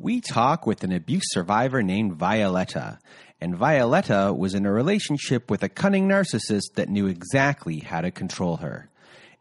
we 0.00 0.20
talk 0.22 0.66
with 0.66 0.82
an 0.82 0.92
abuse 0.92 1.24
survivor 1.26 1.82
named 1.82 2.14
Violetta. 2.14 2.98
And 3.38 3.54
Violetta 3.54 4.34
was 4.36 4.54
in 4.54 4.64
a 4.64 4.72
relationship 4.72 5.50
with 5.50 5.62
a 5.62 5.68
cunning 5.68 6.08
narcissist 6.08 6.74
that 6.76 6.88
knew 6.88 7.06
exactly 7.06 7.80
how 7.80 8.00
to 8.00 8.10
control 8.10 8.56
her. 8.58 8.88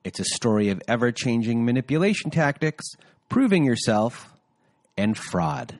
It's 0.04 0.20
a 0.20 0.26
story 0.26 0.70
of 0.70 0.82
ever 0.88 1.14
changing 1.14 1.64
manipulation 1.64 2.30
tactics, 2.30 2.86
proving 3.30 3.64
yourself, 3.64 4.30
and 4.98 5.18
fraud. 5.18 5.80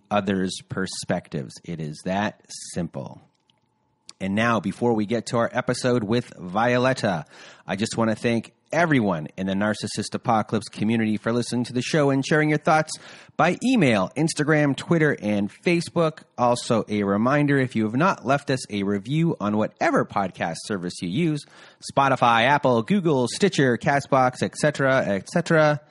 others' 0.11 0.61
perspectives. 0.69 1.53
It 1.63 1.79
is 1.79 2.01
that 2.05 2.41
simple. 2.73 3.21
And 4.19 4.35
now, 4.35 4.59
before 4.59 4.93
we 4.93 5.07
get 5.07 5.25
to 5.27 5.37
our 5.37 5.49
episode 5.51 6.03
with 6.03 6.31
Violetta, 6.37 7.25
I 7.65 7.75
just 7.75 7.97
want 7.97 8.11
to 8.11 8.15
thank 8.15 8.53
everyone 8.71 9.27
in 9.35 9.47
the 9.47 9.53
Narcissist 9.53 10.13
Apocalypse 10.13 10.69
community 10.69 11.17
for 11.17 11.33
listening 11.33 11.63
to 11.65 11.73
the 11.73 11.81
show 11.81 12.11
and 12.11 12.23
sharing 12.23 12.49
your 12.49 12.59
thoughts 12.59 12.91
by 13.35 13.57
email, 13.65 14.11
Instagram, 14.15 14.75
Twitter, 14.75 15.17
and 15.19 15.51
Facebook. 15.51 16.19
Also, 16.37 16.85
a 16.87 17.01
reminder 17.01 17.57
if 17.57 17.75
you 17.75 17.83
have 17.85 17.95
not 17.95 18.23
left 18.23 18.51
us 18.51 18.59
a 18.69 18.83
review 18.83 19.35
on 19.39 19.57
whatever 19.57 20.05
podcast 20.05 20.57
service 20.65 20.93
you 21.01 21.09
use 21.09 21.43
Spotify, 21.91 22.43
Apple, 22.43 22.83
Google, 22.83 23.27
Stitcher, 23.27 23.75
Castbox, 23.77 24.43
etc., 24.43 24.99
etc 24.99 25.81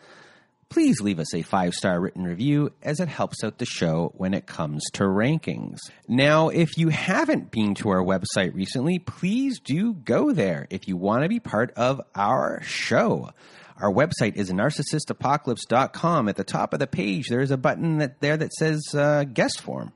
please 0.71 1.01
leave 1.01 1.19
us 1.19 1.35
a 1.35 1.43
five 1.43 1.75
star 1.75 2.01
written 2.01 2.25
review 2.25 2.73
as 2.83 3.01
it 3.01 3.09
helps 3.09 3.45
out 3.45 3.59
the 3.59 3.67
show 3.67 4.13
when 4.17 4.33
it 4.33 4.47
comes 4.47 4.83
to 4.93 5.03
rankings. 5.05 5.79
Now, 6.09 6.49
if 6.49 6.79
you 6.79 6.89
haven't 6.89 7.51
been 7.51 7.75
to 7.77 7.91
our 7.91 8.03
website 8.03 8.55
recently, 8.55 8.99
please 8.99 9.61
do 9.61 9.93
go 9.93 10.33
there 10.33 10.67
if 10.71 10.89
you 10.89 10.97
want 10.97 11.25
to 11.25 11.29
be 11.29 11.41
part 11.41 11.73
of 11.73 12.01
our 12.15 12.63
show. 12.63 13.31
Our 13.77 13.93
website 13.93 14.37
is 14.37 14.51
narcissistapocalypse.com. 14.51 16.29
At 16.29 16.37
the 16.37 16.45
top 16.45 16.73
of 16.73 16.79
the 16.79 16.87
page, 16.87 17.29
there 17.29 17.41
is 17.41 17.51
a 17.51 17.57
button 17.57 17.99
that 17.99 18.21
there 18.21 18.37
that 18.37 18.53
says 18.53 18.95
uh, 18.95 19.25
guest 19.25 19.61
form. 19.61 19.93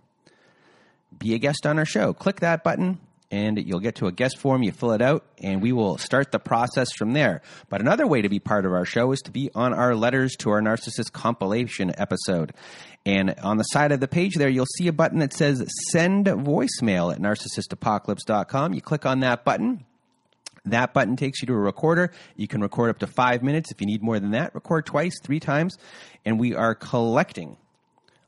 Be 1.16 1.34
a 1.34 1.38
guest 1.38 1.66
on 1.66 1.78
our 1.78 1.84
show. 1.84 2.12
Click 2.12 2.41
that 2.41 2.65
button 2.65 2.99
and 3.34 3.59
you'll 3.67 3.81
get 3.81 3.97
to 3.97 4.06
a 4.06 4.12
guest 4.12 4.39
form. 4.39 4.62
You 4.62 4.71
fill 4.71 4.93
it 4.93 5.03
out, 5.03 5.25
and 5.43 5.61
we 5.61 5.72
will 5.72 5.99
start 5.99 6.31
the 6.31 6.39
process 6.39 6.93
from 6.97 7.15
there. 7.15 7.43
But 7.69 7.81
another 7.81 8.06
way 8.06 8.22
to 8.22 8.28
be 8.28 8.39
part 8.39 8.65
of 8.65 8.72
our 8.72 8.84
show 8.84 9.11
is 9.11 9.21
to 9.22 9.33
be 9.33 9.50
on 9.56 9.75
our 9.75 9.97
Letters 9.97 10.37
to 10.37 10.50
Our 10.50 10.61
Narcissist 10.61 11.11
compilation 11.11 11.93
episode. 11.99 12.55
And 13.05 13.34
on 13.43 13.56
the 13.56 13.65
side 13.65 13.91
of 13.91 13.99
the 13.99 14.06
page 14.06 14.37
there, 14.37 14.49
you'll 14.49 14.67
see 14.78 14.87
a 14.87 14.93
button 14.93 15.19
that 15.19 15.33
says 15.33 15.67
Send 15.91 16.27
Voicemail 16.27 17.12
at 17.12 17.21
narcissistapocalypse.com. 17.21 18.73
You 18.73 18.81
click 18.81 19.05
on 19.05 19.19
that 19.21 19.44
button. 19.44 19.84
That 20.65 20.94
button 20.94 21.17
takes 21.17 21.43
you 21.43 21.47
to 21.47 21.55
a 21.55 21.59
recorder. 21.59 22.12
You 22.37 22.47
can 22.47 22.61
record 22.62 22.91
up 22.91 23.00
to 23.00 23.09
five 23.09 23.43
minutes. 23.43 23.73
If 23.73 23.81
you 23.81 23.87
need 23.89 24.00
more 24.00 24.21
than 24.21 24.31
that, 24.31 24.55
record 24.55 24.87
twice, 24.87 25.19
three 25.21 25.41
times. 25.41 25.77
And 26.25 26.39
we 26.39 26.55
are 26.55 26.77
collecting 26.77 27.56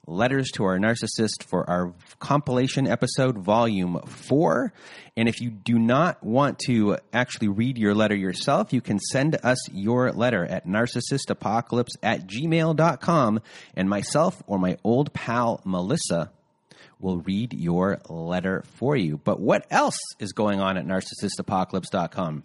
Letters 0.06 0.50
to 0.52 0.64
Our 0.64 0.78
Narcissist 0.78 1.42
for 1.42 1.68
our 1.68 1.92
compilation 2.18 2.86
episode, 2.86 3.38
volume 3.38 4.00
four. 4.06 4.72
And 5.16 5.28
if 5.28 5.40
you 5.40 5.50
do 5.50 5.78
not 5.78 6.22
want 6.22 6.58
to 6.66 6.98
actually 7.12 7.48
read 7.48 7.76
your 7.78 7.94
letter 7.94 8.14
yourself, 8.14 8.72
you 8.72 8.80
can 8.80 8.98
send 8.98 9.36
us 9.42 9.58
your 9.70 10.12
letter 10.12 10.44
at 10.44 10.66
narcissistapocalypse 10.66 11.96
at 12.02 12.26
gmail.com. 12.26 13.40
And 13.74 13.88
myself 13.90 14.42
or 14.46 14.58
my 14.58 14.76
old 14.84 15.12
pal 15.12 15.60
Melissa 15.64 16.30
will 16.98 17.18
read 17.18 17.52
your 17.52 18.00
letter 18.08 18.64
for 18.74 18.96
you. 18.96 19.18
But 19.18 19.40
what 19.40 19.66
else 19.70 19.98
is 20.18 20.32
going 20.32 20.60
on 20.60 20.76
at 20.76 20.86
narcissistapocalypse.com? 20.86 22.44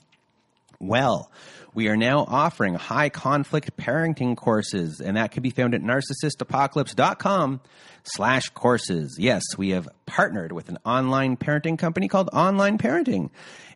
Well, 0.81 1.31
we 1.75 1.90
are 1.90 1.96
now 1.96 2.25
offering 2.28 2.74
high 2.74 3.09
conflict 3.09 3.78
parenting 3.78 4.36
courses, 4.36 5.00
and 5.00 5.16
that 5.16 5.31
can 5.31 5.44
be 5.44 5.52
found 5.52 5.75
at 5.75 5.81
narcissistapocalypse.com 5.81 7.62
slash 8.03 8.50
courses. 8.50 9.16
Yes, 9.20 9.44
we 9.59 9.70
have 9.70 9.88
partnered 10.08 10.52
with 10.52 10.70
an 10.70 10.80
online 10.84 11.38
parenting 11.38 11.78
company 11.78 12.08
called 12.08 12.31
Online 12.34 12.80
Parenting. 12.80 13.30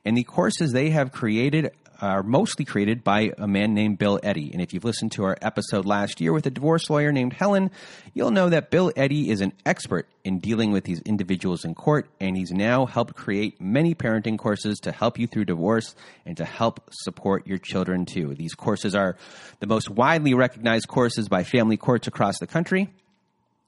And 0.03 0.17
the 0.17 0.23
courses 0.23 0.71
they 0.71 0.89
have 0.89 1.11
created 1.11 1.71
are 2.01 2.23
mostly 2.23 2.65
created 2.65 3.03
by 3.03 3.31
a 3.37 3.47
man 3.47 3.73
named 3.73 3.97
Bill 3.97 4.19
Eddy. 4.23 4.51
And 4.51 4.61
if 4.61 4.73
you've 4.73 4.83
listened 4.83 5.11
to 5.13 5.23
our 5.23 5.37
episode 5.41 5.85
last 5.85 6.21
year 6.21 6.33
with 6.33 6.45
a 6.45 6.49
divorce 6.49 6.89
lawyer 6.89 7.11
named 7.11 7.33
Helen, 7.33 7.71
you'll 8.13 8.31
know 8.31 8.49
that 8.49 8.71
Bill 8.71 8.91
Eddy 8.95 9.29
is 9.29 9.41
an 9.41 9.53
expert 9.65 10.07
in 10.23 10.39
dealing 10.39 10.71
with 10.71 10.83
these 10.83 11.01
individuals 11.01 11.65
in 11.65 11.75
court, 11.75 12.09
and 12.19 12.35
he's 12.35 12.51
now 12.51 12.85
helped 12.85 13.15
create 13.15 13.61
many 13.61 13.95
parenting 13.95 14.37
courses 14.37 14.79
to 14.79 14.91
help 14.91 15.19
you 15.19 15.27
through 15.27 15.45
divorce 15.45 15.95
and 16.25 16.37
to 16.37 16.45
help 16.45 16.89
support 16.91 17.47
your 17.47 17.57
children 17.57 18.05
too. 18.05 18.33
These 18.33 18.55
courses 18.55 18.95
are 18.95 19.17
the 19.59 19.67
most 19.67 19.89
widely 19.89 20.33
recognized 20.33 20.87
courses 20.87 21.29
by 21.29 21.43
family 21.43 21.77
courts 21.77 22.07
across 22.07 22.39
the 22.39 22.47
country. 22.47 22.89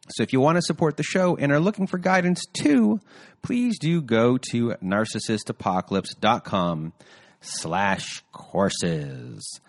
So 0.09 0.23
if 0.23 0.31
you 0.31 0.39
want 0.39 0.55
to 0.55 0.61
support 0.61 0.95
the 0.97 1.03
show 1.03 1.35
and 1.35 1.51
are 1.51 1.59
looking 1.59 1.88
for 1.88 1.97
guidance 1.97 2.41
too, 2.53 3.01
please 3.41 3.77
do 3.77 4.01
go 4.01 4.38
to 4.51 4.69
narcissistapocalypse.com 4.83 6.94
slash 7.47 8.23
courses. 8.31 9.59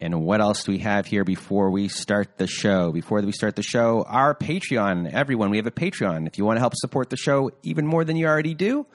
And 0.00 0.22
what 0.22 0.40
else 0.40 0.64
do 0.64 0.72
we 0.72 0.78
have 0.78 1.06
here 1.06 1.24
before 1.24 1.70
we 1.70 1.88
start 1.88 2.38
the 2.38 2.46
show? 2.46 2.90
Before 2.90 3.20
we 3.20 3.32
start 3.32 3.56
the 3.56 3.62
show, 3.62 4.02
our 4.08 4.34
Patreon. 4.34 5.12
Everyone, 5.12 5.50
we 5.50 5.58
have 5.58 5.66
a 5.66 5.70
Patreon. 5.70 6.26
If 6.26 6.38
you 6.38 6.44
want 6.46 6.56
to 6.56 6.60
help 6.60 6.74
support 6.74 7.10
the 7.10 7.18
show 7.18 7.50
even 7.62 7.86
more 7.86 8.04
than 8.04 8.16
you 8.16 8.26
already 8.26 8.54
do, 8.54 8.86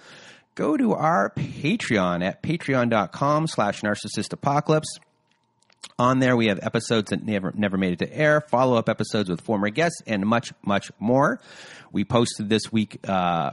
go 0.56 0.76
to 0.76 0.94
our 0.94 1.30
Patreon 1.30 2.24
at 2.24 2.42
patreon.com 2.42 3.48
slash 3.48 3.82
narcissistapocalypse. 3.82 5.00
On 6.00 6.20
there, 6.20 6.36
we 6.36 6.48
have 6.48 6.60
episodes 6.64 7.12
that 7.12 7.24
never 7.24 7.54
never 7.56 7.78
made 7.78 7.94
it 7.94 8.00
to 8.00 8.14
air, 8.14 8.42
follow 8.42 8.76
up 8.76 8.90
episodes 8.90 9.30
with 9.30 9.42
former 9.42 9.70
guests, 9.70 10.02
and 10.08 10.26
much 10.26 10.52
much 10.64 10.92
more. 11.00 11.40
We 11.92 12.04
posted 12.04 12.50
this 12.50 12.72
week 12.72 13.00
uh, 13.08 13.52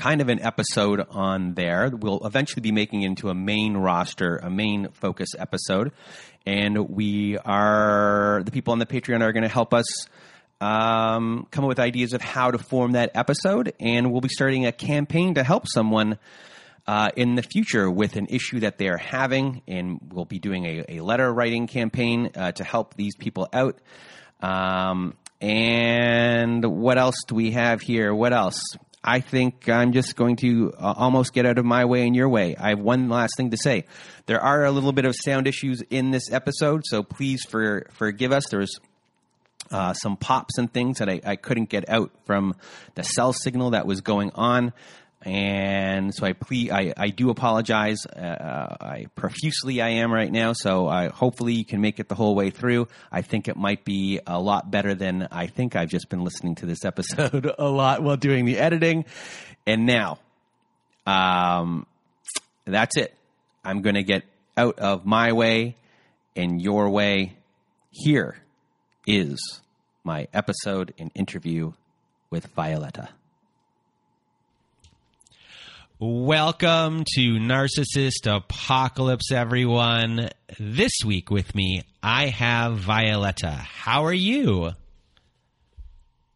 kind 0.00 0.22
of 0.22 0.30
an 0.30 0.40
episode 0.40 1.06
on 1.10 1.52
there. 1.52 1.90
We'll 1.92 2.24
eventually 2.24 2.62
be 2.62 2.72
making 2.72 3.02
into 3.02 3.28
a 3.28 3.34
main 3.34 3.76
roster, 3.76 4.38
a 4.38 4.48
main 4.48 4.88
focus 4.92 5.28
episode. 5.38 5.92
And 6.46 6.88
we 6.88 7.36
are, 7.36 8.40
the 8.42 8.50
people 8.50 8.72
on 8.72 8.78
the 8.78 8.86
Patreon 8.86 9.20
are 9.20 9.32
going 9.32 9.42
to 9.42 9.48
help 9.48 9.74
us 9.74 9.84
um, 10.58 11.46
come 11.50 11.64
up 11.64 11.68
with 11.68 11.78
ideas 11.78 12.14
of 12.14 12.22
how 12.22 12.50
to 12.50 12.56
form 12.56 12.92
that 12.92 13.10
episode. 13.14 13.74
And 13.78 14.10
we'll 14.10 14.22
be 14.22 14.30
starting 14.30 14.64
a 14.64 14.72
campaign 14.72 15.34
to 15.34 15.44
help 15.44 15.68
someone. 15.68 16.18
Uh, 16.86 17.10
in 17.14 17.36
the 17.36 17.42
future, 17.42 17.88
with 17.88 18.16
an 18.16 18.26
issue 18.30 18.60
that 18.60 18.78
they 18.78 18.88
are 18.88 18.96
having, 18.96 19.62
and 19.68 20.00
we'll 20.12 20.24
be 20.24 20.40
doing 20.40 20.64
a, 20.64 20.84
a 20.88 21.00
letter 21.00 21.32
writing 21.32 21.68
campaign 21.68 22.30
uh, 22.34 22.50
to 22.50 22.64
help 22.64 22.94
these 22.94 23.14
people 23.16 23.46
out. 23.52 23.78
Um, 24.40 25.14
and 25.40 26.64
what 26.64 26.98
else 26.98 27.16
do 27.28 27.36
we 27.36 27.52
have 27.52 27.80
here? 27.80 28.12
What 28.12 28.32
else? 28.32 28.60
I 29.02 29.20
think 29.20 29.68
I'm 29.68 29.92
just 29.92 30.14
going 30.14 30.36
to 30.36 30.74
uh, 30.78 30.94
almost 30.96 31.32
get 31.32 31.46
out 31.46 31.56
of 31.56 31.64
my 31.64 31.86
way 31.86 32.06
and 32.06 32.14
your 32.14 32.28
way. 32.28 32.54
I 32.56 32.70
have 32.70 32.80
one 32.80 33.08
last 33.08 33.32
thing 33.36 33.50
to 33.50 33.56
say. 33.56 33.86
There 34.26 34.40
are 34.40 34.64
a 34.64 34.70
little 34.70 34.92
bit 34.92 35.06
of 35.06 35.14
sound 35.14 35.46
issues 35.46 35.82
in 35.88 36.10
this 36.10 36.30
episode, 36.30 36.82
so 36.84 37.02
please 37.02 37.42
for, 37.44 37.86
forgive 37.92 38.30
us. 38.30 38.44
There's 38.50 38.78
uh, 39.70 39.94
some 39.94 40.16
pops 40.16 40.58
and 40.58 40.72
things 40.72 40.98
that 40.98 41.08
I, 41.08 41.20
I, 41.24 41.36
couldn't 41.36 41.68
get 41.68 41.88
out 41.88 42.10
from 42.24 42.56
the 42.96 43.04
cell 43.04 43.32
signal 43.32 43.70
that 43.70 43.86
was 43.86 44.00
going 44.00 44.32
on. 44.34 44.72
And 45.22 46.14
so 46.14 46.24
I 46.24 46.32
plead, 46.32 46.70
I, 46.70 46.94
I 46.96 47.10
do 47.10 47.28
apologize. 47.28 48.06
Uh, 48.06 48.76
I 48.80 49.06
profusely 49.14 49.82
I 49.82 49.88
am 49.88 50.12
right 50.12 50.32
now. 50.32 50.54
So 50.54 50.88
I 50.88 51.08
hopefully 51.08 51.52
you 51.52 51.64
can 51.64 51.82
make 51.82 52.00
it 52.00 52.08
the 52.08 52.14
whole 52.14 52.34
way 52.34 52.48
through. 52.50 52.88
I 53.12 53.20
think 53.20 53.46
it 53.46 53.56
might 53.56 53.84
be 53.84 54.20
a 54.26 54.40
lot 54.40 54.70
better 54.70 54.94
than 54.94 55.28
I 55.30 55.46
think 55.46 55.76
I've 55.76 55.90
just 55.90 56.08
been 56.08 56.24
listening 56.24 56.54
to 56.56 56.66
this 56.66 56.84
episode 56.86 57.52
a 57.58 57.68
lot 57.68 58.02
while 58.02 58.16
doing 58.16 58.46
the 58.46 58.58
editing. 58.58 59.04
And 59.66 59.84
now, 59.84 60.18
um, 61.06 61.86
that's 62.64 62.96
it. 62.96 63.14
I'm 63.62 63.82
going 63.82 63.96
to 63.96 64.02
get 64.02 64.24
out 64.56 64.78
of 64.78 65.04
my 65.04 65.32
way 65.32 65.76
and 66.34 66.62
your 66.62 66.88
way. 66.88 67.36
Here 67.90 68.36
is 69.06 69.60
my 70.02 70.28
episode 70.32 70.94
and 70.98 71.10
interview 71.14 71.72
with 72.30 72.46
Violetta. 72.46 73.10
Welcome 76.02 77.04
to 77.16 77.20
Narcissist 77.32 78.24
Apocalypse, 78.24 79.30
everyone. 79.32 80.30
This 80.58 80.92
week 81.04 81.30
with 81.30 81.54
me, 81.54 81.82
I 82.02 82.28
have 82.28 82.78
Violetta. 82.78 83.50
How 83.50 84.06
are 84.06 84.12
you? 84.14 84.70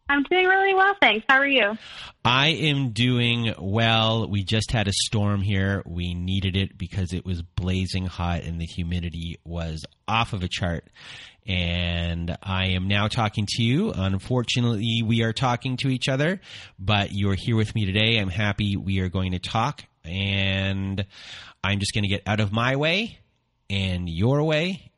I'm 0.07 0.21
doing 0.29 0.45
really 0.45 0.75
well, 0.75 0.93
thanks. 1.01 1.25
How 1.27 1.39
are 1.39 1.47
you? 1.47 1.79
I 2.23 2.49
am 2.49 2.91
doing 2.91 3.55
well. 3.57 4.29
We 4.29 4.43
just 4.43 4.69
had 4.69 4.87
a 4.87 4.93
storm 4.93 5.41
here. 5.41 5.81
We 5.87 6.13
needed 6.13 6.55
it 6.55 6.77
because 6.77 7.11
it 7.11 7.25
was 7.25 7.41
blazing 7.41 8.05
hot 8.05 8.43
and 8.43 8.61
the 8.61 8.67
humidity 8.67 9.39
was 9.45 9.83
off 10.07 10.33
of 10.33 10.43
a 10.43 10.47
chart 10.47 10.85
and 11.45 12.37
I 12.41 12.67
am 12.69 12.87
now 12.87 13.07
talking 13.07 13.45
to 13.47 13.63
you. 13.63 13.91
Unfortunately, 13.91 15.03
we 15.05 15.23
are 15.23 15.33
talking 15.33 15.77
to 15.77 15.89
each 15.89 16.09
other, 16.09 16.41
but 16.79 17.11
you're 17.11 17.35
here 17.35 17.55
with 17.55 17.75
me 17.75 17.85
today. 17.85 18.17
I'm 18.17 18.29
happy 18.29 18.75
we 18.77 18.99
are 18.99 19.09
going 19.09 19.33
to 19.33 19.39
talk, 19.39 19.83
and 20.03 21.05
I'm 21.63 21.79
just 21.79 21.93
going 21.93 22.03
to 22.03 22.09
get 22.09 22.23
out 22.25 22.39
of 22.39 22.51
my 22.51 22.75
way 22.75 23.19
and 23.69 24.09
your 24.09 24.43
way. 24.43 24.91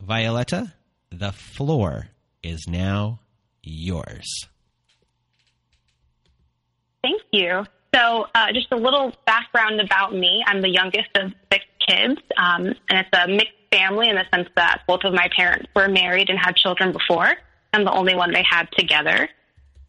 Violetta, 0.00 0.72
the 1.10 1.32
floor 1.32 2.08
is 2.42 2.66
now 2.66 3.20
yours. 3.62 4.46
Thank 7.02 7.22
you. 7.32 7.64
So, 7.94 8.26
uh, 8.34 8.52
just 8.52 8.68
a 8.70 8.76
little 8.76 9.12
background 9.26 9.80
about 9.80 10.14
me. 10.14 10.42
I'm 10.46 10.62
the 10.62 10.70
youngest 10.70 11.10
of 11.16 11.32
six 11.52 11.64
kids, 11.86 12.20
um, 12.36 12.66
and 12.88 13.06
it's 13.06 13.08
a 13.12 13.26
mixed 13.26 13.52
family 13.72 14.08
in 14.08 14.16
the 14.16 14.24
sense 14.34 14.48
that 14.56 14.82
both 14.86 15.04
of 15.04 15.12
my 15.12 15.28
parents 15.34 15.68
were 15.74 15.88
married 15.88 16.30
and 16.30 16.38
had 16.38 16.56
children 16.56 16.92
before. 16.92 17.32
I'm 17.72 17.84
the 17.84 17.92
only 17.92 18.14
one 18.14 18.32
they 18.32 18.44
had 18.48 18.68
together. 18.72 19.28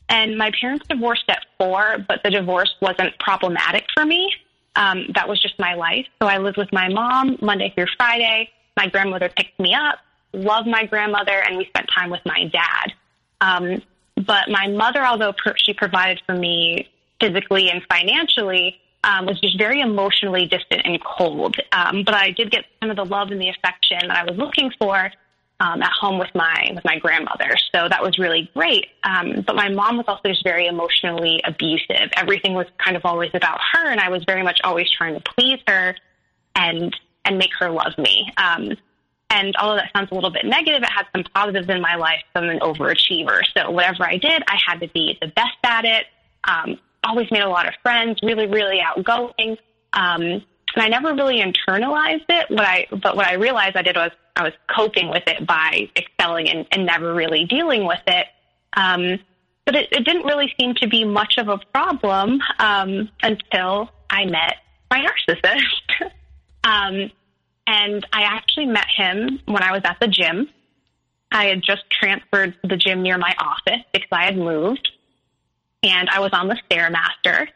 And 0.10 0.38
my 0.38 0.52
parents 0.60 0.86
divorced 0.88 1.24
at 1.30 1.46
four, 1.58 1.98
but 2.08 2.22
the 2.24 2.30
divorce 2.30 2.76
wasn't 2.82 3.18
problematic 3.20 3.86
for 3.94 4.06
me. 4.06 4.32
Um, 4.76 5.06
that 5.16 5.28
was 5.28 5.42
just 5.42 5.58
my 5.58 5.74
life. 5.74 6.06
So 6.22 6.28
I 6.28 6.38
lived 6.38 6.58
with 6.58 6.72
my 6.74 6.90
mom 6.90 7.38
Monday 7.42 7.72
through 7.74 7.88
Friday. 7.98 8.50
My 8.76 8.88
grandmother 8.88 9.30
picked 9.30 9.58
me 9.60 9.74
up, 9.74 10.00
loved 10.34 10.68
my 10.68 10.86
grandmother, 10.86 11.42
and 11.46 11.58
we 11.58 11.66
spent 11.66 11.90
time 11.94 12.10
with 12.10 12.22
my 12.26 12.46
dad. 12.52 12.94
Um, 13.40 13.82
but 14.16 14.50
my 14.50 14.68
mother, 14.68 15.06
although 15.06 15.34
per- 15.34 15.56
she 15.58 15.74
provided 15.74 16.22
for 16.26 16.36
me 16.36 16.90
physically 17.22 17.70
and 17.70 17.82
financially, 17.90 18.81
um, 19.04 19.26
was 19.26 19.40
just 19.40 19.58
very 19.58 19.82
emotionally 19.82 20.46
distant 20.46 20.82
and 20.86 21.04
cold. 21.04 21.56
Um, 21.72 22.04
but 22.04 22.14
I 22.14 22.32
did 22.32 22.52
get 22.52 22.66
some 22.82 22.90
of 22.90 22.98
the 22.98 23.06
love 23.06 23.32
and 23.32 23.42
the 23.42 23.50
affection 23.50 24.08
that 24.08 24.18
I 24.18 24.24
was 24.24 24.38
looking 24.38 24.72
for 24.80 25.12
um, 25.62 25.82
at 25.82 25.92
home 25.92 26.18
with 26.18 26.34
my 26.34 26.72
with 26.74 26.84
my 26.84 26.98
grandmother. 26.98 27.56
So 27.74 27.88
that 27.88 28.02
was 28.02 28.18
really 28.18 28.50
great. 28.54 28.88
Um, 29.04 29.44
but 29.46 29.56
my 29.56 29.70
mom 29.70 29.98
was 29.98 30.06
also 30.08 30.30
just 30.30 30.44
very 30.44 30.66
emotionally 30.66 31.42
abusive. 31.46 32.10
Everything 32.16 32.54
was 32.54 32.66
kind 32.78 32.98
of 32.98 33.06
always 33.06 33.32
about 33.34 33.60
her, 33.74 33.90
and 33.90 34.00
I 34.00 34.10
was 34.10 34.24
very 34.26 34.44
much 34.44 34.60
always 34.64 34.90
trying 34.90 35.14
to 35.14 35.22
please 35.22 35.60
her 35.68 35.96
and 36.56 36.96
and 37.26 37.38
make 37.38 37.52
her 37.60 37.70
love 37.70 37.98
me. 37.98 38.32
Um, 38.38 38.76
and 39.30 39.56
although 39.56 39.78
that 39.78 39.92
sounds 39.96 40.12
a 40.12 40.16
little 40.16 40.32
bit 40.32 40.46
negative, 40.46 40.82
it 40.84 40.90
had 40.90 41.06
some 41.16 41.24
positives 41.34 41.70
in 41.70 41.80
my 41.80 41.96
life. 41.96 42.22
I'm 42.36 42.50
an 42.50 42.60
overachiever, 42.60 43.42
so 43.56 43.72
whatever 43.72 44.04
I 44.04 44.18
did, 44.18 44.44
I 44.48 44.60
had 44.66 44.80
to 44.82 44.88
be 44.90 45.18
the 45.22 45.28
best 45.28 45.58
at 45.64 45.86
it. 45.86 46.08
Um, 46.44 46.80
always 47.04 47.30
made 47.32 47.42
a 47.42 47.50
lot 47.50 47.68
of 47.68 47.74
friends, 47.82 48.20
really, 48.24 48.48
really 48.48 48.80
outgoing. 48.82 49.58
Um, 49.94 50.44
and 50.74 50.78
I 50.78 50.88
never 50.88 51.14
really 51.14 51.42
internalized 51.42 52.26
it. 52.30 52.50
What 52.50 52.66
I, 52.66 52.88
but 52.92 53.16
what 53.16 53.28
I 53.28 53.34
realized 53.34 53.76
I 53.76 53.82
did 53.82 53.96
was 53.96 54.12
I 54.36 54.44
was 54.44 54.54
coping 54.74 55.10
with 55.10 55.24
it 55.28 55.46
by 55.46 55.90
excelling 55.96 56.50
and, 56.50 56.66
and 56.72 56.86
never 56.86 57.14
really 57.14 57.46
dealing 57.46 57.86
with 57.86 58.02
it. 58.08 58.28
Um, 58.74 59.20
but 59.66 59.76
it, 59.76 59.90
it 59.92 60.06
didn't 60.06 60.26
really 60.26 60.54
seem 60.60 60.76
to 60.76 60.88
be 60.88 61.04
much 61.04 61.36
of 61.38 61.50
a 61.50 61.58
problem 61.74 62.40
um, 62.60 63.10
until 63.22 63.90
I 64.10 64.26
met 64.26 64.56
my 64.90 65.06
narcissist. 65.06 66.12
um, 66.64 67.12
and 67.68 68.06
I 68.12 68.24
actually 68.24 68.66
met 68.66 68.88
him 68.96 69.40
when 69.46 69.64
I 69.64 69.72
was 69.72 69.82
at 69.84 69.98
the 70.00 70.08
gym. 70.08 70.50
I 71.32 71.46
had 71.46 71.62
just 71.62 71.84
transferred 71.90 72.56
to 72.62 72.68
the 72.68 72.78
gym 72.78 73.02
near 73.02 73.18
my 73.18 73.34
office 73.40 73.84
because 73.94 74.10
I 74.12 74.26
had 74.26 74.38
moved 74.38 74.90
and 75.84 76.10
I 76.10 76.20
was 76.20 76.32
on 76.34 76.48
the 76.48 76.58
Stairmaster, 76.70 77.48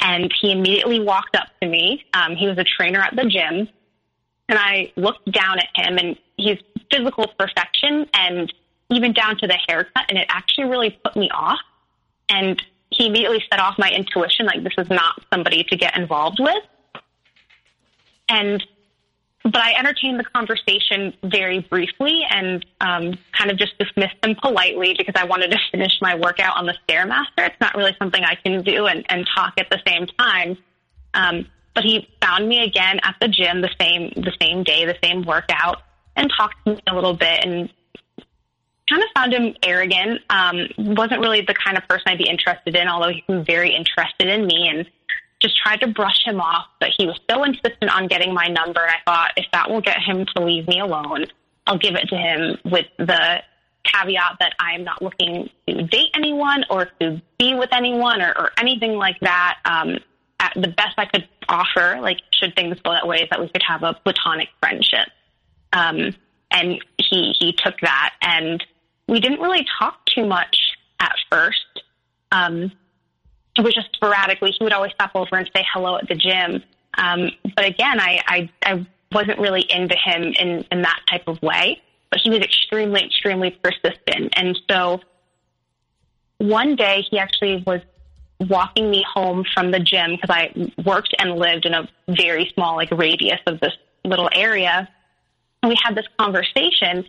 and 0.00 0.32
he 0.40 0.52
immediately 0.52 1.00
walked 1.00 1.36
up 1.36 1.48
to 1.60 1.68
me. 1.68 2.04
Um, 2.14 2.36
he 2.36 2.46
was 2.46 2.58
a 2.58 2.64
trainer 2.64 3.00
at 3.00 3.14
the 3.16 3.24
gym, 3.24 3.68
and 4.48 4.58
I 4.58 4.92
looked 4.96 5.30
down 5.30 5.58
at 5.58 5.68
him, 5.74 5.98
and 5.98 6.18
he's 6.36 6.58
physical 6.90 7.26
perfection, 7.38 8.06
and 8.14 8.52
even 8.90 9.12
down 9.12 9.36
to 9.38 9.46
the 9.46 9.58
haircut, 9.68 10.04
and 10.08 10.18
it 10.18 10.26
actually 10.28 10.66
really 10.66 10.98
put 11.04 11.16
me 11.16 11.28
off. 11.30 11.60
And 12.28 12.62
he 12.90 13.06
immediately 13.06 13.42
set 13.50 13.60
off 13.60 13.78
my 13.78 13.90
intuition, 13.90 14.46
like 14.46 14.62
this 14.62 14.74
is 14.78 14.88
not 14.88 15.20
somebody 15.32 15.64
to 15.64 15.76
get 15.76 15.96
involved 15.96 16.38
with. 16.40 16.62
And 18.28 18.64
but 19.46 19.62
I 19.62 19.74
entertained 19.74 20.18
the 20.18 20.24
conversation 20.24 21.14
very 21.22 21.60
briefly 21.60 22.22
and 22.28 22.64
um, 22.80 23.16
kind 23.32 23.50
of 23.50 23.56
just 23.56 23.78
dismissed 23.78 24.20
them 24.22 24.34
politely 24.34 24.94
because 24.98 25.14
I 25.16 25.24
wanted 25.24 25.52
to 25.52 25.58
finish 25.70 25.92
my 26.00 26.14
workout 26.16 26.56
on 26.56 26.66
the 26.66 26.74
Stairmaster. 26.88 27.46
It's 27.46 27.60
not 27.60 27.76
really 27.76 27.94
something 27.98 28.22
I 28.24 28.34
can 28.34 28.62
do 28.62 28.86
and, 28.86 29.04
and 29.08 29.26
talk 29.34 29.54
at 29.58 29.70
the 29.70 29.80
same 29.86 30.06
time. 30.06 30.56
Um, 31.14 31.46
but 31.74 31.84
he 31.84 32.08
found 32.20 32.48
me 32.48 32.64
again 32.64 32.98
at 33.02 33.16
the 33.20 33.28
gym 33.28 33.60
the 33.60 33.70
same 33.80 34.10
the 34.16 34.32
same 34.40 34.64
day, 34.64 34.84
the 34.86 34.96
same 35.02 35.22
workout, 35.22 35.82
and 36.16 36.30
talked 36.36 36.56
to 36.64 36.72
me 36.72 36.80
a 36.88 36.94
little 36.94 37.14
bit 37.14 37.44
and 37.44 37.70
kind 38.88 39.02
of 39.02 39.08
found 39.14 39.32
him 39.32 39.54
arrogant. 39.62 40.22
Um, 40.30 40.68
wasn't 40.78 41.20
really 41.20 41.42
the 41.42 41.54
kind 41.54 41.76
of 41.76 41.86
person 41.86 42.04
I'd 42.06 42.18
be 42.18 42.28
interested 42.28 42.74
in, 42.74 42.88
although 42.88 43.10
he 43.10 43.22
was 43.28 43.46
very 43.46 43.74
interested 43.74 44.28
in 44.28 44.46
me 44.46 44.68
and 44.68 44.90
just 45.46 45.60
tried 45.62 45.80
to 45.80 45.88
brush 45.88 46.24
him 46.24 46.40
off, 46.40 46.66
but 46.80 46.90
he 46.96 47.06
was 47.06 47.18
so 47.30 47.44
insistent 47.44 47.90
on 47.90 48.08
getting 48.08 48.34
my 48.34 48.46
number. 48.46 48.80
I 48.80 48.96
thought 49.04 49.32
if 49.36 49.46
that 49.52 49.70
will 49.70 49.80
get 49.80 49.98
him 50.02 50.26
to 50.34 50.44
leave 50.44 50.66
me 50.66 50.80
alone, 50.80 51.26
I'll 51.66 51.78
give 51.78 51.94
it 51.94 52.08
to 52.08 52.16
him 52.16 52.58
with 52.64 52.86
the 52.98 53.42
caveat 53.84 54.36
that 54.40 54.54
I'm 54.58 54.84
not 54.84 55.00
looking 55.00 55.48
to 55.68 55.82
date 55.84 56.10
anyone 56.14 56.64
or 56.70 56.86
to 57.00 57.22
be 57.38 57.54
with 57.54 57.70
anyone 57.72 58.20
or, 58.20 58.36
or 58.36 58.50
anything 58.58 58.94
like 58.94 59.18
that. 59.20 59.58
Um, 59.64 59.98
at 60.38 60.52
the 60.54 60.68
best 60.68 60.94
I 60.98 61.06
could 61.06 61.26
offer, 61.48 61.98
like 62.00 62.18
should 62.32 62.54
things 62.54 62.76
go 62.84 62.92
that 62.92 63.06
way, 63.06 63.18
is 63.18 63.28
that 63.30 63.40
we 63.40 63.48
could 63.48 63.62
have 63.66 63.82
a 63.82 63.94
platonic 64.04 64.48
friendship. 64.60 65.08
Um, 65.72 66.14
and 66.50 66.84
he 66.98 67.34
he 67.38 67.52
took 67.52 67.80
that, 67.80 68.14
and 68.20 68.62
we 69.08 69.20
didn't 69.20 69.40
really 69.40 69.66
talk 69.78 70.04
too 70.06 70.26
much 70.26 70.56
at 71.00 71.14
first. 71.30 71.82
Um, 72.32 72.72
it 73.56 73.62
was 73.62 73.74
just 73.74 73.88
sporadically. 73.94 74.52
He 74.56 74.62
would 74.64 74.72
always 74.72 74.92
stop 74.92 75.12
over 75.14 75.36
and 75.36 75.50
say 75.54 75.64
hello 75.72 75.96
at 75.96 76.08
the 76.08 76.14
gym. 76.14 76.62
Um, 76.98 77.30
but 77.54 77.64
again, 77.64 78.00
I, 78.00 78.20
I, 78.26 78.50
I 78.62 78.86
wasn't 79.12 79.38
really 79.38 79.62
into 79.70 79.96
him 79.96 80.34
in, 80.38 80.64
in 80.70 80.82
that 80.82 81.00
type 81.10 81.24
of 81.26 81.40
way, 81.42 81.82
but 82.10 82.20
he 82.22 82.30
was 82.30 82.40
extremely, 82.40 83.04
extremely 83.04 83.50
persistent. 83.50 84.32
And 84.34 84.58
so 84.70 85.00
one 86.38 86.76
day 86.76 87.04
he 87.10 87.18
actually 87.18 87.62
was 87.66 87.80
walking 88.40 88.90
me 88.90 89.04
home 89.10 89.44
from 89.54 89.70
the 89.70 89.80
gym 89.80 90.12
because 90.12 90.30
I 90.30 90.72
worked 90.84 91.14
and 91.18 91.36
lived 91.36 91.64
in 91.64 91.74
a 91.74 91.88
very 92.08 92.50
small 92.54 92.76
like 92.76 92.90
radius 92.90 93.40
of 93.46 93.60
this 93.60 93.72
little 94.04 94.28
area. 94.32 94.88
And 95.62 95.70
we 95.70 95.76
had 95.82 95.94
this 95.94 96.06
conversation 96.18 97.06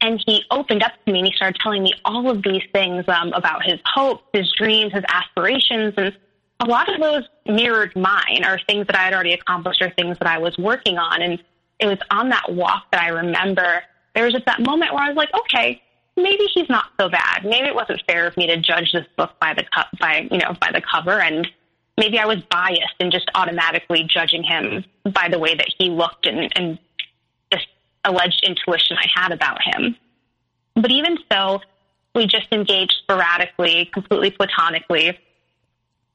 and 0.00 0.22
he 0.26 0.44
opened 0.50 0.82
up 0.82 0.92
to 1.04 1.12
me 1.12 1.20
and 1.20 1.26
he 1.26 1.34
started 1.34 1.58
telling 1.60 1.82
me 1.82 1.92
all 2.04 2.30
of 2.30 2.42
these 2.42 2.62
things 2.72 3.04
um, 3.08 3.32
about 3.32 3.64
his 3.64 3.80
hopes, 3.84 4.22
his 4.32 4.52
dreams, 4.56 4.92
his 4.92 5.04
aspirations. 5.08 5.94
And 5.96 6.16
a 6.60 6.66
lot 6.66 6.92
of 6.92 7.00
those 7.00 7.24
mirrored 7.46 7.94
mine 7.96 8.44
or 8.44 8.60
things 8.68 8.86
that 8.86 8.96
I 8.96 9.04
had 9.04 9.14
already 9.14 9.32
accomplished 9.32 9.82
or 9.82 9.90
things 9.90 10.18
that 10.18 10.28
I 10.28 10.38
was 10.38 10.56
working 10.56 10.98
on. 10.98 11.22
And 11.22 11.42
it 11.80 11.86
was 11.86 11.98
on 12.10 12.28
that 12.28 12.52
walk 12.52 12.84
that 12.92 13.02
I 13.02 13.08
remember 13.08 13.82
there 14.14 14.24
was 14.24 14.34
just 14.34 14.46
that 14.46 14.60
moment 14.60 14.92
where 14.92 15.04
I 15.04 15.08
was 15.08 15.16
like, 15.16 15.30
okay, 15.32 15.80
maybe 16.16 16.44
he's 16.52 16.68
not 16.68 16.86
so 16.98 17.08
bad. 17.08 17.44
Maybe 17.44 17.68
it 17.68 17.74
wasn't 17.74 18.02
fair 18.08 18.26
of 18.26 18.36
me 18.36 18.46
to 18.48 18.56
judge 18.56 18.92
this 18.92 19.06
book 19.16 19.30
by 19.40 19.54
the 19.54 19.62
co- 19.62 19.96
by 20.00 20.26
you 20.30 20.38
know 20.38 20.56
by 20.60 20.72
the 20.72 20.80
cover, 20.80 21.20
and 21.20 21.46
maybe 21.96 22.18
I 22.18 22.26
was 22.26 22.38
biased 22.50 22.94
and 23.00 23.12
just 23.12 23.30
automatically 23.34 24.02
judging 24.04 24.42
him 24.42 24.84
by 25.12 25.28
the 25.28 25.38
way 25.38 25.54
that 25.54 25.68
he 25.78 25.90
looked 25.90 26.26
and, 26.26 26.52
and 26.56 26.78
alleged 28.08 28.44
intuition 28.44 28.96
I 28.96 29.06
had 29.14 29.32
about 29.32 29.58
him. 29.62 29.96
But 30.74 30.90
even 30.90 31.18
so, 31.30 31.60
we 32.14 32.26
just 32.26 32.46
engaged 32.52 32.94
sporadically, 33.02 33.90
completely 33.92 34.30
platonically. 34.30 35.18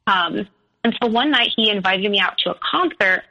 Um, 0.08 0.48
until 0.84 1.10
one 1.10 1.32
night 1.32 1.52
he 1.56 1.70
invited 1.70 2.10
me 2.12 2.20
out 2.20 2.38
to 2.40 2.52
a 2.52 2.60
concert. 2.60 3.24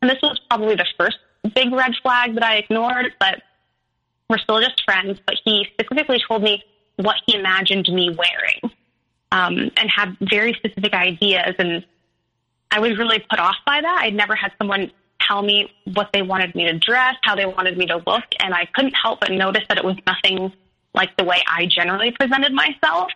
And 0.00 0.10
this 0.10 0.18
was 0.22 0.40
probably 0.48 0.76
the 0.76 0.86
first 0.98 1.18
big 1.54 1.72
red 1.72 1.92
flag 2.02 2.34
that 2.34 2.44
I 2.44 2.56
ignored, 2.56 3.12
but 3.18 3.42
we're 4.28 4.38
still 4.38 4.60
just 4.60 4.82
friends. 4.84 5.18
But 5.26 5.36
he 5.44 5.66
specifically 5.72 6.22
told 6.26 6.42
me 6.42 6.62
what 6.96 7.16
he 7.26 7.36
imagined 7.36 7.88
me 7.88 8.16
wearing 8.16 8.76
um, 9.32 9.70
and 9.76 9.90
had 9.94 10.16
very 10.20 10.54
specific 10.54 10.94
ideas. 10.94 11.54
And 11.58 11.84
I 12.70 12.80
was 12.80 12.98
really 12.98 13.18
put 13.18 13.38
off 13.38 13.56
by 13.66 13.80
that. 13.80 13.98
I'd 14.02 14.14
never 14.14 14.34
had 14.34 14.52
someone 14.58 14.92
tell 15.26 15.42
me 15.42 15.72
what 15.84 16.10
they 16.12 16.22
wanted 16.22 16.54
me 16.54 16.64
to 16.64 16.78
dress, 16.78 17.14
how 17.22 17.34
they 17.34 17.46
wanted 17.46 17.76
me 17.76 17.86
to 17.86 17.96
look, 18.06 18.24
and 18.40 18.54
I 18.54 18.66
couldn't 18.74 18.94
help 18.94 19.20
but 19.20 19.30
notice 19.30 19.64
that 19.68 19.78
it 19.78 19.84
was 19.84 19.96
nothing 20.06 20.52
like 20.94 21.16
the 21.16 21.24
way 21.24 21.42
I 21.46 21.66
generally 21.66 22.10
presented 22.12 22.52
myself. 22.52 23.10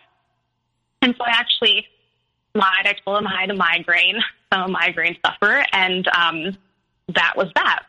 And 1.01 1.13
so 1.17 1.23
I 1.23 1.31
actually 1.31 1.87
lied. 2.53 2.85
I 2.85 2.93
told 3.05 3.19
him 3.19 3.27
I 3.27 3.41
had 3.41 3.51
a 3.51 3.55
migraine, 3.55 4.19
I'm 4.51 4.63
a 4.63 4.67
migraine 4.67 5.17
sufferer, 5.25 5.63
and 5.73 6.07
um, 6.07 6.57
that 7.13 7.33
was 7.35 7.49
that. 7.55 7.83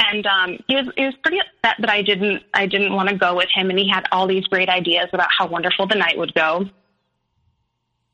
And 0.00 0.26
um, 0.26 0.58
he 0.66 0.74
was 0.74 0.88
he 0.96 1.04
was 1.04 1.14
pretty 1.22 1.38
upset 1.38 1.76
that 1.78 1.90
I 1.90 2.02
didn't 2.02 2.42
I 2.54 2.66
didn't 2.66 2.92
want 2.92 3.08
to 3.08 3.14
go 3.14 3.36
with 3.36 3.48
him, 3.54 3.70
and 3.70 3.78
he 3.78 3.88
had 3.88 4.06
all 4.10 4.26
these 4.26 4.44
great 4.44 4.68
ideas 4.68 5.08
about 5.12 5.28
how 5.36 5.46
wonderful 5.46 5.86
the 5.86 5.94
night 5.94 6.18
would 6.18 6.34
go. 6.34 6.68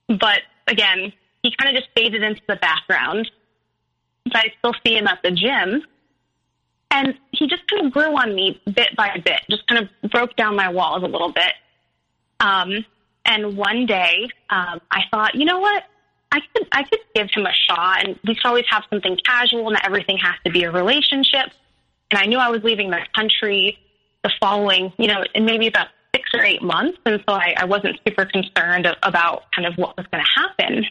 But 0.09 0.41
again, 0.67 1.13
he 1.43 1.55
kind 1.57 1.75
of 1.75 1.81
just 1.83 1.95
faded 1.97 2.23
into 2.23 2.43
the 2.47 2.57
background. 2.57 3.31
But 4.25 4.37
I 4.37 4.53
still 4.59 4.75
see 4.85 4.97
him 4.97 5.07
at 5.07 5.23
the 5.23 5.31
gym. 5.31 5.83
And 6.91 7.15
he 7.33 7.47
just 7.47 7.67
kind 7.69 7.87
of 7.87 7.93
grew 7.93 8.17
on 8.17 8.35
me 8.35 8.61
bit 8.65 8.97
by 8.97 9.21
bit, 9.23 9.41
just 9.51 9.67
kind 9.67 9.83
of 9.83 10.11
broke 10.11 10.37
down 10.37 10.57
my 10.57 10.71
walls 10.71 11.03
a 11.03 11.07
little 11.07 11.33
bit. 11.33 11.53
Um, 12.41 12.85
and 13.27 13.57
one 13.57 13.85
day, 13.85 14.29
um, 14.49 14.81
I 14.91 15.03
thought, 15.11 15.35
you 15.35 15.45
know 15.45 15.59
what? 15.59 15.85
I 16.33 16.41
could, 16.55 16.69
I 16.73 16.83
could 16.85 17.01
give 17.15 17.29
him 17.31 17.47
a 17.47 17.53
shot 17.53 18.07
and 18.07 18.19
we 18.27 18.35
could 18.35 18.47
always 18.47 18.65
have 18.71 18.85
something 18.91 19.19
casual 19.25 19.69
and 19.69 19.79
everything 19.83 20.19
has 20.19 20.35
to 20.45 20.51
be 20.51 20.65
a 20.65 20.71
relationship. 20.71 21.51
And 22.11 22.19
I 22.19 22.27
knew 22.27 22.39
I 22.39 22.49
was 22.49 22.63
leaving 22.63 22.91
the 22.91 23.01
country 23.15 23.79
the 24.25 24.31
following, 24.41 24.93
you 24.99 25.09
know, 25.09 25.25
in 25.35 25.45
maybe 25.45 25.67
about 25.67 25.89
six 26.15 26.31
or 26.35 26.43
eight 26.43 26.63
months. 26.63 26.99
And 27.07 27.23
so 27.29 27.35
I, 27.35 27.55
I 27.57 27.65
wasn't 27.65 27.99
super 28.07 28.25
concerned 28.25 28.89
about 29.03 29.45
kind 29.55 29.67
of 29.67 29.77
what 29.77 29.97
was 29.97 30.07
going 30.11 30.25
to 30.25 30.41
happen. 30.41 30.85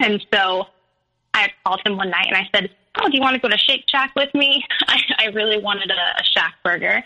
And 0.00 0.24
so 0.32 0.66
I 1.36 1.52
called 1.64 1.80
him 1.84 1.96
one 1.96 2.10
night 2.10 2.26
and 2.28 2.36
I 2.36 2.48
said, 2.54 2.70
Oh, 2.98 3.08
do 3.08 3.16
you 3.16 3.20
want 3.20 3.34
to 3.34 3.40
go 3.40 3.48
to 3.48 3.58
Shake 3.58 3.84
Shack 3.88 4.12
with 4.16 4.32
me? 4.34 4.64
I, 4.88 4.98
I 5.18 5.24
really 5.26 5.58
wanted 5.58 5.90
a, 5.90 6.20
a 6.20 6.24
Shack 6.24 6.54
burger. 6.64 7.02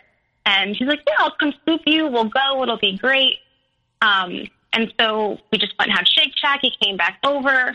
And 0.46 0.76
he's 0.76 0.88
like, 0.88 1.00
Yeah, 1.06 1.14
I'll 1.18 1.34
come 1.38 1.52
scoop 1.62 1.82
you. 1.86 2.06
We'll 2.06 2.30
go. 2.30 2.62
It'll 2.62 2.78
be 2.78 2.96
great. 2.96 3.38
Um, 4.02 4.46
and 4.72 4.92
so 4.98 5.38
we 5.50 5.58
just 5.58 5.74
went 5.78 5.90
and 5.90 5.98
had 5.98 6.06
Shake 6.08 6.32
Shack. 6.36 6.60
He 6.62 6.72
came 6.82 6.96
back 6.96 7.18
over. 7.24 7.74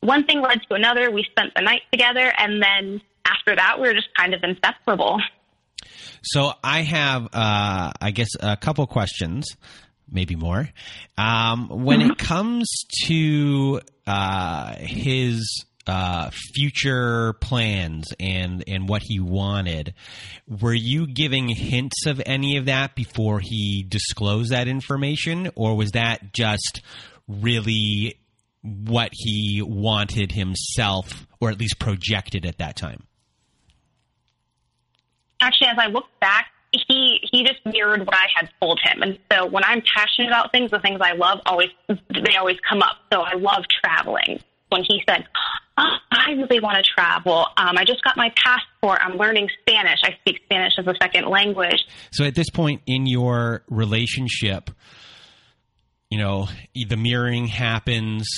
One 0.00 0.24
thing 0.24 0.40
led 0.40 0.60
to 0.68 0.74
another. 0.74 1.10
We 1.10 1.24
spent 1.24 1.54
the 1.56 1.62
night 1.62 1.82
together. 1.92 2.32
And 2.38 2.62
then 2.62 3.00
after 3.26 3.56
that, 3.56 3.80
we 3.80 3.88
were 3.88 3.94
just 3.94 4.08
kind 4.16 4.32
of 4.32 4.42
inseparable. 4.44 5.20
So 6.22 6.52
I 6.62 6.82
have, 6.82 7.26
uh, 7.32 7.92
I 8.00 8.10
guess, 8.12 8.28
a 8.40 8.56
couple 8.56 8.86
questions, 8.86 9.56
maybe 10.10 10.36
more. 10.36 10.68
Um, 11.16 11.68
when 11.68 12.00
it 12.00 12.18
comes 12.18 12.68
to 13.04 13.80
uh, 14.06 14.74
his 14.78 15.64
uh, 15.86 16.30
future 16.54 17.34
plans 17.34 18.12
and 18.20 18.62
and 18.66 18.88
what 18.88 19.02
he 19.02 19.20
wanted, 19.20 19.94
were 20.46 20.74
you 20.74 21.06
giving 21.06 21.48
hints 21.48 22.06
of 22.06 22.20
any 22.26 22.56
of 22.56 22.66
that 22.66 22.94
before 22.94 23.40
he 23.40 23.84
disclosed 23.88 24.52
that 24.52 24.68
information, 24.68 25.50
or 25.54 25.76
was 25.76 25.92
that 25.92 26.32
just 26.32 26.82
really 27.26 28.18
what 28.62 29.10
he 29.12 29.62
wanted 29.64 30.32
himself, 30.32 31.26
or 31.40 31.50
at 31.50 31.58
least 31.58 31.78
projected 31.78 32.44
at 32.44 32.58
that 32.58 32.76
time? 32.76 33.04
actually, 35.40 35.68
as 35.68 35.78
I 35.78 35.86
look 35.86 36.06
back, 36.20 36.48
he 36.72 37.20
he 37.30 37.44
just 37.44 37.64
mirrored 37.64 38.00
what 38.00 38.14
I 38.14 38.26
had 38.34 38.50
told 38.60 38.80
him. 38.82 39.02
And 39.02 39.18
so 39.32 39.46
when 39.46 39.64
I'm 39.64 39.82
passionate 39.96 40.28
about 40.28 40.52
things, 40.52 40.70
the 40.70 40.80
things 40.80 41.00
I 41.02 41.12
love 41.12 41.40
always 41.46 41.68
they 41.88 42.36
always 42.38 42.58
come 42.68 42.82
up. 42.82 42.96
So 43.12 43.20
I 43.20 43.34
love 43.34 43.64
traveling. 43.82 44.40
When 44.70 44.84
he 44.86 45.02
said, 45.08 45.24
oh, 45.78 45.96
"I 46.12 46.32
really 46.32 46.60
want 46.60 46.76
to 46.76 46.82
travel," 46.82 47.46
um, 47.56 47.78
I 47.78 47.84
just 47.84 48.04
got 48.04 48.18
my 48.18 48.30
passport. 48.36 49.00
I'm 49.02 49.16
learning 49.16 49.48
Spanish. 49.62 50.00
I 50.04 50.14
speak 50.20 50.40
Spanish 50.44 50.74
as 50.78 50.86
a 50.86 50.94
second 51.00 51.26
language. 51.28 51.86
So 52.12 52.24
at 52.24 52.34
this 52.34 52.50
point 52.50 52.82
in 52.86 53.06
your 53.06 53.62
relationship, 53.70 54.70
you 56.10 56.18
know 56.18 56.48
the 56.74 56.96
mirroring 56.96 57.46
happens. 57.46 58.28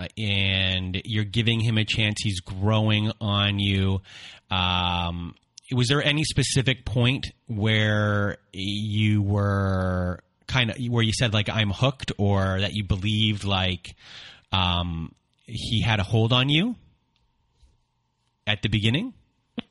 Uh, 0.00 0.06
and 0.16 1.02
you're 1.04 1.24
giving 1.24 1.58
him 1.58 1.76
a 1.76 1.84
chance. 1.84 2.22
He's 2.22 2.38
growing 2.38 3.10
on 3.20 3.58
you. 3.58 4.00
Um, 4.48 5.34
was 5.72 5.88
there 5.88 6.02
any 6.02 6.24
specific 6.24 6.84
point 6.84 7.32
where 7.46 8.38
you 8.52 9.22
were 9.22 10.20
kind 10.46 10.70
of 10.70 10.76
where 10.88 11.02
you 11.02 11.12
said 11.12 11.34
like 11.34 11.48
I'm 11.48 11.70
hooked, 11.70 12.12
or 12.18 12.60
that 12.60 12.72
you 12.72 12.84
believed 12.84 13.44
like 13.44 13.94
um, 14.52 15.14
he 15.44 15.82
had 15.82 16.00
a 16.00 16.02
hold 16.02 16.32
on 16.32 16.48
you 16.48 16.76
at 18.46 18.62
the 18.62 18.68
beginning? 18.68 19.12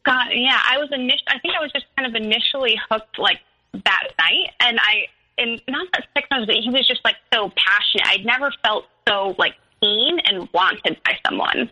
God, 0.05 0.27
yeah, 0.33 0.59
I 0.69 0.77
was 0.77 0.89
initially. 0.91 1.27
I 1.27 1.39
think 1.39 1.55
I 1.57 1.61
was 1.61 1.71
just 1.71 1.85
kind 1.97 2.07
of 2.07 2.21
initially 2.21 2.79
hooked 2.89 3.17
like 3.17 3.39
that 3.73 4.03
night, 4.19 4.51
and 4.59 4.79
I 4.79 5.07
and 5.37 5.61
not 5.67 5.87
that 5.93 6.05
six 6.15 6.27
months, 6.29 6.45
but 6.47 6.55
he 6.55 6.69
was 6.69 6.87
just 6.87 7.01
like 7.03 7.15
so 7.33 7.51
passionate. 7.55 8.07
I'd 8.07 8.25
never 8.25 8.51
felt 8.63 8.85
so 9.07 9.35
like 9.37 9.55
seen 9.81 10.19
and 10.25 10.47
wanted 10.53 10.97
by 11.05 11.17
someone 11.25 11.69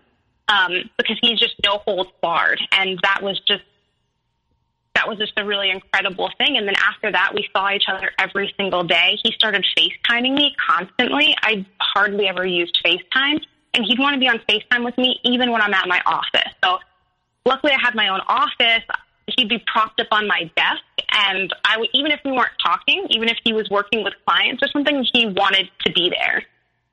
um, 0.47 0.89
because 0.97 1.17
he's 1.21 1.39
just 1.39 1.55
no 1.63 1.77
holds 1.79 2.11
barred, 2.21 2.59
and 2.71 2.99
that 3.03 3.21
was 3.21 3.39
just 3.47 3.63
that 4.95 5.07
was 5.07 5.17
just 5.17 5.33
a 5.37 5.45
really 5.45 5.69
incredible 5.69 6.29
thing. 6.37 6.57
And 6.57 6.67
then 6.67 6.75
after 6.77 7.11
that, 7.11 7.33
we 7.33 7.47
saw 7.55 7.69
each 7.71 7.85
other 7.87 8.11
every 8.17 8.53
single 8.57 8.83
day. 8.83 9.19
He 9.23 9.31
started 9.33 9.65
FaceTiming 9.77 10.33
me 10.33 10.55
constantly. 10.67 11.35
I 11.43 11.65
hardly 11.79 12.27
ever 12.27 12.45
used 12.45 12.77
FaceTime. 12.83 13.41
And 13.73 13.83
he'd 13.85 13.99
want 13.99 14.13
to 14.13 14.19
be 14.19 14.29
on 14.29 14.39
FaceTime 14.49 14.85
with 14.85 14.97
me 14.97 15.19
even 15.25 15.51
when 15.51 15.61
I'm 15.61 15.73
at 15.73 15.87
my 15.87 16.01
office. 16.05 16.51
So 16.63 16.79
luckily 17.45 17.73
I 17.73 17.79
had 17.79 17.93
my 17.93 18.07
own 18.07 18.21
office. 18.27 18.83
He'd 19.37 19.49
be 19.49 19.61
propped 19.67 19.99
up 19.99 20.07
on 20.11 20.27
my 20.27 20.49
desk. 20.55 20.83
And 21.11 21.53
I 21.65 21.77
would, 21.77 21.89
even 21.93 22.11
if 22.11 22.21
we 22.23 22.31
weren't 22.31 22.53
talking, 22.63 23.05
even 23.09 23.27
if 23.27 23.37
he 23.43 23.51
was 23.51 23.69
working 23.69 24.03
with 24.03 24.13
clients 24.25 24.63
or 24.63 24.69
something, 24.69 25.05
he 25.13 25.27
wanted 25.27 25.69
to 25.85 25.91
be 25.91 26.09
there. 26.09 26.43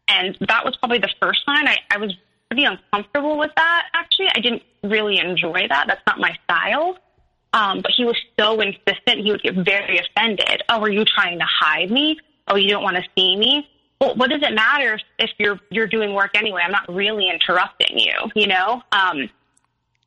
And 0.09 0.37
that 0.49 0.65
was 0.65 0.77
probably 0.77 0.99
the 0.99 1.11
first 1.21 1.45
sign 1.47 1.69
I, 1.69 1.79
I 1.91 1.99
was 1.99 2.13
pretty 2.51 2.65
uncomfortable 2.65 3.39
with 3.39 3.53
that, 3.57 3.87
actually. 3.95 4.29
I 4.35 4.41
didn't 4.41 4.63
really 4.83 5.19
enjoy 5.19 5.69
that. 5.69 5.87
That's 5.87 6.03
not 6.07 6.19
my 6.19 6.37
style. 6.45 6.99
Um, 7.55 7.81
but 7.83 7.91
he 7.95 8.05
was 8.05 8.17
so 8.39 8.61
insistent, 8.61 9.21
he 9.21 9.31
would 9.31 9.43
get 9.43 9.55
very 9.55 9.99
offended. 9.99 10.63
Oh, 10.69 10.81
are 10.81 10.91
you 10.91 11.05
trying 11.05 11.39
to 11.39 11.45
hide 11.45 11.91
me? 11.91 12.19
Oh, 12.49 12.57
you 12.57 12.71
don't 12.71 12.83
want 12.83 12.97
to 12.97 13.03
see 13.17 13.37
me? 13.37 13.69
Well, 14.01 14.17
what 14.17 14.31
does 14.31 14.43
it 14.43 14.53
matter 14.55 14.99
if 15.19 15.31
you're 15.39 15.61
you're 15.71 15.87
doing 15.87 16.13
work 16.13 16.37
anyway? 16.37 16.63
I'm 16.65 16.73
not 16.73 16.93
really 16.93 17.31
interrupting 17.31 17.99
you, 17.99 18.15
you 18.35 18.49
know. 18.49 18.83
Um, 18.91 19.29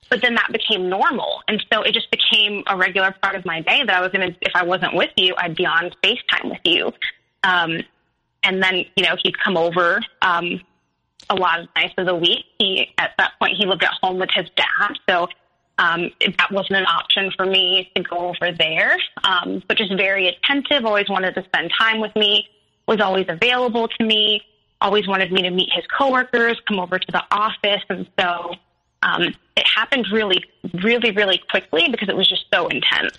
but 0.09 0.21
then 0.21 0.35
that 0.35 0.49
became 0.51 0.89
normal, 0.89 1.41
and 1.47 1.63
so 1.71 1.81
it 1.81 1.93
just 1.93 2.11
became 2.11 2.63
a 2.67 2.75
regular 2.75 3.15
part 3.21 3.35
of 3.35 3.45
my 3.45 3.61
day 3.61 3.83
that 3.83 3.95
I 3.95 4.01
was 4.01 4.11
gonna. 4.11 4.35
If 4.41 4.51
I 4.53 4.63
wasn't 4.63 4.95
with 4.95 5.11
you, 5.15 5.33
I'd 5.37 5.55
be 5.55 5.65
on 5.65 5.91
Facetime 6.03 6.49
with 6.49 6.59
you. 6.65 6.91
Um, 7.43 7.81
and 8.43 8.61
then 8.61 8.85
you 8.95 9.03
know 9.03 9.15
he'd 9.23 9.39
come 9.39 9.55
over 9.55 10.01
um, 10.21 10.61
a 11.29 11.35
lot 11.35 11.61
of 11.61 11.67
nights 11.75 11.93
of 11.97 12.05
the 12.05 12.15
week. 12.15 12.45
He 12.59 12.93
at 12.97 13.11
that 13.17 13.33
point 13.39 13.55
he 13.57 13.65
lived 13.65 13.83
at 13.83 13.93
home 14.01 14.19
with 14.19 14.29
his 14.33 14.49
dad, 14.55 14.97
so 15.07 15.29
um, 15.77 16.11
that 16.21 16.51
wasn't 16.51 16.77
an 16.77 16.85
option 16.85 17.31
for 17.35 17.45
me 17.45 17.91
to 17.95 18.03
go 18.03 18.29
over 18.29 18.51
there. 18.51 18.97
Um, 19.23 19.61
but 19.67 19.77
just 19.77 19.93
very 19.93 20.27
attentive, 20.27 20.85
always 20.85 21.09
wanted 21.09 21.35
to 21.35 21.43
spend 21.43 21.71
time 21.77 21.99
with 21.99 22.15
me, 22.15 22.47
was 22.87 23.01
always 23.01 23.25
available 23.27 23.87
to 23.87 24.05
me, 24.05 24.41
always 24.81 25.07
wanted 25.07 25.31
me 25.31 25.41
to 25.41 25.49
meet 25.49 25.69
his 25.73 25.85
coworkers, 25.87 26.59
come 26.67 26.79
over 26.79 26.99
to 26.99 27.11
the 27.11 27.23
office. 27.31 27.83
And 27.89 28.07
so 28.19 28.55
um, 29.03 29.35
it 29.55 29.65
happened 29.67 30.07
really, 30.11 30.43
really, 30.83 31.11
really 31.11 31.41
quickly 31.49 31.89
because 31.89 32.09
it 32.09 32.15
was 32.15 32.27
just 32.27 32.45
so 32.53 32.67
intense. 32.67 33.17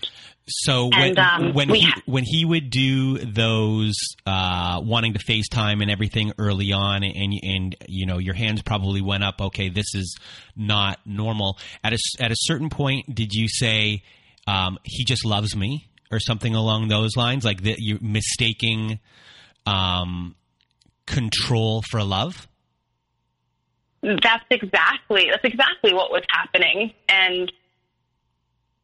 So 0.49 0.89
when 0.89 1.19
um, 1.19 1.55
when 1.55 1.69
he 1.69 1.81
ha- 1.83 2.01
when 2.07 2.23
he 2.25 2.45
would 2.45 2.71
do 2.71 3.19
those 3.19 3.95
uh, 4.27 4.81
wanting 4.81 5.15
to 5.15 5.19
FaceTime 5.19 5.83
and 5.83 5.91
everything 5.91 6.33
early 6.39 6.73
on, 6.73 7.03
and 7.03 7.33
and 7.43 7.77
you 7.89 8.07
know 8.07 8.19
your 8.19 8.35
hands 8.35 8.63
probably 8.63 9.01
went 9.01 9.25
up. 9.25 9.41
Okay, 9.41 9.71
this 9.71 9.93
is 9.95 10.17
not 10.55 11.01
normal. 11.05 11.59
At 11.83 11.95
a 11.95 11.99
at 12.21 12.31
a 12.31 12.37
certain 12.39 12.71
point, 12.71 13.13
did 13.13 13.33
you 13.33 13.49
say 13.49 14.05
um, 14.47 14.79
he 14.85 15.05
just 15.05 15.25
loves 15.25 15.57
me 15.57 15.89
or 16.13 16.21
something 16.21 16.55
along 16.55 16.89
those 16.89 17.17
lines? 17.17 17.45
Like 17.45 17.65
that 17.65 17.81
you're 17.81 17.99
mistaking 18.01 19.01
um, 19.67 20.37
control 21.07 21.83
for 21.91 22.05
love. 22.05 22.47
that's 24.01 24.45
exactly 24.51 25.27
that's 25.29 25.45
exactly 25.45 25.93
what 25.93 26.13
was 26.13 26.23
happening, 26.31 26.93
and 27.09 27.51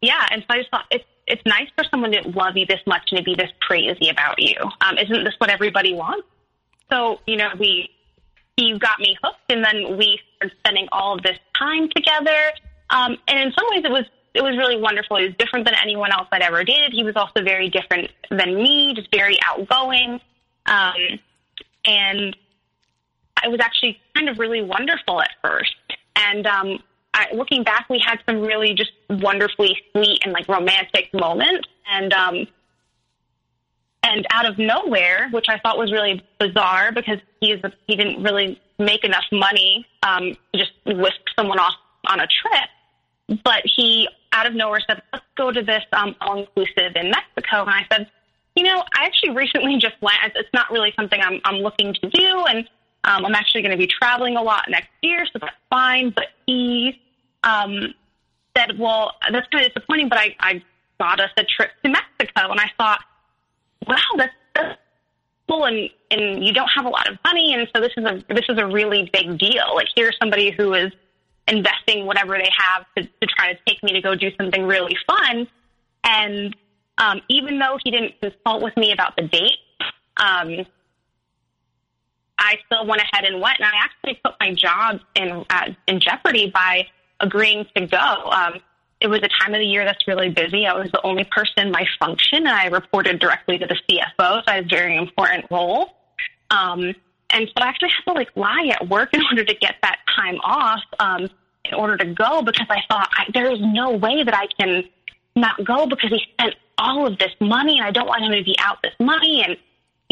yeah, 0.03 0.27
and 0.31 0.43
so 0.43 0.47
I 0.51 0.59
just 0.59 0.71
thought 0.71 0.85
it's 0.91 1.05
it's 1.27 1.43
nice 1.47 1.69
for 1.77 1.85
someone 1.91 2.11
to 2.13 2.29
love 2.29 2.57
you 2.57 2.67
this 2.67 2.81
much 2.87 3.03
and 3.13 3.19
to 3.19 3.25
be 3.25 3.37
this 3.37 3.51
crazy 3.61 4.09
about 4.11 4.35
you. 4.39 4.57
Um, 4.81 4.99
isn't 4.99 5.25
this 5.25 5.35
what 5.39 5.49
everybody 5.49 5.95
wants? 5.95 6.27
So 6.91 7.21
you 7.27 7.37
know, 7.37 7.51
we 7.59 7.89
he 8.57 8.79
got 8.79 8.99
me 8.99 9.17
hooked, 9.23 9.51
and 9.51 9.65
then 9.65 9.97
we 9.97 10.21
started 10.37 10.57
spending 10.59 10.89
all 10.93 11.15
of 11.15 11.23
this 11.23 11.39
time 11.59 11.89
together. 11.95 12.53
Um, 12.91 13.17
and 13.29 13.39
in 13.39 13.53
some 13.57 13.67
ways, 13.71 13.85
it 13.85 13.91
was 13.91 14.05
it 14.35 14.43
was 14.43 14.57
really 14.57 14.81
wonderful. 14.81 15.19
He 15.19 15.27
was 15.27 15.35
different 15.39 15.67
than 15.67 15.75
anyone 15.81 16.11
else 16.13 16.27
I'd 16.33 16.43
ever 16.43 16.65
dated. 16.65 16.93
He 16.93 17.05
was 17.05 17.17
also 17.17 17.45
very 17.45 17.69
different 17.69 18.11
than 18.31 18.57
me, 18.57 18.95
just 18.95 19.09
very 19.15 19.39
outgoing. 19.47 20.21
Um, 20.67 21.21
and 21.85 22.37
it 23.45 23.51
was 23.51 23.61
actually 23.61 24.01
kind 24.17 24.29
of 24.29 24.39
really 24.39 24.63
wonderful 24.63 25.21
at 25.21 25.31
first. 25.43 25.75
And 26.17 26.47
um, 26.47 26.83
I, 27.15 27.27
looking 27.35 27.63
back, 27.63 27.87
we 27.91 27.99
had 28.05 28.19
some 28.27 28.41
really 28.41 28.75
just 28.75 28.93
wonderfully 29.11 29.77
sweet 29.93 30.21
and 30.25 30.33
like 30.33 30.49
romantic 30.49 31.11
moments. 31.13 31.69
And 31.91 32.13
um, 32.13 32.47
and 34.03 34.27
out 34.31 34.47
of 34.47 34.59
nowhere, 34.59 35.29
which 35.31 35.47
I 35.49 35.59
thought 35.59 35.79
was 35.79 35.93
really 35.93 36.23
bizarre 36.39 36.93
because 36.93 37.19
he's 37.41 37.59
he 37.87 37.97
didn't 37.97 38.23
really 38.23 38.61
make 38.79 39.05
enough 39.05 39.25
money 39.31 39.87
um, 40.03 40.37
to 40.53 40.59
just 40.59 40.73
whisk 40.87 41.21
someone 41.37 41.59
off 41.59 41.75
on 42.07 42.21
a 42.21 42.27
trip. 42.27 43.41
But 43.45 43.63
he 43.65 44.09
out 44.33 44.47
of 44.47 44.55
nowhere 44.55 44.81
said, 44.89 45.03
"Let's 45.13 45.25
go 45.37 45.53
to 45.53 45.63
this 45.63 45.85
um, 45.93 46.17
all 46.21 46.41
inclusive 46.41 46.97
in 46.97 47.11
Mexico." 47.11 47.63
And 47.63 47.71
I 47.71 47.87
said, 47.91 48.11
"You 48.57 48.65
know, 48.65 48.83
I 48.99 49.05
actually 49.05 49.31
recently 49.37 49.77
just 49.79 49.95
went. 50.01 50.17
It's 50.35 50.53
not 50.53 50.71
really 50.71 50.93
something 50.97 51.21
I'm 51.21 51.41
I'm 51.45 51.57
looking 51.57 51.95
to 51.95 52.11
do, 52.11 52.45
and 52.47 52.69
um, 53.05 53.25
I'm 53.25 53.35
actually 53.35 53.63
going 53.63 53.73
to 53.73 53.79
be 53.79 53.89
traveling 53.89 54.37
a 54.37 54.43
lot 54.43 54.67
next 54.69 54.91
year, 55.03 55.27
so 55.33 55.39
that's 55.41 55.57
fine. 55.71 56.11
But 56.11 56.27
he 56.47 57.01
um, 57.43 57.95
said, 58.57 58.79
well, 58.79 59.13
that's 59.31 59.47
kind 59.49 59.67
of 59.67 59.73
disappointing, 59.73 60.09
but 60.09 60.19
I, 60.19 60.37
I 60.39 60.63
got 61.01 61.21
us 61.21 61.31
a 61.37 61.45
trip 61.45 61.71
to 61.85 61.91
Mexico. 61.91 62.51
And 62.51 62.61
I 62.61 62.71
thought, 62.79 63.01
wow, 63.87 63.97
that's, 64.17 64.33
that's 64.55 64.79
cool. 65.49 65.65
And, 65.65 65.91
and 66.11 66.45
you 66.45 66.53
don't 66.53 66.71
have 66.77 66.85
a 66.85 66.89
lot 66.89 67.09
of 67.11 67.19
money. 67.25 67.55
And 67.55 67.69
so 67.75 67.81
this 67.81 67.93
is 67.97 68.05
a, 68.05 68.25
this 68.33 68.45
is 68.49 68.59
a 68.59 68.67
really 68.67 69.11
big 69.13 69.39
deal. 69.39 69.75
Like 69.75 69.89
here's 69.97 70.17
somebody 70.21 70.51
who 70.51 70.75
is 70.75 70.93
investing 71.49 72.07
whatever 72.07 72.39
they 72.39 72.51
have 72.57 72.87
to, 72.97 73.03
to 73.03 73.27
try 73.27 73.53
to 73.53 73.59
take 73.67 73.83
me 73.83 73.93
to 73.93 74.01
go 74.01 74.15
do 74.15 74.31
something 74.39 74.63
really 74.63 74.97
fun. 75.07 75.49
And 76.05 76.57
um, 76.99 77.21
even 77.29 77.59
though 77.59 77.79
he 77.83 77.91
didn't 77.91 78.21
consult 78.21 78.63
with 78.63 78.77
me 78.77 78.93
about 78.93 79.17
the 79.17 79.23
date, 79.23 79.59
um, 80.19 80.67
I 82.43 82.59
still 82.67 82.87
went 82.87 83.01
ahead 83.03 83.25
and 83.25 83.41
went, 83.41 83.59
and 83.59 83.67
I 83.67 83.85
actually 83.85 84.21
put 84.25 84.35
my 84.41 84.53
job 84.53 85.01
in 85.15 85.45
uh, 85.49 85.69
in 85.87 86.01
jeopardy 86.01 86.51
by 86.51 86.89
agreeing 87.21 87.67
to 87.77 87.87
go. 87.87 87.97
Um, 87.99 88.61
it 89.01 89.09
was 89.09 89.21
a 89.23 89.29
time 89.29 89.55
of 89.55 89.61
the 89.61 89.67
year 89.67 89.85
that's 89.85 90.07
really 90.07 90.31
busy. 90.31 90.67
I 90.67 90.75
was 90.75 90.91
the 90.93 91.01
only 91.03 91.25
person 91.25 91.67
in 91.67 91.71
my 91.71 91.87
function, 91.99 92.39
and 92.39 92.49
I 92.49 92.67
reported 92.67 93.19
directly 93.19 93.59
to 93.59 93.67
the 93.67 93.77
CFO, 93.89 94.43
so 94.43 94.43
I 94.47 94.55
had 94.57 94.65
a 94.67 94.69
very 94.69 94.97
important 94.97 95.47
role. 95.51 95.91
Um, 96.51 96.95
and 97.31 97.49
so 97.49 97.55
I 97.57 97.67
actually 97.67 97.91
had 97.91 98.13
to 98.13 98.19
like 98.19 98.29
lie 98.37 98.71
at 98.73 98.89
work 98.89 99.15
in 99.15 99.23
order 99.31 99.45
to 99.45 99.55
get 99.55 99.77
that 99.83 99.99
time 100.15 100.39
off, 100.45 100.83
um, 100.99 101.29
in 101.65 101.75
order 101.75 101.97
to 101.97 102.07
go, 102.07 102.43
because 102.43 102.67
I 102.69 102.81
thought 102.89 103.09
I, 103.17 103.27
there 103.33 103.51
is 103.51 103.61
no 103.61 103.91
way 103.91 104.23
that 104.23 104.35
I 104.35 104.47
can 104.59 104.85
not 105.35 105.65
go 105.65 105.87
because 105.87 106.11
he 106.11 106.21
spent 106.33 106.55
all 106.79 107.07
of 107.07 107.19
this 107.19 107.33
money, 107.41 107.79
and 107.79 107.87
I 107.87 107.91
don't 107.91 108.07
want 108.07 108.25
him 108.25 108.33
to 108.33 108.45
be 108.45 108.57
out 108.59 108.83
this 108.83 108.95
money, 109.01 109.45
and 109.47 109.57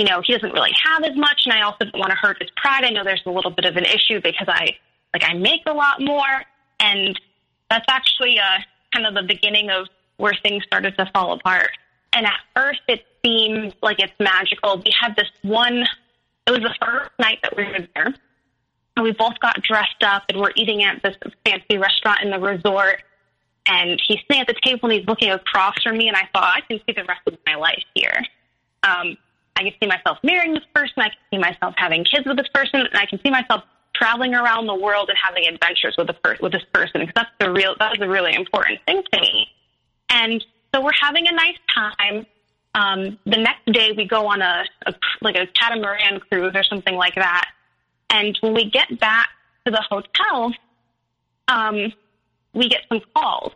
you 0.00 0.06
know, 0.06 0.22
he 0.24 0.32
doesn't 0.32 0.54
really 0.54 0.72
have 0.82 1.04
as 1.04 1.14
much, 1.14 1.42
and 1.44 1.52
I 1.52 1.60
also 1.60 1.84
don't 1.84 1.98
want 1.98 2.10
to 2.10 2.16
hurt 2.16 2.40
his 2.40 2.48
pride. 2.56 2.84
I 2.84 2.88
know 2.88 3.04
there's 3.04 3.20
a 3.26 3.30
little 3.30 3.50
bit 3.50 3.66
of 3.66 3.76
an 3.76 3.84
issue 3.84 4.18
because 4.22 4.48
I, 4.48 4.74
like, 5.12 5.22
I 5.22 5.34
make 5.34 5.60
a 5.66 5.74
lot 5.74 6.00
more, 6.00 6.42
and 6.80 7.20
that's 7.68 7.84
actually 7.86 8.38
uh, 8.38 8.60
kind 8.94 9.06
of 9.06 9.12
the 9.12 9.22
beginning 9.22 9.68
of 9.68 9.88
where 10.16 10.32
things 10.42 10.64
started 10.64 10.96
to 10.96 11.04
fall 11.12 11.34
apart. 11.34 11.72
And 12.14 12.24
at 12.24 12.38
first, 12.56 12.80
it 12.88 13.04
seemed 13.22 13.74
like 13.82 13.98
it's 14.00 14.14
magical. 14.18 14.78
We 14.82 14.90
had 14.98 15.16
this 15.16 15.28
one, 15.42 15.84
it 16.46 16.50
was 16.50 16.60
the 16.60 16.74
first 16.82 17.10
night 17.18 17.40
that 17.42 17.54
we 17.54 17.64
were 17.64 17.86
there. 17.94 18.14
And 18.96 19.04
we 19.04 19.12
both 19.12 19.38
got 19.40 19.62
dressed 19.62 20.02
up 20.02 20.22
and 20.30 20.40
we're 20.40 20.52
eating 20.56 20.82
at 20.82 21.02
this 21.02 21.14
fancy 21.44 21.76
restaurant 21.76 22.20
in 22.22 22.30
the 22.30 22.40
resort. 22.40 23.02
And 23.66 24.00
he's 24.08 24.20
sitting 24.26 24.40
at 24.40 24.46
the 24.46 24.56
table 24.64 24.88
and 24.88 24.92
he's 24.94 25.06
looking 25.06 25.30
across 25.30 25.74
from 25.82 25.98
me. 25.98 26.08
And 26.08 26.16
I 26.16 26.26
thought, 26.32 26.54
I 26.56 26.62
can 26.62 26.80
see 26.86 26.94
the 26.96 27.04
rest 27.04 27.20
of 27.26 27.36
my 27.46 27.56
life 27.56 27.84
here. 27.94 28.24
Um, 28.82 29.18
I 29.60 29.64
can 29.64 29.72
see 29.82 29.86
myself 29.86 30.18
marrying 30.22 30.54
this 30.54 30.64
person. 30.74 30.94
I 30.98 31.10
can 31.10 31.18
see 31.30 31.38
myself 31.38 31.74
having 31.76 32.04
kids 32.04 32.26
with 32.26 32.38
this 32.38 32.48
person, 32.48 32.80
and 32.80 32.96
I 32.96 33.04
can 33.04 33.20
see 33.22 33.30
myself 33.30 33.62
traveling 33.94 34.34
around 34.34 34.66
the 34.66 34.74
world 34.74 35.10
and 35.10 35.18
having 35.22 35.46
adventures 35.46 35.94
with 35.98 36.08
a 36.08 36.14
per- 36.14 36.38
with 36.40 36.52
this 36.52 36.64
person 36.72 37.00
because 37.00 37.12
that's 37.14 37.30
the 37.38 37.52
real 37.52 37.74
that 37.78 37.90
was 37.90 38.00
a 38.00 38.08
really 38.08 38.34
important 38.34 38.80
thing 38.86 39.02
to 39.12 39.20
me. 39.20 39.48
And 40.08 40.42
so 40.74 40.82
we're 40.82 40.92
having 40.98 41.26
a 41.28 41.32
nice 41.32 41.58
time. 41.74 42.26
Um, 42.74 43.18
the 43.26 43.36
next 43.36 43.70
day 43.72 43.92
we 43.94 44.06
go 44.06 44.28
on 44.28 44.40
a, 44.40 44.64
a 44.86 44.94
like 45.20 45.36
a 45.36 45.46
catamaran 45.48 46.20
cruise 46.20 46.52
or 46.54 46.62
something 46.62 46.94
like 46.94 47.16
that. 47.16 47.50
And 48.08 48.36
when 48.40 48.54
we 48.54 48.70
get 48.70 48.98
back 48.98 49.28
to 49.66 49.72
the 49.72 49.82
hotel, 49.90 50.54
um, 51.48 51.92
we 52.54 52.68
get 52.68 52.82
some 52.88 53.00
calls. 53.14 53.52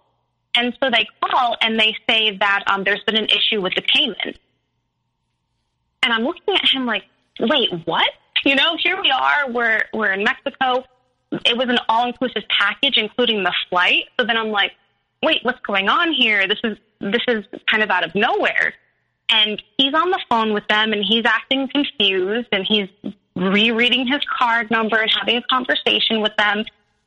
And 0.54 0.76
so 0.82 0.90
they 0.90 1.06
call 1.24 1.56
and 1.62 1.80
they 1.80 1.96
say 2.08 2.36
that 2.36 2.64
um, 2.66 2.84
there's 2.84 3.02
been 3.04 3.16
an 3.16 3.26
issue 3.26 3.62
with 3.62 3.74
the 3.74 3.82
payment. 3.82 4.38
And 6.04 6.12
I'm 6.12 6.22
looking 6.22 6.54
at 6.54 6.68
him 6.68 6.86
like, 6.86 7.04
wait, 7.40 7.70
what? 7.86 8.08
You 8.44 8.54
know, 8.54 8.76
here 8.76 9.00
we 9.00 9.10
are. 9.10 9.50
We're 9.50 9.80
we're 9.94 10.12
in 10.12 10.22
Mexico. 10.22 10.84
It 11.46 11.56
was 11.56 11.68
an 11.68 11.78
all 11.88 12.06
inclusive 12.06 12.42
package, 12.48 12.98
including 12.98 13.42
the 13.42 13.52
flight. 13.68 14.04
So 14.20 14.26
then 14.26 14.36
I'm 14.36 14.50
like, 14.50 14.72
wait, 15.22 15.38
what's 15.42 15.60
going 15.60 15.88
on 15.88 16.12
here? 16.12 16.46
This 16.46 16.58
is 16.62 16.76
this 17.00 17.22
is 17.26 17.44
kind 17.68 17.82
of 17.82 17.90
out 17.90 18.04
of 18.04 18.14
nowhere. 18.14 18.74
And 19.30 19.60
he's 19.78 19.94
on 19.94 20.10
the 20.10 20.20
phone 20.28 20.52
with 20.52 20.68
them, 20.68 20.92
and 20.92 21.02
he's 21.02 21.24
acting 21.24 21.68
confused, 21.68 22.48
and 22.52 22.66
he's 22.68 22.88
rereading 23.34 24.06
his 24.06 24.20
card 24.38 24.70
number 24.70 24.98
and 24.98 25.10
having 25.10 25.38
a 25.38 25.42
conversation 25.50 26.20
with 26.20 26.36
them. 26.36 26.64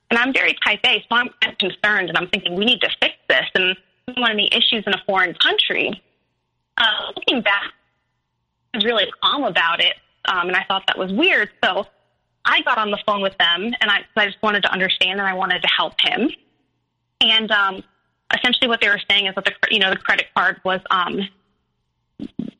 And 0.10 0.18
I'm 0.18 0.34
very 0.34 0.56
type 0.66 0.80
A, 0.84 1.06
so 1.08 1.16
I'm 1.16 1.30
of 1.46 1.58
concerned, 1.60 2.10
and 2.10 2.18
I'm 2.18 2.28
thinking 2.30 2.56
we 2.56 2.66
need 2.66 2.82
to 2.82 2.90
fix 3.00 3.14
this. 3.30 3.46
And 3.54 3.78
don't 4.08 4.20
want 4.20 4.34
any 4.34 4.50
issues 4.52 4.84
in 4.88 4.94
a 4.94 5.04
foreign 5.06 5.36
country. 5.36 6.02
Uh, 6.78 7.12
looking 7.16 7.42
back, 7.42 7.74
was 8.78 8.86
really 8.86 9.12
calm 9.22 9.44
about 9.44 9.80
it, 9.80 9.96
um, 10.26 10.48
and 10.48 10.56
I 10.56 10.64
thought 10.66 10.84
that 10.88 10.98
was 10.98 11.12
weird. 11.12 11.50
So 11.64 11.88
I 12.46 12.62
got 12.62 12.78
on 12.78 12.92
the 12.92 13.00
phone 13.06 13.22
with 13.22 13.38
them, 13.38 13.66
and 13.66 13.92
I, 13.92 14.06
I 14.16 14.26
just 14.28 14.42
wanted 14.42 14.64
to 14.64 14.72
understand, 14.72 15.20
and 15.20 15.28
I 15.28 15.34
wanted 15.34 15.62
to 15.62 15.68
help 15.68 15.94
him. 16.00 16.30
And 17.20 17.52
um, 17.52 17.84
essentially, 18.34 18.68
what 18.68 18.82
they 18.82 18.90
were 18.90 19.02
saying 19.10 19.26
is 19.26 19.36
that 19.36 19.46
the 19.46 19.54
you 19.72 19.80
know 19.80 19.90
the 19.90 19.98
credit 19.98 20.28
card 20.36 20.62
was 20.64 20.80
um, 20.92 21.28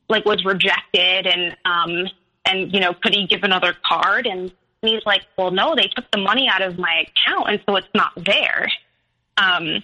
like 0.08 0.24
was 0.24 0.44
rejected, 0.44 1.26
and 1.26 1.56
um, 1.64 2.08
and 2.44 2.72
you 2.72 2.80
know 2.80 2.92
could 2.94 3.14
he 3.14 3.26
give 3.26 3.44
another 3.44 3.76
card? 3.86 4.26
And 4.26 4.52
he's 4.82 5.06
like, 5.06 5.22
well, 5.36 5.52
no, 5.52 5.74
they 5.76 5.88
took 5.94 6.10
the 6.10 6.18
money 6.18 6.48
out 6.48 6.62
of 6.62 6.78
my 6.78 7.06
account, 7.06 7.48
and 7.48 7.60
so 7.66 7.76
it's 7.76 7.88
not 7.94 8.12
there. 8.16 8.68
Um, 9.36 9.82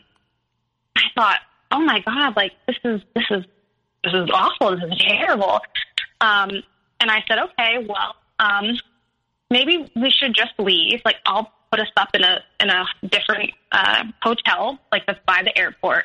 I 0.97 1.03
thought, 1.15 1.39
oh 1.71 1.81
my 1.81 2.01
god, 2.01 2.35
like 2.37 2.53
this 2.67 2.77
is 2.85 3.01
this 3.15 3.25
is 3.31 3.45
this 4.03 4.13
is 4.13 4.29
awful. 4.33 4.77
This 4.77 4.85
is 4.91 4.99
terrible. 4.99 5.61
Um, 6.25 6.51
and 7.01 7.11
I 7.11 7.23
said, 7.29 7.39
okay, 7.39 7.87
well, 7.87 8.15
um, 8.39 8.79
maybe 9.51 9.91
we 9.95 10.11
should 10.11 10.35
just 10.35 10.53
leave. 10.59 11.01
Like, 11.05 11.17
I'll 11.27 11.53
put 11.71 11.81
us 11.81 11.89
up 11.97 12.09
in 12.15 12.23
a 12.23 12.41
in 12.61 12.71
a 12.71 12.85
different 13.09 13.51
uh, 13.73 14.05
hotel, 14.23 14.79
like 14.93 15.05
that's 15.07 15.19
by 15.27 15.43
the 15.43 15.57
airport, 15.59 16.05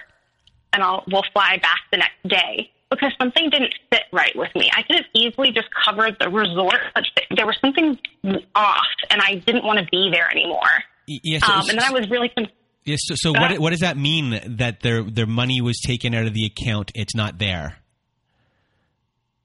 and 0.73 0.83
I'll 0.83 1.03
we'll 1.07 1.23
fly 1.33 1.57
back 1.61 1.79
the 1.91 1.97
next 1.97 2.27
day 2.27 2.71
because 2.89 3.11
something 3.19 3.49
didn't 3.49 3.73
sit 3.93 4.03
right 4.11 4.35
with 4.35 4.53
me. 4.55 4.69
I 4.75 4.81
could 4.83 4.97
have 4.97 5.05
easily 5.13 5.51
just 5.51 5.67
covered 5.85 6.17
the 6.19 6.29
resort, 6.29 6.79
but 6.95 7.03
there 7.35 7.45
was 7.45 7.57
something 7.61 7.97
off, 8.55 8.87
and 9.11 9.21
I 9.21 9.35
didn't 9.35 9.63
want 9.63 9.79
to 9.79 9.85
be 9.91 10.09
there 10.11 10.29
anymore. 10.29 10.83
Yes, 11.07 11.43
so, 11.45 11.53
um, 11.53 11.69
and 11.69 11.79
then 11.79 11.83
I 11.83 11.91
was 11.91 12.09
really. 12.09 12.29
Con- 12.29 12.49
yes. 12.83 12.99
So, 13.03 13.15
so 13.17 13.31
what 13.31 13.57
what 13.59 13.69
does 13.69 13.81
that 13.81 13.95
mean 13.95 14.57
that 14.57 14.81
their 14.81 15.03
their 15.03 15.27
money 15.27 15.61
was 15.61 15.79
taken 15.79 16.13
out 16.13 16.25
of 16.25 16.33
the 16.33 16.45
account? 16.45 16.91
It's 16.95 17.15
not 17.15 17.37
there. 17.37 17.77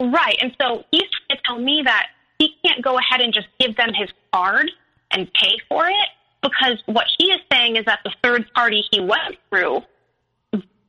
Right. 0.00 0.36
And 0.40 0.54
so 0.60 0.84
he's 0.90 1.02
trying 1.02 1.38
to 1.38 1.42
tell 1.44 1.58
me 1.58 1.82
that 1.84 2.08
he 2.38 2.54
can't 2.64 2.82
go 2.82 2.98
ahead 2.98 3.20
and 3.20 3.32
just 3.32 3.48
give 3.58 3.76
them 3.76 3.92
his 3.94 4.10
card 4.32 4.70
and 5.10 5.32
pay 5.34 5.56
for 5.68 5.86
it 5.86 6.08
because 6.42 6.82
what 6.86 7.06
he 7.18 7.30
is 7.30 7.40
saying 7.50 7.76
is 7.76 7.84
that 7.86 8.00
the 8.04 8.12
third 8.22 8.52
party 8.54 8.84
he 8.90 9.00
went 9.00 9.36
through 9.48 9.82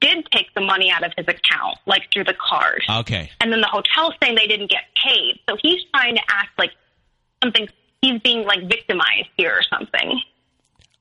did 0.01 0.27
take 0.31 0.53
the 0.53 0.61
money 0.61 0.91
out 0.91 1.03
of 1.03 1.11
his 1.17 1.25
account, 1.27 1.77
like 1.85 2.03
through 2.11 2.25
the 2.25 2.35
card. 2.35 2.83
Okay. 2.89 3.31
And 3.39 3.51
then 3.51 3.61
the 3.61 3.67
hotel's 3.67 4.13
saying 4.21 4.35
they 4.35 4.47
didn't 4.47 4.69
get 4.69 4.83
paid. 5.03 5.39
So 5.49 5.57
he's 5.61 5.81
trying 5.93 6.15
to 6.15 6.21
act 6.29 6.49
like 6.59 6.71
something, 7.41 7.67
he's 8.01 8.21
being 8.21 8.45
like 8.45 8.67
victimized 8.67 9.29
here 9.37 9.53
or 9.53 9.63
something. 9.63 10.21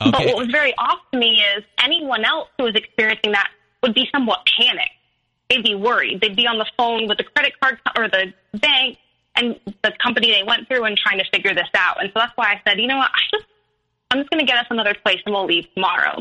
Okay. 0.00 0.10
But 0.10 0.26
what 0.26 0.36
was 0.36 0.48
very 0.48 0.74
off 0.78 1.00
to 1.12 1.18
me 1.18 1.42
is 1.56 1.64
anyone 1.82 2.24
else 2.24 2.48
who 2.58 2.64
was 2.64 2.74
experiencing 2.74 3.32
that 3.32 3.50
would 3.82 3.94
be 3.94 4.08
somewhat 4.12 4.46
panicked 4.58 4.90
they'd 5.54 5.62
be 5.62 5.74
worried. 5.74 6.20
They'd 6.20 6.36
be 6.36 6.46
on 6.46 6.58
the 6.58 6.66
phone 6.76 7.08
with 7.08 7.18
the 7.18 7.24
credit 7.24 7.58
card 7.60 7.78
or 7.96 8.08
the 8.08 8.32
bank 8.58 8.98
and 9.36 9.58
the 9.82 9.92
company 10.02 10.30
they 10.30 10.42
went 10.42 10.68
through 10.68 10.84
and 10.84 10.96
trying 10.96 11.18
to 11.18 11.24
figure 11.32 11.54
this 11.54 11.68
out. 11.74 12.00
And 12.00 12.10
so 12.10 12.20
that's 12.20 12.32
why 12.36 12.52
I 12.52 12.62
said, 12.66 12.80
you 12.80 12.86
know 12.86 12.98
what, 12.98 13.10
I 13.12 13.20
just 13.32 13.46
I'm 14.10 14.20
just 14.20 14.30
going 14.30 14.44
to 14.44 14.46
get 14.46 14.58
us 14.58 14.66
another 14.70 14.94
place 14.94 15.20
and 15.26 15.34
we'll 15.34 15.46
leave 15.46 15.66
tomorrow. 15.74 16.20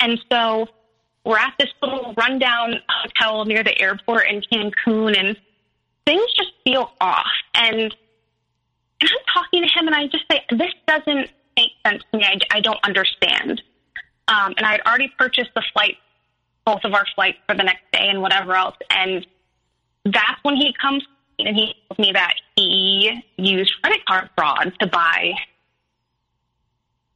And 0.00 0.18
so 0.30 0.66
we're 1.24 1.38
at 1.38 1.54
this 1.58 1.68
little 1.82 2.14
rundown 2.16 2.74
hotel 2.88 3.44
near 3.44 3.62
the 3.62 3.78
airport 3.80 4.26
in 4.28 4.42
Cancun, 4.52 5.18
and 5.18 5.36
things 6.06 6.26
just 6.36 6.52
feel 6.64 6.90
off. 7.00 7.26
And, 7.54 7.76
and 7.80 7.94
I'm 9.02 9.34
talking 9.34 9.62
to 9.62 9.68
him, 9.68 9.86
and 9.86 9.94
I 9.94 10.06
just 10.06 10.24
say, 10.30 10.42
This 10.50 10.72
doesn't 10.86 11.30
make 11.56 11.70
sense 11.86 12.02
to 12.12 12.18
me. 12.18 12.24
I, 12.24 12.38
I 12.50 12.60
don't 12.60 12.82
understand. 12.84 13.62
Um, 14.28 14.54
and 14.56 14.64
I 14.64 14.72
had 14.72 14.80
already 14.86 15.12
purchased 15.18 15.50
the 15.54 15.62
flight, 15.72 15.96
both 16.64 16.80
of 16.84 16.94
our 16.94 17.04
flights 17.14 17.38
for 17.48 17.56
the 17.56 17.64
next 17.64 17.82
day 17.92 18.08
and 18.08 18.22
whatever 18.22 18.54
else. 18.54 18.76
And 18.90 19.26
that's 20.04 20.42
when 20.42 20.56
he 20.56 20.74
comes 20.80 21.04
and 21.38 21.56
he 21.56 21.74
tells 21.88 21.98
me 21.98 22.12
that 22.12 22.34
he 22.56 23.22
used 23.36 23.72
credit 23.82 24.04
card 24.06 24.30
fraud 24.36 24.72
to 24.80 24.86
buy 24.86 25.32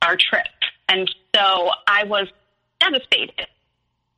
our 0.03 0.17
trip. 0.17 0.47
And 0.89 1.11
so 1.35 1.71
I 1.87 2.05
was 2.05 2.29
devastated. 2.85 3.47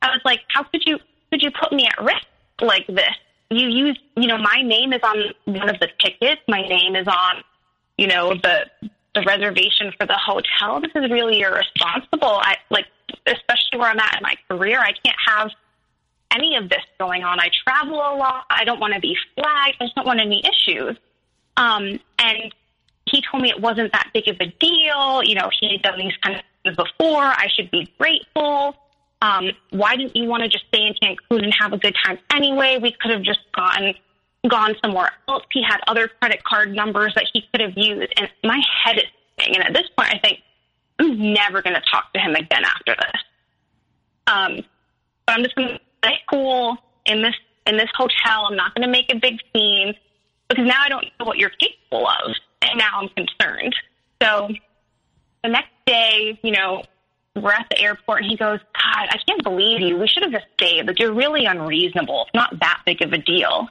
I 0.01 0.07
was 0.07 0.21
like, 0.25 0.41
how 0.49 0.63
could 0.63 0.83
you 0.85 0.99
could 1.31 1.41
you 1.41 1.51
put 1.51 1.71
me 1.71 1.87
at 1.87 2.03
risk 2.03 2.25
like 2.61 2.87
this? 2.87 3.15
You 3.49 3.67
use, 3.67 3.99
you 4.15 4.27
know, 4.27 4.37
my 4.37 4.61
name 4.61 4.93
is 4.93 5.01
on 5.03 5.17
one 5.45 5.69
of 5.69 5.79
the 5.79 5.89
tickets. 5.99 6.41
My 6.47 6.61
name 6.61 6.95
is 6.95 7.07
on, 7.07 7.43
you 7.97 8.07
know, 8.07 8.33
the 8.35 8.65
the 9.15 9.23
reservation 9.25 9.91
for 9.97 10.05
the 10.05 10.17
hotel. 10.17 10.79
This 10.79 10.91
is 10.95 11.09
really 11.09 11.41
irresponsible. 11.41 12.39
I 12.41 12.55
like, 12.69 12.85
especially 13.25 13.79
where 13.79 13.89
I'm 13.89 13.99
at 13.99 14.17
in 14.17 14.23
my 14.23 14.35
career. 14.49 14.79
I 14.79 14.91
can't 15.03 15.17
have 15.27 15.49
any 16.35 16.55
of 16.55 16.69
this 16.69 16.83
going 16.99 17.23
on. 17.23 17.39
I 17.39 17.49
travel 17.67 17.95
a 17.95 18.13
lot. 18.15 18.45
I 18.49 18.63
don't 18.63 18.79
want 18.79 18.93
to 18.93 18.99
be 18.99 19.17
flagged. 19.35 19.77
I 19.79 19.85
just 19.85 19.95
don't 19.95 20.05
want 20.05 20.19
any 20.19 20.43
issues. 20.45 20.97
Um, 21.55 21.99
and 22.19 22.53
he 23.05 23.23
told 23.31 23.41
me 23.41 23.49
it 23.49 23.59
wasn't 23.59 23.91
that 23.93 24.09
big 24.13 24.27
of 24.27 24.35
a 24.39 24.47
deal. 24.59 25.23
You 25.23 25.35
know, 25.35 25.49
he 25.59 25.71
had 25.71 25.81
done 25.81 25.97
these 25.97 26.15
kind 26.21 26.35
of 26.35 26.41
before. 26.75 27.23
I 27.23 27.47
should 27.53 27.71
be 27.71 27.91
grateful. 27.97 28.75
Um, 29.21 29.51
why 29.71 29.95
didn't 29.95 30.15
you 30.15 30.27
want 30.27 30.43
to 30.43 30.49
just 30.49 30.65
stay 30.67 30.85
in 30.85 30.93
Cancun 30.93 31.43
and 31.43 31.53
have 31.59 31.73
a 31.73 31.77
good 31.77 31.95
time 32.05 32.19
anyway? 32.31 32.77
We 32.81 32.91
could 32.91 33.11
have 33.11 33.23
just 33.23 33.39
gone 33.55 33.93
gone 34.47 34.75
somewhere 34.83 35.11
else. 35.27 35.43
He 35.51 35.63
had 35.63 35.79
other 35.87 36.07
credit 36.07 36.43
card 36.43 36.73
numbers 36.73 37.13
that 37.15 37.25
he 37.33 37.43
could 37.51 37.61
have 37.61 37.73
used, 37.75 38.13
and 38.17 38.29
my 38.43 38.61
head 38.83 38.97
is 38.97 39.03
spinning. 39.33 39.55
And 39.57 39.65
at 39.65 39.73
this 39.73 39.89
point, 39.97 40.13
I 40.13 40.19
think 40.19 40.39
I'm 40.99 41.33
never 41.33 41.61
going 41.61 41.75
to 41.75 41.81
talk 41.91 42.13
to 42.13 42.19
him 42.19 42.35
again 42.35 42.63
after 42.63 42.95
this. 42.95 43.21
Um, 44.27 44.55
but 45.25 45.35
I'm 45.35 45.43
just 45.43 45.55
going 45.55 45.69
to 45.69 45.79
stay 46.03 46.19
cool 46.29 46.77
in 47.05 47.21
this 47.21 47.35
in 47.65 47.77
this 47.77 47.89
hotel. 47.95 48.45
I'm 48.49 48.55
not 48.55 48.73
going 48.75 48.85
to 48.85 48.91
make 48.91 49.11
a 49.11 49.17
big 49.17 49.39
scene 49.53 49.93
because 50.47 50.65
now 50.65 50.81
I 50.83 50.89
don't 50.89 51.05
know 51.19 51.25
what 51.25 51.37
you're 51.37 51.49
capable 51.49 52.07
of, 52.07 52.33
and 52.61 52.77
now 52.77 53.01
I'm 53.01 53.09
concerned. 53.09 53.75
So 54.21 54.49
the 55.43 55.49
next 55.49 55.69
day, 55.87 56.39
you 56.43 56.51
know, 56.51 56.83
we're 57.35 57.51
at 57.51 57.67
the 57.69 57.79
airport 57.79 58.21
and 58.21 58.29
he 58.29 58.37
goes, 58.37 58.59
God, 58.59 59.07
I 59.09 59.17
can't 59.27 59.43
believe 59.43 59.79
you. 59.79 59.97
We 59.97 60.07
should 60.07 60.23
have 60.23 60.31
just 60.31 60.45
stayed. 60.53 60.85
Like, 60.87 60.99
you're 60.99 61.13
really 61.13 61.45
unreasonable. 61.45 62.25
It's 62.27 62.35
not 62.35 62.59
that 62.59 62.81
big 62.85 63.01
of 63.01 63.13
a 63.13 63.17
deal. 63.17 63.67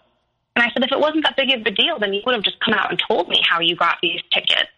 And 0.54 0.64
I 0.64 0.70
said, 0.72 0.82
if 0.84 0.92
it 0.92 0.98
wasn't 0.98 1.24
that 1.24 1.36
big 1.36 1.50
of 1.50 1.66
a 1.66 1.70
deal, 1.70 1.98
then 1.98 2.14
you 2.14 2.22
would 2.24 2.34
have 2.34 2.44
just 2.44 2.58
come 2.60 2.74
out 2.74 2.90
and 2.90 3.00
told 3.08 3.28
me 3.28 3.40
how 3.48 3.60
you 3.60 3.76
got 3.76 3.98
these 4.02 4.20
tickets. 4.32 4.70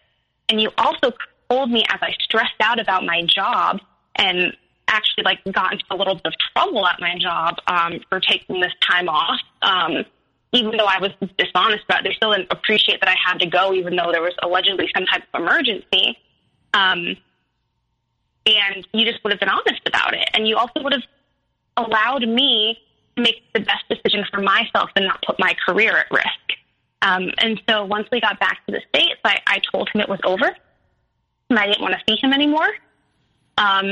And 0.49 0.61
you 0.61 0.71
also 0.77 1.13
told 1.49 1.71
me 1.71 1.85
as 1.89 1.99
I 2.01 2.13
stressed 2.19 2.59
out 2.59 2.79
about 2.79 3.05
my 3.05 3.23
job 3.23 3.79
and 4.15 4.55
actually 4.87 5.23
like 5.23 5.39
got 5.51 5.71
into 5.71 5.85
a 5.91 5.95
little 5.95 6.15
bit 6.15 6.25
of 6.25 6.33
trouble 6.53 6.85
at 6.85 6.99
my 6.99 7.17
job 7.17 7.55
um, 7.67 7.99
for 8.09 8.19
taking 8.19 8.59
this 8.59 8.73
time 8.81 9.07
off. 9.07 9.39
Um, 9.61 10.05
even 10.51 10.77
though 10.77 10.85
I 10.85 10.99
was 10.99 11.11
dishonest 11.37 11.85
about 11.85 11.99
it, 11.99 12.09
they 12.09 12.15
still 12.15 12.33
didn't 12.33 12.51
appreciate 12.51 12.99
that 13.01 13.09
I 13.09 13.15
had 13.23 13.39
to 13.39 13.45
go, 13.45 13.73
even 13.73 13.95
though 13.95 14.11
there 14.11 14.21
was 14.21 14.33
allegedly 14.41 14.89
some 14.95 15.05
type 15.05 15.23
of 15.33 15.41
emergency. 15.41 16.17
Um, 16.73 17.15
and 18.45 18.87
you 18.93 19.05
just 19.05 19.23
would 19.23 19.31
have 19.31 19.39
been 19.39 19.49
honest 19.49 19.81
about 19.85 20.13
it. 20.13 20.29
And 20.33 20.47
you 20.47 20.57
also 20.57 20.81
would 20.81 20.93
have 20.93 21.03
allowed 21.77 22.27
me 22.27 22.79
to 23.15 23.21
make 23.21 23.41
the 23.53 23.59
best 23.59 23.83
decision 23.89 24.25
for 24.31 24.41
myself 24.41 24.89
and 24.95 25.05
not 25.05 25.21
put 25.25 25.39
my 25.39 25.55
career 25.65 25.97
at 25.97 26.07
risk. 26.11 26.59
Um, 27.01 27.31
and 27.37 27.61
so 27.67 27.85
once 27.85 28.07
we 28.11 28.19
got 28.19 28.39
back 28.39 28.65
to 28.65 28.71
the 28.71 28.81
States, 28.89 29.19
I, 29.23 29.39
I 29.47 29.61
told 29.71 29.89
him 29.89 30.01
it 30.01 30.09
was 30.09 30.19
over 30.23 30.53
and 31.49 31.59
I 31.59 31.65
didn't 31.67 31.81
want 31.81 31.95
to 31.95 32.01
see 32.07 32.19
him 32.21 32.33
anymore. 32.33 32.69
Um, 33.57 33.85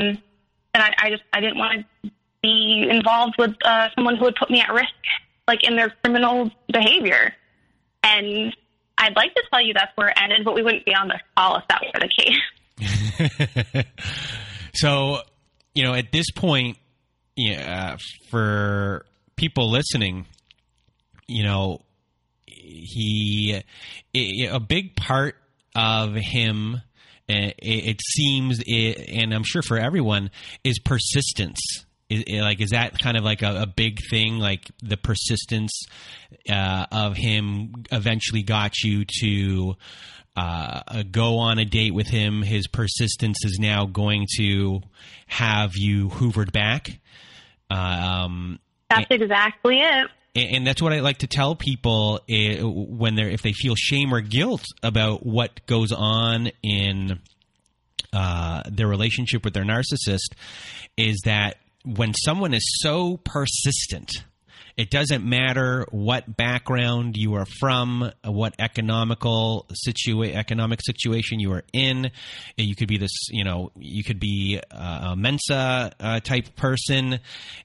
and 0.74 0.82
I, 0.82 0.94
I 0.98 1.10
just, 1.10 1.22
I 1.32 1.40
didn't 1.40 1.58
want 1.58 1.86
to 2.04 2.10
be 2.42 2.86
involved 2.88 3.34
with 3.38 3.54
uh, 3.64 3.88
someone 3.94 4.16
who 4.16 4.24
would 4.24 4.36
put 4.36 4.50
me 4.50 4.60
at 4.60 4.72
risk, 4.72 4.92
like 5.46 5.64
in 5.64 5.76
their 5.76 5.90
criminal 6.02 6.50
behavior. 6.70 7.34
And 8.02 8.54
I'd 8.96 9.16
like 9.16 9.34
to 9.34 9.42
tell 9.50 9.60
you 9.60 9.74
that's 9.74 9.96
where 9.96 10.08
it 10.08 10.18
ended, 10.20 10.44
but 10.44 10.54
we 10.54 10.62
wouldn't 10.62 10.84
be 10.84 10.94
on 10.94 11.08
this 11.08 11.20
call 11.36 11.56
if 11.56 11.64
that 11.68 11.82
were 11.82 12.00
the 12.00 12.08
case. 12.08 12.38
so, 14.74 15.18
you 15.74 15.84
know, 15.84 15.94
at 15.94 16.12
this 16.12 16.30
point, 16.30 16.78
yeah, 17.36 17.96
for 18.30 19.04
people 19.36 19.70
listening, 19.70 20.26
you 21.26 21.44
know, 21.44 21.82
he 22.46 23.62
a 24.14 24.60
big 24.60 24.96
part 24.96 25.36
of 25.74 26.14
him 26.14 26.80
it, 27.28 28.00
seems 28.00 28.60
and 28.66 29.34
i'm 29.34 29.44
sure 29.44 29.62
for 29.62 29.78
everyone 29.78 30.30
is 30.64 30.78
persistence. 30.78 31.60
Is, 32.10 32.24
like 32.40 32.60
is 32.62 32.70
that 32.70 32.98
kind 32.98 33.18
of 33.18 33.24
like 33.24 33.42
a, 33.42 33.62
a 33.62 33.66
big 33.66 33.98
thing? 34.10 34.38
Like 34.38 34.70
the 34.82 34.96
persistence 34.96 35.82
uh, 36.48 36.86
of 36.90 37.16
him 37.16 37.84
eventually 37.92 38.42
got 38.42 38.78
you 38.82 39.04
to 39.20 39.76
uh, 40.38 41.02
go 41.10 41.38
on 41.38 41.58
a 41.58 41.64
date 41.64 41.92
with 41.92 42.06
him. 42.06 42.42
His 42.42 42.68
persistence 42.68 43.44
is 43.44 43.58
now 43.58 43.86
going 43.86 44.26
to 44.36 44.82
have 45.26 45.72
you 45.74 46.08
hoovered 46.10 46.52
back. 46.52 47.00
Um, 47.70 48.60
that's 48.88 49.10
exactly 49.10 49.80
it. 49.80 50.08
And 50.36 50.64
that's 50.64 50.80
what 50.80 50.92
I 50.92 51.00
like 51.00 51.18
to 51.18 51.26
tell 51.26 51.56
people 51.56 52.20
eh, 52.28 52.60
when 52.62 53.16
they're 53.16 53.28
if 53.28 53.42
they 53.42 53.52
feel 53.52 53.74
shame 53.74 54.14
or 54.14 54.20
guilt 54.20 54.64
about 54.82 55.26
what 55.26 55.66
goes 55.66 55.90
on 55.90 56.50
in 56.62 57.18
uh, 58.12 58.62
their 58.70 58.86
relationship 58.86 59.44
with 59.44 59.54
their 59.54 59.64
narcissist 59.64 60.34
is 60.96 61.20
that 61.24 61.56
when 61.84 62.14
someone 62.14 62.54
is 62.54 62.62
so 62.80 63.16
persistent 63.16 64.22
it 64.78 64.90
doesn't 64.90 65.24
matter 65.24 65.84
what 65.90 66.36
background 66.36 67.16
you 67.16 67.34
are 67.34 67.46
from, 67.58 68.12
what 68.24 68.54
economical 68.60 69.66
situa- 69.72 70.32
economic 70.32 70.78
situation 70.86 71.40
you 71.40 71.52
are 71.52 71.64
in. 71.72 72.12
You 72.56 72.76
could 72.76 72.86
be 72.86 72.96
this, 72.96 73.10
you 73.28 73.42
know, 73.42 73.72
you 73.76 74.04
could 74.04 74.20
be 74.20 74.60
a 74.70 75.16
Mensa 75.16 75.90
uh, 75.98 76.20
type 76.20 76.54
person, 76.54 77.18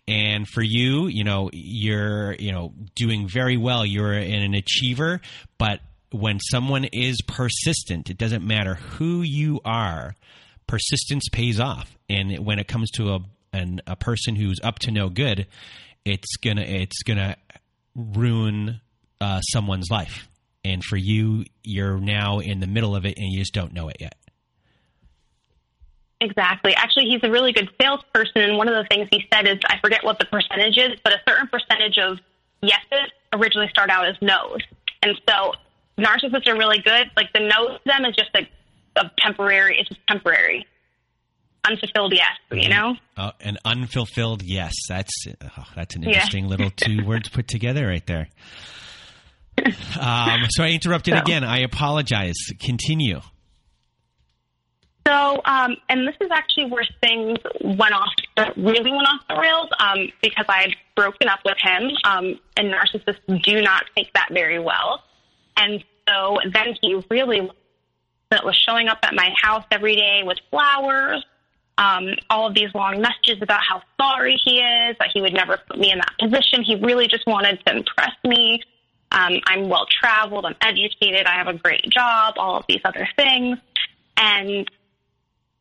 and 0.07 0.47
for 0.47 0.63
you, 0.63 1.05
you 1.05 1.23
know, 1.23 1.51
you're, 1.53 2.33
you 2.33 2.51
know, 2.51 2.73
doing 2.95 3.27
very 3.27 3.57
well. 3.57 3.85
You're 3.85 4.13
an 4.13 4.55
achiever, 4.55 5.21
but 5.59 5.81
when 6.11 6.39
someone 6.39 6.85
is 6.85 7.21
persistent, 7.27 8.09
it 8.09 8.17
doesn't 8.17 8.43
matter 8.43 8.73
who 8.73 9.21
you 9.21 9.61
are. 9.63 10.15
Persistence 10.65 11.29
pays 11.31 11.59
off, 11.59 11.95
and 12.09 12.43
when 12.43 12.57
it 12.57 12.67
comes 12.67 12.89
to 12.91 13.13
a 13.13 13.19
an, 13.55 13.81
a 13.85 13.95
person 13.95 14.35
who's 14.35 14.59
up 14.63 14.79
to 14.79 14.89
no 14.89 15.09
good, 15.09 15.45
it's 16.05 16.37
gonna 16.37 16.61
it's 16.61 17.03
gonna 17.03 17.35
ruin 17.95 18.81
uh, 19.21 19.41
someone's 19.41 19.89
life. 19.89 20.27
And 20.65 20.83
for 20.83 20.95
you, 20.95 21.45
you're 21.63 21.97
now 21.97 22.39
in 22.39 22.59
the 22.59 22.67
middle 22.67 22.95
of 22.95 23.05
it, 23.05 23.17
and 23.17 23.31
you 23.31 23.39
just 23.39 23.53
don't 23.53 23.73
know 23.73 23.89
it 23.89 23.97
yet. 23.99 24.15
Exactly. 26.21 26.73
Actually, 26.73 27.09
he's 27.09 27.19
a 27.23 27.29
really 27.29 27.51
good 27.51 27.69
salesperson. 27.81 28.41
And 28.41 28.57
one 28.57 28.69
of 28.69 28.75
the 28.75 28.87
things 28.89 29.09
he 29.11 29.25
said 29.33 29.45
is, 29.45 29.57
I 29.65 29.77
forget 29.81 30.05
what 30.05 30.19
the 30.19 30.25
percentage 30.25 30.77
is, 30.77 30.97
but 31.03 31.11
a 31.11 31.17
certain 31.27 31.47
percentage 31.47 31.97
of 31.97 32.17
yeses 32.61 33.11
originally 33.33 33.67
start 33.69 33.89
out 33.89 34.07
as 34.07 34.15
no's. 34.21 34.61
And 35.01 35.19
so 35.27 35.51
narcissists 35.97 36.47
are 36.47 36.57
really 36.57 36.79
good. 36.79 37.11
Like 37.17 37.33
the 37.33 37.41
no 37.41 37.77
to 37.77 37.79
them 37.85 38.05
is 38.05 38.15
just 38.15 38.29
a, 38.35 38.47
a 39.01 39.11
temporary, 39.19 39.77
it's 39.79 39.89
just 39.89 39.99
temporary 40.07 40.65
unfulfilled 41.65 42.13
yes, 42.13 42.31
you 42.51 42.69
know? 42.69 42.95
Uh, 43.17 43.31
an 43.41 43.57
unfulfilled 43.65 44.43
yes. 44.43 44.73
That's 44.87 45.11
oh, 45.27 45.63
that's 45.75 45.95
an 45.95 46.03
interesting 46.03 46.45
yeah. 46.45 46.49
little 46.49 46.69
two 46.75 47.05
words 47.05 47.29
put 47.29 47.47
together 47.47 47.87
right 47.87 48.05
there. 48.05 48.27
Um, 49.99 50.45
so 50.49 50.63
I 50.63 50.69
interrupted 50.71 51.13
so. 51.13 51.21
again. 51.21 51.43
I 51.43 51.59
apologize. 51.59 52.35
Continue. 52.59 53.21
So, 55.05 55.41
um, 55.45 55.75
and 55.89 56.07
this 56.07 56.15
is 56.21 56.29
actually 56.31 56.67
where 56.67 56.85
things 57.01 57.37
went 57.61 57.93
off, 57.93 58.13
really 58.55 58.91
went 58.91 59.07
off 59.07 59.21
the 59.27 59.35
rails, 59.35 59.69
um, 59.79 60.07
because 60.21 60.45
I 60.47 60.61
had 60.61 60.75
broken 60.95 61.27
up 61.27 61.39
with 61.43 61.57
him, 61.59 61.91
um, 62.05 62.39
and 62.55 62.73
narcissists 62.73 63.43
do 63.43 63.61
not 63.61 63.83
take 63.97 64.13
that 64.13 64.29
very 64.31 64.59
well. 64.59 65.03
And 65.57 65.83
so 66.07 66.39
then 66.53 66.75
he 66.81 67.03
really 67.09 67.49
was 68.43 68.55
showing 68.55 68.87
up 68.87 68.99
at 69.03 69.13
my 69.13 69.29
house 69.41 69.65
every 69.71 69.95
day 69.95 70.21
with 70.23 70.37
flowers, 70.49 71.23
um, 71.77 72.15
all 72.29 72.47
of 72.47 72.53
these 72.53 72.73
long 72.75 73.01
messages 73.01 73.41
about 73.41 73.61
how 73.67 73.81
sorry 73.99 74.39
he 74.43 74.59
is, 74.59 74.95
that 74.99 75.09
he 75.13 75.21
would 75.21 75.33
never 75.33 75.57
put 75.67 75.79
me 75.79 75.91
in 75.91 75.97
that 75.97 76.13
position. 76.19 76.63
He 76.63 76.75
really 76.75 77.07
just 77.07 77.25
wanted 77.25 77.59
to 77.65 77.75
impress 77.75 78.13
me. 78.23 78.61
Um, 79.11 79.39
I'm 79.45 79.69
well 79.69 79.85
traveled, 79.85 80.45
I'm 80.45 80.55
educated, 80.61 81.25
I 81.25 81.35
have 81.35 81.47
a 81.47 81.53
great 81.53 81.83
job, 81.89 82.35
all 82.37 82.57
of 82.57 82.65
these 82.67 82.81
other 82.83 83.07
things. 83.15 83.57
And 84.17 84.67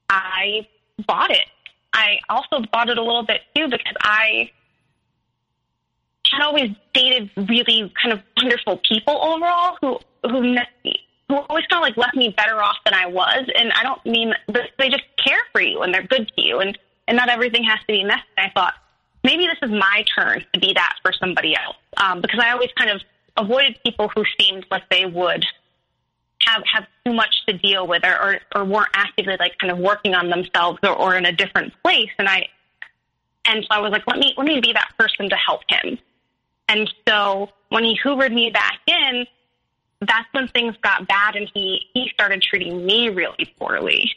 I 0.08 0.66
bought 1.06 1.30
it. 1.30 1.46
I 1.92 2.18
also 2.28 2.64
bought 2.72 2.88
it 2.88 2.98
a 2.98 3.02
little 3.02 3.24
bit 3.24 3.42
too 3.54 3.68
because 3.68 3.94
I 4.00 4.50
had 6.30 6.42
always 6.42 6.70
dated 6.94 7.30
really 7.36 7.92
kind 8.02 8.12
of 8.12 8.22
wonderful 8.36 8.80
people 8.88 9.18
overall 9.22 9.76
who 9.80 9.98
who 10.28 10.56
always 11.36 11.66
kind 11.66 11.82
of 11.82 11.88
like 11.88 11.96
left 11.96 12.16
me 12.16 12.30
better 12.36 12.62
off 12.62 12.76
than 12.84 12.94
I 12.94 13.06
was. 13.06 13.48
And 13.54 13.72
I 13.72 13.82
don't 13.82 14.04
mean 14.04 14.34
they 14.78 14.88
just 14.88 15.04
care 15.16 15.40
for 15.52 15.60
you 15.60 15.82
and 15.82 15.92
they're 15.92 16.06
good 16.06 16.30
to 16.36 16.42
you, 16.42 16.60
and 16.60 16.78
and 17.08 17.16
not 17.16 17.28
everything 17.28 17.64
has 17.64 17.80
to 17.80 17.86
be 17.86 18.04
messy. 18.04 18.22
I 18.38 18.50
thought 18.54 18.74
maybe 19.24 19.46
this 19.46 19.58
is 19.62 19.70
my 19.70 20.04
turn 20.16 20.44
to 20.52 20.60
be 20.60 20.72
that 20.74 20.96
for 21.02 21.12
somebody 21.12 21.56
else 21.56 21.76
um, 21.96 22.20
because 22.20 22.40
I 22.40 22.50
always 22.50 22.70
kind 22.76 22.90
of 22.90 23.00
avoided 23.36 23.78
people 23.84 24.08
who 24.14 24.24
seemed 24.38 24.66
like 24.70 24.88
they 24.90 25.06
would 25.06 25.44
have 26.46 26.62
have 26.72 26.86
too 27.04 27.12
much 27.12 27.34
to 27.46 27.56
deal 27.56 27.86
with 27.86 28.04
or, 28.04 28.20
or, 28.20 28.40
or 28.54 28.64
weren't 28.64 28.90
actively 28.94 29.36
like 29.38 29.56
kind 29.58 29.70
of 29.70 29.78
working 29.78 30.14
on 30.14 30.28
themselves 30.28 30.78
or, 30.82 30.90
or 30.90 31.14
in 31.14 31.24
a 31.24 31.32
different 31.32 31.72
place 31.82 32.10
and 32.18 32.28
I 32.28 32.48
and 33.44 33.62
so 33.62 33.68
I 33.70 33.78
was 33.78 33.92
like 33.92 34.06
let 34.06 34.18
me 34.18 34.34
let 34.36 34.46
me 34.46 34.60
be 34.60 34.72
that 34.72 34.90
person 34.98 35.30
to 35.30 35.36
help 35.36 35.60
him 35.68 35.98
and 36.68 36.92
so 37.08 37.48
when 37.68 37.84
he 37.84 37.98
hoovered 38.02 38.32
me 38.32 38.50
back 38.50 38.80
in 38.86 39.26
that's 40.06 40.28
when 40.32 40.48
things 40.48 40.74
got 40.82 41.06
bad 41.06 41.36
and 41.36 41.50
he 41.54 41.82
he 41.94 42.10
started 42.12 42.42
treating 42.42 42.84
me 42.84 43.08
really 43.08 43.52
poorly. 43.58 44.10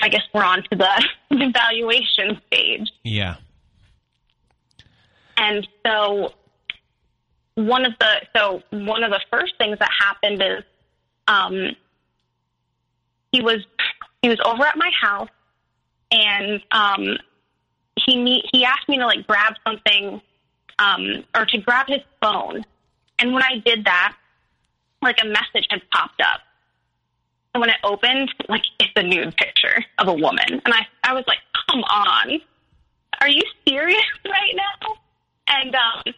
I 0.00 0.08
guess 0.08 0.22
we're 0.32 0.44
on 0.44 0.62
to 0.70 0.76
the 0.76 1.08
evaluation 1.30 2.40
stage. 2.46 2.92
Yeah. 3.02 3.36
And 5.36 5.66
so 5.84 6.34
one 7.54 7.84
of 7.84 7.92
the 7.98 8.22
so 8.36 8.62
one 8.70 9.02
of 9.02 9.10
the 9.10 9.20
first 9.30 9.54
things 9.58 9.78
that 9.78 9.90
happened 9.98 10.42
is 10.42 10.64
um, 11.26 11.76
he 13.32 13.40
was 13.40 13.64
he 14.22 14.28
was 14.28 14.38
over 14.44 14.64
at 14.64 14.76
my 14.76 14.90
house, 15.00 15.28
and 16.10 16.60
um, 16.70 17.18
he 18.04 18.42
he 18.52 18.64
asked 18.64 18.88
me 18.88 18.98
to 18.98 19.06
like 19.06 19.26
grab 19.26 19.54
something 19.66 20.20
um, 20.78 21.24
or 21.34 21.46
to 21.46 21.58
grab 21.58 21.86
his 21.88 22.02
phone, 22.20 22.64
and 23.18 23.32
when 23.32 23.42
I 23.42 23.58
did 23.64 23.84
that, 23.84 24.16
like 25.02 25.18
a 25.22 25.26
message 25.26 25.66
had 25.70 25.82
popped 25.90 26.20
up. 26.20 26.40
And 27.54 27.60
when 27.60 27.70
it 27.70 27.76
opened, 27.84 28.32
like 28.48 28.62
it's 28.78 28.92
a 28.96 29.02
nude 29.02 29.36
picture 29.36 29.84
of 29.98 30.08
a 30.08 30.12
woman, 30.12 30.60
and 30.64 30.74
I 30.74 30.86
I 31.02 31.14
was 31.14 31.24
like, 31.26 31.38
"Come 31.68 31.82
on, 31.84 32.40
are 33.20 33.28
you 33.28 33.42
serious 33.66 34.04
right 34.24 34.54
now?" 34.54 34.94
And 35.48 35.74
um, 35.74 36.14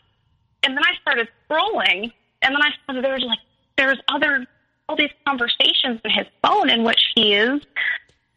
and 0.65 0.77
then 0.77 0.85
I 0.85 0.95
started 1.01 1.29
scrolling, 1.49 2.13
and 2.43 2.55
then 2.55 2.63
I 2.63 2.71
saw 2.87 2.95
that 2.95 3.03
there 3.03 3.15
was 3.15 3.23
like 3.23 3.39
there's 3.77 3.99
other 4.09 4.47
all 4.89 4.97
these 4.97 5.11
conversations 5.25 6.01
in 6.05 6.11
his 6.11 6.27
phone 6.43 6.69
in 6.69 6.83
which 6.83 7.01
he 7.15 7.35
is 7.35 7.61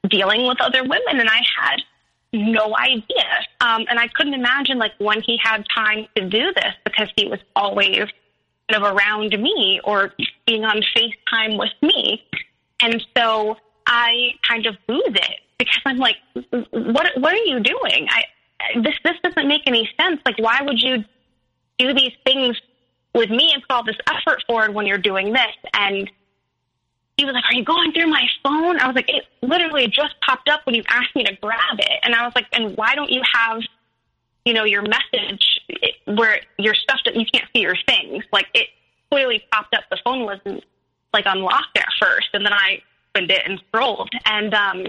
dealing 0.07 0.47
with 0.47 0.61
other 0.61 0.83
women, 0.83 1.19
and 1.19 1.29
I 1.29 1.41
had 1.59 1.81
no 2.31 2.75
idea. 2.77 3.25
Um, 3.61 3.85
and 3.89 3.99
I 3.99 4.07
couldn't 4.09 4.33
imagine 4.33 4.77
like 4.77 4.93
when 4.99 5.21
he 5.21 5.39
had 5.41 5.65
time 5.73 6.07
to 6.15 6.27
do 6.27 6.53
this 6.53 6.73
because 6.83 7.09
he 7.15 7.27
was 7.27 7.39
always 7.55 8.05
kind 8.69 8.83
of 8.83 8.95
around 8.95 9.37
me 9.39 9.79
or 9.83 10.13
being 10.53 10.65
on 10.65 10.83
FaceTime 10.95 11.57
with 11.57 11.71
me. 11.81 12.23
And 12.81 13.03
so 13.17 13.57
I 13.87 14.33
kind 14.47 14.65
of 14.67 14.75
lose 14.87 15.01
it 15.07 15.39
because 15.57 15.79
I'm 15.85 15.97
like, 15.97 16.17
what 16.71 17.07
what 17.17 17.33
are 17.33 17.45
you 17.45 17.59
doing? 17.59 18.07
I 18.09 18.23
this 18.81 18.95
this 19.03 19.15
doesn't 19.23 19.47
make 19.47 19.61
any 19.65 19.89
sense. 19.99 20.21
Like 20.25 20.37
why 20.37 20.59
would 20.61 20.81
you 20.81 21.03
do 21.79 21.93
these 21.93 22.13
things 22.25 22.59
with 23.15 23.29
me 23.29 23.51
and 23.53 23.63
put 23.63 23.75
all 23.75 23.83
this 23.83 23.97
effort 24.07 24.43
forward 24.47 24.73
when 24.73 24.85
you're 24.85 24.97
doing 24.97 25.33
this? 25.33 25.55
And 25.73 26.09
he 27.17 27.25
was 27.25 27.33
like, 27.33 27.45
Are 27.45 27.55
you 27.55 27.63
going 27.63 27.91
through 27.93 28.07
my 28.07 28.25
phone? 28.43 28.79
I 28.79 28.87
was 28.87 28.95
like, 28.95 29.09
It 29.09 29.23
literally 29.41 29.87
just 29.87 30.15
popped 30.21 30.49
up 30.49 30.61
when 30.65 30.75
you 30.75 30.83
asked 30.87 31.15
me 31.15 31.23
to 31.23 31.35
grab 31.41 31.79
it. 31.79 31.99
And 32.03 32.13
I 32.13 32.25
was 32.25 32.33
like, 32.35 32.45
And 32.51 32.77
why 32.77 32.95
don't 32.95 33.09
you 33.11 33.21
have, 33.33 33.61
you 34.45 34.53
know, 34.53 34.65
your 34.65 34.83
message 34.83 35.61
where 36.05 36.41
your 36.59 36.75
stuff 36.75 36.99
that 37.05 37.15
you 37.15 37.25
can't 37.25 37.45
see 37.53 37.61
your 37.61 37.77
things? 37.87 38.23
Like 38.31 38.47
it 38.53 38.67
clearly 39.13 39.43
popped 39.51 39.75
up. 39.75 39.83
The 39.91 39.99
phone 40.03 40.25
wasn't 40.25 40.63
like 41.13 41.25
unlocked 41.27 41.77
at 41.77 41.87
first. 42.01 42.29
And 42.33 42.43
then 42.43 42.53
I 42.53 42.81
opened 43.15 43.29
it 43.29 43.43
and 43.45 43.61
scrolled. 43.67 44.09
And 44.25 44.53
um, 44.55 44.87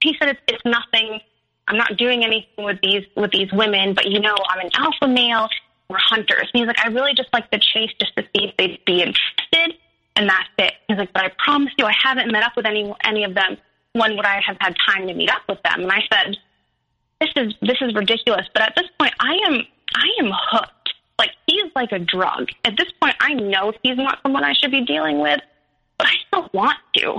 he 0.00 0.14
said, 0.20 0.28
it's, 0.28 0.40
it's 0.46 0.64
nothing. 0.64 1.20
I'm 1.66 1.76
not 1.76 1.96
doing 1.96 2.22
anything 2.22 2.64
with 2.64 2.80
these 2.80 3.04
with 3.16 3.32
these 3.32 3.50
women, 3.52 3.92
but 3.92 4.08
you 4.08 4.20
know, 4.20 4.36
I'm 4.48 4.60
an 4.60 4.70
alpha 4.76 5.08
male. 5.08 5.48
We're 5.88 5.98
hunters. 5.98 6.48
And 6.54 6.60
he's 6.60 6.66
like, 6.66 6.78
I 6.84 6.88
really 6.88 7.12
just 7.14 7.28
like 7.32 7.50
the 7.50 7.58
chase 7.58 7.90
just 8.00 8.14
to 8.16 8.22
see 8.22 8.44
if 8.44 8.56
they'd 8.56 8.84
be 8.84 9.02
interested 9.02 9.78
and 10.14 10.28
that's 10.28 10.48
it. 10.58 10.74
He's 10.86 10.96
like, 10.96 11.12
but 11.12 11.24
I 11.24 11.32
promise 11.44 11.72
you, 11.76 11.86
I 11.86 11.92
haven't 12.02 12.30
met 12.30 12.44
up 12.44 12.52
with 12.56 12.66
any 12.66 12.92
any 13.04 13.24
of 13.24 13.34
them. 13.34 13.56
When 13.94 14.16
would 14.16 14.26
I 14.26 14.40
have 14.46 14.56
had 14.60 14.76
time 14.88 15.08
to 15.08 15.14
meet 15.14 15.30
up 15.30 15.42
with 15.48 15.60
them? 15.62 15.82
And 15.82 15.90
I 15.90 16.02
said, 16.12 16.36
this 17.20 17.30
is 17.34 17.54
this 17.62 17.78
is 17.80 17.94
ridiculous. 17.94 18.46
But 18.52 18.62
at 18.62 18.74
this 18.76 18.86
point, 18.98 19.14
I 19.18 19.34
am 19.48 19.62
I 19.94 20.08
am 20.20 20.30
hooked. 20.32 20.72
He's 21.56 21.72
like 21.74 21.92
a 21.92 21.98
drug. 21.98 22.48
At 22.64 22.76
this 22.76 22.92
point, 23.00 23.16
I 23.20 23.32
know 23.32 23.72
he's 23.82 23.96
not 23.96 24.18
someone 24.22 24.44
I 24.44 24.52
should 24.52 24.70
be 24.70 24.82
dealing 24.82 25.20
with, 25.20 25.40
but 25.96 26.06
I 26.06 26.12
still 26.26 26.50
want 26.52 26.76
to. 26.96 27.12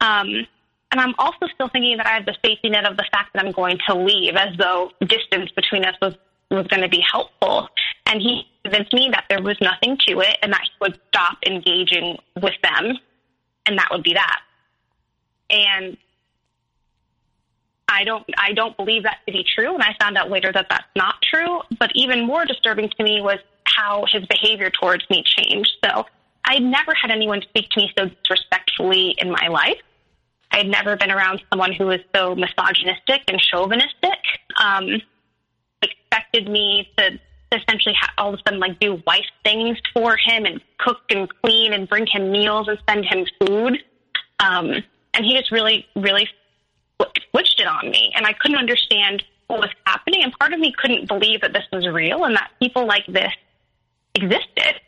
Um, 0.00 0.46
and 0.90 1.00
I'm 1.00 1.14
also 1.18 1.46
still 1.54 1.68
thinking 1.68 1.96
that 1.96 2.06
I 2.06 2.10
have 2.10 2.26
the 2.26 2.36
safety 2.44 2.68
net 2.68 2.84
of 2.84 2.96
the 2.96 3.06
fact 3.10 3.32
that 3.32 3.44
I'm 3.44 3.52
going 3.52 3.78
to 3.88 3.94
leave, 3.94 4.36
as 4.36 4.56
though 4.58 4.90
distance 5.00 5.50
between 5.52 5.84
us 5.84 5.94
was 6.02 6.14
was 6.50 6.66
going 6.66 6.82
to 6.82 6.88
be 6.88 7.00
helpful. 7.10 7.68
And 8.06 8.20
he 8.20 8.46
convinced 8.62 8.92
me 8.92 9.08
that 9.12 9.24
there 9.28 9.42
was 9.42 9.56
nothing 9.60 9.96
to 10.08 10.20
it 10.20 10.36
and 10.42 10.52
that 10.52 10.60
he 10.62 10.70
would 10.80 11.00
stop 11.08 11.38
engaging 11.46 12.18
with 12.40 12.54
them. 12.62 12.98
And 13.66 13.78
that 13.78 13.88
would 13.90 14.02
be 14.02 14.12
that. 14.12 14.40
And 15.50 15.96
I 17.88 18.04
don't, 18.04 18.24
I 18.38 18.52
don't 18.52 18.76
believe 18.76 19.04
that 19.04 19.18
to 19.26 19.32
be 19.32 19.44
true. 19.54 19.74
And 19.74 19.82
I 19.82 19.96
found 19.98 20.16
out 20.16 20.30
later 20.30 20.52
that 20.52 20.66
that's 20.68 20.86
not 20.94 21.16
true. 21.22 21.60
But 21.78 21.90
even 21.94 22.26
more 22.26 22.44
disturbing 22.44 22.90
to 22.90 23.02
me 23.02 23.20
was 23.20 23.38
how 23.66 24.04
his 24.10 24.24
behavior 24.26 24.70
towards 24.70 25.08
me 25.10 25.22
changed. 25.24 25.72
So 25.84 26.06
I 26.44 26.54
had 26.54 26.62
never 26.62 26.92
had 26.94 27.10
anyone 27.10 27.42
speak 27.42 27.68
to 27.70 27.80
me 27.80 27.90
so 27.98 28.08
disrespectfully 28.08 29.14
in 29.18 29.30
my 29.30 29.48
life. 29.48 29.80
I 30.50 30.58
had 30.58 30.68
never 30.68 30.96
been 30.96 31.10
around 31.10 31.42
someone 31.50 31.72
who 31.72 31.86
was 31.86 32.00
so 32.14 32.34
misogynistic 32.34 33.22
and 33.28 33.40
chauvinistic. 33.40 34.18
Um, 34.62 35.00
expected 35.82 36.48
me 36.48 36.88
to 36.96 37.18
essentially 37.52 37.94
ha- 37.98 38.12
all 38.18 38.34
of 38.34 38.40
a 38.40 38.42
sudden 38.46 38.60
like 38.60 38.78
do 38.80 39.02
wife 39.06 39.26
things 39.44 39.78
for 39.92 40.16
him 40.16 40.44
and 40.44 40.60
cook 40.78 41.02
and 41.10 41.28
clean 41.42 41.72
and 41.72 41.88
bring 41.88 42.06
him 42.06 42.30
meals 42.30 42.68
and 42.68 42.78
send 42.88 43.04
him 43.04 43.26
food. 43.40 43.82
Um, 44.40 44.82
and 45.14 45.24
he 45.24 45.36
just 45.36 45.50
really, 45.50 45.86
really 45.96 46.28
switched 47.30 47.60
it 47.60 47.66
on 47.66 47.90
me. 47.90 48.12
And 48.16 48.26
I 48.26 48.32
couldn't 48.32 48.58
understand 48.58 49.22
what 49.46 49.60
was 49.60 49.70
happening. 49.86 50.22
And 50.22 50.32
part 50.38 50.52
of 50.52 50.60
me 50.60 50.72
couldn't 50.76 51.08
believe 51.08 51.40
that 51.42 51.52
this 51.52 51.64
was 51.72 51.86
real 51.86 52.24
and 52.24 52.36
that 52.36 52.50
people 52.60 52.86
like 52.86 53.06
this 53.06 53.32
existed. 54.14 54.80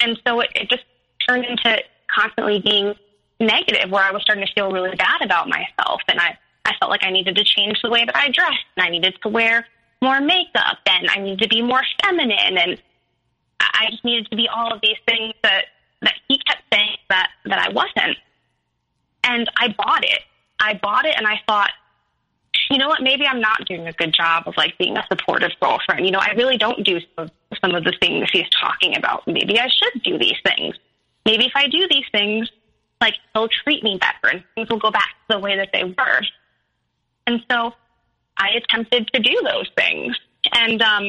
And 0.00 0.18
so 0.26 0.40
it, 0.40 0.50
it 0.54 0.70
just 0.70 0.84
turned 1.28 1.44
into 1.44 1.82
constantly 2.14 2.60
being 2.60 2.94
negative 3.40 3.90
where 3.90 4.02
I 4.02 4.10
was 4.10 4.22
starting 4.22 4.46
to 4.46 4.52
feel 4.52 4.70
really 4.70 4.94
bad 4.96 5.22
about 5.22 5.48
myself. 5.48 6.00
And 6.08 6.20
I, 6.20 6.38
I 6.64 6.72
felt 6.78 6.90
like 6.90 7.04
I 7.04 7.10
needed 7.10 7.36
to 7.36 7.44
change 7.44 7.80
the 7.82 7.90
way 7.90 8.04
that 8.04 8.16
I 8.16 8.30
dressed 8.30 8.64
and 8.76 8.86
I 8.86 8.90
needed 8.90 9.16
to 9.22 9.28
wear 9.28 9.66
more 10.02 10.20
makeup 10.20 10.78
and 10.86 11.08
I 11.10 11.20
needed 11.20 11.40
to 11.40 11.48
be 11.48 11.62
more 11.62 11.82
feminine 12.02 12.56
and 12.58 12.80
I 13.60 13.90
just 13.90 14.04
needed 14.04 14.28
to 14.30 14.36
be 14.36 14.48
all 14.48 14.72
of 14.72 14.80
these 14.80 14.96
things 15.06 15.34
that, 15.42 15.66
that 16.02 16.14
he 16.28 16.38
kept 16.46 16.62
saying 16.72 16.96
that, 17.10 17.30
that 17.46 17.58
I 17.58 17.72
wasn't. 17.72 18.16
And 19.24 19.50
I 19.56 19.74
bought 19.76 20.04
it. 20.04 20.20
I 20.60 20.74
bought 20.74 21.04
it 21.04 21.14
and 21.16 21.26
I 21.26 21.40
thought, 21.46 21.70
you 22.70 22.78
know 22.78 22.88
what, 22.88 23.02
maybe 23.02 23.26
I'm 23.26 23.40
not 23.40 23.64
doing 23.66 23.86
a 23.86 23.92
good 23.92 24.12
job 24.12 24.44
of 24.46 24.56
like 24.56 24.76
being 24.78 24.96
a 24.96 25.04
supportive 25.10 25.52
girlfriend. 25.60 26.04
You 26.04 26.12
know, 26.12 26.18
I 26.18 26.32
really 26.32 26.58
don't 26.58 26.84
do 26.84 27.00
some, 27.16 27.30
of 27.74 27.84
the 27.84 27.96
things 28.00 28.28
he's 28.30 28.48
talking 28.60 28.96
about. 28.96 29.26
Maybe 29.26 29.58
I 29.58 29.68
should 29.68 30.02
do 30.02 30.18
these 30.18 30.36
things. 30.44 30.76
Maybe 31.24 31.46
if 31.46 31.52
I 31.54 31.68
do 31.68 31.86
these 31.90 32.04
things, 32.12 32.50
like 33.00 33.14
he'll 33.32 33.48
treat 33.48 33.82
me 33.82 33.98
better 33.98 34.34
and 34.34 34.44
things 34.54 34.68
will 34.68 34.78
go 34.78 34.90
back 34.90 35.08
to 35.28 35.36
the 35.36 35.38
way 35.38 35.56
that 35.56 35.70
they 35.72 35.84
were. 35.84 36.20
And 37.26 37.42
so 37.50 37.74
I 38.38 38.50
attempted 38.50 39.10
to 39.12 39.20
do 39.20 39.40
those 39.44 39.68
things, 39.76 40.16
and 40.54 40.80
um, 40.80 41.04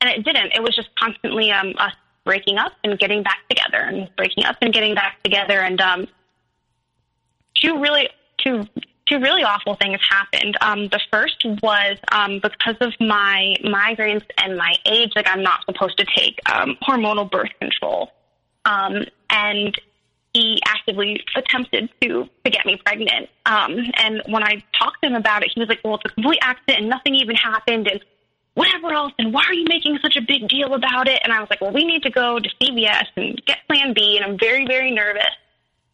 and 0.00 0.10
it 0.10 0.24
didn't. 0.24 0.52
It 0.54 0.62
was 0.62 0.74
just 0.74 0.88
constantly 0.98 1.50
um, 1.50 1.74
us 1.78 1.94
breaking 2.24 2.58
up 2.58 2.72
and 2.82 2.98
getting 2.98 3.22
back 3.22 3.38
together, 3.48 3.78
and 3.78 4.10
breaking 4.16 4.44
up 4.44 4.56
and 4.60 4.72
getting 4.72 4.94
back 4.94 5.22
together, 5.22 5.60
and 5.60 5.80
um, 5.80 6.06
two 7.54 7.80
really 7.80 8.08
two 8.38 8.66
two 9.06 9.18
really 9.18 9.42
awful 9.42 9.74
things 9.74 9.98
happened. 10.08 10.56
Um, 10.60 10.88
the 10.88 11.00
first 11.12 11.44
was 11.62 11.98
um, 12.12 12.40
because 12.42 12.76
of 12.80 12.92
my 13.00 13.54
migraines 13.64 14.24
and 14.42 14.56
my 14.56 14.74
age, 14.86 15.12
like 15.14 15.28
I'm 15.28 15.42
not 15.42 15.64
supposed 15.66 15.98
to 15.98 16.06
take 16.16 16.40
um, 16.50 16.76
hormonal 16.82 17.30
birth 17.30 17.50
control. 17.60 18.10
Um, 18.64 19.04
and 19.30 19.78
he 20.32 20.60
actively 20.66 21.22
attempted 21.36 21.88
to 22.02 22.28
to 22.44 22.50
get 22.50 22.66
me 22.66 22.80
pregnant. 22.84 23.28
Um, 23.46 23.78
and 23.96 24.22
when 24.26 24.42
I 24.42 24.62
talked 24.78 25.02
to 25.02 25.08
him 25.08 25.14
about 25.14 25.42
it, 25.44 25.52
he 25.54 25.60
was 25.60 25.68
like, 25.68 25.80
"Well, 25.84 25.94
it's 25.94 26.04
a 26.06 26.14
complete 26.14 26.40
accident, 26.42 26.80
and 26.80 26.88
nothing 26.88 27.14
even 27.14 27.36
happened, 27.36 27.88
and 27.88 28.00
whatever 28.54 28.92
else. 28.92 29.12
And 29.18 29.32
why 29.32 29.42
are 29.46 29.54
you 29.54 29.66
making 29.68 29.98
such 30.02 30.16
a 30.16 30.22
big 30.22 30.48
deal 30.48 30.74
about 30.74 31.08
it?" 31.08 31.20
And 31.22 31.32
I 31.32 31.40
was 31.40 31.48
like, 31.50 31.60
"Well, 31.60 31.72
we 31.72 31.84
need 31.84 32.02
to 32.02 32.10
go 32.10 32.38
to 32.38 32.48
CVS 32.60 33.06
and 33.16 33.40
get 33.46 33.58
Plan 33.68 33.94
B, 33.94 34.16
and 34.16 34.24
I'm 34.24 34.38
very, 34.38 34.66
very 34.66 34.90
nervous, 34.90 35.34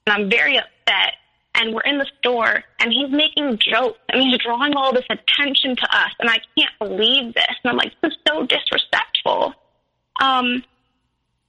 and 0.06 0.14
I'm 0.14 0.30
very 0.30 0.56
upset." 0.56 1.16
And 1.60 1.74
we're 1.74 1.82
in 1.82 1.98
the 1.98 2.06
store, 2.18 2.64
and 2.80 2.90
he's 2.90 3.10
making 3.10 3.58
jokes, 3.58 3.98
and 4.08 4.22
he's 4.22 4.38
drawing 4.38 4.74
all 4.74 4.94
this 4.94 5.04
attention 5.10 5.76
to 5.76 5.96
us, 5.96 6.10
and 6.18 6.30
I 6.30 6.38
can't 6.56 6.72
believe 6.78 7.34
this. 7.34 7.54
And 7.62 7.70
I'm 7.70 7.76
like, 7.76 7.92
"This 8.00 8.12
is 8.12 8.18
so 8.26 8.46
disrespectful." 8.46 9.54
Um, 10.22 10.64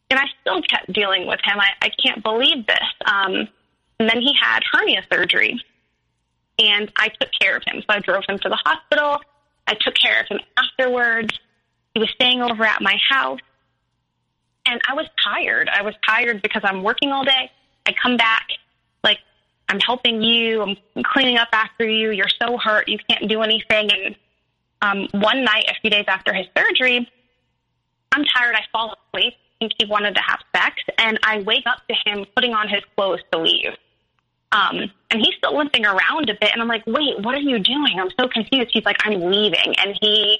and 0.09 0.19
I 0.19 0.25
still 0.41 0.61
kept 0.63 0.91
dealing 0.91 1.25
with 1.27 1.39
him. 1.45 1.57
I, 1.57 1.69
I 1.81 1.89
can't 2.03 2.21
believe 2.21 2.67
this. 2.67 2.87
Um, 3.05 3.47
and 3.99 4.09
then 4.09 4.21
he 4.21 4.35
had 4.39 4.61
hernia 4.69 5.03
surgery, 5.11 5.63
and 6.59 6.91
I 6.97 7.07
took 7.07 7.29
care 7.39 7.55
of 7.55 7.63
him. 7.65 7.81
So 7.81 7.85
I 7.87 7.99
drove 7.99 8.23
him 8.27 8.37
to 8.39 8.49
the 8.49 8.57
hospital. 8.57 9.21
I 9.67 9.75
took 9.75 9.95
care 9.95 10.19
of 10.19 10.27
him 10.27 10.39
afterwards. 10.57 11.39
He 11.93 12.01
was 12.01 12.09
staying 12.09 12.41
over 12.41 12.65
at 12.65 12.81
my 12.81 12.97
house, 13.09 13.39
and 14.65 14.81
I 14.89 14.93
was 14.93 15.05
tired. 15.23 15.69
I 15.69 15.83
was 15.83 15.95
tired 16.05 16.41
because 16.41 16.63
I'm 16.65 16.83
working 16.83 17.11
all 17.11 17.23
day. 17.23 17.49
I 17.85 17.93
come 17.93 18.17
back, 18.17 18.47
I'm 19.71 19.79
helping 19.79 20.21
you, 20.21 20.61
I'm 20.61 21.03
cleaning 21.03 21.37
up 21.37 21.49
after 21.53 21.87
you. 21.87 22.11
You're 22.11 22.29
so 22.29 22.57
hurt, 22.57 22.87
you 22.87 22.99
can't 23.09 23.27
do 23.27 23.41
anything. 23.41 23.89
And 23.91 24.15
um, 24.81 25.21
one 25.21 25.43
night, 25.43 25.65
a 25.69 25.73
few 25.81 25.89
days 25.89 26.05
after 26.07 26.33
his 26.33 26.45
surgery, 26.55 27.09
I'm 28.11 28.25
tired. 28.25 28.55
I 28.55 28.61
fall 28.71 28.95
asleep 29.13 29.33
think 29.61 29.73
he 29.77 29.85
wanted 29.85 30.15
to 30.15 30.21
have 30.21 30.39
sex, 30.55 30.75
and 30.97 31.19
I 31.23 31.41
wake 31.43 31.65
up 31.67 31.81
to 31.87 31.95
him 32.05 32.25
putting 32.35 32.53
on 32.53 32.67
his 32.67 32.81
clothes 32.95 33.21
to 33.31 33.39
leave. 33.39 33.77
Um, 34.51 34.91
and 35.09 35.21
he's 35.21 35.35
still 35.37 35.55
limping 35.55 35.85
around 35.85 36.29
a 36.29 36.33
bit, 36.33 36.49
and 36.51 36.61
I'm 36.61 36.67
like, 36.67 36.85
wait, 36.85 37.19
what 37.19 37.35
are 37.35 37.39
you 37.39 37.59
doing? 37.59 37.97
I'm 37.97 38.09
so 38.19 38.27
confused. 38.27 38.71
He's 38.73 38.83
like, 38.83 38.97
I'm 39.05 39.21
leaving, 39.21 39.75
and 39.77 39.97
he 40.01 40.39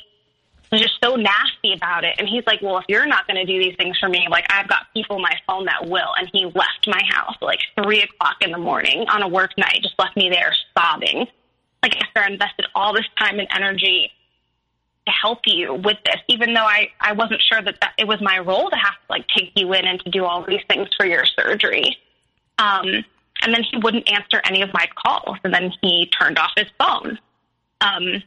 was 0.71 0.81
just 0.81 0.95
so 1.03 1.15
nasty 1.15 1.73
about 1.73 2.03
it. 2.03 2.15
And 2.17 2.27
he's 2.27 2.43
like, 2.47 2.61
well, 2.61 2.77
if 2.77 2.85
you're 2.87 3.05
not 3.05 3.27
going 3.27 3.35
to 3.35 3.45
do 3.45 3.61
these 3.61 3.75
things 3.75 3.97
for 3.99 4.07
me, 4.07 4.27
like 4.29 4.45
I've 4.49 4.69
got 4.69 4.93
people 4.93 5.17
on 5.17 5.21
my 5.21 5.35
phone 5.45 5.65
that 5.65 5.87
will. 5.87 6.13
And 6.17 6.29
he 6.31 6.45
left 6.45 6.87
my 6.87 7.01
house 7.09 7.35
like 7.41 7.59
three 7.81 8.01
o'clock 8.01 8.37
in 8.41 8.51
the 8.51 8.57
morning 8.57 9.05
on 9.09 9.21
a 9.21 9.27
work 9.27 9.51
night, 9.57 9.79
just 9.81 9.95
left 9.99 10.15
me 10.15 10.29
there 10.29 10.53
sobbing. 10.77 11.27
Like 11.83 11.97
after 12.01 12.21
I 12.21 12.27
invested 12.27 12.67
all 12.73 12.93
this 12.93 13.05
time 13.17 13.39
and 13.39 13.47
energy 13.53 14.11
to 15.07 15.11
help 15.11 15.39
you 15.45 15.73
with 15.73 15.97
this, 16.05 16.17
even 16.27 16.53
though 16.53 16.65
I, 16.65 16.89
I 16.99 17.13
wasn't 17.13 17.41
sure 17.41 17.61
that, 17.61 17.75
that 17.81 17.93
it 17.97 18.07
was 18.07 18.21
my 18.21 18.39
role 18.39 18.69
to 18.69 18.75
have 18.75 18.93
to 18.93 19.05
like 19.09 19.27
take 19.27 19.51
you 19.55 19.73
in 19.73 19.85
and 19.85 19.99
to 20.05 20.09
do 20.09 20.23
all 20.23 20.45
these 20.45 20.61
things 20.69 20.87
for 20.95 21.05
your 21.05 21.25
surgery. 21.25 21.97
Um, 22.59 23.03
and 23.41 23.53
then 23.53 23.63
he 23.63 23.77
wouldn't 23.77 24.09
answer 24.09 24.39
any 24.45 24.61
of 24.61 24.71
my 24.73 24.85
calls, 24.95 25.37
and 25.43 25.53
then 25.53 25.73
he 25.81 26.05
turned 26.17 26.37
off 26.37 26.51
his 26.55 26.67
phone. 26.79 27.17
Um, 27.81 28.21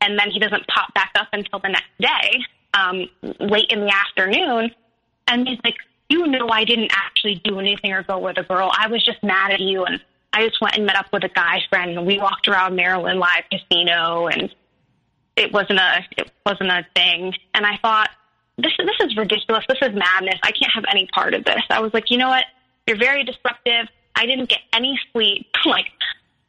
and 0.00 0.18
then 0.18 0.30
he 0.30 0.38
doesn't 0.38 0.66
pop 0.68 0.92
back 0.94 1.12
up 1.16 1.28
until 1.32 1.58
the 1.58 1.68
next 1.68 1.90
day, 1.98 2.40
um, 2.74 3.08
late 3.40 3.70
in 3.70 3.80
the 3.80 3.92
afternoon. 3.92 4.70
And 5.28 5.48
he's 5.48 5.58
like, 5.64 5.76
"You 6.08 6.26
know, 6.26 6.48
I 6.48 6.64
didn't 6.64 6.92
actually 6.94 7.36
do 7.44 7.58
anything 7.58 7.92
or 7.92 8.02
go 8.02 8.18
with 8.18 8.38
a 8.38 8.42
girl. 8.42 8.70
I 8.76 8.88
was 8.88 9.04
just 9.04 9.22
mad 9.22 9.52
at 9.52 9.60
you, 9.60 9.84
and 9.84 10.00
I 10.32 10.46
just 10.46 10.60
went 10.60 10.76
and 10.76 10.86
met 10.86 10.96
up 10.96 11.12
with 11.12 11.24
a 11.24 11.28
guy 11.28 11.62
friend, 11.68 11.96
and 11.96 12.06
we 12.06 12.18
walked 12.18 12.48
around 12.48 12.76
Maryland 12.76 13.20
Live 13.20 13.44
Casino, 13.50 14.28
and." 14.28 14.54
it 15.36 15.52
wasn't 15.52 15.78
a 15.78 16.04
it 16.16 16.30
wasn't 16.44 16.70
a 16.70 16.84
thing. 16.94 17.32
And 17.54 17.66
I 17.66 17.76
thought 17.76 18.10
this 18.58 18.72
is 18.78 18.86
this 18.86 19.08
is 19.08 19.16
ridiculous. 19.16 19.64
This 19.68 19.78
is 19.82 19.94
madness. 19.94 20.40
I 20.42 20.50
can't 20.50 20.72
have 20.72 20.84
any 20.90 21.06
part 21.06 21.34
of 21.34 21.44
this. 21.44 21.62
I 21.70 21.80
was 21.80 21.92
like, 21.94 22.10
you 22.10 22.18
know 22.18 22.28
what? 22.28 22.46
You're 22.86 22.98
very 22.98 23.22
disruptive. 23.22 23.88
I 24.14 24.26
didn't 24.26 24.48
get 24.48 24.60
any 24.72 24.98
sleep. 25.12 25.46
like 25.66 25.86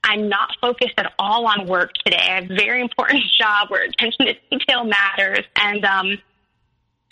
I'm 0.07 0.29
not 0.29 0.49
focused 0.61 0.93
at 0.97 1.13
all 1.19 1.45
on 1.47 1.67
work 1.67 1.93
today. 2.05 2.17
I 2.17 2.35
have 2.41 2.49
a 2.49 2.55
very 2.55 2.81
important 2.81 3.23
job 3.39 3.69
where 3.69 3.83
attention 3.83 4.27
to 4.27 4.33
detail 4.49 4.83
matters. 4.83 5.45
And 5.55 5.85
um 5.85 6.17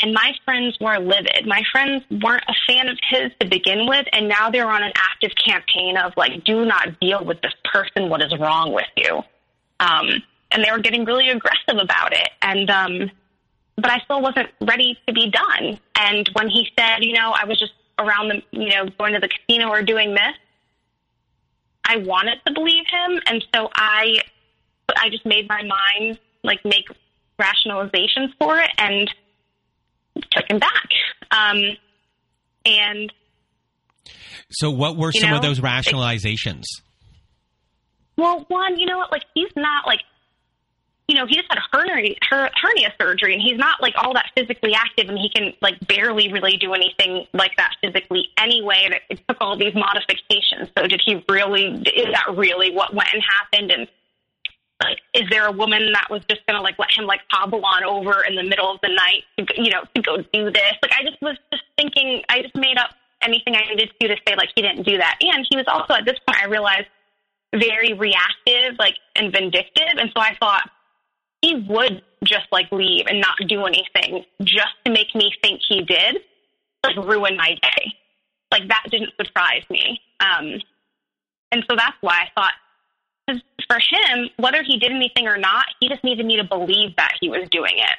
and 0.02 0.14
my 0.14 0.34
friends 0.44 0.78
were 0.80 1.00
livid. 1.00 1.46
My 1.46 1.64
friends 1.72 2.04
weren't 2.12 2.44
a 2.48 2.54
fan 2.68 2.90
of 2.90 2.98
his 3.10 3.32
to 3.40 3.48
begin 3.48 3.88
with, 3.88 4.06
and 4.12 4.28
now 4.28 4.50
they're 4.50 4.70
on 4.70 4.84
an 4.84 4.92
active 4.96 5.32
campaign 5.36 5.98
of 5.98 6.14
like, 6.18 6.44
do 6.44 6.66
not 6.66 7.00
deal 7.00 7.24
with 7.24 7.42
this 7.42 7.54
person. 7.64 8.10
What 8.10 8.22
is 8.22 8.38
wrong 8.38 8.74
with 8.74 8.90
you? 8.98 9.22
Um, 9.80 10.22
and 10.52 10.64
they 10.64 10.72
were 10.72 10.80
getting 10.80 11.06
really 11.06 11.30
aggressive 11.30 11.78
about 11.82 12.14
it. 12.14 12.30
And, 12.42 12.70
um, 12.70 13.12
but 13.78 13.90
I 13.90 14.00
still 14.00 14.22
wasn't 14.22 14.50
ready 14.62 14.98
to 15.08 15.14
be 15.14 15.32
done. 15.32 15.80
And 15.98 16.30
when 16.34 16.50
he 16.50 16.68
said, 16.78 17.04
you 17.04 17.14
know, 17.14 17.34
I 17.34 17.46
was 17.46 17.58
just 17.58 17.74
around 17.98 18.30
the, 18.30 18.44
you 18.52 18.70
know, 18.70 18.90
going 18.98 19.14
to 19.14 19.20
the 19.20 19.30
casino 19.30 19.70
or 19.70 19.82
doing 19.82 20.14
this, 20.14 20.36
I 21.86 21.98
wanted 21.98 22.40
to 22.48 22.54
believe 22.54 22.86
him. 22.90 23.22
And 23.28 23.46
so 23.54 23.70
I, 23.74 24.18
I 24.98 25.10
just 25.10 25.26
made 25.26 25.48
my 25.48 25.62
mind 25.62 26.20
like 26.44 26.64
make 26.66 26.86
rationalizations 27.40 28.30
for 28.40 28.58
it 28.60 28.70
and 28.78 29.10
took 30.32 30.50
him 30.50 30.60
back. 30.60 30.90
Um, 31.32 31.78
and 32.66 33.12
so, 34.50 34.70
what 34.70 34.98
were 34.98 35.12
some 35.12 35.32
know, 35.32 35.36
of 35.38 35.42
those 35.42 35.60
rationalizations? 35.60 36.64
Well, 38.18 38.46
one, 38.48 38.80
you 38.80 38.86
know 38.86 38.98
what? 38.98 39.12
Like 39.12 39.24
he's 39.34 39.52
not 39.56 39.86
like 39.86 40.02
you 41.08 41.16
know, 41.16 41.28
he 41.28 41.36
just 41.36 41.48
had 41.50 41.60
hernia, 41.72 42.16
her, 42.30 42.50
hernia 42.60 42.94
surgery 43.00 43.34
and 43.34 43.42
he's 43.42 43.58
not 43.58 43.82
like 43.82 43.94
all 43.98 44.14
that 44.14 44.32
physically 44.36 44.74
active 44.74 45.08
and 45.08 45.18
he 45.18 45.30
can 45.30 45.54
like 45.62 45.76
barely 45.88 46.32
really 46.32 46.58
do 46.58 46.74
anything 46.74 47.28
like 47.34 47.52
that 47.58 47.76
physically 47.84 48.30
anyway. 48.40 48.82
And 48.86 48.94
it, 48.96 49.02
it 49.10 49.20
took 49.28 49.38
all 49.40 49.56
these 49.56 49.76
modifications. 49.76 50.70
So 50.78 50.88
did 50.88 51.02
he 51.06 51.24
really, 51.30 51.66
is 51.66 52.14
that 52.14 52.36
really 52.36 52.72
what 52.72 52.94
went 52.94 53.10
and 53.14 53.22
happened? 53.22 53.72
And 53.72 53.88
like, 54.82 54.98
is 55.14 55.30
there 55.30 55.46
a 55.46 55.52
woman 55.52 55.92
that 55.94 56.08
was 56.10 56.24
just 56.28 56.46
going 56.48 56.58
to 56.58 56.62
like 56.62 56.80
let 56.80 56.90
him 56.92 57.06
like 57.06 57.22
hobble 57.30 57.64
on 57.64 57.84
over 57.84 58.24
in 58.24 58.36
the 58.36 58.44
middle 58.44 58.72
of 58.72 58.80
the 58.82 58.90
night, 58.90 59.24
to, 59.38 59.64
you 59.64 59.72
know, 59.72 59.84
to 59.94 60.02
go 60.02 60.18
do 60.18 60.52
this? 60.52 60.74
Like, 60.82 60.92
I 61.00 61.04
just 61.04 61.22
was 61.22 61.38
just 61.52 61.64
thinking, 61.78 62.24
I 62.30 62.42
just 62.42 62.56
made 62.56 62.78
up 62.78 62.90
anything 63.22 63.56
I 63.56 63.62
needed 63.70 63.92
to 64.00 64.08
to 64.08 64.16
say 64.28 64.36
like 64.36 64.50
he 64.56 64.62
didn't 64.62 64.84
do 64.84 64.98
that. 64.98 65.18
And 65.22 65.46
he 65.50 65.56
was 65.56 65.66
also 65.68 65.94
at 65.94 66.06
this 66.06 66.18
point, 66.28 66.42
I 66.42 66.48
realized 66.48 66.88
very 67.54 67.94
reactive, 67.94 68.78
like, 68.80 68.96
and 69.16 69.32
vindictive. 69.32 69.98
And 69.98 70.12
so 70.16 70.22
I 70.22 70.36
thought, 70.40 70.70
he 71.46 71.56
would 71.70 72.02
just 72.24 72.48
like 72.52 72.72
leave 72.72 73.06
and 73.08 73.22
not 73.22 73.36
do 73.48 73.66
anything 73.66 74.26
just 74.42 74.74
to 74.84 74.92
make 74.92 75.14
me 75.14 75.32
think 75.44 75.62
he 75.68 75.84
did, 75.84 76.18
like 76.84 76.96
ruin 76.96 77.38
my 77.38 77.56
day. 77.62 77.94
Like 78.52 78.68
that 78.68 78.84
didn't 78.90 79.12
surprise 79.22 79.64
me. 79.70 80.00
Um, 80.20 80.60
and 81.52 81.64
so 81.70 81.76
that's 81.76 81.98
why 82.02 82.24
I 82.24 82.28
thought, 82.34 82.54
because 83.28 83.42
for 83.68 83.78
him, 83.78 84.30
whether 84.38 84.64
he 84.64 84.78
did 84.78 84.92
anything 84.92 85.28
or 85.28 85.38
not, 85.38 85.66
he 85.80 85.88
just 85.88 86.04
needed 86.04 86.26
me 86.26 86.38
to 86.38 86.44
believe 86.44 86.96
that 86.98 87.14
he 87.22 87.30
was 87.30 87.48
doing 87.50 87.74
it. 87.76 87.98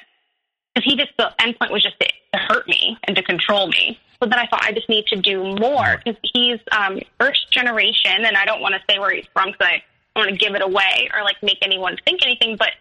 Because 0.73 0.91
he 0.91 0.97
just, 0.97 1.11
the 1.17 1.31
end 1.41 1.57
point 1.59 1.71
was 1.71 1.83
just 1.83 1.99
to, 1.99 2.07
to 2.33 2.39
hurt 2.39 2.67
me 2.67 2.97
and 3.05 3.15
to 3.15 3.23
control 3.23 3.67
me. 3.67 3.99
So 4.21 4.27
then 4.27 4.39
I 4.39 4.47
thought 4.47 4.63
I 4.63 4.71
just 4.71 4.89
need 4.89 5.05
to 5.07 5.15
do 5.15 5.55
more 5.59 6.01
because 6.03 6.19
he's 6.33 6.59
um, 6.71 6.99
first 7.19 7.51
generation, 7.51 8.25
and 8.25 8.35
I 8.35 8.45
don't 8.45 8.61
want 8.61 8.73
to 8.73 8.81
say 8.89 8.99
where 8.99 9.11
he's 9.11 9.27
from 9.31 9.51
because 9.51 9.67
I 9.67 9.83
don't 10.15 10.27
want 10.27 10.39
to 10.39 10.45
give 10.45 10.55
it 10.55 10.61
away 10.63 11.09
or 11.13 11.23
like 11.23 11.37
make 11.43 11.59
anyone 11.61 11.97
think 12.03 12.25
anything, 12.25 12.55
but 12.57 12.71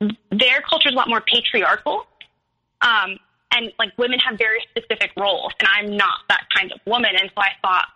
their 0.00 0.60
culture 0.68 0.88
is 0.88 0.94
a 0.94 0.96
lot 0.96 1.08
more 1.08 1.20
patriarchal. 1.20 2.06
Um, 2.80 3.18
and 3.52 3.72
like 3.78 3.96
women 3.98 4.18
have 4.20 4.38
very 4.38 4.60
specific 4.70 5.10
roles, 5.16 5.52
and 5.60 5.68
I'm 5.68 5.96
not 5.96 6.20
that 6.28 6.46
kind 6.54 6.70
of 6.70 6.80
woman. 6.86 7.10
And 7.18 7.30
so 7.34 7.42
I 7.42 7.50
thought, 7.62 7.86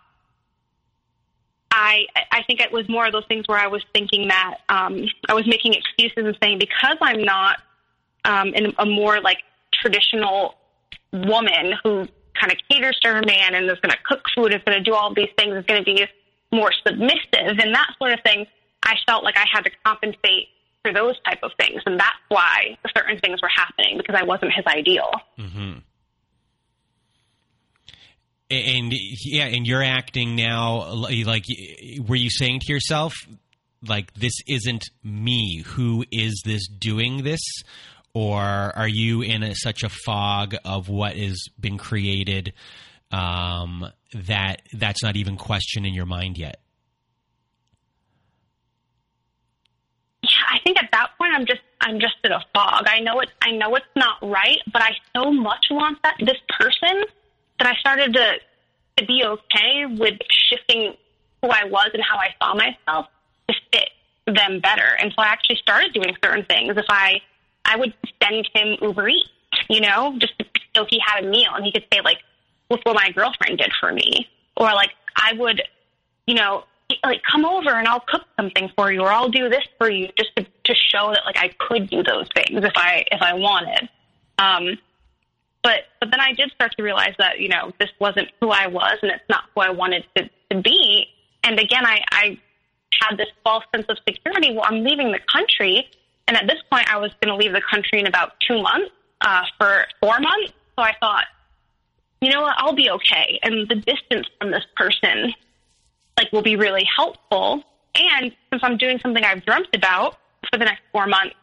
I 1.71 2.05
I 2.31 2.43
think 2.43 2.59
it 2.59 2.71
was 2.71 2.87
more 2.89 3.05
of 3.05 3.13
those 3.13 3.25
things 3.27 3.47
where 3.47 3.59
I 3.59 3.67
was 3.67 3.83
thinking 3.93 4.27
that 4.27 4.57
um, 4.69 5.05
I 5.29 5.33
was 5.33 5.47
making 5.47 5.73
excuses 5.73 6.25
and 6.25 6.37
saying 6.41 6.59
because 6.59 6.97
I'm 7.01 7.23
not 7.23 7.59
um, 8.25 8.49
in 8.49 8.73
a 8.77 8.85
more 8.85 9.21
like 9.21 9.37
traditional 9.73 10.55
woman 11.11 11.73
who 11.83 12.07
kind 12.39 12.51
of 12.51 12.57
caters 12.69 12.99
to 13.01 13.09
her 13.09 13.21
man 13.25 13.53
and 13.53 13.65
is 13.65 13.79
going 13.79 13.91
to 13.91 13.97
cook 14.05 14.23
food, 14.35 14.53
is 14.53 14.61
going 14.65 14.77
to 14.77 14.83
do 14.83 14.93
all 14.93 15.13
these 15.13 15.29
things, 15.37 15.55
is 15.55 15.65
going 15.65 15.83
to 15.83 15.85
be 15.85 16.05
more 16.51 16.71
submissive 16.85 17.59
and 17.59 17.73
that 17.73 17.91
sort 17.97 18.13
of 18.13 18.19
thing. 18.21 18.45
I 18.83 18.95
felt 19.07 19.23
like 19.23 19.37
I 19.37 19.45
had 19.51 19.63
to 19.65 19.71
compensate 19.85 20.49
for 20.83 20.93
those 20.93 21.15
type 21.21 21.39
of 21.43 21.51
things, 21.59 21.81
and 21.85 21.99
that's 21.99 22.17
why 22.27 22.77
certain 22.95 23.19
things 23.19 23.41
were 23.41 23.49
happening 23.53 23.97
because 23.97 24.15
I 24.19 24.23
wasn't 24.23 24.51
his 24.53 24.65
ideal. 24.67 25.11
Mm-hmm. 25.39 25.79
And 28.51 28.93
yeah, 29.25 29.45
and 29.45 29.65
you're 29.65 29.83
acting 29.83 30.35
now 30.35 30.93
like 30.93 31.45
were 32.07 32.15
you 32.15 32.29
saying 32.29 32.59
to 32.63 32.73
yourself 32.73 33.13
like 33.87 34.13
this 34.13 34.33
isn't 34.47 34.83
me? 35.03 35.63
Who 35.67 36.05
is 36.11 36.41
this 36.45 36.67
doing 36.67 37.23
this? 37.23 37.41
Or 38.13 38.41
are 38.41 38.87
you 38.87 39.23
in 39.23 39.41
a, 39.41 39.55
such 39.55 39.81
a 39.83 39.89
fog 39.89 40.55
of 40.63 40.87
what 40.87 41.15
has 41.15 41.45
been 41.59 41.79
created 41.79 42.53
um, 43.11 43.87
that 44.13 44.61
that's 44.73 45.01
not 45.01 45.15
even 45.15 45.35
question 45.35 45.85
in 45.85 45.95
your 45.95 46.05
mind 46.05 46.37
yet? 46.37 46.59
Point, 51.23 51.33
I'm 51.33 51.45
just 51.45 51.61
I'm 51.81 51.99
just 51.99 52.15
in 52.23 52.31
a 52.31 52.43
fog. 52.53 52.85
I 52.87 52.99
know 52.99 53.19
it. 53.19 53.29
I 53.41 53.51
know 53.51 53.75
it's 53.75 53.85
not 53.95 54.17
right, 54.21 54.59
but 54.71 54.81
I 54.81 54.91
so 55.15 55.31
much 55.31 55.65
want 55.71 56.01
that 56.03 56.15
this 56.19 56.37
person 56.59 57.03
that 57.59 57.67
I 57.67 57.75
started 57.75 58.13
to 58.13 58.33
to 58.97 59.05
be 59.05 59.23
okay 59.25 59.85
with 59.85 60.19
shifting 60.29 60.93
who 61.41 61.49
I 61.49 61.65
was 61.65 61.89
and 61.93 62.03
how 62.03 62.17
I 62.17 62.29
saw 62.39 62.53
myself 62.53 63.07
to 63.49 63.55
fit 63.71 63.89
them 64.27 64.59
better. 64.59 64.95
And 64.99 65.11
so 65.11 65.21
I 65.21 65.27
actually 65.27 65.57
started 65.57 65.93
doing 65.93 66.15
certain 66.23 66.45
things. 66.45 66.77
If 66.77 66.85
I 66.89 67.21
I 67.65 67.77
would 67.77 67.93
send 68.21 68.49
him 68.53 68.77
Uber 68.81 69.09
Eats, 69.09 69.29
you 69.69 69.81
know, 69.81 70.15
just 70.19 70.33
so 70.75 70.85
he 70.89 71.01
had 71.05 71.23
a 71.23 71.27
meal 71.27 71.51
and 71.55 71.65
he 71.65 71.71
could 71.71 71.85
say 71.91 72.01
like, 72.01 72.19
"Look 72.69 72.81
what 72.83 72.95
my 72.95 73.11
girlfriend 73.11 73.57
did 73.57 73.71
for 73.79 73.91
me," 73.91 74.29
or 74.57 74.67
like 74.73 74.91
I 75.15 75.33
would, 75.33 75.61
you 76.27 76.35
know, 76.35 76.65
like 77.03 77.21
come 77.29 77.45
over 77.45 77.71
and 77.71 77.87
I'll 77.87 78.01
cook 78.01 78.23
something 78.37 78.69
for 78.75 78.91
you 78.91 79.01
or 79.01 79.09
I'll 79.09 79.29
do 79.29 79.49
this 79.49 79.63
for 79.77 79.89
you 79.89 80.09
just 80.17 80.35
to, 80.35 80.43
to 80.43 80.75
show 80.75 81.11
that 81.13 81.21
like 81.25 81.37
I 81.37 81.49
could 81.59 81.89
do 81.89 82.03
those 82.03 82.27
things 82.35 82.63
if 82.63 82.73
I 82.75 83.05
if 83.11 83.21
I 83.21 83.33
wanted. 83.33 83.89
Um 84.39 84.77
but 85.61 85.85
but 85.99 86.11
then 86.11 86.19
I 86.19 86.33
did 86.33 86.51
start 86.51 86.73
to 86.77 86.83
realize 86.83 87.13
that, 87.19 87.39
you 87.39 87.49
know, 87.49 87.71
this 87.79 87.89
wasn't 87.99 88.29
who 88.41 88.49
I 88.49 88.67
was 88.67 88.97
and 89.01 89.11
it's 89.11 89.23
not 89.29 89.45
who 89.53 89.61
I 89.61 89.69
wanted 89.69 90.05
to, 90.15 90.29
to 90.51 90.61
be. 90.61 91.07
And 91.43 91.59
again 91.59 91.85
I, 91.85 92.03
I 92.11 92.39
had 93.01 93.17
this 93.17 93.27
false 93.43 93.63
sense 93.73 93.85
of 93.89 93.97
security. 94.07 94.53
Well, 94.53 94.65
I'm 94.65 94.83
leaving 94.83 95.11
the 95.11 95.19
country 95.31 95.89
and 96.27 96.37
at 96.37 96.47
this 96.47 96.61
point 96.71 96.93
I 96.93 96.97
was 96.97 97.11
gonna 97.21 97.37
leave 97.37 97.53
the 97.53 97.63
country 97.69 97.99
in 97.99 98.07
about 98.07 98.39
two 98.39 98.61
months, 98.61 98.91
uh, 99.21 99.43
for 99.57 99.85
four 99.99 100.19
months. 100.19 100.53
So 100.75 100.83
I 100.83 100.95
thought, 100.99 101.25
you 102.21 102.31
know 102.31 102.41
what, 102.41 102.55
I'll 102.57 102.75
be 102.75 102.89
okay. 102.89 103.39
And 103.43 103.67
the 103.67 103.75
distance 103.75 104.27
from 104.39 104.51
this 104.51 104.65
person 104.75 105.33
like 106.17 106.31
will 106.31 106.41
be 106.41 106.55
really 106.55 106.87
helpful. 106.95 107.63
And 107.95 108.31
since 108.49 108.63
I'm 108.63 108.77
doing 108.77 108.99
something 108.99 109.23
I've 109.23 109.45
dreamt 109.45 109.69
about 109.75 110.17
for 110.51 110.57
the 110.57 110.65
next 110.65 110.81
four 110.91 111.07
months, 111.07 111.35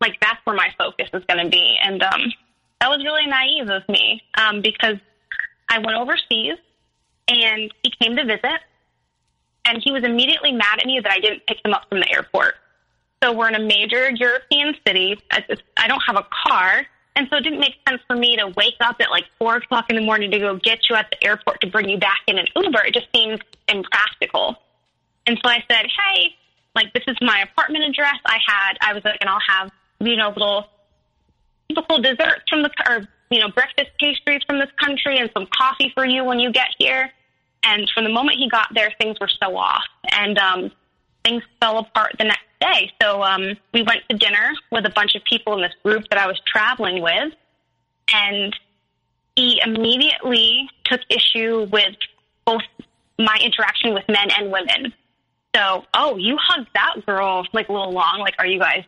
like 0.00 0.18
that's 0.20 0.38
where 0.44 0.56
my 0.56 0.68
focus 0.78 1.08
is 1.12 1.24
going 1.28 1.44
to 1.44 1.50
be. 1.50 1.76
And 1.82 2.02
um, 2.02 2.32
that 2.80 2.88
was 2.90 2.98
really 3.04 3.26
naive 3.26 3.70
of 3.70 3.88
me 3.88 4.22
um, 4.36 4.60
because 4.60 4.96
I 5.68 5.78
went 5.78 5.96
overseas 5.96 6.58
and 7.28 7.72
he 7.82 7.90
came 8.00 8.16
to 8.16 8.24
visit, 8.24 8.60
and 9.64 9.80
he 9.82 9.90
was 9.90 10.04
immediately 10.04 10.52
mad 10.52 10.78
at 10.78 10.86
me 10.86 11.00
that 11.02 11.10
I 11.10 11.20
didn't 11.20 11.46
pick 11.46 11.58
him 11.64 11.72
up 11.72 11.88
from 11.88 12.00
the 12.00 12.12
airport. 12.12 12.56
So 13.22 13.32
we're 13.32 13.48
in 13.48 13.54
a 13.54 13.60
major 13.64 14.10
European 14.10 14.74
city. 14.86 15.18
I 15.30 15.88
don't 15.88 16.02
have 16.06 16.16
a 16.16 16.26
car, 16.46 16.84
and 17.16 17.28
so 17.30 17.36
it 17.36 17.42
didn't 17.42 17.60
make 17.60 17.76
sense 17.88 18.02
for 18.06 18.16
me 18.16 18.36
to 18.36 18.48
wake 18.48 18.76
up 18.80 18.96
at 19.00 19.10
like 19.10 19.24
four 19.38 19.56
o'clock 19.56 19.86
in 19.88 19.96
the 19.96 20.02
morning 20.02 20.30
to 20.32 20.38
go 20.38 20.56
get 20.56 20.80
you 20.88 20.96
at 20.96 21.10
the 21.10 21.26
airport 21.26 21.60
to 21.60 21.68
bring 21.68 21.88
you 21.88 21.98
back 21.98 22.20
in 22.26 22.38
an 22.38 22.46
Uber. 22.56 22.84
It 22.84 22.94
just 22.94 23.06
seemed 23.14 23.42
impractical. 23.68 24.56
And 25.26 25.38
so 25.42 25.50
I 25.50 25.62
said, 25.70 25.86
Hey, 25.86 26.34
like 26.74 26.92
this 26.92 27.04
is 27.06 27.16
my 27.20 27.40
apartment 27.42 27.84
address. 27.84 28.16
I 28.26 28.38
had, 28.44 28.76
I 28.80 28.92
was 28.94 29.04
like, 29.04 29.18
and 29.20 29.30
I'll 29.30 29.38
have, 29.48 29.70
you 30.00 30.16
know, 30.16 30.30
little 30.30 30.66
typical 31.68 31.98
desserts 31.98 32.42
from 32.50 32.62
the, 32.62 32.70
or, 32.88 33.06
you 33.30 33.40
know, 33.40 33.48
breakfast 33.48 33.90
pastries 34.00 34.42
from 34.44 34.58
this 34.58 34.70
country 34.82 35.18
and 35.18 35.30
some 35.32 35.46
coffee 35.56 35.92
for 35.94 36.04
you 36.04 36.24
when 36.24 36.40
you 36.40 36.50
get 36.50 36.68
here. 36.78 37.10
And 37.62 37.88
from 37.94 38.04
the 38.04 38.10
moment 38.10 38.38
he 38.38 38.48
got 38.48 38.68
there, 38.74 38.92
things 39.00 39.18
were 39.20 39.30
so 39.42 39.56
off. 39.56 39.84
And, 40.10 40.36
um, 40.36 40.72
things 41.24 41.42
fell 41.60 41.78
apart 41.78 42.14
the 42.18 42.24
next 42.24 42.42
day. 42.72 42.92
So 43.00 43.22
um, 43.22 43.56
we 43.72 43.82
went 43.82 44.00
to 44.10 44.16
dinner 44.16 44.52
with 44.70 44.86
a 44.86 44.90
bunch 44.90 45.14
of 45.14 45.22
people 45.24 45.54
in 45.54 45.62
this 45.62 45.74
group 45.84 46.04
that 46.10 46.18
I 46.18 46.26
was 46.26 46.40
traveling 46.46 47.02
with, 47.02 47.32
and 48.12 48.56
he 49.36 49.60
immediately 49.64 50.68
took 50.84 51.00
issue 51.10 51.68
with 51.70 51.94
both 52.44 52.62
my 53.18 53.38
interaction 53.42 53.94
with 53.94 54.04
men 54.08 54.28
and 54.38 54.50
women. 54.50 54.92
So, 55.54 55.84
oh, 55.94 56.16
you 56.16 56.36
hugged 56.40 56.68
that 56.74 57.06
girl 57.06 57.46
like 57.52 57.68
a 57.68 57.72
little 57.72 57.92
long. 57.92 58.18
Like, 58.18 58.34
are 58.38 58.46
you 58.46 58.58
guys 58.58 58.84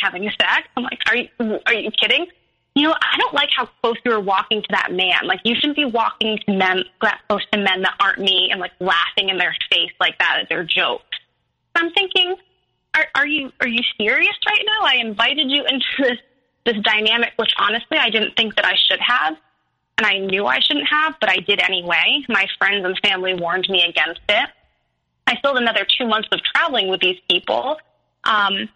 having 0.00 0.24
sex? 0.40 0.68
I'm 0.76 0.84
like, 0.84 1.00
are 1.06 1.16
you 1.16 1.28
are 1.66 1.74
you 1.74 1.90
kidding? 1.90 2.26
You 2.74 2.84
know, 2.84 2.94
I 2.94 3.18
don't 3.18 3.34
like 3.34 3.50
how 3.54 3.68
close 3.82 3.96
you 4.04 4.12
were 4.12 4.20
walking 4.20 4.62
to 4.62 4.68
that 4.70 4.92
man. 4.92 5.26
Like, 5.26 5.40
you 5.44 5.54
shouldn't 5.56 5.76
be 5.76 5.84
walking 5.84 6.38
to 6.46 6.52
men 6.56 6.84
that 7.02 7.20
close 7.28 7.44
to 7.52 7.58
men 7.58 7.82
that 7.82 7.96
aren't 8.00 8.20
me 8.20 8.50
and 8.50 8.60
like 8.60 8.72
laughing 8.78 9.30
in 9.30 9.36
their 9.36 9.54
face 9.70 9.90
like 10.00 10.16
that 10.18 10.38
at 10.42 10.48
their 10.48 10.64
jokes. 10.64 11.04
I'm 11.74 11.90
thinking, 11.92 12.36
are, 12.94 13.06
are 13.14 13.26
you 13.26 13.52
are 13.60 13.68
you 13.68 13.82
serious 13.98 14.36
right 14.46 14.64
now? 14.64 14.86
I 14.86 14.96
invited 14.96 15.50
you 15.50 15.64
into 15.64 15.86
this 15.98 16.18
this 16.64 16.76
dynamic, 16.82 17.32
which 17.36 17.52
honestly 17.58 17.98
I 17.98 18.10
didn't 18.10 18.36
think 18.36 18.56
that 18.56 18.64
I 18.64 18.74
should 18.76 19.00
have, 19.00 19.36
and 19.96 20.06
I 20.06 20.18
knew 20.18 20.46
I 20.46 20.60
shouldn't 20.60 20.88
have, 20.88 21.14
but 21.20 21.30
I 21.30 21.36
did 21.36 21.60
anyway. 21.60 22.24
My 22.28 22.46
friends 22.58 22.84
and 22.84 22.98
family 23.02 23.34
warned 23.34 23.68
me 23.68 23.82
against 23.82 24.20
it. 24.28 24.50
I 25.26 25.36
still 25.36 25.54
had 25.54 25.62
another 25.62 25.86
two 25.98 26.06
months 26.06 26.28
of 26.32 26.40
traveling 26.42 26.88
with 26.88 27.00
these 27.00 27.18
people, 27.28 27.76
um, 28.24 28.68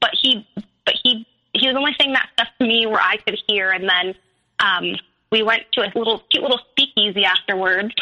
but 0.00 0.10
he 0.20 0.46
but 0.84 0.94
he 1.02 1.26
he 1.52 1.68
was 1.68 1.76
only 1.76 1.94
saying 1.98 2.12
that 2.14 2.28
stuff 2.34 2.48
to 2.60 2.66
me 2.66 2.86
where 2.86 3.00
I 3.00 3.16
could 3.18 3.38
hear, 3.46 3.70
and 3.70 3.88
then 3.88 4.14
um, 4.58 4.96
we 5.30 5.42
went 5.42 5.64
to 5.72 5.82
a 5.82 5.92
little 5.96 6.20
cute 6.30 6.42
little 6.42 6.60
speakeasy 6.70 7.24
afterwards. 7.24 7.94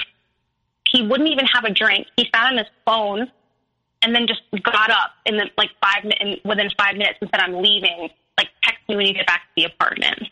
He 0.88 1.02
wouldn't 1.02 1.30
even 1.30 1.46
have 1.46 1.64
a 1.64 1.70
drink. 1.70 2.06
He 2.16 2.28
sat 2.34 2.52
on 2.52 2.58
his 2.58 2.66
phone 2.84 3.30
and 4.02 4.14
then 4.14 4.26
just 4.26 4.42
got 4.62 4.90
up 4.90 5.12
in 5.26 5.36
the 5.36 5.48
like 5.56 5.70
five 5.80 6.04
minutes 6.04 6.42
within 6.44 6.70
five 6.76 6.96
minutes 6.96 7.18
and 7.20 7.30
said 7.32 7.40
I'm 7.40 7.62
leaving. 7.62 8.10
Like 8.38 8.48
text 8.62 8.80
me 8.88 8.96
when 8.96 9.06
you 9.06 9.14
get 9.14 9.26
back 9.26 9.42
to 9.42 9.62
the 9.62 9.64
apartment, 9.64 10.22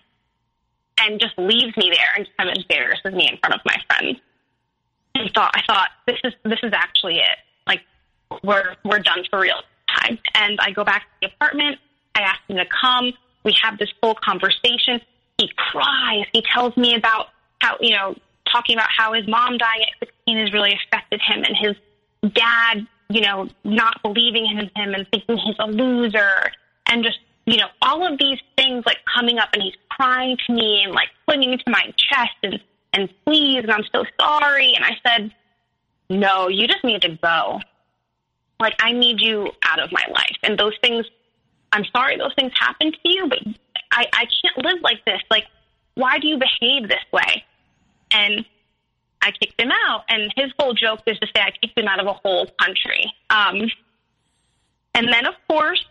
and 0.99 1.21
just 1.21 1.39
leaves 1.39 1.77
me 1.77 1.91
there 1.95 2.09
and 2.17 2.25
just 2.25 2.37
kind 2.37 2.51
of 2.51 2.57
embarrasses 2.57 3.15
me 3.15 3.29
in 3.29 3.39
front 3.39 3.55
of 3.55 3.61
my 3.65 3.77
friends. 3.89 4.19
And 5.15 5.31
thought 5.35 5.53
I 5.55 5.63
thought 5.67 5.91
this 6.07 6.19
is 6.25 6.33
this 6.45 6.59
is 6.63 6.73
actually 6.73 7.17
it. 7.17 7.39
Like 7.67 7.81
we're 8.43 8.77
we're 8.85 9.01
done 9.01 9.25
for 9.29 9.41
real 9.41 9.61
time. 9.99 10.19
And 10.35 10.59
I 10.61 10.71
go 10.71 10.85
back 10.85 11.03
to 11.03 11.09
the 11.23 11.35
apartment. 11.35 11.79
I 12.15 12.23
ask 12.23 12.41
him 12.49 12.57
to 12.57 12.67
come. 12.67 13.13
We 13.45 13.55
have 13.63 13.79
this 13.79 13.91
full 14.01 14.15
conversation. 14.15 15.01
He 15.39 15.51
cries. 15.57 16.27
He 16.33 16.43
tells 16.53 16.77
me 16.77 16.95
about 16.95 17.29
how 17.61 17.77
you 17.81 17.95
know 17.97 18.15
talking 18.51 18.77
about 18.77 18.89
how 18.97 19.13
his 19.13 19.27
mom 19.29 19.59
dying 19.59 19.83
at 19.83 20.09
16 20.09 20.39
has 20.39 20.53
really 20.53 20.73
affected 20.73 21.21
him 21.21 21.45
and 21.45 21.57
his 21.57 22.33
dad 22.35 22.87
you 23.11 23.21
know, 23.21 23.49
not 23.65 24.01
believing 24.03 24.47
in 24.47 24.59
him 24.59 24.95
and 24.95 25.07
thinking 25.11 25.37
he's 25.37 25.57
a 25.59 25.67
loser 25.67 26.53
and 26.87 27.05
just, 27.05 27.19
you 27.45 27.57
know, 27.57 27.67
all 27.83 28.07
of 28.07 28.19
these 28.19 28.39
things 28.57 28.85
like 28.87 28.99
coming 29.13 29.39
up 29.39 29.49
and 29.53 29.63
he's 29.63 29.75
crying 29.91 30.37
to 30.47 30.53
me 30.53 30.83
and 30.85 30.93
like 30.93 31.09
clinging 31.27 31.59
to 31.59 31.71
my 31.71 31.93
chest 31.97 32.37
and, 32.45 32.61
and 32.93 33.09
please, 33.27 33.59
and 33.59 33.73
I'm 33.73 33.85
so 33.93 34.05
sorry. 34.19 34.75
And 34.75 34.85
I 34.85 34.97
said, 35.05 35.35
no, 36.09 36.49
you 36.49 36.69
just 36.69 36.85
need 36.85 37.03
to 37.03 37.19
go. 37.21 37.61
Like, 38.61 38.75
I 38.81 38.93
need 38.93 39.21
you 39.21 39.51
out 39.65 39.81
of 39.81 39.91
my 39.91 40.05
life. 40.13 40.37
And 40.45 40.57
those 40.57 40.75
things, 40.83 41.05
I'm 41.73 41.85
sorry 41.87 42.17
those 42.17 42.35
things 42.39 42.53
happened 42.59 42.97
to 43.03 43.09
you, 43.13 43.29
but 43.29 43.39
I, 43.91 44.07
I 44.13 44.27
can't 44.43 44.65
live 44.65 44.83
like 44.83 45.05
this. 45.05 45.21
Like, 45.31 45.47
why 45.95 46.21
do 46.21 46.29
you 46.29 46.39
behave 46.39 46.89
this 46.89 47.05
way? 47.13 47.45
And 48.13 48.45
I 49.23 49.31
kicked 49.33 49.61
him 49.61 49.71
out. 49.87 50.05
And 50.09 50.33
his 50.37 50.53
whole 50.59 50.75
joke 50.75 51.01
is 51.07 51.19
to 51.19 51.27
say 51.27 51.43
I 51.43 51.51
kicked 51.51 51.79
him 51.79 51.89
out 51.89 52.01
of 52.01 52.07
a 52.07 52.13
whole 52.13 52.47
country. 52.61 53.13
Um, 53.29 53.71
and 54.95 55.09
then, 55.13 55.27
of 55.27 55.35
course, 55.49 55.85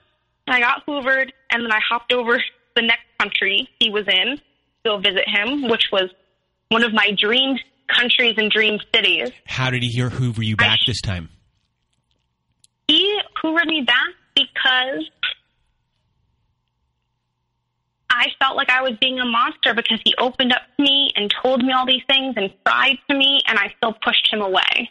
I 0.48 0.60
got 0.60 0.86
hoovered, 0.86 1.32
and 1.52 1.64
then 1.64 1.72
I 1.72 1.80
hopped 1.88 2.12
over 2.12 2.42
the 2.76 2.82
next 2.82 3.06
country 3.20 3.70
he 3.80 3.90
was 3.90 4.06
in 4.08 4.38
to 4.38 4.42
go 4.84 4.98
visit 4.98 5.28
him, 5.28 5.70
which 5.70 5.86
was 5.92 6.10
one 6.70 6.84
of 6.84 6.94
my 6.94 7.12
dream 7.18 7.58
countries 7.88 8.36
and 8.38 8.52
dream 8.52 8.80
cities. 8.94 9.32
How 9.46 9.70
did 9.70 9.84
he 9.84 9.90
hear 9.90 10.10
hoover 10.10 10.44
you 10.44 10.56
back 10.56 10.80
I, 10.82 10.84
this 10.88 11.02
time? 11.02 11.30
He 12.88 13.20
hoovered 13.44 13.68
me 13.68 13.82
back 13.82 14.08
because 14.36 15.10
I 18.10 18.28
felt 18.39 18.55
like 18.55 18.70
I 18.70 18.82
was 18.82 18.97
being 18.99 19.20
a 19.20 19.26
monster 19.26 19.74
because 19.74 19.99
he 20.03 20.14
opened 20.18 20.51
up 20.51 20.62
to 20.78 20.84
me 20.84 21.12
and 21.16 21.34
told 21.41 21.64
me 21.64 21.72
all 21.72 21.86
these 21.86 22.03
things 22.10 22.36
and 22.38 22.51
cried 22.66 22.97
to 23.10 23.16
me, 23.16 23.41
and 23.47 23.57
I 23.57 23.74
still 23.78 23.93
pushed 23.93 24.32
him 24.32 24.41
away. 24.41 24.89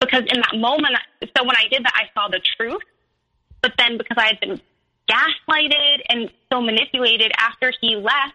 Because 0.00 0.24
in 0.26 0.40
that 0.40 0.56
moment, 0.56 0.96
so 1.36 1.44
when 1.44 1.56
I 1.56 1.66
did 1.70 1.84
that, 1.84 1.94
I 1.94 2.08
saw 2.14 2.28
the 2.28 2.40
truth. 2.56 2.82
But 3.62 3.72
then 3.78 3.98
because 3.98 4.16
I 4.18 4.26
had 4.26 4.40
been 4.40 4.60
gaslighted 5.10 6.02
and 6.08 6.30
so 6.52 6.60
manipulated 6.60 7.32
after 7.36 7.72
he 7.80 7.96
left, 7.96 8.34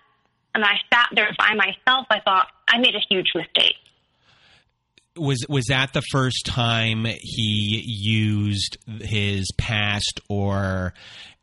and 0.56 0.64
I 0.66 0.76
sat 0.92 1.10
there 1.14 1.32
by 1.38 1.54
myself, 1.56 2.08
I 2.10 2.20
thought 2.20 2.48
I 2.68 2.78
made 2.80 2.96
a 2.96 3.02
huge 3.10 3.32
mistake. 3.36 3.76
Was 5.16 5.46
was 5.48 5.66
that 5.66 5.94
the 5.94 6.02
first 6.12 6.46
time 6.46 7.06
he 7.06 7.84
used 7.86 8.78
his 9.02 9.52
past 9.58 10.20
or 10.28 10.94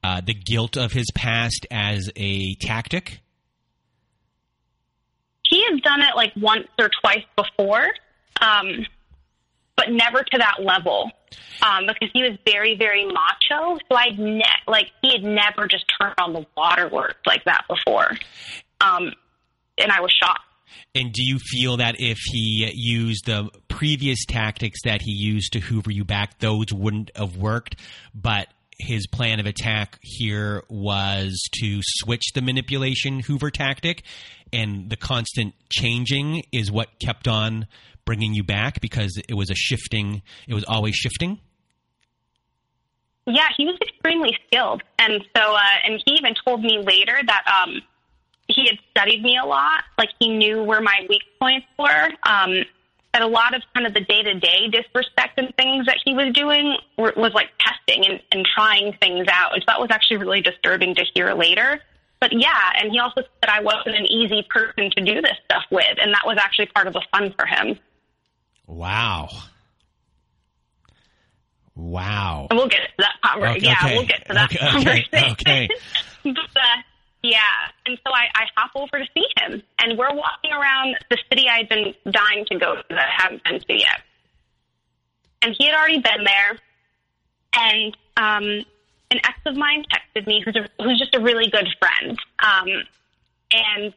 uh, 0.02 0.20
the 0.20 0.34
guilt 0.34 0.76
of 0.76 0.92
his 0.92 1.06
past 1.14 1.66
as 1.70 2.10
a 2.16 2.54
tactic? 2.56 3.20
He 5.48 5.64
has 5.70 5.80
done 5.80 6.00
it 6.00 6.16
like 6.16 6.32
once 6.36 6.66
or 6.78 6.90
twice 7.00 7.24
before, 7.36 7.86
um, 8.40 8.86
but 9.76 9.90
never 9.90 10.22
to 10.22 10.38
that 10.38 10.62
level 10.62 11.10
um, 11.62 11.86
because 11.86 12.10
he 12.12 12.22
was 12.22 12.38
very, 12.46 12.76
very 12.76 13.04
macho. 13.06 13.78
So 13.88 13.96
I 13.96 14.10
ne- 14.16 14.42
like 14.66 14.90
he 15.02 15.12
had 15.12 15.22
never 15.22 15.66
just 15.66 15.84
turned 16.00 16.14
on 16.18 16.32
the 16.32 16.46
waterworks 16.56 17.20
like 17.26 17.44
that 17.44 17.64
before, 17.68 18.10
um, 18.80 19.12
and 19.78 19.92
I 19.92 20.00
was 20.00 20.12
shocked. 20.12 20.42
And 20.94 21.12
do 21.12 21.22
you 21.22 21.38
feel 21.38 21.76
that 21.78 21.96
if 21.98 22.18
he 22.24 22.70
used 22.74 23.26
the 23.26 23.50
previous 23.68 24.24
tactics 24.24 24.80
that 24.84 25.02
he 25.02 25.12
used 25.12 25.52
to 25.52 25.60
hoover 25.60 25.90
you 25.90 26.04
back, 26.04 26.38
those 26.38 26.72
wouldn't 26.72 27.10
have 27.16 27.36
worked? 27.36 27.76
But 28.14 28.48
his 28.80 29.06
plan 29.06 29.40
of 29.40 29.46
attack 29.46 29.98
here 30.02 30.64
was 30.68 31.40
to 31.60 31.80
switch 31.82 32.32
the 32.34 32.42
manipulation 32.42 33.20
Hoover 33.20 33.50
tactic, 33.50 34.02
and 34.52 34.90
the 34.90 34.96
constant 34.96 35.54
changing 35.70 36.44
is 36.52 36.70
what 36.70 36.98
kept 36.98 37.28
on 37.28 37.66
bringing 38.04 38.34
you 38.34 38.42
back 38.42 38.80
because 38.80 39.20
it 39.28 39.34
was 39.34 39.50
a 39.50 39.54
shifting, 39.54 40.22
it 40.48 40.54
was 40.54 40.64
always 40.64 40.94
shifting. 40.96 41.38
Yeah, 43.26 43.48
he 43.56 43.66
was 43.66 43.78
extremely 43.82 44.36
skilled, 44.46 44.82
and 44.98 45.22
so 45.36 45.54
uh, 45.54 45.60
and 45.84 46.02
he 46.04 46.14
even 46.14 46.34
told 46.44 46.62
me 46.62 46.78
later 46.82 47.20
that 47.26 47.44
um, 47.46 47.80
he 48.54 48.66
had 48.66 48.78
studied 48.90 49.22
me 49.22 49.38
a 49.42 49.46
lot. 49.46 49.84
Like 49.98 50.10
he 50.18 50.28
knew 50.28 50.62
where 50.62 50.80
my 50.80 51.06
weak 51.08 51.22
points 51.40 51.66
were. 51.78 52.10
Um, 52.24 52.64
that 53.12 53.22
a 53.22 53.26
lot 53.26 53.54
of 53.54 53.62
kind 53.74 53.86
of 53.86 53.94
the 53.94 54.00
day 54.00 54.22
to 54.22 54.34
day 54.38 54.68
disrespect 54.68 55.36
and 55.36 55.52
things 55.56 55.86
that 55.86 55.96
he 56.04 56.14
was 56.14 56.32
doing 56.32 56.76
were, 56.96 57.12
was 57.16 57.32
like 57.34 57.48
testing 57.58 58.06
and, 58.06 58.20
and 58.30 58.46
trying 58.46 58.92
things 59.00 59.26
out, 59.28 59.52
which 59.52 59.66
that 59.66 59.80
was 59.80 59.88
actually 59.90 60.18
really 60.18 60.40
disturbing 60.40 60.94
to 60.94 61.04
hear 61.14 61.34
later. 61.34 61.80
But 62.20 62.32
yeah, 62.32 62.72
and 62.78 62.92
he 62.92 62.98
also 62.98 63.22
said 63.22 63.48
I 63.48 63.62
wasn't 63.62 63.96
an 63.96 64.06
easy 64.06 64.46
person 64.48 64.90
to 64.96 65.02
do 65.02 65.22
this 65.22 65.36
stuff 65.44 65.64
with, 65.70 65.98
and 66.00 66.12
that 66.12 66.22
was 66.24 66.36
actually 66.38 66.66
part 66.66 66.86
of 66.86 66.92
the 66.92 67.02
fun 67.10 67.34
for 67.36 67.46
him. 67.46 67.78
Wow. 68.66 69.28
Wow. 71.74 72.46
And 72.50 72.58
we'll 72.58 72.68
get 72.68 72.80
to 72.82 72.92
that 72.98 73.14
conversation. 73.24 73.56
Okay, 73.56 73.66
yeah, 73.66 73.96
we'll 73.96 74.06
get 74.06 74.26
to 74.28 74.34
that 74.34 74.52
okay, 74.52 74.70
conversation. 74.70 75.30
Okay. 75.32 75.68
but, 76.24 76.36
uh, 76.36 76.82
yeah, 77.22 77.40
and 77.84 77.98
so 78.06 78.12
I, 78.12 78.28
I 78.34 78.46
hop 78.56 78.70
over 78.74 78.98
to 78.98 79.06
see 79.14 79.26
him, 79.36 79.62
and 79.78 79.98
we're 79.98 80.14
walking 80.14 80.52
around 80.52 80.96
the 81.10 81.18
city 81.28 81.48
I'd 81.48 81.68
been 81.68 81.94
dying 82.10 82.46
to 82.46 82.58
go 82.58 82.76
to 82.76 82.84
that 82.88 82.98
I 82.98 83.22
haven't 83.22 83.44
been 83.44 83.60
to 83.60 83.72
yet. 83.74 84.00
And 85.42 85.54
he 85.58 85.66
had 85.66 85.74
already 85.74 85.98
been 85.98 86.24
there, 86.24 86.58
and 87.54 87.96
um, 88.16 88.44
an 89.10 89.18
ex 89.24 89.38
of 89.44 89.56
mine 89.56 89.84
texted 89.92 90.26
me, 90.26 90.42
who's 90.44 90.56
a, 90.56 90.66
who's 90.82 90.98
just 90.98 91.14
a 91.14 91.20
really 91.20 91.50
good 91.50 91.68
friend, 91.78 92.18
um, 92.38 92.68
and 93.52 93.92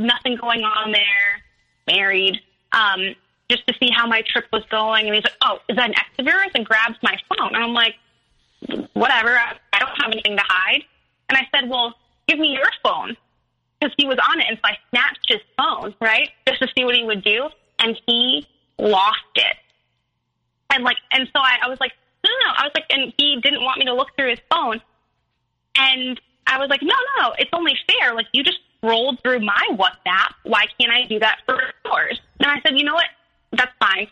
nothing 0.00 0.36
going 0.36 0.62
on 0.64 0.90
there, 0.90 1.42
married, 1.86 2.40
um, 2.72 3.14
just 3.48 3.64
to 3.68 3.74
see 3.78 3.90
how 3.94 4.08
my 4.08 4.22
trip 4.26 4.46
was 4.52 4.64
going. 4.70 5.06
And 5.06 5.14
he's 5.14 5.24
like, 5.24 5.36
"Oh, 5.42 5.58
is 5.68 5.76
that 5.76 5.90
an 5.90 5.94
ex 5.96 6.08
of 6.18 6.26
yours?" 6.26 6.50
And 6.54 6.66
grabs 6.66 6.96
my 7.00 7.16
phone, 7.28 7.54
and 7.54 7.62
I'm 7.62 7.74
like, 7.74 7.94
"Whatever, 8.94 9.38
I, 9.38 9.54
I 9.72 9.78
don't 9.78 10.02
have 10.02 10.10
anything 10.10 10.36
to 10.36 10.42
hide." 10.44 10.82
And 11.28 11.38
I 11.38 11.46
said, 11.54 11.70
"Well." 11.70 11.94
Give 12.28 12.38
me 12.38 12.48
your 12.48 12.70
phone. 12.82 13.16
Because 13.80 13.94
he 13.98 14.06
was 14.06 14.18
on 14.30 14.40
it. 14.40 14.46
And 14.48 14.58
so 14.58 14.62
I 14.64 14.76
snatched 14.90 15.26
his 15.28 15.40
phone, 15.58 15.94
right? 16.00 16.30
Just 16.48 16.62
to 16.62 16.68
see 16.76 16.84
what 16.84 16.94
he 16.94 17.04
would 17.04 17.22
do. 17.22 17.48
And 17.78 18.00
he 18.06 18.46
lost 18.78 19.18
it. 19.34 19.56
And 20.70 20.82
like, 20.82 20.96
and 21.12 21.28
so 21.34 21.40
I, 21.40 21.58
I 21.62 21.68
was 21.68 21.78
like, 21.78 21.92
no, 22.24 22.30
no, 22.30 22.46
no. 22.46 22.52
I 22.56 22.64
was 22.64 22.72
like, 22.74 22.86
and 22.90 23.12
he 23.18 23.40
didn't 23.42 23.62
want 23.62 23.78
me 23.78 23.84
to 23.84 23.94
look 23.94 24.08
through 24.16 24.30
his 24.30 24.40
phone. 24.50 24.80
And 25.76 26.20
I 26.46 26.58
was 26.58 26.68
like, 26.70 26.82
no, 26.82 26.94
no, 27.18 27.34
it's 27.38 27.50
only 27.52 27.76
fair. 27.86 28.14
Like, 28.14 28.26
you 28.32 28.42
just 28.42 28.58
scrolled 28.78 29.20
through 29.22 29.40
my 29.40 29.66
WhatsApp. 29.72 30.32
Why 30.44 30.64
can't 30.78 30.92
I 30.92 31.04
do 31.06 31.18
that 31.18 31.40
for 31.44 31.60
yours? 31.84 32.20
And 32.40 32.50
I 32.50 32.60
said, 32.62 32.78
you 32.78 32.84
know 32.84 32.94
what? 32.94 33.06
That's 33.52 33.72
fine. 33.78 34.08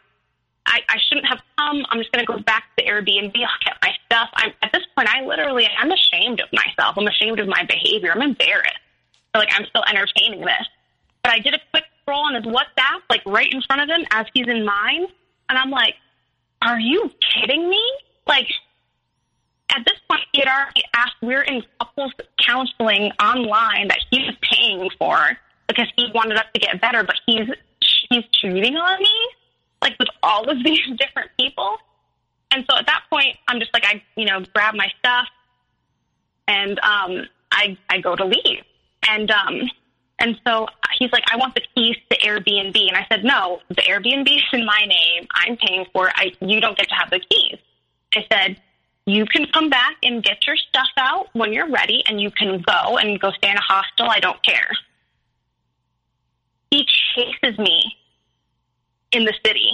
I, 0.67 0.81
I 0.89 0.97
shouldn't 1.09 1.27
have 1.27 1.41
come. 1.59 1.85
I'm 1.91 1.99
just 1.99 2.11
going 2.13 2.25
to 2.25 2.33
go 2.33 2.39
back 2.41 2.65
to 2.77 2.85
the 2.85 2.91
Airbnb. 2.91 3.35
I'll 3.37 3.65
get 3.65 3.77
my 3.83 3.91
stuff. 4.07 4.31
I'm 4.35 4.53
at 4.63 4.73
this 4.73 4.83
point. 4.97 5.09
I 5.09 5.25
literally, 5.25 5.69
I'm 5.79 5.91
ashamed 5.91 6.41
of 6.41 6.49
myself. 6.53 6.97
I'm 6.97 7.07
ashamed 7.07 7.39
of 7.41 7.49
my 7.49 7.65
behavior. 7.69 8.13
I'm 8.13 8.23
embarrassed. 8.23 8.79
So, 9.35 9.41
like 9.41 9.51
I'm 9.53 9.67
still 9.67 9.85
entertaining 9.89 10.41
this. 10.41 10.67
But 11.23 11.33
I 11.33 11.39
did 11.41 11.55
a 11.55 11.59
quick 11.71 11.85
scroll 12.03 12.21
on 12.21 12.35
his 12.35 12.45
WhatsApp, 12.45 13.01
like 13.11 13.23
right 13.27 13.53
in 13.53 13.63
front 13.63 13.83
of 13.83 13.89
him 13.89 14.07
as 14.11 14.27
he's 14.33 14.47
in 14.47 14.65
mine, 14.65 15.07
and 15.49 15.59
I'm 15.59 15.71
like, 15.71 15.95
"Are 16.63 16.79
you 16.79 17.11
kidding 17.21 17.69
me?" 17.69 17.83
Like 18.27 18.47
at 19.71 19.85
this 19.87 19.99
point, 20.09 20.23
he 20.33 20.41
had 20.41 20.49
already 20.49 20.83
asked. 20.95 21.17
We're 21.23 21.43
in 21.43 21.63
couples 21.81 22.13
counseling 22.39 23.11
online 23.21 23.89
that 23.89 24.01
he 24.11 24.21
was 24.21 24.37
paying 24.43 24.89
for 24.99 25.39
because 25.67 25.89
he 25.97 26.11
wanted 26.15 26.37
us 26.37 26.47
to 26.55 26.61
get 26.61 26.81
better, 26.81 27.03
but 27.03 27.17
he's 27.27 27.49
he's 28.09 28.25
cheating 28.33 28.77
on 28.77 29.03
me 29.03 29.29
like 29.85 29.97
with 29.99 30.09
all 30.23 30.49
of 30.51 30.59
these 30.65 30.87
different 30.99 31.31
people. 31.39 31.77
And 32.51 32.65
so 32.69 32.77
at 32.77 32.87
that 32.87 33.03
point, 33.11 33.37
I'm 33.49 33.61
just 33.61 33.73
like, 33.73 33.85
I, 33.85 34.03
you 34.17 34.27
know, 34.27 34.45
grab 34.55 34.75
my 34.75 34.89
stuff 34.99 35.29
and 36.49 36.79
um, 36.81 37.27
I, 37.53 37.77
I 37.89 38.01
go 38.01 38.17
to 38.17 38.25
leave. 38.25 38.63
And, 39.09 39.31
um, 39.31 39.63
and 40.19 40.41
so 40.47 40.67
he's 40.99 41.13
like, 41.13 41.25
I 41.31 41.37
want 41.37 41.55
the 41.55 41.63
keys 41.75 41.97
to 42.11 42.19
Airbnb. 42.19 42.77
And 42.89 42.97
I 42.97 43.07
said, 43.11 43.25
no, 43.25 43.61
the 43.69 43.83
Airbnb 43.83 44.29
is 44.29 44.43
in 44.53 44.65
my 44.65 44.85
name. 44.87 45.27
I'm 45.35 45.57
paying 45.57 45.87
for 45.93 46.09
it. 46.09 46.15
I, 46.17 46.33
you 46.41 46.61
don't 46.61 46.77
get 46.77 46.89
to 46.89 46.95
have 46.95 47.11
the 47.11 47.21
keys. 47.21 47.59
I 48.15 48.25
said, 48.31 48.61
you 49.07 49.27
can 49.27 49.47
come 49.53 49.69
back 49.69 49.97
and 50.03 50.23
get 50.23 50.47
your 50.47 50.57
stuff 50.57 50.89
out 50.97 51.29
when 51.33 51.53
you're 51.53 51.71
ready 51.71 52.03
and 52.07 52.21
you 52.21 52.31
can 52.31 52.63
go 52.63 52.97
and 52.97 53.21
go 53.21 53.33
stay 53.33 53.51
in 53.51 53.57
a 53.57 53.61
hostel. 53.61 54.09
I 54.09 54.21
don't 54.21 54.43
care. 54.45 54.71
He 56.71 56.87
chases 57.15 57.59
me 57.59 57.97
in 59.15 59.25
the 59.25 59.35
city. 59.45 59.71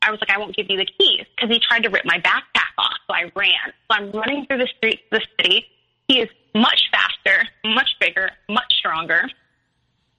I 0.00 0.10
was 0.10 0.20
like, 0.20 0.30
I 0.30 0.38
won't 0.38 0.54
give 0.54 0.70
you 0.70 0.78
the 0.78 0.86
keys 0.86 1.26
because 1.36 1.54
he 1.54 1.60
tried 1.60 1.82
to 1.82 1.90
rip 1.90 2.04
my 2.04 2.18
backpack 2.18 2.72
off. 2.78 2.94
So 3.06 3.14
I 3.14 3.30
ran. 3.34 3.52
So 3.66 3.90
I'm 3.90 4.10
running 4.12 4.46
through 4.46 4.58
the 4.58 4.68
streets 4.76 5.02
of 5.10 5.20
the 5.20 5.26
city. 5.36 5.66
He 6.06 6.20
is 6.20 6.28
much 6.54 6.88
faster, 6.92 7.48
much 7.64 7.90
bigger, 8.00 8.30
much 8.48 8.72
stronger. 8.78 9.28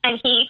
And 0.03 0.19
he 0.23 0.49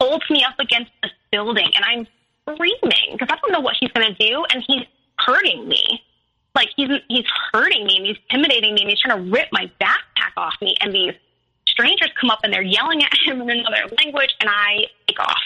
holds 0.00 0.24
me 0.30 0.42
up 0.42 0.58
against 0.58 0.90
this 1.02 1.12
building 1.30 1.70
and 1.74 1.84
I'm 1.84 2.06
screaming 2.42 3.12
because 3.12 3.28
I 3.30 3.36
don't 3.40 3.52
know 3.52 3.60
what 3.60 3.76
he's 3.78 3.90
going 3.92 4.14
to 4.14 4.28
do. 4.28 4.44
And 4.52 4.64
he's 4.66 4.86
hurting 5.18 5.68
me. 5.68 6.02
Like 6.54 6.68
he's, 6.74 6.88
he's 7.08 7.26
hurting 7.52 7.86
me 7.86 7.96
and 7.98 8.06
he's 8.06 8.16
intimidating 8.30 8.74
me 8.74 8.82
and 8.82 8.90
he's 8.90 9.00
trying 9.00 9.22
to 9.22 9.30
rip 9.30 9.48
my 9.52 9.70
backpack 9.80 10.32
off 10.36 10.54
me. 10.62 10.74
And 10.80 10.94
these 10.94 11.12
strangers 11.68 12.10
come 12.18 12.30
up 12.30 12.40
and 12.42 12.52
they're 12.52 12.62
yelling 12.62 13.02
at 13.04 13.12
him 13.24 13.42
in 13.42 13.50
another 13.50 13.94
language 14.02 14.34
and 14.40 14.48
I 14.48 14.86
take 15.06 15.20
off 15.20 15.40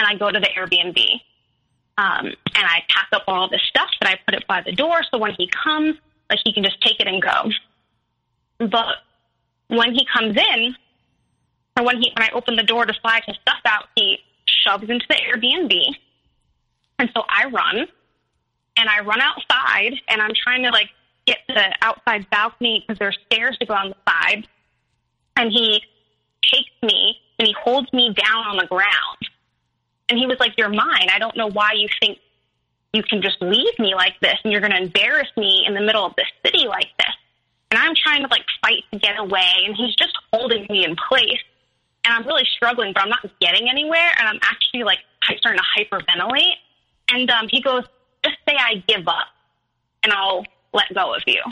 and 0.00 0.08
I 0.08 0.14
go 0.14 0.30
to 0.30 0.40
the 0.40 0.46
Airbnb. 0.46 0.98
Um, 1.98 2.26
and 2.26 2.34
I 2.66 2.82
pack 2.88 3.08
up 3.12 3.24
all 3.28 3.50
this 3.50 3.60
stuff 3.68 3.90
and 4.00 4.08
I 4.08 4.18
put 4.26 4.34
it 4.34 4.46
by 4.48 4.62
the 4.64 4.72
door 4.72 5.02
so 5.10 5.18
when 5.18 5.34
he 5.36 5.48
comes, 5.48 5.96
like 6.30 6.38
he 6.42 6.54
can 6.54 6.64
just 6.64 6.80
take 6.80 6.98
it 7.00 7.06
and 7.06 7.20
go. 7.20 7.50
But 8.58 8.96
when 9.68 9.92
he 9.92 10.06
comes 10.06 10.36
in, 10.36 10.74
or 11.76 11.84
when 11.84 11.98
he 12.00 12.10
when 12.16 12.26
I 12.26 12.30
open 12.32 12.56
the 12.56 12.62
door 12.62 12.86
to 12.86 12.94
slide 13.02 13.22
his 13.26 13.36
stuff 13.42 13.60
out, 13.66 13.88
he 13.94 14.18
shoves 14.46 14.88
into 14.88 15.04
the 15.08 15.16
Airbnb. 15.16 15.74
And 16.98 17.10
so 17.14 17.22
I 17.28 17.46
run 17.46 17.86
and 18.78 18.88
I 18.88 19.00
run 19.00 19.20
outside 19.20 19.92
and 20.08 20.22
I'm 20.22 20.32
trying 20.34 20.62
to 20.62 20.70
like 20.70 20.88
get 21.26 21.38
the 21.48 21.74
outside 21.82 22.28
balcony 22.30 22.82
because 22.86 22.98
there's 22.98 23.18
stairs 23.30 23.58
to 23.60 23.66
go 23.66 23.74
on 23.74 23.90
the 23.90 23.96
side. 24.10 24.48
And 25.36 25.52
he 25.52 25.82
takes 26.42 26.70
me 26.82 27.16
and 27.38 27.46
he 27.46 27.54
holds 27.62 27.92
me 27.92 28.14
down 28.14 28.46
on 28.46 28.56
the 28.56 28.66
ground 28.66 29.29
and 30.10 30.18
he 30.18 30.26
was 30.26 30.38
like, 30.40 30.54
You're 30.58 30.68
mine. 30.68 31.08
I 31.14 31.18
don't 31.18 31.36
know 31.36 31.48
why 31.48 31.70
you 31.74 31.88
think 32.00 32.18
you 32.92 33.02
can 33.02 33.22
just 33.22 33.40
leave 33.40 33.78
me 33.78 33.94
like 33.94 34.18
this 34.20 34.34
and 34.42 34.52
you're 34.52 34.60
going 34.60 34.72
to 34.72 34.82
embarrass 34.82 35.28
me 35.36 35.64
in 35.66 35.74
the 35.74 35.80
middle 35.80 36.04
of 36.04 36.12
the 36.16 36.24
city 36.44 36.66
like 36.66 36.88
this. 36.98 37.14
And 37.70 37.78
I'm 37.78 37.94
trying 37.94 38.22
to 38.22 38.28
like 38.28 38.44
fight 38.62 38.82
to 38.92 38.98
get 38.98 39.16
away 39.18 39.46
and 39.64 39.76
he's 39.76 39.94
just 39.94 40.18
holding 40.32 40.66
me 40.68 40.84
in 40.84 40.96
place. 41.08 41.38
And 42.04 42.14
I'm 42.14 42.26
really 42.26 42.46
struggling, 42.56 42.92
but 42.92 43.04
I'm 43.04 43.10
not 43.10 43.24
getting 43.40 43.68
anywhere. 43.70 44.10
And 44.18 44.26
I'm 44.26 44.40
actually 44.42 44.82
like 44.82 44.98
starting 45.38 45.60
to 45.60 45.84
hyperventilate. 45.84 46.54
And 47.12 47.30
um, 47.30 47.46
he 47.48 47.62
goes, 47.62 47.84
Just 48.24 48.36
say 48.48 48.56
I 48.58 48.82
give 48.88 49.06
up 49.06 49.28
and 50.02 50.12
I'll 50.12 50.44
let 50.72 50.92
go 50.92 51.14
of 51.14 51.22
you. 51.26 51.42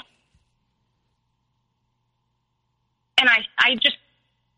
And 3.20 3.28
I, 3.28 3.38
I 3.58 3.74
just 3.76 3.96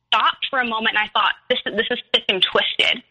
stopped 0.07 0.47
for 0.49 0.61
a 0.61 0.67
moment 0.67 0.97
and 0.97 0.99
I 0.99 1.11
thought, 1.13 1.35
this, 1.49 1.59
this 1.65 1.87
is 1.91 1.99
sick 2.15 2.25
and 2.29 2.43
twisted. 2.43 3.03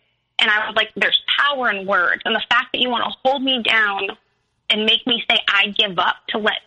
And 0.42 0.50
I 0.50 0.68
was 0.68 0.76
like, 0.76 0.92
there's 0.96 1.22
power 1.38 1.70
in 1.70 1.86
words. 1.86 2.22
And 2.26 2.36
the 2.36 2.44
fact 2.50 2.70
that 2.74 2.80
you 2.80 2.90
want 2.90 3.04
to 3.04 3.18
hold 3.24 3.44
me 3.44 3.62
down 3.62 4.08
and 4.70 4.86
make 4.86 5.06
me 5.06 5.24
say, 5.30 5.38
I 5.48 5.68
give 5.78 6.00
up 6.00 6.16
to 6.30 6.38
let 6.38 6.62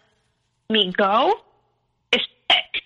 me 0.68 0.93
go 0.97 1.35
is 2.12 2.20
sick. 2.51 2.83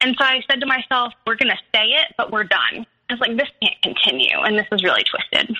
And 0.00 0.14
so 0.18 0.24
I 0.24 0.42
said 0.48 0.60
to 0.60 0.66
myself, 0.66 1.12
we're 1.26 1.36
going 1.36 1.50
to 1.50 1.58
say 1.74 1.86
it, 1.86 2.14
but 2.16 2.30
we're 2.30 2.44
done. 2.44 2.86
I 3.10 3.14
was 3.14 3.20
like, 3.20 3.36
this 3.36 3.48
can't 3.62 3.80
continue. 3.82 4.38
And 4.38 4.56
this 4.56 4.66
is 4.70 4.82
really 4.82 5.02
twisted. 5.04 5.56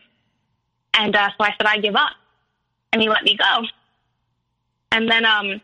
And 0.95 1.17
uh, 1.17 1.31
so 1.31 1.45
I 1.45 1.55
said, 1.57 1.67
I 1.67 1.79
give 1.79 1.97
up. 1.97 2.13
And 2.93 3.03
he 3.03 3.09
let 3.09 3.23
me 3.23 3.37
go. 3.37 3.65
And 4.93 5.11
then 5.11 5.25
um, 5.25 5.61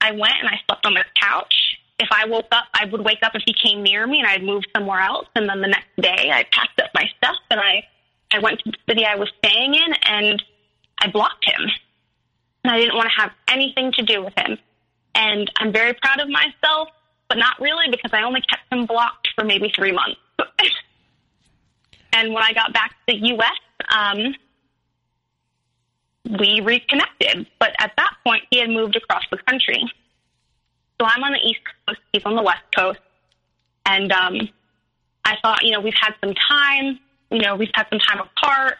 I 0.00 0.12
went 0.12 0.34
and 0.40 0.48
I 0.48 0.60
slept 0.66 0.86
on 0.86 0.94
the 0.94 1.04
couch 1.20 1.79
if 2.00 2.08
I 2.10 2.26
woke 2.26 2.46
up, 2.50 2.64
I 2.72 2.86
would 2.86 3.02
wake 3.04 3.18
up 3.22 3.34
if 3.34 3.42
he 3.44 3.52
came 3.52 3.82
near 3.82 4.06
me 4.06 4.20
and 4.20 4.26
I'd 4.26 4.42
move 4.42 4.64
somewhere 4.74 5.00
else. 5.00 5.28
And 5.36 5.48
then 5.48 5.60
the 5.60 5.68
next 5.68 5.94
day 6.00 6.30
I 6.32 6.44
packed 6.50 6.80
up 6.80 6.90
my 6.94 7.04
stuff 7.18 7.36
and 7.50 7.60
I, 7.60 7.86
I 8.32 8.38
went 8.38 8.60
to 8.60 8.70
the 8.70 8.78
city 8.88 9.04
I 9.04 9.16
was 9.16 9.30
staying 9.44 9.74
in 9.74 9.94
and 10.06 10.42
I 10.98 11.10
blocked 11.10 11.44
him. 11.44 11.60
And 12.64 12.72
I 12.72 12.78
didn't 12.78 12.96
want 12.96 13.10
to 13.10 13.20
have 13.20 13.32
anything 13.48 13.92
to 13.92 14.02
do 14.02 14.24
with 14.24 14.32
him. 14.36 14.58
And 15.14 15.50
I'm 15.56 15.72
very 15.72 15.92
proud 15.92 16.20
of 16.20 16.28
myself, 16.28 16.88
but 17.28 17.36
not 17.36 17.60
really 17.60 17.90
because 17.90 18.12
I 18.12 18.22
only 18.22 18.40
kept 18.40 18.62
him 18.72 18.86
blocked 18.86 19.28
for 19.34 19.44
maybe 19.44 19.70
three 19.74 19.92
months. 19.92 20.20
and 22.14 22.32
when 22.32 22.42
I 22.42 22.52
got 22.54 22.72
back 22.72 22.90
to 22.90 22.96
the 23.08 23.26
U.S., 23.28 23.58
um, 23.94 24.34
we 26.38 26.60
reconnected. 26.60 27.46
But 27.58 27.74
at 27.78 27.92
that 27.96 28.14
point, 28.24 28.44
he 28.50 28.58
had 28.58 28.70
moved 28.70 28.96
across 28.96 29.24
the 29.30 29.38
country. 29.38 29.82
So 31.00 31.06
I'm 31.06 31.24
on 31.24 31.32
the 31.32 31.38
East 31.38 31.60
Coast, 31.86 32.00
he's 32.12 32.22
on 32.26 32.36
the 32.36 32.42
West 32.42 32.62
Coast. 32.76 33.00
And 33.86 34.12
um, 34.12 34.50
I 35.24 35.36
thought, 35.42 35.64
you 35.64 35.72
know, 35.72 35.80
we've 35.80 35.94
had 35.98 36.12
some 36.22 36.34
time, 36.34 37.00
you 37.30 37.40
know, 37.40 37.56
we've 37.56 37.70
had 37.74 37.86
some 37.88 37.98
time 37.98 38.20
apart. 38.20 38.76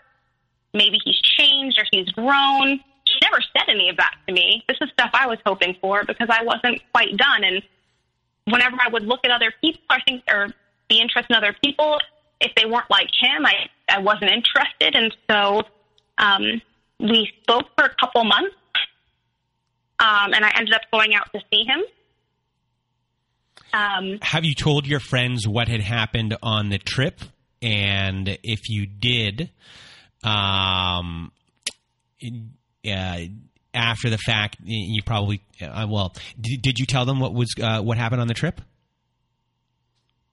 Maybe 0.74 0.98
he's 1.02 1.18
changed 1.18 1.78
or 1.78 1.86
he's 1.90 2.10
grown. 2.10 2.78
She 3.06 3.18
never 3.22 3.42
said 3.56 3.68
any 3.68 3.88
of 3.88 3.96
that 3.96 4.14
to 4.28 4.34
me. 4.34 4.62
This 4.68 4.76
is 4.82 4.90
stuff 4.90 5.10
I 5.14 5.26
was 5.26 5.38
hoping 5.46 5.76
for 5.80 6.04
because 6.04 6.28
I 6.30 6.44
wasn't 6.44 6.82
quite 6.92 7.16
done. 7.16 7.42
And 7.42 7.62
whenever 8.44 8.76
I 8.78 8.90
would 8.90 9.04
look 9.04 9.20
at 9.24 9.30
other 9.30 9.52
people, 9.62 9.80
I 9.88 10.02
think, 10.02 10.22
or 10.30 10.48
be 10.90 11.00
interested 11.00 11.30
in 11.30 11.36
other 11.36 11.56
people, 11.64 11.98
if 12.42 12.54
they 12.54 12.66
weren't 12.66 12.90
like 12.90 13.08
him, 13.18 13.46
I, 13.46 13.70
I 13.88 13.98
wasn't 13.98 14.30
interested. 14.30 14.94
And 14.94 15.16
so 15.28 15.62
um, 16.18 16.60
we 16.98 17.32
spoke 17.42 17.68
for 17.78 17.86
a 17.86 17.94
couple 17.98 18.24
months, 18.24 18.54
um, 19.98 20.34
and 20.34 20.44
I 20.44 20.52
ended 20.56 20.74
up 20.74 20.82
going 20.92 21.14
out 21.14 21.32
to 21.32 21.40
see 21.50 21.64
him. 21.64 21.82
Um, 23.72 24.18
Have 24.22 24.44
you 24.44 24.54
told 24.54 24.86
your 24.86 25.00
friends 25.00 25.46
what 25.46 25.68
had 25.68 25.80
happened 25.80 26.36
on 26.42 26.68
the 26.68 26.78
trip? 26.78 27.20
And 27.62 28.38
if 28.42 28.68
you 28.68 28.86
did, 28.86 29.50
um, 30.24 31.30
uh, 32.86 33.18
after 33.74 34.10
the 34.10 34.18
fact, 34.18 34.56
you 34.64 35.02
probably 35.02 35.42
uh, 35.60 35.86
well. 35.88 36.14
Did, 36.40 36.62
did, 36.62 36.78
you 36.78 36.86
tell 36.86 37.04
them 37.04 37.20
what 37.20 37.34
was 37.34 37.54
uh, 37.62 37.82
what 37.82 37.98
happened 37.98 38.20
on 38.20 38.28
the 38.28 38.34
trip? 38.34 38.60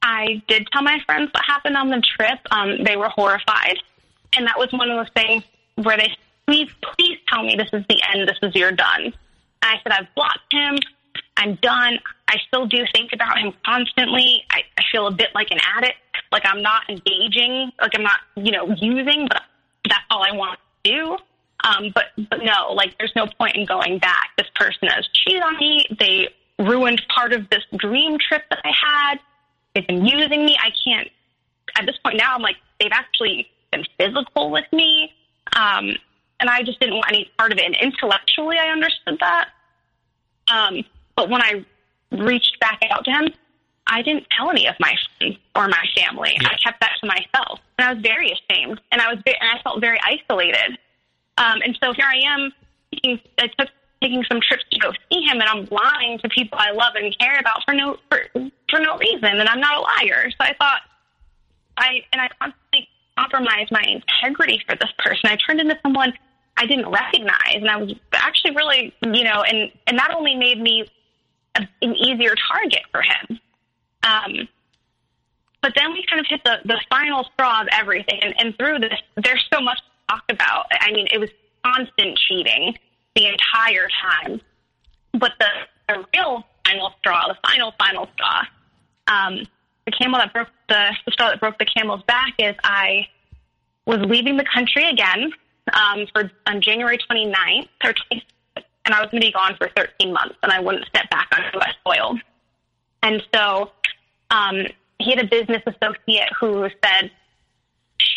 I 0.02 0.42
did 0.48 0.68
tell 0.72 0.84
my 0.84 1.00
friends 1.06 1.30
what 1.34 1.44
happened 1.46 1.76
on 1.76 1.90
the 1.90 2.02
trip. 2.18 2.40
Um, 2.50 2.84
they 2.86 2.96
were 2.96 3.10
horrified, 3.10 3.78
and 4.38 4.48
that 4.48 4.58
was 4.58 4.70
one 4.72 4.90
of 4.90 4.98
those 4.98 5.14
things 5.14 5.44
where 5.76 5.98
they 5.98 6.08
please, 6.48 6.70
please 6.98 7.18
tell 7.30 7.44
me 7.44 7.56
this 7.58 7.70
is 7.74 7.86
the 7.88 8.02
end. 8.14 8.28
This 8.28 8.38
is 8.42 8.56
your 8.56 8.72
done. 8.72 9.04
And 9.06 9.14
I 9.62 9.76
said 9.84 9.92
I've 9.92 10.14
blocked 10.16 10.52
him. 10.52 10.78
I'm 11.36 11.56
done. 11.56 12.00
I 12.30 12.38
still 12.47 12.65
do 12.65 12.86
think 12.93 13.11
about 13.13 13.38
him 13.38 13.53
constantly. 13.65 14.43
I, 14.51 14.61
I 14.78 14.84
feel 14.91 15.07
a 15.07 15.11
bit 15.11 15.30
like 15.34 15.51
an 15.51 15.59
addict. 15.78 15.97
Like 16.32 16.43
I'm 16.45 16.61
not 16.61 16.89
engaging. 16.89 17.71
Like 17.80 17.91
I'm 17.95 18.03
not, 18.03 18.19
you 18.36 18.51
know, 18.51 18.67
using. 18.80 19.28
But 19.30 19.43
that's 19.88 20.03
all 20.09 20.23
I 20.23 20.36
want 20.36 20.59
to 20.84 20.91
do. 20.91 21.17
Um, 21.63 21.91
but 21.93 22.05
but 22.30 22.43
no, 22.43 22.73
like 22.73 22.97
there's 22.97 23.13
no 23.15 23.28
point 23.39 23.55
in 23.55 23.65
going 23.65 23.99
back. 23.99 24.32
This 24.38 24.47
person 24.55 24.89
has 24.89 25.07
cheated 25.13 25.41
on 25.41 25.57
me. 25.57 25.86
They 25.99 26.30
ruined 26.59 27.01
part 27.13 27.34
of 27.34 27.49
this 27.49 27.63
dream 27.75 28.17
trip 28.19 28.43
that 28.49 28.59
I 28.63 28.71
had. 28.71 29.19
They've 29.73 29.88
been 29.88 30.05
using 30.05 30.45
me. 30.45 30.57
I 30.61 30.71
can't. 30.84 31.09
At 31.78 31.86
this 31.86 31.97
point 32.03 32.17
now, 32.17 32.36
I'm 32.36 32.41
like 32.41 32.57
they've 32.80 32.91
actually 32.91 33.49
been 33.71 33.86
physical 33.97 34.51
with 34.51 34.65
me, 34.71 35.13
um, 35.55 35.95
and 36.39 36.49
I 36.49 36.63
just 36.63 36.80
didn't 36.80 36.95
want 36.95 37.07
any 37.09 37.32
part 37.38 37.51
of 37.51 37.57
it. 37.57 37.65
And 37.65 37.75
intellectually, 37.75 38.57
I 38.59 38.67
understood 38.67 39.17
that. 39.19 39.49
Um, 40.49 40.84
but 41.15 41.30
when 41.30 41.41
I 41.41 41.65
reached 42.12 42.60
back 42.60 42.80
out 42.89 43.05
to 43.05 43.12
him, 43.12 43.30
I 43.88 44.01
didn't 44.01 44.26
tell 44.38 44.49
any 44.49 44.68
of 44.68 44.76
my 44.80 44.95
friends 45.18 45.38
or 45.55 45.68
my 45.68 45.86
family. 45.95 46.38
Yeah. 46.41 46.49
I 46.49 46.58
kept 46.58 46.82
that 46.82 46.93
to 47.01 47.08
myself, 47.08 47.60
and 47.78 47.88
I 47.88 47.93
was 47.93 48.01
very 48.01 48.32
ashamed, 48.32 48.82
and 48.91 49.01
I 49.01 49.14
was 49.14 49.22
very, 49.26 49.38
and 49.39 49.49
I 49.58 49.62
felt 49.64 49.82
very 49.82 49.99
isolated. 50.03 50.78
Um, 51.38 51.62
and 51.64 51.78
so 51.82 51.93
here 51.93 52.05
I 52.05 52.20
am. 52.26 52.51
I 53.39 53.47
took 53.60 53.70
taking 54.01 54.24
some 54.30 54.39
trips 54.41 54.64
to 54.72 54.80
go 54.80 54.91
see 55.12 55.22
him, 55.22 55.39
and 55.39 55.43
I'm 55.43 55.68
lying 55.72 56.20
to 56.20 56.30
people 56.30 56.58
I 56.60 56.72
love 56.72 56.93
and 56.95 57.18
care 57.20 57.39
about 57.39 57.64
for 57.66 57.74
no 57.74 57.97
for, 58.10 58.26
for 58.70 58.80
no 58.80 58.97
reason, 58.97 59.26
and 59.26 59.47
I'm 59.47 59.60
not 59.60 59.78
a 59.78 59.82
liar. 59.82 60.30
So 60.32 60.38
I 60.39 60.53
thought 60.60 60.82
I 61.78 62.03
and 62.12 62.22
I 62.22 62.30
constantly 62.39 62.88
compromised 63.18 63.72
my 63.72 63.82
integrity 63.82 64.62
for 64.68 64.76
this 64.76 64.91
person. 64.99 65.30
I 65.30 65.38
turned 65.38 65.60
into 65.60 65.78
someone 65.82 66.14
I 66.58 66.66
didn't 66.66 66.89
recognize, 66.89 67.55
and 67.55 67.70
I 67.70 67.78
was 67.78 67.93
actually 68.14 68.55
really, 68.55 68.93
you 69.03 69.24
know, 69.24 69.43
and 69.43 69.72
and 69.88 69.97
that 69.97 70.14
only 70.16 70.36
made 70.36 70.60
me 70.60 70.89
an 71.82 71.95
easier 71.95 72.36
target 72.51 72.84
for 72.91 73.01
him. 73.01 73.39
Um, 74.03 74.47
but 75.62 75.74
then 75.76 75.91
we 75.93 76.05
kind 76.10 76.20
of 76.20 76.28
hit 76.28 76.41
the 76.43 76.58
the 76.66 76.80
final 76.89 77.26
straw 77.34 77.62
of 77.62 77.68
everything, 77.72 78.20
and, 78.22 78.34
and 78.39 78.58
through 78.58 78.80
this, 78.80 78.99
there's 79.24 79.45
so 79.51 79.60
much 79.60 79.80
to 79.80 80.16
talk 80.16 80.24
about. 80.30 80.66
I 80.72 80.91
mean, 80.91 81.08
it 81.12 81.20
was 81.20 81.30
constant 81.64 82.18
cheating 82.28 82.78
the 83.16 83.28
entire 83.28 83.89
time. 84.01 84.41
But 85.14 85.34
the, 85.39 85.47
the 85.88 86.05
real 86.14 86.45
final 86.66 86.93
straw, 86.99 87.28
the 87.28 87.38
final 87.45 87.74
final 87.80 88.08
straw, 88.14 88.43
um, 89.08 89.45
the 89.86 89.91
camel 89.91 90.20
that 90.20 90.34
broke 90.34 90.49
the, 90.70 90.95
the 91.05 91.12
straw 91.12 91.30
that 91.30 91.39
broke 91.39 91.58
the 91.58 91.66
camel's 91.66 92.03
back 92.03 92.34
is 92.38 92.55
I 92.64 93.08
was 93.86 93.99
leaving 94.01 94.38
the 94.38 94.45
country 94.45 94.88
again 94.89 95.32
um, 95.74 96.05
for 96.14 96.32
on 96.45 96.62
January 96.62 96.97
29th, 96.97 97.68
or 97.84 97.93
20th, 97.93 98.22
and 98.88 98.96
I 98.96 99.02
was 99.02 99.12
going 99.12 99.22
to 99.22 99.28
be 99.28 99.34
gone 99.34 99.56
for 99.58 99.70
13 99.76 100.14
months, 100.14 100.36
and 100.42 100.52
I 100.52 100.62
wouldn't 100.62 100.86
step 100.88 101.10
back 101.10 101.28
on 101.36 101.44
U.S. 101.56 101.74
soil. 101.86 102.18
And 103.04 103.22
so 103.36 103.72
um, 104.32 104.66
he 104.98 105.12
had 105.12 105.20
a 105.20 105.28
business 105.28 105.62
associate 105.68 106.30
who 106.40 106.70
said, 106.84 107.12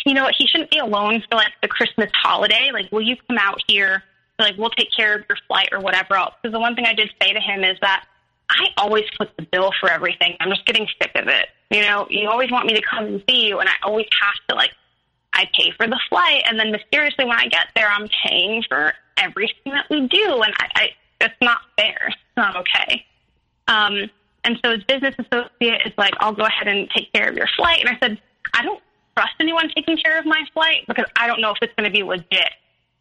you 0.05 0.13
know 0.13 0.23
what, 0.23 0.33
he 0.37 0.47
shouldn't 0.47 0.71
be 0.71 0.77
alone 0.77 1.23
for 1.29 1.35
like 1.35 1.51
the 1.61 1.67
Christmas 1.67 2.09
holiday. 2.13 2.71
Like, 2.71 2.89
will 2.89 3.01
you 3.01 3.17
come 3.27 3.37
out 3.37 3.61
here? 3.67 4.01
Like, 4.39 4.57
we'll 4.57 4.69
take 4.69 4.87
care 4.95 5.13
of 5.15 5.25
your 5.27 5.37
flight 5.47 5.69
or 5.73 5.81
whatever 5.81 6.15
else. 6.15 6.33
Because 6.41 6.53
the 6.53 6.59
one 6.59 6.73
thing 6.73 6.85
I 6.85 6.93
did 6.93 7.11
say 7.21 7.33
to 7.33 7.39
him 7.39 7.65
is 7.65 7.77
that 7.81 8.05
I 8.49 8.67
always 8.77 9.03
foot 9.17 9.29
the 9.37 9.43
bill 9.43 9.71
for 9.79 9.89
everything. 9.89 10.37
I'm 10.39 10.49
just 10.49 10.65
getting 10.65 10.87
sick 11.01 11.11
of 11.15 11.27
it. 11.27 11.49
You 11.69 11.81
know, 11.81 12.07
you 12.09 12.29
always 12.29 12.49
want 12.49 12.65
me 12.65 12.73
to 12.75 12.81
come 12.81 13.05
and 13.05 13.23
see 13.29 13.47
you, 13.47 13.59
and 13.59 13.67
I 13.67 13.73
always 13.83 14.07
have 14.21 14.47
to 14.49 14.55
like 14.55 14.71
I 15.41 15.49
pay 15.57 15.71
for 15.71 15.87
the 15.87 15.99
flight, 16.09 16.43
and 16.45 16.59
then 16.59 16.71
mysteriously 16.71 17.25
when 17.25 17.37
I 17.37 17.47
get 17.47 17.67
there, 17.75 17.89
I'm 17.89 18.07
paying 18.25 18.63
for 18.67 18.93
everything 19.17 19.73
that 19.73 19.85
we 19.89 20.07
do, 20.07 20.41
and 20.41 20.53
I, 20.57 20.67
I 20.75 20.89
it's 21.19 21.35
not 21.41 21.61
fair. 21.77 21.97
It's 22.07 22.17
not 22.37 22.55
okay. 22.57 23.05
Um, 23.67 24.09
and 24.43 24.59
so 24.63 24.71
his 24.71 24.83
business 24.83 25.15
associate 25.17 25.81
is 25.85 25.93
like, 25.97 26.13
I'll 26.19 26.33
go 26.33 26.45
ahead 26.45 26.67
and 26.67 26.89
take 26.95 27.13
care 27.13 27.29
of 27.29 27.35
your 27.35 27.47
flight. 27.55 27.81
And 27.81 27.89
I 27.89 27.99
said, 27.99 28.19
I 28.53 28.63
don't 28.63 28.81
trust 29.15 29.33
anyone 29.39 29.69
taking 29.75 29.97
care 29.97 30.19
of 30.19 30.25
my 30.25 30.43
flight 30.53 30.85
because 30.87 31.05
I 31.15 31.27
don't 31.27 31.41
know 31.41 31.51
if 31.51 31.57
it's 31.61 31.73
going 31.75 31.89
to 31.89 31.95
be 31.95 32.03
legit. 32.03 32.51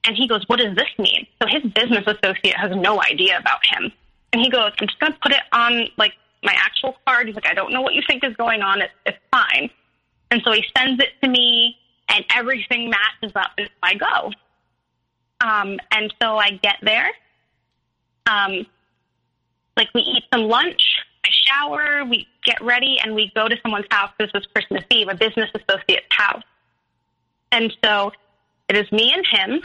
And 0.05 0.17
he 0.17 0.29
goes, 0.29 0.45
What 0.49 0.61
does 0.61 0.75
this 0.77 0.89
mean? 0.99 1.27
So 1.41 1.49
his 1.49 1.63
business 1.73 2.05
associate 2.07 2.57
has 2.57 2.73
no 2.75 3.03
idea 3.03 3.39
about 3.39 3.61
him. 3.67 3.93
And 4.33 4.41
he 4.41 4.51
goes, 4.51 4.73
I'm 4.81 4.87
just 4.87 5.01
going 5.01 5.13
to 5.13 5.19
put 5.19 5.33
it 5.33 5.43
on 5.53 5.89
like 5.97 6.13
my 6.43 6.55
actual 6.57 6.97
card. 7.07 7.27
He's 7.27 7.35
like, 7.35 7.47
I 7.47 7.55
don't 7.55 7.73
know 7.73 7.83
what 7.83 7.95
you 7.95 8.03
think 8.07 8.25
is 8.25 8.35
going 8.37 8.63
on. 8.63 8.81
It's, 8.81 8.93
it's 9.05 9.19
fine. 9.31 9.71
And 10.31 10.41
so 10.45 10.53
he 10.53 10.65
sends 10.77 11.03
it 11.03 11.11
to 11.23 11.29
me 11.29 11.77
and 12.11 12.25
everything 12.35 12.91
matches 12.91 13.33
up 13.35 13.53
as 13.59 13.69
I 13.83 13.95
go. 13.95 14.33
Um, 15.41 15.79
and 15.91 16.13
so 16.21 16.37
I 16.37 16.51
get 16.63 16.77
there. 16.83 17.11
Um, 18.27 18.67
like 19.77 19.89
we 19.95 20.03
eat 20.03 20.25
some 20.33 20.43
lunch, 20.43 20.83
I 21.25 21.29
shower, 21.31 22.05
we 22.05 22.27
get 22.45 22.61
ready, 22.63 22.99
and 23.03 23.15
we 23.15 23.33
go 23.35 23.49
to 23.49 23.57
someone's 23.63 23.87
house. 23.91 24.11
This 24.19 24.31
was 24.35 24.47
Christmas 24.53 24.85
Eve, 24.91 25.09
a 25.09 25.15
business 25.15 25.49
associate's 25.55 26.07
house. 26.11 26.43
And 27.53 27.73
so 27.83 28.13
it 28.69 28.77
is 28.77 28.91
me 28.93 29.13
and 29.15 29.27
him. 29.27 29.63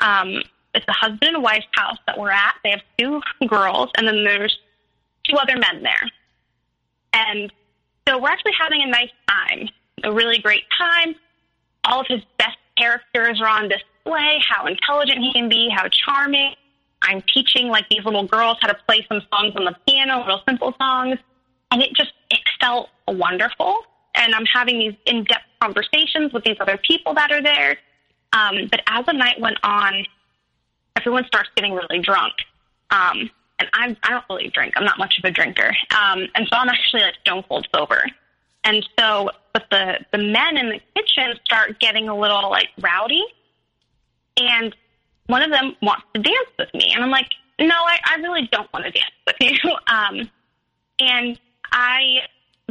Um, 0.00 0.42
it's 0.74 0.86
a 0.86 0.92
husband 0.92 1.34
and 1.34 1.42
wife 1.42 1.64
house 1.72 1.98
that 2.06 2.18
we're 2.18 2.30
at. 2.30 2.54
They 2.62 2.70
have 2.70 2.82
two 2.98 3.20
girls, 3.48 3.90
and 3.96 4.06
then 4.06 4.22
there's 4.24 4.56
two 5.24 5.36
other 5.36 5.56
men 5.56 5.82
there. 5.82 6.08
And 7.12 7.52
so 8.06 8.18
we're 8.18 8.28
actually 8.28 8.52
having 8.58 8.82
a 8.82 8.86
nice 8.86 9.10
time, 9.28 9.68
a 10.04 10.12
really 10.12 10.38
great 10.38 10.64
time 10.78 11.16
all 11.84 12.00
of 12.00 12.06
his 12.08 12.22
best 12.38 12.58
characters 12.76 13.40
are 13.40 13.48
on 13.48 13.68
display, 13.68 14.40
how 14.48 14.66
intelligent 14.66 15.18
he 15.18 15.32
can 15.32 15.48
be, 15.48 15.68
how 15.68 15.86
charming. 15.88 16.54
I'm 17.02 17.22
teaching 17.22 17.68
like 17.68 17.88
these 17.88 18.04
little 18.04 18.26
girls 18.26 18.58
how 18.60 18.68
to 18.68 18.78
play 18.86 19.06
some 19.08 19.22
songs 19.32 19.54
on 19.56 19.64
the 19.64 19.74
piano, 19.86 20.20
little 20.20 20.42
simple 20.46 20.74
songs. 20.78 21.18
And 21.70 21.82
it 21.82 21.94
just, 21.94 22.12
it 22.30 22.40
felt 22.60 22.88
wonderful. 23.08 23.78
And 24.14 24.34
I'm 24.34 24.44
having 24.46 24.78
these 24.78 24.94
in-depth 25.06 25.44
conversations 25.60 26.32
with 26.32 26.44
these 26.44 26.56
other 26.60 26.76
people 26.76 27.14
that 27.14 27.30
are 27.30 27.42
there. 27.42 27.76
Um, 28.32 28.68
but 28.70 28.82
as 28.86 29.06
the 29.06 29.12
night 29.12 29.40
went 29.40 29.58
on, 29.62 30.04
everyone 30.96 31.24
starts 31.26 31.48
getting 31.54 31.72
really 31.72 32.00
drunk. 32.00 32.34
Um, 32.90 33.30
and 33.58 33.68
I'm, 33.72 33.96
I 34.02 34.10
don't 34.10 34.24
really 34.28 34.48
drink. 34.48 34.74
I'm 34.76 34.84
not 34.84 34.98
much 34.98 35.18
of 35.18 35.24
a 35.24 35.30
drinker. 35.30 35.74
Um, 35.96 36.26
and 36.34 36.46
so 36.48 36.56
I'm 36.56 36.68
actually 36.68 37.02
like 37.02 37.14
stone 37.20 37.44
cold 37.48 37.68
sober. 37.74 38.04
And 38.64 38.86
so, 38.98 39.30
but 39.52 39.64
the, 39.70 39.98
the 40.12 40.18
men 40.18 40.56
in 40.56 40.68
the 40.68 40.80
kitchen 40.94 41.38
start 41.44 41.80
getting 41.80 42.08
a 42.08 42.16
little 42.16 42.50
like 42.50 42.68
rowdy. 42.80 43.24
And 44.36 44.74
one 45.26 45.42
of 45.42 45.50
them 45.50 45.76
wants 45.82 46.04
to 46.14 46.22
dance 46.22 46.50
with 46.58 46.72
me. 46.74 46.92
And 46.94 47.02
I'm 47.02 47.10
like, 47.10 47.28
no, 47.58 47.74
I, 47.74 47.98
I 48.04 48.16
really 48.16 48.48
don't 48.50 48.70
want 48.72 48.86
to 48.86 48.90
dance 48.90 49.12
with 49.26 49.36
you. 49.40 49.56
Um, 49.86 50.30
and 51.00 51.40
I, 51.72 52.20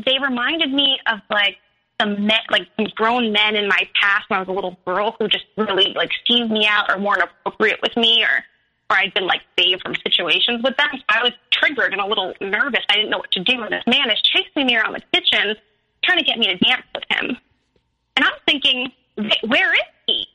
they 0.05 0.17
reminded 0.21 0.71
me 0.71 0.99
of 1.07 1.19
like 1.29 1.57
some 1.99 2.27
men, 2.27 2.39
like 2.49 2.67
some 2.77 2.87
grown 2.95 3.31
men 3.31 3.55
in 3.55 3.67
my 3.67 3.87
past 3.99 4.29
when 4.29 4.37
I 4.37 4.41
was 4.41 4.47
a 4.47 4.51
little 4.51 4.77
girl 4.85 5.15
who 5.19 5.27
just 5.27 5.45
really 5.57 5.93
like 5.95 6.11
teased 6.25 6.51
me 6.51 6.65
out 6.65 6.89
or 6.89 7.01
weren't 7.01 7.23
appropriate 7.23 7.79
with 7.81 7.97
me 7.97 8.23
or, 8.23 8.45
or 8.89 8.97
I'd 8.97 9.13
been 9.13 9.27
like 9.27 9.41
saved 9.57 9.81
from 9.81 9.95
situations 9.95 10.63
with 10.63 10.77
them. 10.77 10.89
So 10.93 11.03
I 11.09 11.23
was 11.23 11.33
triggered 11.51 11.91
and 11.91 12.01
a 12.01 12.05
little 12.05 12.33
nervous. 12.39 12.81
I 12.89 12.95
didn't 12.95 13.09
know 13.09 13.17
what 13.17 13.31
to 13.31 13.43
do. 13.43 13.61
And 13.61 13.73
this 13.73 13.83
man 13.87 14.09
is 14.09 14.21
chasing 14.21 14.67
me 14.67 14.77
around 14.77 14.93
the 14.93 15.01
kitchen 15.19 15.55
trying 16.03 16.17
to 16.17 16.23
get 16.23 16.37
me 16.37 16.47
to 16.47 16.57
dance 16.57 16.83
with 16.93 17.03
him. 17.09 17.37
And 18.15 18.25
I'm 18.25 18.33
thinking, 18.45 18.91
where 19.47 19.73
is 19.73 19.81
he? 20.07 20.27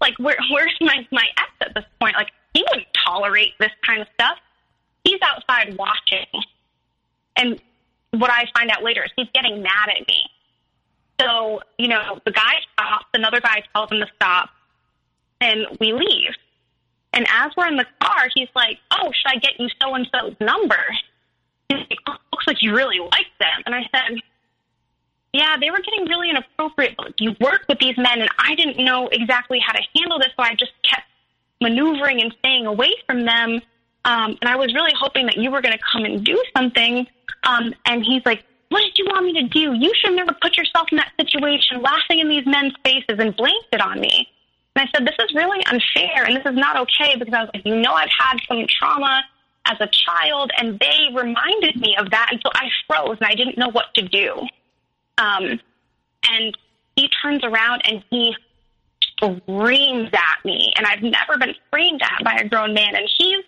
like, 0.00 0.18
where, 0.18 0.36
where's 0.50 0.76
my 0.80 1.06
my 1.10 1.26
ex 1.36 1.50
at 1.60 1.74
this 1.74 1.84
point? 2.00 2.16
Like, 2.16 2.30
he 2.54 2.64
wouldn't 2.68 2.88
tolerate 3.04 3.52
this 3.60 3.70
kind 3.86 4.00
of 4.00 4.08
stuff. 4.14 4.38
He's 5.04 5.20
outside 5.22 5.76
watching, 5.76 6.26
and 7.36 7.60
what 8.12 8.30
I 8.30 8.46
find 8.56 8.70
out 8.70 8.82
later 8.82 9.04
is 9.04 9.10
he's 9.16 9.28
getting 9.34 9.62
mad 9.62 9.88
at 9.88 10.06
me. 10.08 10.24
So, 11.20 11.60
you 11.78 11.88
know, 11.88 12.18
the 12.24 12.32
guy 12.32 12.54
stops, 12.72 13.06
another 13.14 13.40
guy 13.40 13.62
tells 13.74 13.92
him 13.92 14.00
to 14.00 14.06
stop, 14.16 14.50
and 15.40 15.66
we 15.78 15.92
leave. 15.92 16.30
And 17.12 17.26
as 17.32 17.52
we're 17.56 17.68
in 17.68 17.76
the 17.76 17.86
car, 18.02 18.28
he's 18.34 18.48
like, 18.54 18.78
Oh, 18.90 19.12
should 19.12 19.36
I 19.36 19.36
get 19.36 19.58
you 19.58 19.68
so 19.80 19.94
and 19.94 20.08
so's 20.12 20.34
number? 20.40 20.82
He's 21.68 21.78
like, 21.78 21.98
oh, 22.06 22.16
looks 22.32 22.46
like 22.46 22.62
you 22.62 22.74
really 22.74 22.98
like 22.98 23.26
them. 23.38 23.62
And 23.66 23.74
I 23.74 23.82
said, 23.94 24.18
Yeah, 25.32 25.56
they 25.60 25.70
were 25.70 25.80
getting 25.80 26.06
really 26.06 26.30
inappropriate. 26.30 26.96
You 27.18 27.36
work 27.40 27.64
with 27.68 27.78
these 27.78 27.96
men, 27.96 28.20
and 28.20 28.28
I 28.38 28.54
didn't 28.56 28.84
know 28.84 29.08
exactly 29.08 29.60
how 29.60 29.72
to 29.72 29.82
handle 29.94 30.18
this, 30.18 30.30
so 30.36 30.42
I 30.42 30.54
just 30.54 30.72
kept 30.82 31.06
maneuvering 31.60 32.20
and 32.20 32.34
staying 32.40 32.66
away 32.66 32.92
from 33.06 33.24
them. 33.24 33.60
Um, 34.04 34.38
and 34.40 34.48
I 34.48 34.56
was 34.56 34.74
really 34.74 34.92
hoping 34.98 35.26
that 35.26 35.36
you 35.36 35.50
were 35.50 35.60
going 35.60 35.76
to 35.76 35.84
come 35.92 36.04
and 36.04 36.24
do 36.24 36.42
something. 36.56 37.06
Um, 37.44 37.74
and 37.86 38.04
he's 38.04 38.24
like, 38.26 38.44
What 38.70 38.80
did 38.80 38.98
you 38.98 39.04
want 39.06 39.26
me 39.26 39.34
to 39.34 39.48
do? 39.48 39.74
You 39.74 39.92
should 39.94 40.14
never 40.14 40.32
put 40.40 40.56
yourself 40.56 40.88
in 40.90 40.96
that 40.96 41.12
situation, 41.20 41.80
laughing 41.80 42.18
in 42.18 42.28
these 42.28 42.46
men's 42.46 42.72
faces, 42.84 43.18
and 43.18 43.36
blamed 43.36 43.66
it 43.72 43.80
on 43.80 44.00
me. 44.00 44.26
And 44.74 44.88
I 44.88 44.90
said, 44.96 45.06
This 45.06 45.16
is 45.18 45.34
really 45.34 45.64
unfair 45.66 46.24
and 46.24 46.36
this 46.36 46.46
is 46.46 46.56
not 46.56 46.76
okay 46.76 47.16
because 47.16 47.34
I 47.34 47.42
was 47.42 47.50
like, 47.54 47.64
You 47.64 47.76
know, 47.76 47.92
I've 47.92 48.10
had 48.18 48.38
some 48.48 48.66
trauma 48.66 49.22
as 49.66 49.76
a 49.80 49.88
child, 49.88 50.50
and 50.56 50.80
they 50.80 51.14
reminded 51.14 51.76
me 51.76 51.94
of 51.98 52.10
that. 52.10 52.28
And 52.32 52.40
so 52.42 52.50
I 52.54 52.68
froze 52.88 53.18
and 53.20 53.28
I 53.28 53.34
didn't 53.34 53.58
know 53.58 53.68
what 53.70 53.94
to 53.94 54.08
do. 54.08 54.48
Um, 55.20 55.60
and 56.28 56.56
he 56.96 57.08
turns 57.22 57.44
around 57.44 57.82
and 57.84 58.02
he 58.10 58.34
screams 59.16 60.10
at 60.12 60.44
me. 60.44 60.72
And 60.76 60.86
I've 60.86 61.02
never 61.02 61.38
been 61.38 61.54
screamed 61.66 62.02
at 62.02 62.24
by 62.24 62.34
a 62.34 62.48
grown 62.48 62.74
man. 62.74 62.96
And 62.96 63.08
he's, 63.18 63.44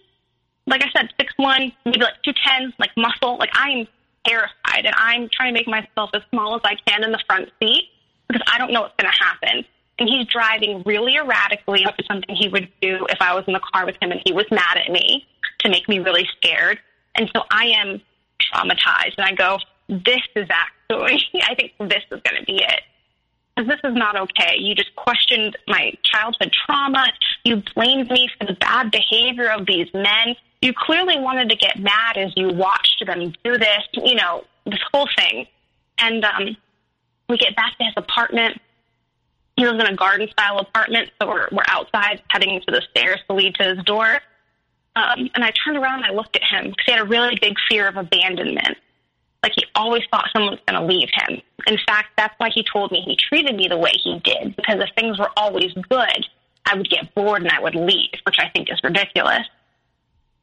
like 0.67 0.83
I 0.83 0.89
said, 0.95 1.11
six 1.19 1.33
one, 1.37 1.73
maybe 1.85 2.01
like 2.01 2.23
210, 2.25 2.75
like 2.79 2.91
muscle. 2.97 3.39
Like 3.39 3.51
I'm 3.55 3.87
terrified 4.27 4.87
and 4.87 4.95
I'm 4.97 5.29
trying 5.33 5.55
to 5.55 5.59
make 5.59 5.67
myself 5.67 6.11
as 6.15 6.23
small 6.31 6.55
as 6.55 6.61
I 6.65 6.77
can 6.87 7.03
in 7.03 7.11
the 7.11 7.23
front 7.27 7.51
seat 7.61 7.89
because 8.29 8.43
I 8.53 8.59
don't 8.59 8.73
know 8.73 8.83
what's 8.83 8.95
going 8.97 9.13
to 9.13 9.25
happen 9.25 9.65
and 9.99 10.09
he's 10.09 10.27
driving 10.27 10.83
really 10.85 11.17
erratically, 11.17 11.85
which 11.85 11.95
is 11.99 12.07
something 12.07 12.35
he 12.35 12.49
would 12.49 12.69
do 12.81 13.07
if 13.09 13.19
I 13.21 13.35
was 13.35 13.45
in 13.47 13.53
the 13.53 13.61
car 13.73 13.87
with 13.87 13.97
him 14.01 14.11
and 14.11 14.21
he 14.25 14.33
was 14.33 14.47
mad 14.51 14.77
at 14.77 14.91
me 14.91 15.27
to 15.61 15.69
make 15.69 15.89
me 15.89 15.99
really 15.99 16.27
scared. 16.37 16.79
And 17.15 17.31
so 17.35 17.45
I 17.51 17.67
am 17.67 18.01
traumatized, 18.41 19.15
and 19.19 19.27
I 19.27 19.33
go, 19.35 19.59
"This 20.05 20.23
is 20.35 20.49
actually, 20.51 21.43
I 21.43 21.55
think 21.55 21.73
this 21.79 22.03
is 22.11 22.21
going 22.23 22.41
to 22.41 22.45
be 22.45 22.63
it." 22.63 22.83
Because 23.55 23.69
this 23.69 23.81
is 23.85 23.95
not 23.95 24.17
okay. 24.17 24.57
You 24.59 24.75
just 24.75 24.95
questioned 24.97 25.59
my 25.69 25.93
childhood 26.03 26.55
trauma. 26.65 27.07
You 27.45 27.63
blamed 27.75 28.11
me 28.11 28.29
for 28.39 28.47
the 28.47 28.55
bad 28.55 28.91
behavior 28.91 29.51
of 29.51 29.67
these 29.67 29.93
men. 29.93 30.35
You 30.63 30.73
clearly 30.75 31.19
wanted 31.19 31.51
to 31.51 31.57
get 31.57 31.79
mad 31.79 32.17
as 32.17 32.33
you 32.35 32.49
watched 32.49 33.05
them 33.05 33.35
do 33.45 33.59
this, 33.59 33.83
you 33.93 34.15
know, 34.15 34.45
this 34.65 34.81
whole 34.93 35.09
thing. 35.19 35.47
And 35.99 36.25
um, 36.25 36.57
we 37.29 37.37
get 37.37 37.55
back 37.55 37.77
to 37.77 37.85
his 37.85 37.95
apartment 37.97 38.59
he 39.57 39.67
lives 39.67 39.81
in 39.81 39.87
a 39.87 39.97
garden 39.97 40.29
style 40.31 40.59
apartment, 40.59 41.11
so 41.21 41.29
we're, 41.29 41.49
we're 41.53 41.65
outside 41.69 42.23
heading 42.29 42.61
to 42.67 42.73
the 42.73 42.83
stairs 42.91 43.21
to 43.29 43.35
lead 43.35 43.55
to 43.57 43.75
his 43.75 43.85
door. 43.85 44.21
Um, 44.97 45.31
and 45.35 45.45
I 45.45 45.53
turned 45.65 45.77
around 45.77 46.03
and 46.03 46.07
I 46.07 46.15
looked 46.15 46.37
at 46.37 46.43
him 46.43 46.71
because 46.71 46.85
he 46.87 46.93
had 46.93 47.01
a 47.01 47.05
really 47.05 47.39
big 47.41 47.57
fear 47.69 47.87
of 47.89 47.97
abandonment. 47.97 48.79
Like 49.43 49.53
he 49.57 49.65
always 49.75 50.03
thought 50.11 50.29
someone 50.33 50.53
was 50.53 50.61
going 50.67 50.81
to 50.81 50.87
leave 50.87 51.09
him. 51.13 51.41
In 51.67 51.79
fact, 51.87 52.11
that's 52.17 52.35
why 52.39 52.51
he 52.51 52.65
told 52.73 52.93
me 52.93 53.03
he 53.05 53.17
treated 53.17 53.57
me 53.57 53.67
the 53.69 53.79
way 53.79 53.93
he 54.03 54.21
did 54.21 54.55
because 54.57 54.77
if 54.81 54.89
things 54.97 55.19
were 55.19 55.31
always 55.37 55.73
good, 55.89 56.27
I 56.65 56.77
would 56.77 56.89
get 56.89 57.15
bored 57.15 57.43
and 57.43 57.51
I 57.51 57.61
would 57.61 57.75
leave, 57.75 58.15
which 58.25 58.37
I 58.39 58.49
think 58.51 58.71
is 58.71 58.79
ridiculous. 58.85 59.43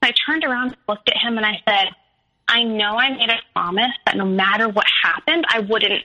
I 0.02 0.14
turned 0.26 0.44
around 0.44 0.76
looked 0.88 1.10
at 1.10 1.18
him 1.18 1.38
and 1.38 1.46
I 1.46 1.62
said, 1.68 1.90
I 2.48 2.64
know 2.64 2.98
I 2.98 3.10
made 3.12 3.30
a 3.30 3.38
promise 3.54 3.92
that 4.06 4.18
no 4.18 4.26
matter 4.26 4.68
what 4.68 4.86
happened, 5.04 5.46
I 5.50 5.60
wouldn't 5.60 6.04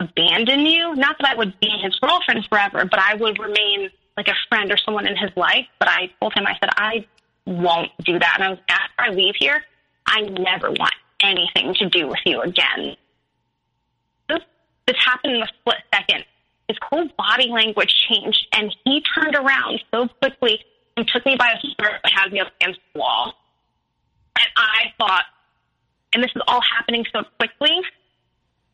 abandon 0.00 0.66
you. 0.66 0.94
Not 0.96 1.16
that 1.18 1.28
I 1.28 1.34
would 1.36 1.58
be 1.60 1.70
his 1.82 1.94
girlfriend 2.00 2.46
forever, 2.48 2.84
but 2.84 2.98
I 2.98 3.14
would 3.14 3.38
remain 3.38 3.90
like 4.16 4.28
a 4.28 4.34
friend 4.48 4.72
or 4.72 4.76
someone 4.76 5.06
in 5.06 5.16
his 5.16 5.30
life. 5.36 5.66
But 5.78 5.88
I 5.88 6.10
told 6.20 6.34
him, 6.34 6.46
I 6.46 6.56
said, 6.60 6.70
I 6.76 7.06
won't 7.46 7.90
do 8.04 8.18
that. 8.18 8.34
And 8.36 8.44
I 8.44 8.50
was, 8.50 8.58
after 8.68 8.94
I 8.98 9.10
leave 9.10 9.34
here, 9.38 9.62
I 10.06 10.22
never 10.22 10.70
want 10.72 10.94
anything 11.22 11.74
to 11.74 11.88
do 11.88 12.08
with 12.08 12.20
you 12.24 12.40
again. 12.40 12.96
This, 14.28 14.40
happened 14.98 15.36
in 15.36 15.42
a 15.42 15.46
split 15.60 15.78
second. 15.94 16.24
His 16.68 16.76
whole 16.82 17.08
body 17.16 17.48
language 17.48 17.94
changed, 18.08 18.46
and 18.52 18.74
he 18.84 19.02
turned 19.14 19.36
around 19.36 19.82
so 19.92 20.08
quickly 20.20 20.60
and 20.96 21.06
took 21.06 21.24
me 21.24 21.36
by 21.36 21.54
the 21.62 21.68
shirt 21.68 22.00
and 22.02 22.12
had 22.12 22.32
me 22.32 22.40
up 22.40 22.52
against 22.60 22.80
the 22.92 23.00
wall. 23.00 23.34
And 24.38 24.48
I 24.56 24.92
thought, 24.98 25.24
and 26.12 26.22
this 26.22 26.30
is 26.34 26.42
all 26.48 26.60
happening 26.76 27.04
so 27.12 27.22
quickly, 27.38 27.80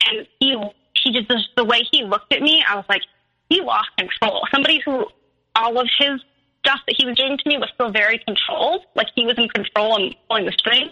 and 0.06 0.26
he 0.40 0.56
he 1.02 1.12
just 1.12 1.28
the, 1.56 1.64
way 1.64 1.82
he 1.90 2.02
looked 2.04 2.32
at 2.32 2.42
me, 2.42 2.64
I 2.68 2.76
was 2.76 2.84
like, 2.88 3.02
he 3.48 3.60
lost 3.60 3.88
control. 3.98 4.46
Somebody 4.52 4.80
who 4.84 5.06
all 5.54 5.78
of 5.78 5.88
his 5.98 6.20
stuff 6.60 6.80
that 6.86 6.94
he 6.98 7.06
was 7.06 7.16
doing 7.16 7.38
to 7.38 7.48
me 7.48 7.58
was 7.58 7.70
still 7.74 7.90
very 7.90 8.18
controlled, 8.26 8.82
like 8.94 9.08
he 9.14 9.24
was 9.26 9.38
in 9.38 9.48
control 9.48 9.96
and 9.96 10.16
pulling 10.28 10.46
the 10.46 10.52
string. 10.52 10.90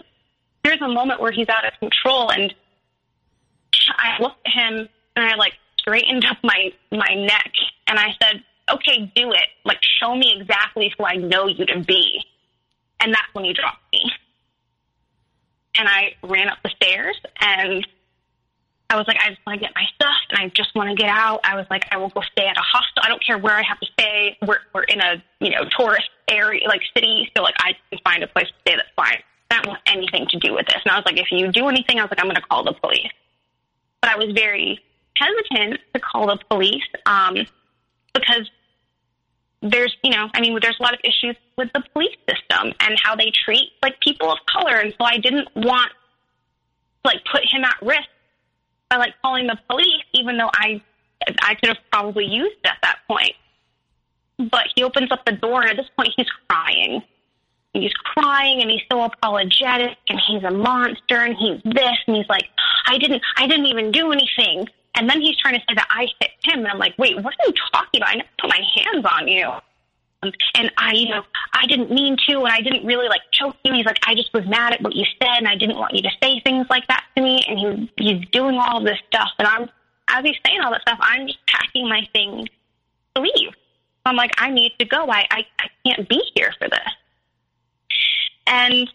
There's 0.65 0.81
a 0.81 0.87
moment 0.87 1.21
where 1.21 1.31
he's 1.31 1.47
out 1.47 1.63
of 1.63 1.79
control, 1.79 2.31
and 2.31 2.51
I 3.99 4.19
looked 4.19 4.47
at 4.47 4.51
him 4.51 4.89
and 5.15 5.25
I 5.25 5.35
like 5.35 5.53
straightened 5.77 6.25
up 6.25 6.37
my 6.43 6.73
my 6.91 7.13
neck, 7.13 7.51
and 7.85 7.99
I 7.99 8.15
said, 8.19 8.43
"Okay, 8.71 9.11
do 9.15 9.31
it. 9.31 9.47
Like, 9.63 9.77
show 9.99 10.15
me 10.15 10.35
exactly 10.41 10.91
who 10.97 11.05
I 11.05 11.17
know 11.17 11.45
you 11.45 11.67
to 11.67 11.81
be." 11.81 12.19
And 12.99 13.13
that's 13.13 13.31
when 13.33 13.45
he 13.45 13.53
dropped 13.53 13.83
me. 13.93 14.11
And 15.77 15.87
I 15.87 16.15
ran 16.23 16.49
up 16.49 16.57
the 16.63 16.69
stairs 16.69 17.15
and 17.39 17.85
I 18.89 18.95
was 18.95 19.05
like, 19.07 19.17
I 19.23 19.29
just 19.29 19.41
want 19.45 19.59
to 19.59 19.65
get 19.65 19.75
my 19.75 19.83
stuff 19.93 20.15
and 20.29 20.39
I 20.39 20.47
just 20.47 20.73
want 20.73 20.89
to 20.89 20.95
get 20.95 21.09
out. 21.09 21.41
I 21.43 21.55
was 21.55 21.67
like, 21.69 21.85
I 21.91 21.97
will 21.97 22.09
go 22.09 22.21
stay 22.31 22.47
at 22.47 22.57
a 22.57 22.61
hostel. 22.61 23.03
I 23.03 23.09
don't 23.09 23.23
care 23.23 23.37
where 23.37 23.53
I 23.53 23.61
have 23.61 23.79
to 23.81 23.85
stay. 23.91 24.37
We're, 24.47 24.59
we're 24.73 24.83
in 24.83 25.01
a, 25.01 25.21
you 25.41 25.51
know, 25.51 25.65
tourist 25.77 26.09
area, 26.29 26.67
like 26.67 26.81
city. 26.95 27.29
So 27.35 27.43
like 27.43 27.55
I 27.59 27.73
can 27.91 27.99
find 28.03 28.23
a 28.23 28.27
place 28.27 28.47
to 28.47 28.53
stay 28.61 28.75
that's 28.77 28.89
fine. 28.95 29.21
I 29.51 29.61
don't 29.61 29.67
want 29.67 29.81
anything 29.85 30.27
to 30.29 30.39
do 30.39 30.53
with 30.53 30.67
this. 30.67 30.77
And 30.83 30.91
I 30.91 30.97
was 30.97 31.05
like, 31.05 31.19
if 31.19 31.27
you 31.31 31.51
do 31.51 31.67
anything, 31.67 31.99
I 31.99 32.03
was 32.03 32.11
like, 32.11 32.19
I'm 32.19 32.25
going 32.25 32.35
to 32.35 32.41
call 32.41 32.63
the 32.63 32.73
police. 32.73 33.11
But 34.01 34.11
I 34.11 34.17
was 34.17 34.33
very 34.33 34.79
hesitant 35.17 35.79
to 35.93 35.99
call 35.99 36.27
the 36.27 36.37
police 36.49 36.83
um, 37.05 37.35
because 38.13 38.49
there's, 39.61 39.95
you 40.03 40.11
know, 40.11 40.29
I 40.33 40.41
mean, 40.41 40.57
there's 40.61 40.77
a 40.79 40.83
lot 40.83 40.93
of 40.93 40.99
issues 41.03 41.35
with 41.57 41.69
the 41.73 41.83
police 41.93 42.15
system 42.29 42.73
and 42.79 42.99
how 43.01 43.15
they 43.15 43.31
treat 43.45 43.71
like 43.81 43.99
people 43.99 44.31
of 44.31 44.39
color. 44.45 44.75
And 44.75 44.93
so 44.97 45.05
I 45.05 45.17
didn't 45.17 45.47
want 45.55 45.91
to 45.91 45.95
like 47.05 47.23
put 47.31 47.41
him 47.49 47.63
at 47.63 47.75
risk 47.81 48.09
by 48.89 48.97
like 48.97 49.13
calling 49.21 49.47
the 49.47 49.57
police, 49.69 50.03
even 50.13 50.37
though 50.37 50.49
I 50.53 50.81
I 51.41 51.55
could 51.55 51.69
have 51.69 51.77
probably 51.91 52.25
used 52.25 52.57
at 52.65 52.77
that 52.83 52.99
point. 53.07 53.33
But 54.37 54.67
he 54.75 54.83
opens 54.83 55.11
up 55.11 55.25
the 55.25 55.31
door, 55.31 55.61
and 55.61 55.71
at 55.71 55.77
this 55.77 55.89
point, 55.97 56.09
he's 56.15 56.27
crying. 56.49 57.01
He's 57.81 57.93
crying, 57.93 58.61
and 58.61 58.69
he's 58.69 58.81
so 58.91 59.03
apologetic, 59.03 59.97
and 60.09 60.19
he's 60.27 60.43
a 60.43 60.51
monster, 60.51 61.17
and 61.17 61.35
he's 61.35 61.61
this, 61.63 61.97
and 62.07 62.15
he's 62.15 62.29
like, 62.29 62.45
I 62.87 62.97
didn't, 62.97 63.21
I 63.37 63.47
didn't 63.47 63.65
even 63.67 63.91
do 63.91 64.11
anything. 64.11 64.67
And 64.97 65.09
then 65.09 65.19
he's 65.19 65.37
trying 65.37 65.55
to 65.55 65.59
say 65.67 65.75
that 65.75 65.87
I 65.89 66.07
hit 66.19 66.31
him, 66.43 66.59
and 66.59 66.67
I'm 66.67 66.79
like, 66.79 66.97
wait, 66.97 67.15
what 67.17 67.33
are 67.33 67.47
you 67.47 67.53
talking 67.71 68.01
about? 68.01 68.09
I 68.11 68.15
never 68.15 68.29
put 68.39 68.49
my 68.49 68.61
hands 68.75 69.05
on 69.05 69.27
you 69.27 69.51
and 70.55 70.71
I, 70.77 70.93
you 70.93 71.09
know, 71.09 71.23
I 71.53 71.65
didn't 71.67 71.91
mean 71.91 72.17
to, 72.27 72.39
and 72.39 72.53
I 72.53 72.61
didn't 72.61 72.85
really 72.85 73.07
like 73.07 73.21
choke 73.31 73.55
you. 73.63 73.73
He's 73.73 73.85
like, 73.85 73.99
I 74.05 74.15
just 74.15 74.33
was 74.33 74.45
mad 74.45 74.73
at 74.73 74.81
what 74.81 74.95
you 74.95 75.05
said, 75.21 75.37
and 75.37 75.47
I 75.47 75.55
didn't 75.55 75.77
want 75.77 75.93
you 75.93 76.01
to 76.03 76.09
say 76.21 76.39
things 76.41 76.67
like 76.69 76.87
that 76.87 77.03
to 77.15 77.21
me. 77.21 77.43
And 77.47 77.59
he, 77.59 77.91
he's 78.03 78.27
doing 78.29 78.57
all 78.57 78.83
this 78.83 78.99
stuff, 79.07 79.29
and 79.39 79.47
I'm, 79.47 79.69
as 80.09 80.23
he's 80.23 80.37
saying 80.45 80.61
all 80.61 80.71
that 80.71 80.81
stuff, 80.81 80.99
I'm 81.01 81.27
just 81.27 81.45
packing 81.47 81.87
my 81.89 82.07
things 82.13 82.47
to 83.15 83.21
leave. 83.21 83.53
I'm 84.05 84.15
like, 84.15 84.31
I 84.37 84.51
need 84.51 84.73
to 84.79 84.85
go. 84.85 85.09
I, 85.09 85.25
I, 85.31 85.45
I 85.59 85.67
can't 85.85 86.07
be 86.07 86.21
here 86.35 86.53
for 86.59 86.69
this. 86.69 86.79
And 88.47 88.87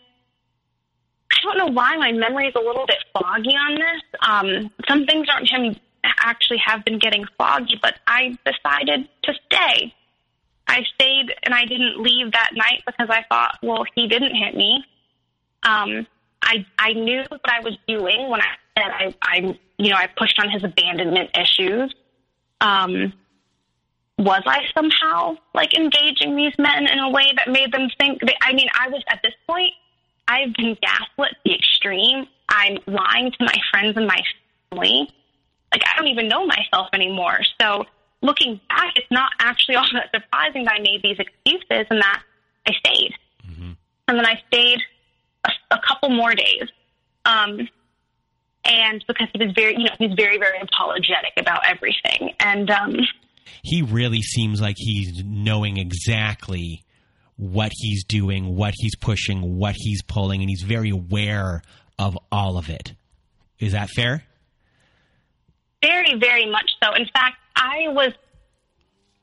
I 1.32 1.42
don't 1.42 1.58
why 1.74 1.96
my 1.96 2.12
memory 2.12 2.48
is 2.48 2.54
a 2.54 2.60
little 2.60 2.86
bit 2.86 2.98
foggy 3.12 3.50
on 3.50 3.74
this. 3.74 4.02
Um, 4.26 4.70
some 4.88 5.06
things 5.06 5.28
on 5.34 5.46
him 5.46 5.76
actually 6.04 6.58
have 6.64 6.84
been 6.84 6.98
getting 6.98 7.24
foggy, 7.38 7.78
but 7.82 7.94
I 8.06 8.38
decided 8.44 9.08
to 9.24 9.34
stay 9.46 9.94
I 10.70 10.84
stayed 10.94 11.34
and 11.42 11.52
I 11.52 11.64
didn't 11.64 12.00
leave 12.00 12.30
that 12.30 12.50
night 12.54 12.82
because 12.86 13.08
I 13.10 13.24
thought, 13.28 13.58
well, 13.60 13.84
he 13.96 14.06
didn't 14.06 14.36
hit 14.36 14.54
me. 14.54 14.84
Um, 15.64 16.06
I 16.42 16.64
I 16.78 16.92
knew 16.92 17.24
what 17.28 17.40
I 17.44 17.60
was 17.60 17.76
doing 17.88 18.28
when 18.28 18.40
I 18.40 18.54
said 18.78 18.88
I 18.88 19.14
I 19.20 19.58
you 19.78 19.90
know 19.90 19.96
I 19.96 20.06
pushed 20.06 20.38
on 20.38 20.48
his 20.48 20.62
abandonment 20.62 21.30
issues. 21.36 21.92
Um, 22.60 23.12
was 24.16 24.42
I 24.46 24.60
somehow 24.72 25.36
like 25.54 25.74
engaging 25.76 26.36
these 26.36 26.54
men 26.56 26.86
in 26.86 27.00
a 27.00 27.10
way 27.10 27.32
that 27.36 27.48
made 27.48 27.72
them 27.72 27.88
think? 27.98 28.20
That, 28.20 28.36
I 28.40 28.52
mean, 28.52 28.68
I 28.78 28.88
was 28.90 29.02
at 29.08 29.20
this 29.24 29.34
point. 29.48 29.72
I've 30.30 30.54
been 30.54 30.76
gaslit 30.80 31.36
the 31.44 31.54
extreme. 31.54 32.26
I'm 32.48 32.78
lying 32.86 33.32
to 33.32 33.44
my 33.44 33.56
friends 33.72 33.96
and 33.96 34.06
my 34.06 34.20
family. 34.70 35.10
Like 35.72 35.82
I 35.84 35.98
don't 35.98 36.06
even 36.06 36.28
know 36.28 36.46
myself 36.46 36.88
anymore. 36.92 37.40
So 37.60 37.84
looking 38.22 38.60
back, 38.68 38.92
it's 38.94 39.10
not 39.10 39.32
actually 39.40 39.74
all 39.76 39.86
that 39.92 40.10
surprising 40.14 40.64
that 40.64 40.74
I 40.74 40.80
made 40.80 41.02
these 41.02 41.18
excuses 41.18 41.86
and 41.90 42.00
that 42.00 42.22
I 42.66 42.72
stayed. 42.74 43.14
Mm-hmm. 43.50 43.72
And 44.06 44.18
then 44.18 44.26
I 44.26 44.40
stayed 44.46 44.78
a, 45.44 45.50
a 45.72 45.80
couple 45.86 46.10
more 46.10 46.32
days. 46.32 46.68
Um, 47.24 47.68
and 48.64 49.04
because 49.08 49.28
he 49.32 49.44
was 49.44 49.52
very, 49.54 49.76
you 49.76 49.84
know, 49.84 49.94
he's 49.98 50.12
very, 50.14 50.38
very 50.38 50.60
apologetic 50.60 51.32
about 51.38 51.62
everything. 51.66 52.34
And, 52.38 52.70
um, 52.70 52.96
he 53.62 53.82
really 53.82 54.22
seems 54.22 54.60
like 54.60 54.76
he's 54.78 55.24
knowing 55.24 55.76
exactly 55.76 56.84
what 57.40 57.72
he's 57.74 58.04
doing, 58.04 58.54
what 58.54 58.74
he's 58.76 58.94
pushing, 58.94 59.56
what 59.56 59.74
he's 59.74 60.02
pulling, 60.02 60.42
and 60.42 60.50
he's 60.50 60.62
very 60.62 60.90
aware 60.90 61.62
of 61.98 62.18
all 62.30 62.58
of 62.58 62.68
it. 62.68 62.92
Is 63.58 63.72
that 63.72 63.88
fair? 63.88 64.24
Very, 65.82 66.18
very 66.18 66.50
much 66.50 66.70
so. 66.82 66.92
In 66.92 67.06
fact, 67.06 67.36
I 67.56 67.88
was, 67.88 68.12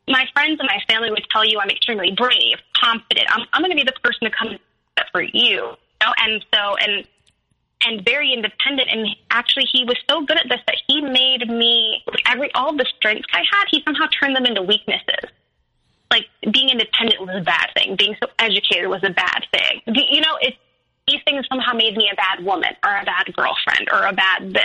my 0.07 0.25
friends 0.33 0.59
and 0.59 0.67
my 0.67 0.79
family 0.91 1.11
would 1.11 1.25
tell 1.31 1.45
you 1.45 1.59
I'm 1.59 1.69
extremely 1.69 2.11
brave, 2.17 2.57
confident. 2.75 3.27
I'm, 3.29 3.45
I'm 3.53 3.61
going 3.61 3.71
to 3.71 3.77
be 3.77 3.83
the 3.83 3.93
person 4.03 4.21
to 4.21 4.31
come 4.31 4.57
for 5.11 5.21
you. 5.21 5.31
you 5.33 5.61
know? 6.01 6.13
And 6.17 6.43
so, 6.51 6.75
and, 6.77 7.07
and 7.85 8.03
very 8.03 8.33
independent. 8.33 8.89
And 8.91 9.07
actually, 9.29 9.65
he 9.71 9.85
was 9.85 9.97
so 10.09 10.25
good 10.25 10.37
at 10.37 10.49
this 10.49 10.61
that 10.65 10.77
he 10.87 11.01
made 11.01 11.47
me 11.47 12.03
every 12.25 12.51
all 12.55 12.75
the 12.75 12.85
strengths 12.97 13.27
I 13.31 13.43
had. 13.51 13.65
He 13.69 13.83
somehow 13.85 14.07
turned 14.19 14.35
them 14.35 14.47
into 14.47 14.63
weaknesses. 14.63 15.29
Like 16.11 16.25
being 16.51 16.69
independent 16.69 17.19
was 17.19 17.35
a 17.35 17.43
bad 17.43 17.69
thing. 17.75 17.95
Being 17.95 18.15
so 18.21 18.29
educated 18.39 18.87
was 18.87 19.03
a 19.03 19.09
bad 19.09 19.45
thing. 19.51 19.81
You 19.87 20.21
know, 20.21 20.37
it's 20.41 20.57
these 21.07 21.21
things 21.25 21.45
somehow 21.49 21.73
made 21.73 21.95
me 21.95 22.09
a 22.11 22.15
bad 22.15 22.43
woman 22.45 22.71
or 22.85 22.91
a 22.95 23.05
bad 23.05 23.33
girlfriend 23.35 23.89
or 23.91 24.05
a 24.05 24.13
bad 24.13 24.53
this. 24.53 24.63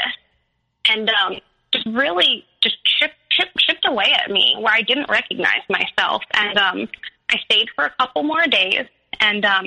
And 0.88 1.08
um, 1.10 1.36
just 1.72 1.86
really 1.86 2.44
just 2.62 2.76
chipped, 2.84 3.14
chipped, 3.30 3.56
chipped 3.58 3.86
away 3.86 4.12
at 4.12 4.30
me 4.30 4.56
where 4.58 4.72
I 4.72 4.82
didn't 4.82 5.08
recognize 5.08 5.62
myself. 5.68 6.22
And 6.34 6.58
um, 6.58 6.88
I 7.30 7.38
stayed 7.44 7.68
for 7.74 7.84
a 7.84 7.90
couple 7.98 8.22
more 8.24 8.46
days. 8.46 8.86
And 9.20 9.44
um, 9.44 9.66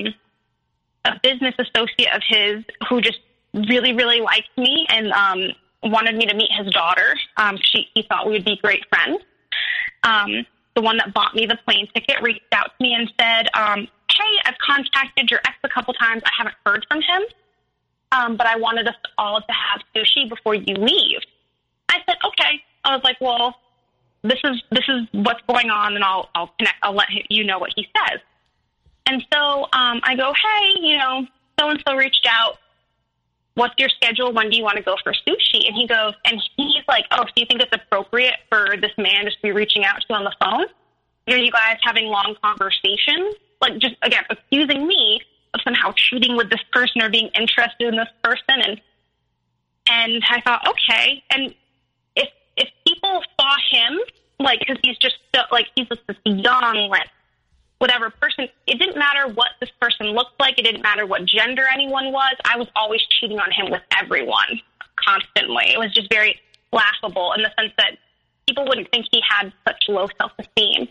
a 1.05 1.19
business 1.21 1.55
associate 1.59 2.13
of 2.13 2.21
his 2.27 2.63
who 2.89 2.99
just 3.01 3.19
really, 3.53 3.93
really 3.93 4.19
liked 4.21 4.49
me 4.57 4.85
and 4.89 5.11
um, 5.11 5.51
wanted 5.83 6.15
me 6.15 6.25
to 6.25 6.35
meet 6.35 6.51
his 6.51 6.73
daughter. 6.73 7.15
Um, 7.37 7.57
she, 7.61 7.87
he 7.93 8.03
thought 8.03 8.25
we 8.25 8.33
would 8.33 8.45
be 8.45 8.57
great 8.61 8.83
friends. 8.89 9.23
Um, 10.03 10.45
the 10.75 10.81
one 10.81 10.97
that 10.97 11.13
bought 11.13 11.33
me 11.35 11.45
the 11.45 11.57
plane 11.65 11.87
ticket 11.93 12.21
reached 12.21 12.41
out 12.51 12.71
to 12.77 12.83
me 12.83 12.93
and 12.93 13.11
said, 13.19 13.47
um, 13.53 13.87
"Hey, 14.11 14.39
I've 14.45 14.57
contacted 14.57 15.31
your 15.31 15.39
ex 15.45 15.57
a 15.63 15.69
couple 15.69 15.93
times. 15.93 16.21
I 16.25 16.31
haven't 16.37 16.55
heard 16.65 16.85
from 16.89 17.01
him, 17.01 17.21
um, 18.11 18.37
but 18.37 18.47
I 18.47 18.57
wanted 18.57 18.87
us 18.87 18.95
all 19.17 19.41
to 19.41 19.53
have 19.53 19.81
sushi 19.95 20.29
before 20.29 20.55
you 20.55 20.75
leave." 20.75 21.21
I 21.89 21.99
said, 22.07 22.17
"Okay." 22.23 22.63
I 22.83 22.95
was 22.95 23.03
like, 23.03 23.19
"Well, 23.21 23.55
this 24.23 24.39
is 24.43 24.61
this 24.71 24.87
is 24.87 25.07
what's 25.11 25.41
going 25.47 25.69
on, 25.69 25.95
and 25.95 26.03
I'll 26.03 26.29
I'll 26.35 26.51
connect. 26.57 26.77
I'll 26.83 26.93
let 26.93 27.07
you 27.29 27.43
know 27.43 27.59
what 27.59 27.71
he 27.75 27.87
says." 27.97 28.19
And 29.07 29.25
so 29.31 29.63
um, 29.73 30.01
I 30.03 30.15
go, 30.15 30.33
"Hey, 30.33 30.79
you 30.81 30.97
know, 30.97 31.27
so 31.59 31.69
and 31.69 31.81
so 31.87 31.95
reached 31.95 32.27
out 32.29 32.59
what's 33.55 33.73
your 33.77 33.89
schedule? 33.89 34.31
When 34.31 34.49
do 34.49 34.57
you 34.57 34.63
want 34.63 34.77
to 34.77 34.83
go 34.83 34.95
for 35.03 35.13
sushi? 35.13 35.67
And 35.67 35.75
he 35.75 35.87
goes, 35.87 36.13
and 36.25 36.41
he's 36.55 36.83
like, 36.87 37.05
oh, 37.11 37.23
so 37.23 37.31
you 37.35 37.45
think 37.45 37.61
it's 37.61 37.73
appropriate 37.73 38.35
for 38.49 38.75
this 38.79 38.91
man 38.97 39.25
just 39.25 39.37
to 39.37 39.43
be 39.43 39.51
reaching 39.51 39.83
out 39.83 39.95
to 40.01 40.05
you 40.09 40.15
on 40.15 40.23
the 40.23 40.35
phone? 40.39 40.65
Are 41.27 41.37
you 41.37 41.51
guys 41.51 41.77
having 41.81 42.05
long 42.05 42.35
conversations? 42.43 43.35
Like, 43.61 43.79
just 43.79 43.95
again, 44.03 44.23
accusing 44.29 44.85
me 44.85 45.21
of 45.53 45.61
somehow 45.63 45.93
cheating 45.95 46.35
with 46.35 46.49
this 46.49 46.59
person 46.71 47.01
or 47.01 47.09
being 47.09 47.29
interested 47.33 47.87
in 47.87 47.95
this 47.95 48.09
person. 48.23 48.61
And, 48.61 48.81
and 49.89 50.23
I 50.29 50.41
thought, 50.41 50.67
okay. 50.67 51.23
And 51.31 51.55
if, 52.15 52.29
if 52.57 52.69
people 52.85 53.23
saw 53.39 53.55
him, 53.71 53.99
like, 54.39 54.59
cause 54.67 54.77
he's 54.83 54.97
just 54.97 55.15
so, 55.33 55.41
like, 55.51 55.67
he's 55.75 55.87
just 55.87 56.01
this 56.07 56.17
young, 56.25 56.89
like, 56.89 57.07
whatever 57.79 58.09
person. 58.09 58.47
It 58.67 58.79
didn't 58.79 58.97
matter 58.97 59.27
what 59.33 59.49
this 59.59 59.69
person 59.81 60.07
looked 60.07 60.39
like. 60.39 60.57
It 60.57 60.63
didn't 60.63 60.81
matter 60.81 61.05
what 61.05 61.25
gender 61.25 61.63
anyone 61.71 62.11
was. 62.11 62.35
I 62.45 62.57
was 62.57 62.67
always 62.75 63.01
cheating 63.19 63.39
on 63.39 63.51
him 63.51 63.71
with 63.71 63.81
everyone 63.97 64.61
constantly. 64.95 65.65
It 65.67 65.79
was 65.79 65.93
just 65.93 66.09
very 66.11 66.39
laughable 66.71 67.33
in 67.33 67.43
the 67.43 67.51
sense 67.59 67.73
that 67.77 67.97
people 68.47 68.65
wouldn't 68.67 68.89
think 68.91 69.05
he 69.11 69.21
had 69.27 69.51
such 69.67 69.85
low 69.87 70.07
self 70.17 70.31
esteem. 70.39 70.87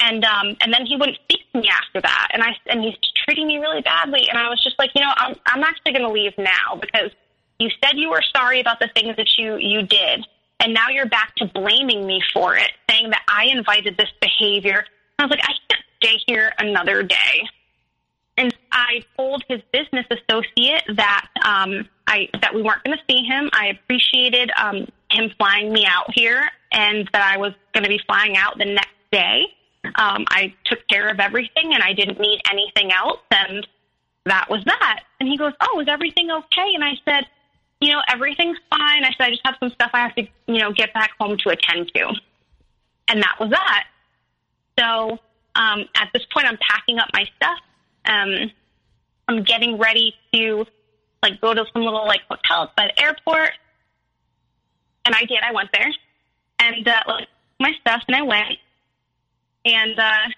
And 0.00 0.24
um, 0.24 0.56
and 0.60 0.72
then 0.72 0.86
he 0.86 0.96
wouldn't 0.96 1.18
speak 1.22 1.42
to 1.52 1.60
me 1.60 1.68
after 1.68 2.00
that, 2.00 2.28
and 2.32 2.42
I 2.42 2.56
and 2.66 2.82
he's 2.82 2.96
treating 3.24 3.46
me 3.46 3.58
really 3.58 3.80
badly. 3.80 4.28
And 4.28 4.36
I 4.36 4.48
was 4.48 4.60
just 4.60 4.76
like, 4.76 4.90
you 4.92 5.00
know, 5.00 5.12
I'm 5.16 5.36
I'm 5.46 5.62
actually 5.62 5.92
going 5.92 6.04
to 6.04 6.10
leave 6.10 6.32
now 6.36 6.76
because 6.80 7.12
you 7.60 7.70
said 7.82 7.96
you 7.96 8.10
were 8.10 8.22
sorry 8.34 8.60
about 8.60 8.80
the 8.80 8.88
things 8.88 9.14
that 9.16 9.28
you 9.38 9.56
you 9.56 9.82
did, 9.82 10.26
and 10.58 10.74
now 10.74 10.88
you're 10.88 11.06
back 11.06 11.36
to 11.36 11.46
blaming 11.46 12.06
me 12.08 12.20
for 12.32 12.56
it, 12.56 12.72
saying 12.90 13.10
that 13.10 13.22
I 13.28 13.44
invited 13.44 13.96
this 13.96 14.10
behavior. 14.20 14.84
I 15.20 15.26
was 15.26 15.30
like, 15.30 15.44
I 15.44 15.52
stay 16.04 16.18
here 16.26 16.52
another 16.58 17.02
day. 17.02 17.48
And 18.36 18.54
I 18.72 19.04
told 19.16 19.44
his 19.48 19.60
business 19.72 20.06
associate 20.10 20.82
that 20.96 21.28
um, 21.44 21.88
I 22.06 22.28
that 22.40 22.52
we 22.54 22.62
weren't 22.62 22.82
going 22.84 22.96
to 22.96 23.04
see 23.08 23.22
him. 23.24 23.48
I 23.52 23.68
appreciated 23.68 24.50
um, 24.60 24.88
him 25.10 25.30
flying 25.38 25.72
me 25.72 25.86
out 25.86 26.06
here, 26.12 26.42
and 26.72 27.08
that 27.12 27.22
I 27.22 27.38
was 27.38 27.52
going 27.72 27.84
to 27.84 27.88
be 27.88 28.00
flying 28.06 28.36
out 28.36 28.58
the 28.58 28.64
next 28.64 28.96
day. 29.12 29.42
Um, 29.84 30.24
I 30.30 30.52
took 30.64 30.86
care 30.88 31.08
of 31.08 31.20
everything, 31.20 31.74
and 31.74 31.82
I 31.82 31.92
didn't 31.92 32.18
need 32.18 32.40
anything 32.50 32.90
else, 32.92 33.20
and 33.30 33.66
that 34.26 34.50
was 34.50 34.64
that. 34.64 35.04
And 35.20 35.28
he 35.28 35.36
goes, 35.36 35.52
"Oh, 35.60 35.80
is 35.80 35.86
everything 35.88 36.30
okay?" 36.32 36.74
And 36.74 36.82
I 36.82 36.94
said, 37.04 37.26
"You 37.80 37.92
know, 37.92 38.02
everything's 38.08 38.58
fine." 38.68 39.04
I 39.04 39.10
said, 39.16 39.28
"I 39.28 39.30
just 39.30 39.42
have 39.44 39.56
some 39.60 39.70
stuff 39.70 39.90
I 39.94 40.00
have 40.00 40.14
to, 40.16 40.26
you 40.48 40.58
know, 40.58 40.72
get 40.72 40.92
back 40.92 41.12
home 41.20 41.36
to 41.38 41.50
attend 41.50 41.92
to," 41.94 42.14
and 43.06 43.22
that 43.22 43.36
was 43.38 43.50
that. 43.50 43.84
So 44.76 45.20
um, 45.54 45.84
at 45.94 46.10
this 46.12 46.24
point, 46.32 46.46
I'm 46.46 46.58
packing 46.68 46.98
up 46.98 47.08
my 47.12 47.24
stuff. 47.36 47.58
Um, 48.06 48.50
I'm 49.28 49.42
getting 49.44 49.78
ready 49.78 50.14
to 50.34 50.66
like 51.22 51.40
go 51.40 51.54
to 51.54 51.64
some 51.72 51.82
little 51.82 52.06
like 52.06 52.20
hotel 52.28 52.70
by 52.76 52.88
the 52.88 53.02
airport, 53.02 53.50
and 55.04 55.14
I 55.14 55.24
did. 55.24 55.38
I 55.42 55.52
went 55.52 55.70
there 55.72 55.90
and 56.58 56.86
uh, 56.86 57.02
like 57.06 57.28
my 57.60 57.72
stuff, 57.80 58.02
and 58.08 58.16
I 58.16 58.22
went. 58.22 58.58
And 59.64 59.98
uh, 59.98 60.28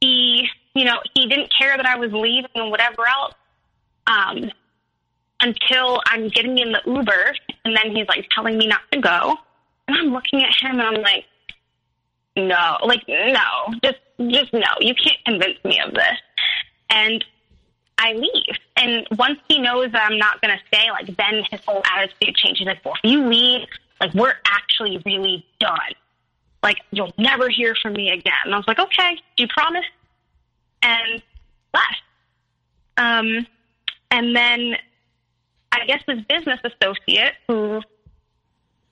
he, 0.00 0.48
you 0.74 0.84
know, 0.84 1.00
he 1.14 1.26
didn't 1.26 1.52
care 1.56 1.76
that 1.76 1.86
I 1.86 1.96
was 1.96 2.12
leaving 2.12 2.50
and 2.54 2.70
whatever 2.70 3.06
else. 3.06 3.34
Um, 4.06 4.50
until 5.40 6.00
I'm 6.06 6.28
getting 6.28 6.58
in 6.58 6.72
the 6.72 6.80
Uber, 6.86 7.34
and 7.64 7.76
then 7.76 7.96
he's 7.96 8.06
like 8.08 8.26
telling 8.34 8.58
me 8.58 8.66
not 8.66 8.80
to 8.92 9.00
go, 9.00 9.36
and 9.88 9.96
I'm 9.96 10.12
looking 10.12 10.44
at 10.44 10.50
him, 10.60 10.78
and 10.78 10.82
I'm 10.82 11.02
like 11.02 11.24
no, 12.36 12.76
like 12.84 13.02
no, 13.08 13.74
just 13.82 13.98
just 14.28 14.52
no. 14.52 14.60
You 14.80 14.94
can't 14.94 15.18
convince 15.24 15.62
me 15.64 15.80
of 15.80 15.94
this. 15.94 16.18
And 16.90 17.24
I 17.98 18.14
leave. 18.14 18.56
And 18.76 19.06
once 19.18 19.38
he 19.48 19.58
knows 19.58 19.92
that 19.92 20.10
I'm 20.10 20.18
not 20.18 20.40
going 20.40 20.56
to 20.56 20.64
stay, 20.66 20.90
like 20.90 21.14
then 21.16 21.44
his 21.50 21.60
whole 21.66 21.82
attitude 21.94 22.34
changes. 22.34 22.66
Like, 22.66 22.84
well, 22.84 22.94
if 23.02 23.10
you 23.10 23.26
leave, 23.26 23.66
like 24.00 24.14
we're 24.14 24.36
actually 24.46 25.02
really 25.04 25.46
done. 25.58 25.78
Like 26.62 26.78
you'll 26.90 27.12
never 27.18 27.48
hear 27.48 27.74
from 27.80 27.92
me 27.92 28.10
again. 28.10 28.32
And 28.44 28.54
I 28.54 28.56
was 28.56 28.66
like, 28.66 28.78
okay, 28.78 29.18
you 29.36 29.48
promise? 29.48 29.84
And 30.82 31.22
left. 31.74 32.02
Um, 32.96 33.46
and 34.10 34.34
then 34.34 34.76
I 35.72 35.86
guess 35.86 36.02
his 36.06 36.22
business 36.22 36.60
associate, 36.64 37.34
who 37.46 37.82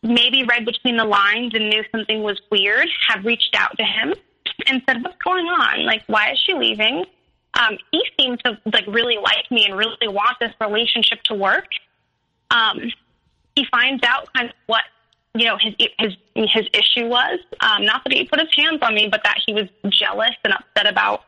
maybe 0.03 0.45
read 0.45 0.65
between 0.65 0.97
the 0.97 1.05
lines 1.05 1.55
and 1.55 1.69
knew 1.69 1.83
something 1.91 2.23
was 2.23 2.41
weird, 2.51 2.89
have 3.09 3.25
reached 3.25 3.55
out 3.57 3.77
to 3.79 3.85
him 3.85 4.15
and 4.67 4.83
said, 4.89 5.03
"What's 5.03 5.21
going 5.23 5.47
on? 5.47 5.85
Like, 5.85 6.03
why 6.07 6.33
is 6.33 6.39
she 6.39 6.55
leaving?" 6.55 7.05
Um, 7.55 7.77
he 7.91 8.03
seemed 8.19 8.41
to 8.45 8.59
like 8.73 8.87
really 8.87 9.17
like 9.17 9.51
me 9.51 9.65
and 9.65 9.77
really 9.77 10.09
want 10.09 10.39
this 10.41 10.53
relationship 10.61 11.23
to 11.25 11.35
work. 11.35 11.67
Um, 12.51 12.93
he 13.57 13.67
finds 13.71 14.03
out 14.05 14.33
kind 14.33 14.51
of 14.51 14.55
what 14.67 14.85
you 15.35 15.47
know 15.47 15.57
his 15.59 15.75
his 15.99 16.15
his 16.35 16.67
issue 16.73 17.09
was. 17.09 17.41
Um, 17.61 17.85
not 17.85 18.05
that 18.05 18.13
he 18.13 18.25
put 18.25 18.41
his 18.41 18.49
hands 18.57 18.79
on 18.83 18.95
me, 18.95 19.09
but 19.11 19.23
that 19.25 19.39
he 19.45 19.53
was 19.53 19.69
jealous 19.89 20.35
and 20.45 20.53
upset 20.53 20.87
about 20.87 21.25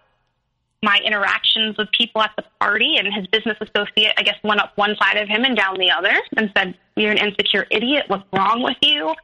my 0.83 0.99
interactions 1.05 1.77
with 1.77 1.91
people 1.93 2.23
at 2.23 2.31
the 2.37 2.45
party 2.59 2.97
and 2.97 3.13
his 3.13 3.27
business 3.27 3.57
associate, 3.61 4.13
I 4.17 4.23
guess, 4.23 4.37
went 4.43 4.61
up 4.61 4.73
one 4.77 4.97
side 4.97 5.19
of 5.19 5.29
him 5.29 5.45
and 5.45 5.57
down 5.57 5.77
the 5.77 5.91
other 5.91 6.13
and 6.37 6.51
said, 6.57 6.75
You're 6.97 7.13
an 7.13 7.19
insecure 7.19 7.67
idiot. 7.71 8.05
What's 8.09 8.25
wrong 8.33 8.63
with 8.63 8.79
you? 8.83 9.15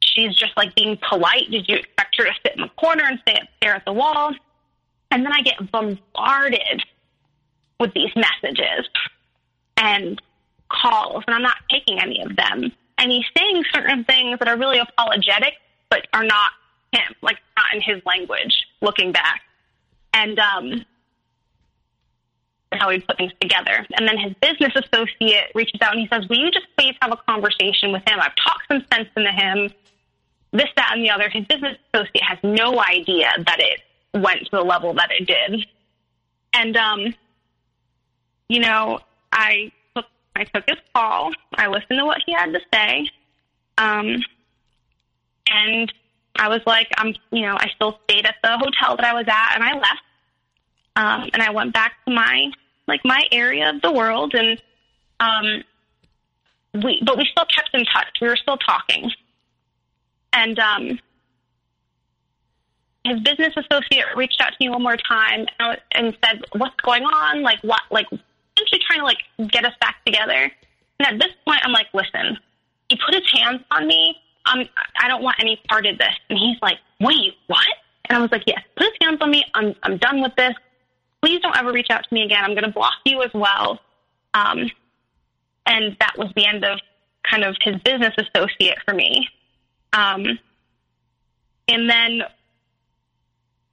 She's 0.00 0.34
just 0.36 0.56
like 0.56 0.74
being 0.76 0.98
polite. 1.08 1.50
Did 1.50 1.68
you 1.68 1.76
expect 1.76 2.16
her 2.18 2.24
to 2.24 2.32
sit 2.44 2.54
in 2.56 2.62
the 2.62 2.70
corner 2.80 3.04
and 3.04 3.18
stare 3.26 3.74
at 3.74 3.84
the 3.84 3.92
wall? 3.92 4.32
And 5.10 5.24
then 5.24 5.32
I 5.32 5.42
get 5.42 5.70
bombarded 5.72 6.84
with 7.80 7.92
these 7.94 8.10
messages 8.14 8.88
and 9.76 10.20
calls, 10.68 11.24
and 11.26 11.34
I'm 11.34 11.42
not 11.42 11.56
taking 11.70 11.98
any 12.00 12.20
of 12.22 12.36
them. 12.36 12.72
And 12.98 13.10
he's 13.10 13.24
saying 13.36 13.64
certain 13.72 14.04
things 14.04 14.38
that 14.38 14.48
are 14.48 14.56
really 14.56 14.78
apologetic, 14.78 15.54
but 15.88 16.06
are 16.12 16.24
not 16.24 16.52
him, 16.92 17.14
like 17.22 17.38
not 17.56 17.74
in 17.74 17.80
his 17.80 18.04
language, 18.04 18.66
looking 18.80 19.12
back 19.12 19.42
and 20.18 20.38
um, 20.38 20.84
how 22.72 22.88
we 22.88 23.00
put 23.00 23.16
things 23.16 23.32
together. 23.40 23.86
And 23.94 24.06
then 24.06 24.18
his 24.18 24.34
business 24.40 24.72
associate 24.74 25.52
reaches 25.54 25.80
out 25.80 25.92
and 25.92 26.00
he 26.00 26.08
says, 26.12 26.28
Will 26.28 26.38
you 26.38 26.50
just 26.50 26.66
please 26.76 26.94
have 27.00 27.12
a 27.12 27.16
conversation 27.28 27.92
with 27.92 28.02
him? 28.06 28.18
I've 28.20 28.34
talked 28.34 28.64
some 28.70 28.84
sense 28.92 29.08
into 29.16 29.30
him. 29.30 29.70
this, 30.52 30.68
that, 30.76 30.90
and 30.94 31.04
the 31.04 31.10
other. 31.10 31.28
His 31.28 31.46
business 31.46 31.78
associate 31.94 32.24
has 32.24 32.38
no 32.42 32.80
idea 32.80 33.30
that 33.46 33.58
it 33.60 33.80
went 34.12 34.40
to 34.40 34.50
the 34.50 34.62
level 34.62 34.92
that 34.94 35.10
it 35.12 35.26
did. 35.26 35.66
And, 36.52 36.76
um, 36.76 37.14
you 38.48 38.60
know, 38.60 38.98
I 39.30 39.70
took, 39.94 40.06
I 40.34 40.44
took 40.44 40.64
his 40.68 40.78
call. 40.94 41.32
I 41.54 41.68
listened 41.68 41.98
to 41.98 42.04
what 42.04 42.22
he 42.26 42.32
had 42.32 42.52
to 42.52 42.60
say. 42.72 43.08
Um, 43.76 44.22
and 45.50 45.92
I 46.36 46.48
was 46.48 46.60
like, 46.66 46.88
I'm, 46.96 47.14
you 47.30 47.42
know, 47.42 47.56
I 47.56 47.68
still 47.74 48.00
stayed 48.04 48.26
at 48.26 48.36
the 48.42 48.58
hotel 48.58 48.96
that 48.96 49.04
I 49.04 49.14
was 49.14 49.26
at 49.28 49.54
and 49.54 49.62
I 49.62 49.74
left. 49.74 50.02
Um, 50.98 51.30
and 51.32 51.42
I 51.42 51.50
went 51.50 51.72
back 51.72 51.92
to 52.06 52.12
my, 52.12 52.50
like 52.88 53.00
my 53.04 53.22
area 53.30 53.70
of 53.70 53.80
the 53.82 53.92
world 53.92 54.34
and, 54.34 54.60
um, 55.20 55.62
we, 56.74 57.00
but 57.06 57.16
we 57.16 57.24
still 57.30 57.46
kept 57.46 57.70
in 57.72 57.84
touch. 57.84 58.08
We 58.20 58.28
were 58.28 58.36
still 58.36 58.58
talking. 58.58 59.10
And, 60.32 60.58
um, 60.58 60.98
his 63.04 63.20
business 63.20 63.54
associate 63.56 64.04
reached 64.16 64.40
out 64.40 64.50
to 64.50 64.56
me 64.60 64.68
one 64.68 64.82
more 64.82 64.96
time 64.96 65.46
and, 65.58 65.78
and 65.92 66.16
said, 66.24 66.44
"What's 66.52 66.76
going 66.82 67.04
on? 67.04 67.42
Like 67.42 67.60
what? 67.62 67.80
Like 67.90 68.06
essentially 68.06 68.80
trying 68.86 69.00
to 69.00 69.04
like 69.04 69.50
get 69.50 69.64
us 69.64 69.72
back 69.80 70.04
together." 70.04 70.50
And 70.98 71.06
at 71.06 71.18
this 71.18 71.32
point, 71.46 71.60
I'm 71.64 71.72
like, 71.72 71.86
"Listen, 71.94 72.38
he 72.88 72.96
put 72.96 73.14
his 73.14 73.30
hands 73.32 73.62
on 73.70 73.86
me. 73.86 74.16
Um, 74.46 74.64
I 75.00 75.08
don't 75.08 75.22
want 75.22 75.36
any 75.40 75.60
part 75.68 75.86
of 75.86 75.98
this." 75.98 76.14
And 76.28 76.38
he's 76.38 76.58
like, 76.60 76.78
"Wait, 77.00 77.34
what?" 77.46 77.66
And 78.06 78.18
I 78.18 78.20
was 78.20 78.30
like, 78.30 78.42
"Yes, 78.46 78.60
put 78.76 78.84
his 78.84 78.94
hands 79.00 79.18
on 79.20 79.30
me. 79.30 79.44
I'm 79.54 79.74
I'm 79.84 79.96
done 79.96 80.20
with 80.20 80.34
this. 80.36 80.54
Please 81.22 81.40
don't 81.40 81.56
ever 81.56 81.72
reach 81.72 81.88
out 81.90 82.04
to 82.08 82.14
me 82.14 82.22
again. 82.22 82.44
I'm 82.44 82.52
going 82.52 82.64
to 82.64 82.72
block 82.72 82.94
you 83.04 83.22
as 83.22 83.30
well." 83.34 83.80
Um, 84.34 84.70
and 85.66 85.96
that 86.00 86.16
was 86.16 86.32
the 86.34 86.46
end 86.46 86.64
of 86.64 86.78
kind 87.22 87.44
of 87.44 87.56
his 87.60 87.76
business 87.82 88.14
associate 88.16 88.78
for 88.84 88.94
me. 88.94 89.28
Um, 89.92 90.38
and 91.68 91.88
then 91.88 92.22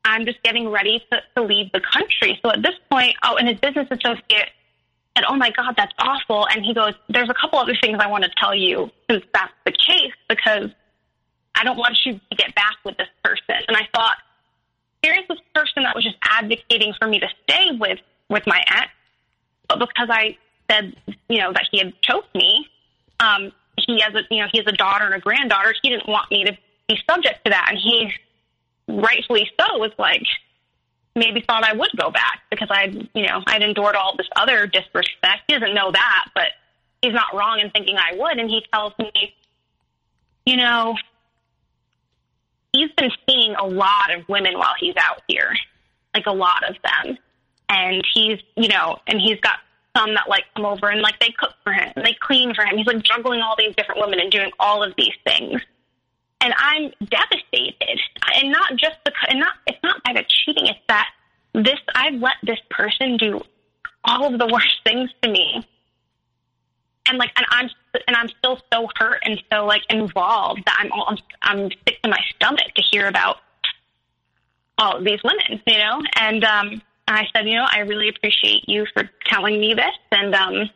I'm 0.03 0.25
just 0.25 0.41
getting 0.43 0.69
ready 0.69 1.03
to, 1.11 1.21
to 1.35 1.43
leave 1.43 1.71
the 1.71 1.81
country. 1.81 2.39
So 2.43 2.51
at 2.51 2.61
this 2.61 2.75
point, 2.91 3.15
oh, 3.23 3.37
and 3.37 3.47
his 3.47 3.59
business 3.59 3.87
associate 3.89 4.49
said, 5.15 5.25
Oh 5.27 5.35
my 5.35 5.51
God, 5.51 5.73
that's 5.77 5.93
awful. 5.97 6.47
And 6.49 6.63
he 6.63 6.73
goes, 6.73 6.93
There's 7.09 7.29
a 7.29 7.33
couple 7.33 7.59
other 7.59 7.75
things 7.81 7.97
I 7.99 8.07
want 8.07 8.23
to 8.25 8.29
tell 8.37 8.53
you 8.53 8.91
since 9.09 9.23
that's 9.33 9.53
the 9.65 9.71
case 9.71 10.13
because 10.27 10.69
I 11.55 11.63
don't 11.63 11.77
want 11.77 11.97
you 12.05 12.13
to 12.13 12.35
get 12.35 12.53
back 12.55 12.75
with 12.83 12.97
this 12.97 13.07
person. 13.23 13.63
And 13.67 13.77
I 13.77 13.87
thought, 13.95 14.17
here's 15.05 15.27
this 15.27 15.39
person 15.53 15.83
that 15.83 15.95
was 15.95 16.03
just 16.03 16.17
advocating 16.23 16.93
for 16.99 17.07
me 17.07 17.19
to 17.19 17.27
stay 17.43 17.71
with 17.79 17.99
with 18.29 18.43
my 18.47 18.59
ex, 18.71 18.89
but 19.67 19.77
because 19.77 20.09
I 20.09 20.37
said, 20.69 20.95
you 21.29 21.39
know, 21.39 21.53
that 21.53 21.67
he 21.71 21.77
had 21.77 21.93
choked 22.01 22.33
me, 22.33 22.67
um, 23.19 23.51
he 23.77 24.01
has 24.01 24.15
a 24.15 24.21
you 24.31 24.41
know, 24.41 24.47
he 24.51 24.57
has 24.57 24.67
a 24.67 24.71
daughter 24.71 25.05
and 25.05 25.13
a 25.13 25.19
granddaughter, 25.19 25.73
he 25.81 25.89
didn't 25.89 26.07
want 26.07 26.31
me 26.31 26.45
to 26.45 26.57
be 26.87 26.97
subject 27.09 27.45
to 27.45 27.51
that 27.51 27.67
and 27.69 27.77
he 27.77 28.11
rightfully 28.87 29.49
so, 29.59 29.77
was 29.77 29.91
like 29.97 30.25
maybe 31.15 31.41
thought 31.41 31.63
I 31.63 31.73
would 31.73 31.91
go 31.97 32.11
back 32.11 32.41
because 32.49 32.67
I'd, 32.69 33.09
you 33.13 33.25
know, 33.27 33.41
I'd 33.47 33.61
endured 33.61 33.95
all 33.95 34.17
this 34.17 34.27
other 34.35 34.67
disrespect. 34.67 35.43
He 35.47 35.53
doesn't 35.53 35.73
know 35.73 35.91
that, 35.91 36.25
but 36.33 36.47
he's 37.01 37.13
not 37.13 37.33
wrong 37.33 37.59
in 37.59 37.71
thinking 37.71 37.95
I 37.97 38.17
would. 38.17 38.37
And 38.37 38.49
he 38.49 38.65
tells 38.73 38.93
me, 38.99 39.33
you 40.45 40.57
know, 40.57 40.97
he's 42.75 42.91
been 42.97 43.11
seeing 43.27 43.55
a 43.55 43.65
lot 43.65 44.13
of 44.13 44.27
women 44.27 44.57
while 44.57 44.73
he's 44.79 44.95
out 44.97 45.21
here, 45.27 45.53
like 46.13 46.25
a 46.25 46.33
lot 46.33 46.63
of 46.69 46.75
them. 46.83 47.17
And 47.67 48.05
he's, 48.13 48.39
you 48.55 48.67
know, 48.67 48.97
and 49.07 49.19
he's 49.19 49.39
got 49.39 49.57
some 49.97 50.13
that 50.13 50.29
like 50.29 50.43
come 50.55 50.65
over 50.65 50.89
and 50.89 51.01
like 51.01 51.19
they 51.19 51.33
cook 51.39 51.53
for 51.63 51.71
him 51.71 51.89
they 51.95 52.15
clean 52.19 52.53
for 52.53 52.65
him. 52.65 52.77
He's 52.77 52.85
like 52.85 53.01
juggling 53.01 53.39
all 53.39 53.55
these 53.57 53.73
different 53.75 54.01
women 54.01 54.19
and 54.19 54.29
doing 54.29 54.51
all 54.59 54.83
of 54.83 54.93
these 54.97 55.13
things 55.25 55.61
and 56.45 56.53
I'm 56.57 56.91
devastated. 57.09 57.99
And 58.35 58.51
not 58.51 58.75
just 58.75 58.97
because, 59.03 59.27
and 59.29 59.39
not 59.39 59.53
it's 59.65 59.79
not 59.83 60.03
by 60.03 60.13
the 60.13 60.23
cheating. 60.27 60.67
It's 60.67 60.79
that 60.87 61.09
this 61.53 61.79
I've 61.95 62.21
let 62.21 62.35
this 62.43 62.59
person 62.69 63.17
do 63.17 63.41
all 64.03 64.31
of 64.31 64.39
the 64.39 64.47
worst 64.47 64.81
things 64.85 65.09
to 65.23 65.29
me, 65.29 65.65
and 67.07 67.17
like, 67.17 67.31
and 67.35 67.45
I'm 67.49 67.69
and 68.07 68.15
I'm 68.15 68.29
still 68.29 68.59
so 68.71 68.87
hurt 68.97 69.19
and 69.23 69.41
so 69.51 69.65
like 69.65 69.81
involved 69.89 70.63
that 70.65 70.77
I'm 70.79 70.91
all, 70.91 71.15
I'm, 71.41 71.69
sick 71.87 72.01
to 72.03 72.09
my 72.09 72.19
stomach 72.35 72.73
to 72.75 72.81
hear 72.81 73.07
about 73.07 73.37
all 74.77 74.97
of 74.97 75.03
these 75.03 75.19
women, 75.23 75.61
you 75.65 75.77
know. 75.77 76.01
And 76.19 76.43
um, 76.43 76.81
I 77.07 77.27
said, 77.35 77.47
you 77.47 77.55
know, 77.55 77.65
I 77.69 77.79
really 77.79 78.09
appreciate 78.09 78.67
you 78.67 78.85
for 78.93 79.09
telling 79.25 79.59
me 79.59 79.73
this, 79.73 79.95
and 80.11 80.33
um, 80.35 80.69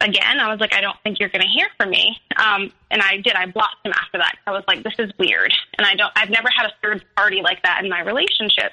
again, 0.00 0.40
I 0.40 0.50
was 0.50 0.60
like, 0.60 0.74
I 0.74 0.80
don't 0.80 0.96
think 1.02 1.18
you're 1.18 1.28
going 1.28 1.42
to 1.42 1.48
hear 1.48 1.68
from 1.76 1.90
me. 1.90 2.18
Um, 2.36 2.72
and 2.90 3.02
I 3.02 3.16
did. 3.16 3.34
I 3.34 3.46
blocked 3.46 3.84
him 3.84 3.92
after 3.92 4.18
that. 4.18 4.34
I 4.46 4.52
was 4.52 4.64
like, 4.68 4.82
this 4.82 4.94
is 4.98 5.10
weird. 5.18 5.52
And 5.78 5.86
I 5.86 5.94
don't, 5.94 6.12
I've 6.16 6.30
never 6.30 6.48
had 6.54 6.66
a 6.66 6.72
third 6.82 7.04
party 7.16 7.42
like 7.42 7.62
that 7.62 7.82
in 7.82 7.90
my 7.90 8.00
relationship. 8.00 8.72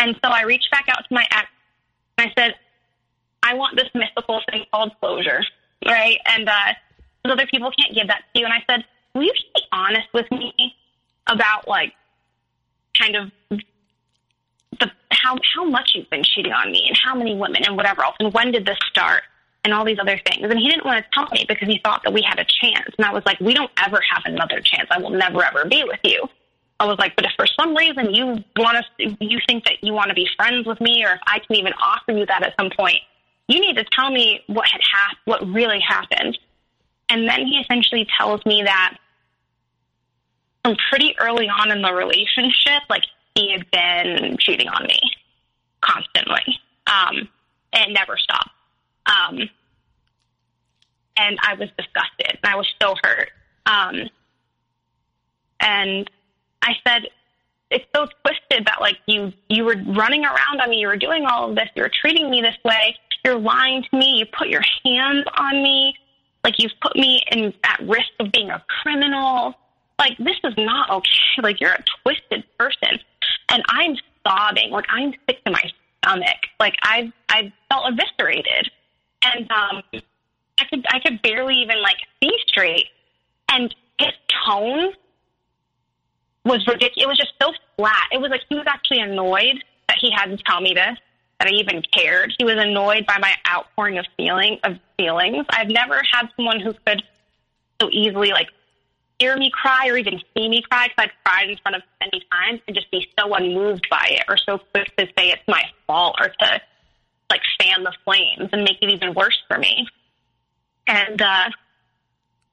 And 0.00 0.14
so 0.24 0.30
I 0.30 0.42
reached 0.42 0.70
back 0.70 0.86
out 0.88 1.06
to 1.08 1.14
my 1.14 1.26
ex 1.32 1.48
and 2.18 2.30
I 2.30 2.40
said, 2.40 2.54
I 3.42 3.54
want 3.54 3.76
this 3.76 3.88
mythical 3.94 4.40
thing 4.50 4.64
called 4.72 4.92
closure. 5.00 5.42
Right. 5.84 6.18
And, 6.26 6.48
uh, 6.48 6.74
other 7.24 7.46
people 7.46 7.70
can't 7.78 7.94
give 7.94 8.08
that 8.08 8.22
to 8.34 8.40
you. 8.40 8.46
And 8.46 8.52
I 8.52 8.64
said, 8.68 8.84
will 9.14 9.22
you 9.22 9.32
just 9.32 9.52
be 9.54 9.62
honest 9.72 10.08
with 10.12 10.30
me 10.30 10.74
about 11.26 11.68
like 11.68 11.92
kind 13.00 13.16
of 13.16 13.30
the, 14.80 14.90
how, 15.10 15.38
how 15.54 15.64
much 15.64 15.92
you've 15.94 16.10
been 16.10 16.24
cheating 16.24 16.52
on 16.52 16.72
me 16.72 16.86
and 16.88 16.98
how 17.02 17.14
many 17.14 17.36
women 17.36 17.62
and 17.64 17.76
whatever 17.76 18.02
else. 18.02 18.16
And 18.18 18.32
when 18.32 18.50
did 18.52 18.66
this 18.66 18.78
start? 18.90 19.22
and 19.64 19.72
all 19.72 19.84
these 19.84 19.98
other 20.00 20.20
things. 20.26 20.50
And 20.50 20.58
he 20.58 20.68
didn't 20.68 20.84
want 20.84 21.04
to 21.04 21.10
tell 21.12 21.28
me 21.30 21.44
because 21.46 21.68
he 21.68 21.80
thought 21.84 22.02
that 22.04 22.12
we 22.12 22.22
had 22.22 22.38
a 22.38 22.44
chance. 22.44 22.90
And 22.98 23.06
I 23.06 23.12
was 23.12 23.22
like, 23.24 23.38
we 23.40 23.54
don't 23.54 23.70
ever 23.84 24.00
have 24.10 24.22
another 24.24 24.60
chance. 24.60 24.88
I 24.90 24.98
will 25.00 25.10
never 25.10 25.44
ever 25.44 25.64
be 25.66 25.84
with 25.84 26.00
you. 26.04 26.28
I 26.80 26.86
was 26.86 26.98
like, 26.98 27.14
but 27.14 27.24
if 27.24 27.30
for 27.36 27.46
some 27.46 27.76
reason 27.76 28.12
you 28.12 28.42
want 28.56 28.78
us, 28.78 28.84
you 28.98 29.38
think 29.46 29.64
that 29.64 29.84
you 29.84 29.92
want 29.92 30.08
to 30.08 30.14
be 30.14 30.26
friends 30.36 30.66
with 30.66 30.80
me, 30.80 31.04
or 31.04 31.12
if 31.12 31.20
I 31.26 31.38
can 31.38 31.56
even 31.56 31.72
offer 31.74 32.10
you 32.10 32.26
that 32.26 32.42
at 32.42 32.54
some 32.58 32.70
point, 32.76 32.96
you 33.48 33.60
need 33.60 33.76
to 33.76 33.84
tell 33.84 34.10
me 34.10 34.40
what 34.46 34.68
had 34.68 34.80
happened, 34.92 35.18
what 35.24 35.46
really 35.48 35.80
happened. 35.80 36.38
And 37.08 37.28
then 37.28 37.46
he 37.46 37.58
essentially 37.58 38.06
tells 38.18 38.44
me 38.46 38.62
that 38.64 38.96
from 40.64 40.76
pretty 40.90 41.14
early 41.20 41.48
on 41.48 41.70
in 41.70 41.82
the 41.82 41.92
relationship, 41.92 42.82
like 42.88 43.04
he 43.34 43.52
had 43.52 43.70
been 43.70 44.36
cheating 44.38 44.68
on 44.68 44.84
me 44.84 45.00
constantly, 45.80 46.58
um, 46.86 47.28
and 47.72 47.92
never 47.92 48.16
stopped. 48.16 48.50
Um, 49.06 49.48
and 51.16 51.38
I 51.42 51.54
was 51.54 51.68
disgusted 51.76 52.38
and 52.42 52.52
I 52.52 52.56
was 52.56 52.72
so 52.80 52.94
hurt. 53.02 53.30
Um, 53.66 54.08
and 55.60 56.10
I 56.62 56.74
said, 56.86 57.08
it's 57.70 57.84
so 57.94 58.06
twisted 58.24 58.66
that 58.66 58.80
like 58.80 58.98
you, 59.06 59.32
you 59.48 59.64
were 59.64 59.76
running 59.86 60.24
around 60.24 60.60
on 60.60 60.70
me. 60.70 60.78
You 60.78 60.88
were 60.88 60.96
doing 60.96 61.24
all 61.24 61.50
of 61.50 61.56
this. 61.56 61.68
You 61.74 61.82
were 61.82 61.90
treating 62.00 62.30
me 62.30 62.40
this 62.40 62.56
way. 62.64 62.96
You're 63.24 63.38
lying 63.38 63.82
to 63.82 63.96
me. 63.96 64.18
You 64.18 64.26
put 64.26 64.48
your 64.48 64.62
hands 64.84 65.24
on 65.36 65.62
me. 65.62 65.94
Like 66.44 66.54
you've 66.58 66.72
put 66.80 66.96
me 66.96 67.22
in 67.30 67.54
at 67.64 67.80
risk 67.82 68.10
of 68.18 68.32
being 68.32 68.50
a 68.50 68.62
criminal. 68.82 69.54
Like 69.98 70.16
this 70.18 70.36
is 70.44 70.54
not 70.56 70.90
okay. 70.90 71.08
Like 71.42 71.60
you're 71.60 71.72
a 71.72 71.84
twisted 72.02 72.44
person. 72.58 72.98
And 73.48 73.62
I'm 73.68 73.96
sobbing. 74.26 74.70
Like 74.70 74.86
I'm 74.88 75.12
sick 75.28 75.44
to 75.44 75.52
my 75.52 75.62
stomach. 76.02 76.48
Like 76.58 76.74
I, 76.82 77.12
I 77.28 77.52
felt 77.68 77.92
eviscerated 77.92 78.70
and 79.24 79.50
um, 79.50 79.82
I 80.58 80.64
could 80.70 80.86
I 80.90 80.98
could 81.00 81.22
barely 81.22 81.56
even 81.56 81.80
like 81.82 81.96
see 82.22 82.32
straight, 82.46 82.86
and 83.50 83.74
his 83.98 84.12
tone 84.46 84.92
was 86.44 86.66
ridiculous. 86.66 86.96
It 86.96 87.08
was 87.08 87.18
just 87.18 87.32
so 87.40 87.52
flat. 87.76 88.08
It 88.12 88.20
was 88.20 88.30
like 88.30 88.42
he 88.48 88.56
was 88.56 88.66
actually 88.66 89.00
annoyed 89.00 89.62
that 89.88 89.98
he 90.00 90.10
had 90.10 90.26
to 90.26 90.36
tell 90.44 90.60
me 90.60 90.74
this, 90.74 90.98
that 91.42 91.50
I 91.50 91.54
even 91.56 91.82
cared. 91.92 92.32
He 92.38 92.44
was 92.44 92.54
annoyed 92.56 93.04
by 93.04 93.18
my 93.18 93.34
outpouring 93.50 93.98
of 93.98 94.06
feeling 94.16 94.60
of 94.62 94.78
feelings. 94.96 95.44
I've 95.50 95.68
never 95.68 96.00
had 96.12 96.28
someone 96.36 96.60
who 96.60 96.72
could 96.86 97.02
so 97.80 97.88
easily 97.90 98.30
like 98.30 98.48
hear 99.18 99.36
me 99.36 99.50
cry 99.50 99.88
or 99.88 99.96
even 99.96 100.20
see 100.36 100.48
me 100.48 100.62
cry 100.62 100.86
because 100.86 101.10
I've 101.10 101.24
cried 101.24 101.50
in 101.50 101.56
front 101.58 101.76
of 101.76 101.82
many 102.00 102.24
times 102.30 102.60
and 102.68 102.76
just 102.76 102.90
be 102.92 103.08
so 103.18 103.34
unmoved 103.34 103.88
by 103.90 104.06
it 104.10 104.24
or 104.28 104.36
so 104.36 104.58
quick 104.72 104.96
to 104.96 105.06
say 105.18 105.30
it's 105.30 105.42
my 105.48 105.64
fault 105.88 106.16
or 106.20 106.28
to 106.28 106.60
like 107.28 107.40
fan 107.60 107.82
the 107.82 107.92
flames 108.04 108.50
and 108.52 108.62
make 108.62 108.80
it 108.80 108.90
even 108.90 109.12
worse 109.12 109.42
for 109.48 109.58
me. 109.58 109.88
And 110.86 111.20
uh, 111.20 111.50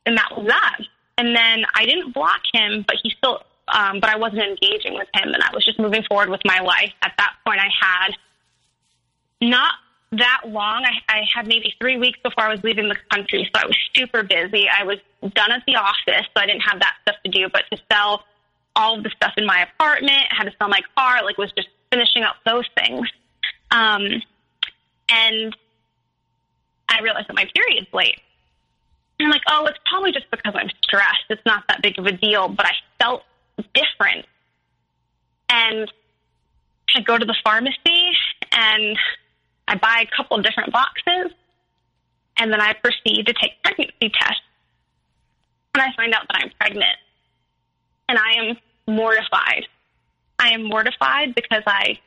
and 0.08 0.18
that 0.18 0.36
was 0.36 0.48
that. 0.48 0.80
And 1.20 1.36
then 1.36 1.64
I 1.76 1.86
didn't 1.86 2.14
block 2.14 2.42
him, 2.54 2.86
but 2.88 2.96
he 3.04 3.12
still, 3.12 3.44
um, 3.68 4.00
but 4.00 4.10
I 4.10 4.18
wasn't 4.18 4.42
engaging 4.42 4.96
with 4.96 5.10
him, 5.14 5.34
and 5.34 5.44
I 5.44 5.50
was 5.54 5.64
just 5.64 5.78
moving 5.78 6.02
forward 6.04 6.30
with 6.30 6.42
my 6.46 6.60
life. 6.62 6.94
At 7.04 7.14
that 7.18 7.34
point, 7.46 7.60
I 7.60 7.68
had 7.80 8.16
not 9.42 9.74
that 10.12 10.42
long. 10.46 10.86
I, 10.86 11.14
I 11.14 11.24
had 11.34 11.48
maybe 11.48 11.74
three 11.80 11.98
weeks 11.98 12.20
before 12.24 12.44
I 12.44 12.50
was 12.50 12.64
leaving 12.64 12.90
the 12.90 12.98
country, 13.12 13.50
so 13.54 13.62
I 13.62 13.68
was 13.68 13.78
super 13.96 14.24
busy. 14.24 14.68
I 14.70 14.84
was 14.84 14.98
done 15.34 15.52
at 15.52 15.64
the 15.68 15.76
office, 15.76 16.26
so 16.36 16.42
I 16.42 16.46
didn't 16.46 16.62
have 16.62 16.80
that 16.80 16.96
stuff 17.04 17.16
to 17.26 17.32
do. 17.32 17.48
But 17.52 17.66
to 17.72 17.78
sell 17.92 18.24
all 18.76 18.98
of 18.98 19.04
the 19.04 19.10
stuff 19.12 19.34
in 19.38 19.46
my 19.46 19.64
apartment, 19.64 20.22
had 20.30 20.46
to 20.46 20.54
sell 20.58 20.68
my 20.68 20.82
car, 20.98 21.24
like 21.24 21.38
was 21.38 21.52
just 21.52 21.70
finishing 21.92 22.24
up 22.24 22.38
those 22.46 22.66
things. 22.78 23.08
Um, 23.72 24.22
and 25.10 25.56
I 26.88 27.02
realized 27.02 27.28
that 27.28 27.36
my 27.36 27.50
period's 27.54 27.92
late. 27.94 28.20
And 29.20 29.28
I'm 29.28 29.32
like, 29.32 29.42
oh, 29.50 29.66
it's 29.66 29.80
probably 29.90 30.12
just 30.12 30.30
because 30.32 30.54
I'm 30.56 30.70
stressed. 30.84 31.26
It's 31.30 31.46
not 31.46 31.66
that 31.68 31.82
big 31.82 32.00
of 32.00 32.06
a 32.06 32.12
deal, 32.12 32.48
but 32.48 32.66
I 32.66 32.72
felt 33.00 33.24
different. 33.74 34.26
And 35.50 35.92
I 36.96 37.02
go 37.02 37.18
to 37.18 37.26
the 37.26 37.36
pharmacy 37.44 38.12
and 38.52 38.98
I 39.70 39.76
buy 39.76 40.04
a 40.12 40.16
couple 40.16 40.42
different 40.42 40.74
boxes 40.74 41.32
and 42.38 42.52
then 42.52 42.60
I 42.60 42.74
proceed 42.74 43.28
to 43.28 43.34
take 43.34 43.62
pregnancy 43.64 44.12
tests. 44.20 44.42
And 45.76 45.84
I 45.84 45.96
find 45.96 46.14
out 46.14 46.24
that 46.28 46.42
I'm 46.42 46.52
pregnant. 46.60 46.98
And 48.08 48.18
I 48.18 48.32
am 48.40 48.58
mortified. 48.88 49.68
I 50.40 50.50
am 50.50 50.64
mortified 50.64 51.36
because 51.36 51.62
I 51.68 52.00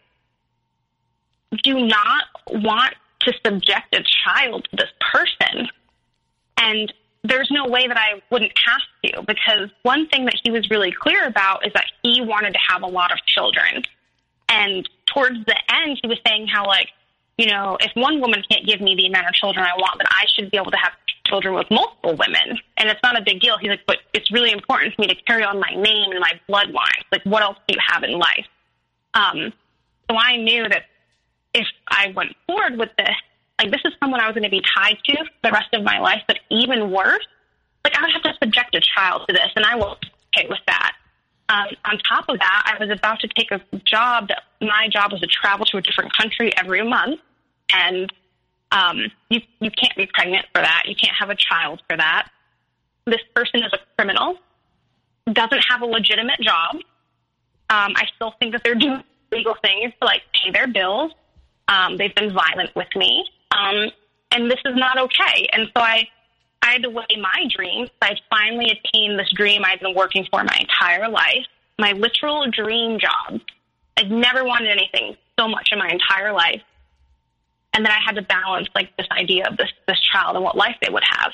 do 1.62 1.86
not 1.86 2.24
want 2.50 2.94
to 3.20 3.32
subject 3.44 3.94
a 3.94 4.02
child 4.24 4.66
to 4.70 4.76
this 4.76 4.90
person. 5.12 5.68
And 6.56 6.92
there's 7.22 7.48
no 7.52 7.68
way 7.68 7.86
that 7.86 7.96
I 7.96 8.20
wouldn't 8.30 8.52
have 8.66 8.82
to 9.04 9.22
because 9.22 9.70
one 9.82 10.08
thing 10.08 10.24
that 10.24 10.34
he 10.42 10.50
was 10.50 10.68
really 10.68 10.90
clear 10.90 11.26
about 11.26 11.64
is 11.64 11.72
that 11.74 11.86
he 12.02 12.20
wanted 12.20 12.54
to 12.54 12.60
have 12.68 12.82
a 12.82 12.86
lot 12.86 13.12
of 13.12 13.24
children. 13.26 13.84
And 14.48 14.88
towards 15.06 15.44
the 15.46 15.56
end, 15.72 16.00
he 16.02 16.08
was 16.08 16.18
saying 16.26 16.48
how, 16.48 16.66
like, 16.66 16.88
you 17.38 17.46
know, 17.46 17.76
if 17.80 17.90
one 17.94 18.20
woman 18.20 18.42
can't 18.50 18.66
give 18.66 18.80
me 18.80 18.94
the 18.94 19.06
amount 19.06 19.28
of 19.28 19.34
children 19.34 19.64
I 19.64 19.74
want, 19.76 19.98
then 19.98 20.06
I 20.10 20.24
should 20.34 20.50
be 20.50 20.56
able 20.56 20.70
to 20.70 20.76
have 20.76 20.92
children 21.26 21.54
with 21.54 21.70
multiple 21.70 22.16
women. 22.16 22.58
And 22.76 22.88
it's 22.88 23.00
not 23.02 23.18
a 23.18 23.22
big 23.22 23.40
deal. 23.40 23.56
He's 23.58 23.70
like, 23.70 23.86
but 23.86 23.98
it's 24.12 24.30
really 24.30 24.50
important 24.50 24.94
for 24.94 25.02
me 25.02 25.08
to 25.08 25.14
carry 25.14 25.44
on 25.44 25.58
my 25.58 25.70
name 25.70 26.10
and 26.10 26.20
my 26.20 26.32
bloodline. 26.48 27.02
Like, 27.10 27.22
what 27.24 27.42
else 27.42 27.56
do 27.66 27.74
you 27.74 27.80
have 27.86 28.02
in 28.02 28.18
life? 28.18 28.46
Um, 29.14 29.52
so 30.10 30.16
I 30.16 30.36
knew 30.36 30.68
that 30.68 30.84
if 31.54 31.66
I 31.88 32.12
went 32.14 32.34
forward 32.46 32.78
with 32.78 32.90
this, 32.96 33.14
like 33.60 33.70
this 33.70 33.80
is 33.84 33.92
someone 34.00 34.20
I 34.20 34.26
was 34.26 34.34
going 34.34 34.44
to 34.44 34.50
be 34.50 34.62
tied 34.76 34.98
to 35.04 35.24
the 35.42 35.50
rest 35.50 35.72
of 35.72 35.82
my 35.82 36.00
life, 36.00 36.22
but 36.26 36.38
even 36.50 36.90
worse, 36.90 37.26
like 37.84 37.96
I 37.96 38.02
would 38.02 38.12
have 38.12 38.22
to 38.22 38.34
subject 38.42 38.74
a 38.74 38.80
child 38.80 39.22
to 39.28 39.32
this, 39.32 39.50
and 39.56 39.64
I 39.64 39.76
was 39.76 39.98
okay 40.36 40.46
with 40.48 40.60
that. 40.66 40.92
Um, 41.48 41.66
on 41.84 41.98
top 41.98 42.28
of 42.28 42.38
that, 42.38 42.62
I 42.66 42.82
was 42.82 42.90
about 42.90 43.20
to 43.20 43.28
take 43.28 43.50
a 43.50 43.60
job 43.84 44.28
that 44.28 44.44
my 44.60 44.88
job 44.88 45.12
was 45.12 45.20
to 45.20 45.26
travel 45.26 45.66
to 45.66 45.76
a 45.76 45.82
different 45.82 46.16
country 46.16 46.52
every 46.56 46.86
month, 46.86 47.20
and 47.72 48.12
um, 48.70 49.10
you 49.28 49.40
you 49.60 49.70
can't 49.70 49.94
be 49.96 50.06
pregnant 50.06 50.46
for 50.54 50.62
that. 50.62 50.84
You 50.86 50.94
can't 50.94 51.14
have 51.18 51.30
a 51.30 51.34
child 51.34 51.82
for 51.88 51.96
that. 51.96 52.28
This 53.06 53.20
person 53.34 53.62
is 53.64 53.72
a 53.72 53.78
criminal, 53.96 54.36
doesn't 55.30 55.64
have 55.68 55.82
a 55.82 55.86
legitimate 55.86 56.40
job. 56.40 56.76
Um, 57.68 57.94
I 57.96 58.06
still 58.14 58.34
think 58.38 58.52
that 58.52 58.62
they're 58.64 58.74
doing 58.74 59.02
legal 59.30 59.54
things 59.62 59.92
to 60.00 60.06
like 60.06 60.22
pay 60.32 60.52
their 60.52 60.68
bills. 60.68 61.12
Um, 61.68 61.96
they've 61.96 62.14
been 62.14 62.32
violent 62.32 62.74
with 62.76 62.88
me, 62.96 63.28
um, 63.50 63.90
and 64.30 64.50
this 64.50 64.60
is 64.64 64.76
not 64.76 64.98
okay. 64.98 65.48
And 65.52 65.68
so 65.76 65.82
I, 65.82 66.08
Had 66.62 66.84
to 66.84 66.90
my 66.90 67.46
dreams. 67.54 67.90
I 68.00 68.16
finally 68.30 68.70
attained 68.70 69.18
this 69.18 69.30
dream 69.34 69.62
I've 69.64 69.80
been 69.80 69.94
working 69.94 70.26
for 70.30 70.42
my 70.42 70.56
entire 70.58 71.08
life, 71.08 71.46
my 71.78 71.92
literal 71.92 72.50
dream 72.50 72.98
job. 72.98 73.40
I've 73.98 74.10
never 74.10 74.42
wanted 74.42 74.70
anything 74.70 75.16
so 75.38 75.48
much 75.48 75.68
in 75.70 75.78
my 75.78 75.90
entire 75.90 76.32
life. 76.32 76.62
And 77.74 77.84
then 77.84 77.92
I 77.92 77.98
had 78.04 78.14
to 78.16 78.22
balance 78.22 78.68
like 78.74 78.96
this 78.96 79.06
idea 79.10 79.48
of 79.48 79.56
this 79.56 79.70
this 79.86 80.00
child 80.12 80.36
and 80.36 80.44
what 80.44 80.56
life 80.56 80.76
they 80.82 80.90
would 80.90 81.04
have. 81.04 81.32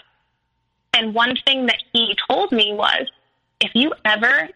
And 0.94 1.14
one 1.14 1.36
thing 1.46 1.66
that 1.66 1.78
he 1.92 2.16
told 2.28 2.50
me 2.50 2.72
was, 2.72 3.06
if 3.60 3.70
you 3.74 3.92
ever 4.04 4.48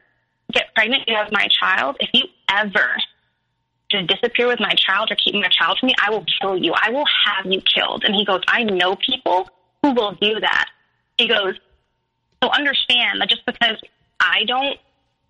get 0.53 0.75
pregnant, 0.75 1.05
you 1.07 1.15
have 1.15 1.31
my 1.31 1.49
child. 1.61 1.97
If 2.01 2.11
you 2.13 2.25
ever 2.49 2.97
to 3.91 4.03
disappear 4.03 4.49
with 4.49 4.59
my 4.59 4.73
child 4.75 5.13
or 5.13 5.17
keep 5.17 5.35
my 5.35 5.49
child 5.49 5.79
from 5.79 5.89
me, 5.89 5.95
I 6.05 6.11
will 6.11 6.25
kill 6.41 6.57
you. 6.57 6.73
I 6.75 6.91
will 6.91 7.05
have 7.27 7.47
you 7.47 7.61
killed. 7.61 8.05
And 8.05 8.15
he 8.15 8.25
goes, 8.25 8.41
I 8.49 8.65
know 8.65 8.97
people 8.97 9.49
who 9.83 9.93
will 9.93 10.13
do 10.13 10.41
that. 10.41 10.69
He 11.19 11.29
goes, 11.29 11.55
so 12.43 12.51
understand 12.51 13.21
that 13.21 13.29
just 13.29 13.45
because 13.47 13.81
I 14.21 14.45
don't 14.45 14.79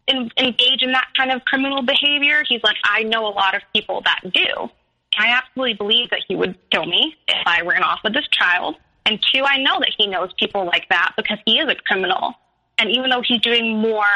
in, 0.06 0.30
engage 0.36 0.82
in 0.82 0.92
that 0.92 1.08
kind 1.16 1.30
of 1.30 1.44
criminal 1.44 1.82
behavior, 1.82 2.42
he's 2.48 2.62
like, 2.62 2.76
I 2.84 3.02
know 3.02 3.26
a 3.26 3.34
lot 3.34 3.54
of 3.54 3.62
people 3.74 4.02
that 4.02 4.20
do. 4.32 4.70
I 5.18 5.28
absolutely 5.28 5.74
believe 5.74 6.10
that 6.10 6.20
he 6.26 6.36
would 6.36 6.58
kill 6.70 6.86
me 6.86 7.16
if 7.28 7.46
I 7.46 7.60
ran 7.62 7.82
off 7.82 8.00
with 8.02 8.14
this 8.14 8.26
child. 8.28 8.76
And 9.04 9.22
two, 9.32 9.44
I 9.44 9.58
know 9.58 9.78
that 9.80 9.90
he 9.96 10.06
knows 10.06 10.30
people 10.38 10.64
like 10.64 10.88
that 10.88 11.12
because 11.16 11.38
he 11.44 11.58
is 11.58 11.68
a 11.68 11.74
criminal. 11.74 12.34
And 12.78 12.90
even 12.90 13.10
though 13.10 13.22
he's 13.22 13.40
doing 13.40 13.78
more 13.78 14.06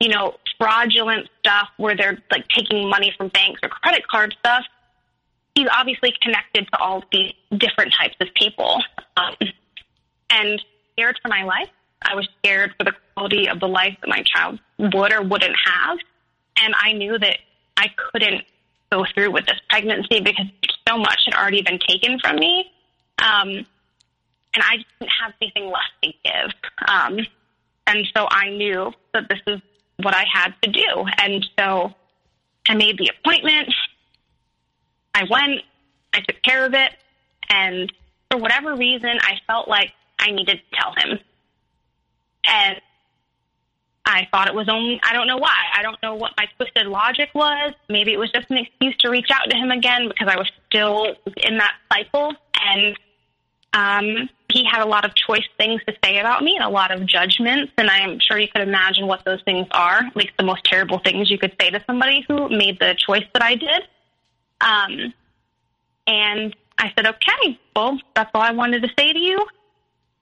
you 0.00 0.08
know, 0.08 0.34
fraudulent 0.58 1.28
stuff 1.40 1.68
where 1.76 1.96
they're 1.96 2.18
like 2.30 2.46
taking 2.48 2.88
money 2.88 3.12
from 3.16 3.28
banks 3.28 3.60
or 3.62 3.68
credit 3.68 4.06
card 4.06 4.34
stuff, 4.38 4.64
he's 5.54 5.68
obviously 5.72 6.14
connected 6.22 6.66
to 6.72 6.78
all 6.78 7.02
these 7.10 7.32
different 7.56 7.92
types 7.92 8.16
of 8.20 8.28
people. 8.34 8.82
Um, 9.16 9.34
and 10.30 10.60
scared 10.92 11.18
for 11.22 11.28
my 11.28 11.44
life. 11.44 11.68
I 12.02 12.14
was 12.14 12.28
scared 12.38 12.74
for 12.78 12.84
the 12.84 12.94
quality 13.14 13.48
of 13.48 13.60
the 13.60 13.68
life 13.68 13.96
that 14.00 14.08
my 14.08 14.22
child 14.22 14.60
would 14.78 15.12
or 15.12 15.22
wouldn't 15.22 15.56
have. 15.64 15.98
And 16.56 16.74
I 16.80 16.92
knew 16.92 17.18
that 17.18 17.38
I 17.76 17.88
couldn't 17.96 18.44
go 18.90 19.04
through 19.14 19.30
with 19.32 19.46
this 19.46 19.60
pregnancy 19.68 20.20
because 20.20 20.46
so 20.88 20.98
much 20.98 21.20
had 21.26 21.34
already 21.34 21.62
been 21.62 21.78
taken 21.86 22.18
from 22.18 22.36
me. 22.36 22.70
Um, 23.18 23.66
and 24.54 24.64
I 24.64 24.76
didn't 24.98 25.12
have 25.20 25.32
anything 25.40 25.66
left 25.66 25.92
to 26.02 26.12
give. 26.24 26.52
Um, 26.88 27.18
and 27.86 28.06
so 28.16 28.26
I 28.30 28.50
knew 28.50 28.92
that 29.12 29.28
this 29.28 29.40
is 29.46 29.60
what 29.98 30.14
I 30.14 30.24
had 30.32 30.54
to 30.62 30.70
do. 30.70 31.04
And 31.18 31.46
so 31.58 31.94
I 32.68 32.74
made 32.74 32.98
the 32.98 33.10
appointment. 33.18 33.72
I 35.14 35.24
went, 35.28 35.62
I 36.12 36.20
took 36.20 36.42
care 36.42 36.64
of 36.64 36.74
it. 36.74 36.92
And 37.50 37.92
for 38.30 38.38
whatever 38.38 38.74
reason, 38.74 39.18
I 39.20 39.38
felt 39.46 39.68
like 39.68 39.92
I 40.28 40.32
needed 40.32 40.60
to 40.60 40.76
tell 40.76 40.92
him. 40.96 41.18
And 42.46 42.80
I 44.06 44.26
thought 44.30 44.48
it 44.48 44.54
was 44.54 44.68
only, 44.68 45.00
I 45.02 45.12
don't 45.12 45.26
know 45.26 45.36
why. 45.36 45.54
I 45.76 45.82
don't 45.82 46.00
know 46.02 46.14
what 46.14 46.32
my 46.36 46.46
twisted 46.56 46.86
logic 46.86 47.30
was. 47.34 47.74
Maybe 47.88 48.12
it 48.12 48.18
was 48.18 48.30
just 48.30 48.50
an 48.50 48.56
excuse 48.56 48.96
to 48.98 49.10
reach 49.10 49.28
out 49.30 49.50
to 49.50 49.56
him 49.56 49.70
again 49.70 50.08
because 50.08 50.28
I 50.28 50.36
was 50.36 50.50
still 50.66 51.14
in 51.36 51.58
that 51.58 51.74
cycle. 51.92 52.32
And 52.64 52.98
um, 53.74 54.30
he 54.50 54.64
had 54.64 54.82
a 54.82 54.88
lot 54.88 55.04
of 55.04 55.14
choice 55.14 55.44
things 55.58 55.82
to 55.86 55.94
say 56.02 56.18
about 56.18 56.42
me 56.42 56.56
and 56.56 56.64
a 56.64 56.70
lot 56.70 56.90
of 56.90 57.04
judgments. 57.06 57.72
And 57.76 57.90
I'm 57.90 58.18
sure 58.18 58.38
you 58.38 58.48
could 58.48 58.62
imagine 58.62 59.06
what 59.06 59.24
those 59.26 59.42
things 59.42 59.66
are, 59.72 60.00
like 60.14 60.32
the 60.38 60.44
most 60.44 60.64
terrible 60.64 61.00
things 61.00 61.30
you 61.30 61.38
could 61.38 61.54
say 61.60 61.68
to 61.70 61.82
somebody 61.86 62.24
who 62.26 62.48
made 62.48 62.78
the 62.78 62.94
choice 62.96 63.26
that 63.34 63.42
I 63.42 63.56
did. 63.56 63.82
Um, 64.60 65.12
and 66.06 66.56
I 66.78 66.92
said, 66.96 67.06
okay, 67.06 67.60
well, 67.76 67.98
that's 68.14 68.30
all 68.32 68.40
I 68.40 68.52
wanted 68.52 68.82
to 68.84 68.88
say 68.98 69.12
to 69.12 69.18
you. 69.18 69.46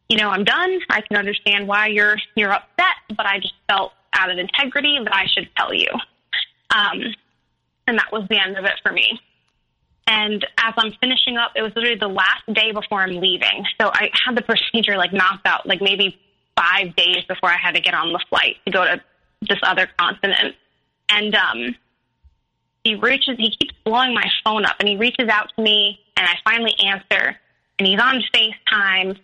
You 0.09 0.19
know, 0.19 0.31
I'm 0.31 0.45
done. 0.45 0.79
I 0.91 1.01
can 1.01 1.17
understand 1.17 1.67
why 1.67 1.89
you're 1.89 2.17
you're 2.35 2.53
upset, 2.53 2.97
but 3.17 3.27
I 3.27 3.39
just 3.41 3.55
felt 3.69 3.93
out 4.15 4.31
of 4.31 4.39
integrity 4.39 4.99
that 5.03 5.15
I 5.15 5.27
should 5.27 5.49
tell 5.57 5.75
you. 5.75 5.89
Um, 6.75 7.15
and 7.87 7.99
that 7.99 8.11
was 8.13 8.27
the 8.29 8.39
end 8.39 8.57
of 8.57 8.65
it 8.65 8.75
for 8.83 8.93
me. 8.93 9.21
And 10.07 10.47
as 10.59 10.75
I'm 10.77 10.93
finishing 11.01 11.37
up, 11.37 11.53
it 11.57 11.63
was 11.63 11.73
literally 11.75 11.99
the 11.99 12.09
last 12.09 12.43
day 12.53 12.73
before 12.73 13.03
I'm 13.03 13.17
leaving. 13.17 13.67
So 13.81 13.91
I 13.93 14.11
had 14.25 14.37
the 14.37 14.43
procedure 14.43 14.97
like 14.97 15.13
knocked 15.13 15.47
out, 15.47 15.67
like 15.67 15.81
maybe 15.83 16.17
five 16.57 16.95
days 16.95 17.25
before 17.29 17.51
I 17.51 17.57
had 17.57 17.75
to 17.75 17.81
get 17.81 17.95
on 17.95 18.13
the 18.13 18.21
flight 18.29 18.57
to 18.67 18.73
go 18.73 18.85
to 18.85 19.01
this 19.43 19.59
other 19.63 19.89
continent. 19.99 20.55
And 21.09 21.35
um, 21.35 21.77
he 22.85 22.95
reaches, 22.95 23.37
he 23.37 23.51
keeps 23.51 23.75
blowing 23.85 24.15
my 24.15 24.29
phone 24.45 24.65
up, 24.65 24.77
and 24.79 24.89
he 24.89 24.97
reaches 24.97 25.29
out 25.29 25.53
to 25.57 25.63
me, 25.63 26.01
and 26.17 26.27
I 26.27 26.35
finally 26.45 26.75
answer, 26.85 27.37
and 27.79 27.87
he's 27.87 28.01
on 28.01 28.23
FaceTime, 28.33 29.19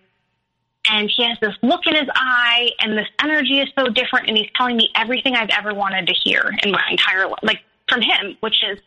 and 0.91 1.11
he 1.15 1.25
has 1.25 1.39
this 1.41 1.55
look 1.63 1.87
in 1.87 1.95
his 1.95 2.09
eye, 2.15 2.71
and 2.81 2.99
this 2.99 3.07
energy 3.23 3.61
is 3.61 3.69
so 3.79 3.87
different, 3.87 4.29
and 4.29 4.37
he's 4.37 4.51
telling 4.57 4.77
me 4.77 4.91
everything 4.97 5.35
I've 5.35 5.51
ever 5.51 5.75
wanted 5.75 6.07
to 6.09 6.13
hear 6.13 6.51
in 6.63 6.73
my 6.73 6.83
entire 6.91 7.29
life, 7.29 7.39
like 7.43 7.61
from 7.89 8.03
him, 8.03 8.37
which 8.41 8.63
is 8.69 8.79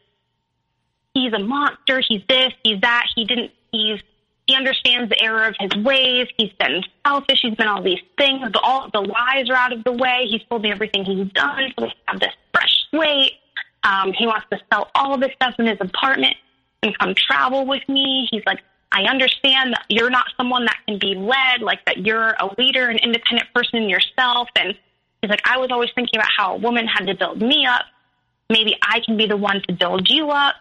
he's 1.13 1.33
a 1.33 1.39
monster, 1.39 2.01
he's 2.07 2.21
this, 2.27 2.53
he's 2.63 2.81
that. 2.81 3.05
He 3.15 3.25
didn't, 3.25 3.51
he's, 3.71 3.99
he 4.45 4.55
understands 4.55 5.09
the 5.09 5.21
error 5.21 5.45
of 5.45 5.55
his 5.59 5.75
ways. 5.83 6.27
He's 6.37 6.51
been 6.59 6.83
selfish. 7.05 7.39
He's 7.41 7.55
been 7.55 7.67
all 7.67 7.81
these 7.81 8.01
things, 8.17 8.41
but 8.51 8.61
all 8.63 8.89
the 8.91 9.01
lies 9.01 9.49
are 9.49 9.55
out 9.55 9.73
of 9.73 9.83
the 9.83 9.93
way. 9.93 10.27
He's 10.29 10.41
told 10.49 10.61
me 10.61 10.71
everything 10.71 11.03
he's 11.03 11.31
done. 11.31 11.71
So 11.77 11.85
we 11.85 11.93
have 12.07 12.19
this 12.19 12.33
fresh 12.53 12.87
slate. 12.91 13.33
Um, 13.83 14.13
he 14.13 14.27
wants 14.27 14.45
to 14.51 14.59
sell 14.71 14.89
all 14.93 15.13
of 15.13 15.21
this 15.21 15.31
stuff 15.35 15.55
in 15.57 15.65
his 15.65 15.77
apartment 15.79 16.35
and 16.83 16.97
come 16.97 17.15
travel 17.15 17.65
with 17.65 17.87
me. 17.87 18.27
He's 18.29 18.43
like, 18.45 18.59
I 18.91 19.03
understand 19.03 19.73
that 19.73 19.85
you're 19.89 20.09
not 20.09 20.27
someone 20.37 20.65
that 20.65 20.77
can 20.87 20.99
be 20.99 21.15
led, 21.15 21.61
like 21.61 21.83
that 21.85 22.05
you're 22.05 22.35
a 22.39 22.49
leader, 22.57 22.89
an 22.89 22.97
independent 22.97 23.53
person 23.53 23.89
yourself. 23.89 24.47
And 24.55 24.77
he's 25.21 25.29
like, 25.29 25.41
I 25.45 25.57
was 25.57 25.69
always 25.71 25.89
thinking 25.95 26.19
about 26.19 26.29
how 26.35 26.55
a 26.55 26.57
woman 26.57 26.87
had 26.87 27.07
to 27.07 27.15
build 27.15 27.41
me 27.41 27.65
up. 27.65 27.85
Maybe 28.49 28.77
I 28.81 28.99
can 28.99 29.17
be 29.17 29.25
the 29.25 29.37
one 29.37 29.61
to 29.67 29.73
build 29.73 30.09
you 30.09 30.29
up 30.29 30.55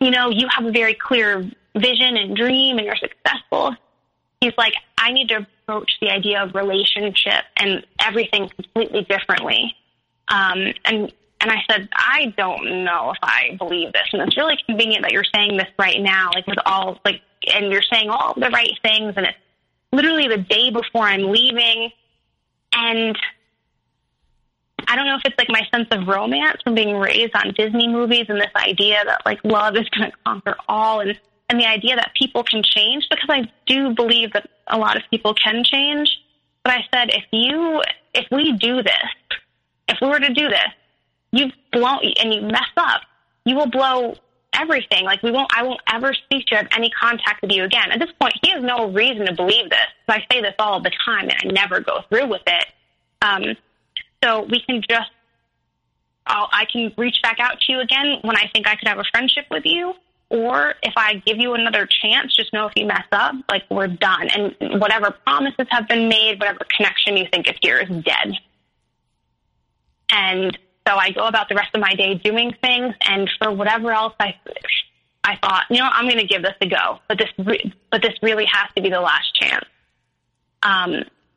you 0.00 0.10
know, 0.10 0.30
you 0.30 0.48
have 0.48 0.64
a 0.64 0.72
very 0.72 0.94
clear 0.94 1.48
vision 1.76 2.16
and 2.16 2.34
dream 2.34 2.78
and 2.78 2.86
you're 2.86 2.96
successful. 2.96 3.76
He's 4.40 4.54
like, 4.56 4.72
I 4.98 5.12
need 5.12 5.28
to 5.28 5.46
approach 5.68 5.92
the 6.00 6.10
idea 6.10 6.42
of 6.42 6.54
relationship 6.54 7.44
and 7.58 7.86
everything 8.00 8.48
completely 8.48 9.02
differently. 9.02 9.76
Um, 10.28 10.72
and 10.86 11.12
and 11.40 11.50
I 11.50 11.62
said, 11.70 11.88
I 11.92 12.34
don't 12.36 12.84
know 12.84 13.12
if 13.12 13.18
I 13.22 13.56
believe 13.58 13.92
this. 13.92 14.08
And 14.12 14.20
it's 14.22 14.36
really 14.36 14.58
convenient 14.66 15.02
that 15.02 15.12
you're 15.12 15.24
saying 15.34 15.56
this 15.56 15.68
right 15.78 16.00
now, 16.00 16.30
like 16.34 16.46
with 16.46 16.58
all 16.66 17.00
like, 17.04 17.22
and 17.54 17.72
you're 17.72 17.82
saying 17.82 18.10
all 18.10 18.34
the 18.34 18.50
right 18.50 18.78
things, 18.82 19.14
and 19.16 19.26
it's 19.26 19.38
literally 19.90 20.28
the 20.28 20.36
day 20.36 20.70
before 20.70 21.04
I'm 21.04 21.30
leaving. 21.30 21.90
And 22.74 23.18
I 24.86 24.96
don't 24.96 25.06
know 25.06 25.16
if 25.16 25.22
it's 25.24 25.38
like 25.38 25.48
my 25.48 25.62
sense 25.74 25.88
of 25.90 26.06
romance 26.06 26.60
from 26.62 26.74
being 26.74 26.94
raised 26.96 27.34
on 27.34 27.54
Disney 27.56 27.88
movies 27.88 28.26
and 28.28 28.38
this 28.38 28.52
idea 28.54 29.02
that 29.06 29.22
like 29.24 29.40
love 29.42 29.76
is 29.76 29.88
going 29.96 30.10
to 30.10 30.16
conquer 30.26 30.56
all 30.68 31.00
and, 31.00 31.18
and 31.48 31.58
the 31.58 31.66
idea 31.66 31.96
that 31.96 32.12
people 32.14 32.44
can 32.44 32.62
change 32.62 33.08
because 33.10 33.28
I 33.30 33.50
do 33.66 33.94
believe 33.94 34.34
that 34.34 34.48
a 34.66 34.78
lot 34.78 34.96
of 34.96 35.02
people 35.10 35.34
can 35.34 35.64
change. 35.64 36.10
But 36.64 36.74
I 36.74 36.84
said, 36.92 37.10
if 37.14 37.24
you, 37.32 37.82
if 38.14 38.26
we 38.30 38.52
do 38.52 38.82
this, 38.82 39.38
if 39.88 39.98
we 40.02 40.08
were 40.08 40.20
to 40.20 40.32
do 40.32 40.48
this, 40.48 40.68
you've 41.32 41.52
blown 41.72 42.00
and 42.20 42.34
you 42.34 42.42
mess 42.42 42.70
up, 42.76 43.02
you 43.44 43.56
will 43.56 43.70
blow 43.70 44.14
everything. 44.54 45.04
Like 45.04 45.22
we 45.22 45.30
won't, 45.30 45.50
I 45.56 45.62
won't 45.62 45.80
ever 45.92 46.12
speak 46.12 46.46
to 46.46 46.54
you, 46.54 46.56
have 46.58 46.68
any 46.76 46.90
contact 46.90 47.42
with 47.42 47.52
you 47.52 47.64
again. 47.64 47.92
At 47.92 48.00
this 48.00 48.10
point, 48.20 48.34
he 48.42 48.50
has 48.50 48.62
no 48.62 48.90
reason 48.90 49.26
to 49.26 49.34
believe 49.34 49.70
this. 49.70 49.78
So 50.08 50.16
I 50.16 50.24
say 50.30 50.40
this 50.40 50.54
all 50.58 50.80
the 50.80 50.90
time 51.04 51.28
and 51.28 51.36
I 51.42 51.52
never 51.52 51.80
go 51.80 52.00
through 52.08 52.26
with 52.26 52.42
it. 52.46 52.66
Um, 53.22 53.56
so 54.22 54.42
we 54.42 54.60
can 54.60 54.82
just, 54.88 55.10
I'll, 56.26 56.48
I 56.52 56.64
can 56.66 56.92
reach 56.96 57.16
back 57.22 57.38
out 57.40 57.60
to 57.60 57.72
you 57.72 57.80
again 57.80 58.18
when 58.22 58.36
I 58.36 58.50
think 58.52 58.66
I 58.66 58.76
could 58.76 58.88
have 58.88 58.98
a 58.98 59.04
friendship 59.12 59.46
with 59.50 59.64
you. 59.64 59.94
Or 60.30 60.74
if 60.84 60.92
I 60.96 61.14
give 61.26 61.38
you 61.38 61.54
another 61.54 61.86
chance, 61.86 62.36
just 62.36 62.52
know 62.52 62.66
if 62.66 62.72
you 62.76 62.86
mess 62.86 63.06
up, 63.10 63.34
like 63.50 63.64
we're 63.68 63.88
done. 63.88 64.28
And 64.28 64.80
whatever 64.80 65.10
promises 65.10 65.66
have 65.70 65.88
been 65.88 66.08
made, 66.08 66.38
whatever 66.38 66.60
connection 66.76 67.16
you 67.16 67.26
think 67.32 67.48
is 67.48 67.56
here 67.60 67.78
is 67.78 67.88
dead. 68.04 68.34
And 70.12 70.56
so 70.90 70.96
I 70.96 71.10
go 71.10 71.26
about 71.26 71.48
the 71.48 71.54
rest 71.54 71.70
of 71.74 71.80
my 71.80 71.94
day 71.94 72.14
doing 72.14 72.52
things, 72.62 72.94
and 73.06 73.30
for 73.38 73.52
whatever 73.52 73.92
else 73.92 74.14
I, 74.18 74.34
I 75.22 75.36
thought, 75.36 75.66
you 75.70 75.78
know, 75.78 75.88
I'm 75.90 76.06
going 76.06 76.18
to 76.18 76.26
give 76.26 76.42
this 76.42 76.54
a 76.60 76.66
go, 76.66 76.98
but 77.08 77.18
this, 77.18 77.28
re- 77.38 77.72
but 77.90 78.02
this 78.02 78.14
really 78.22 78.46
has 78.46 78.68
to 78.74 78.82
be 78.82 78.90
the 78.90 79.00
last 79.00 79.34
chance. 79.34 79.64
Um, 80.62 80.94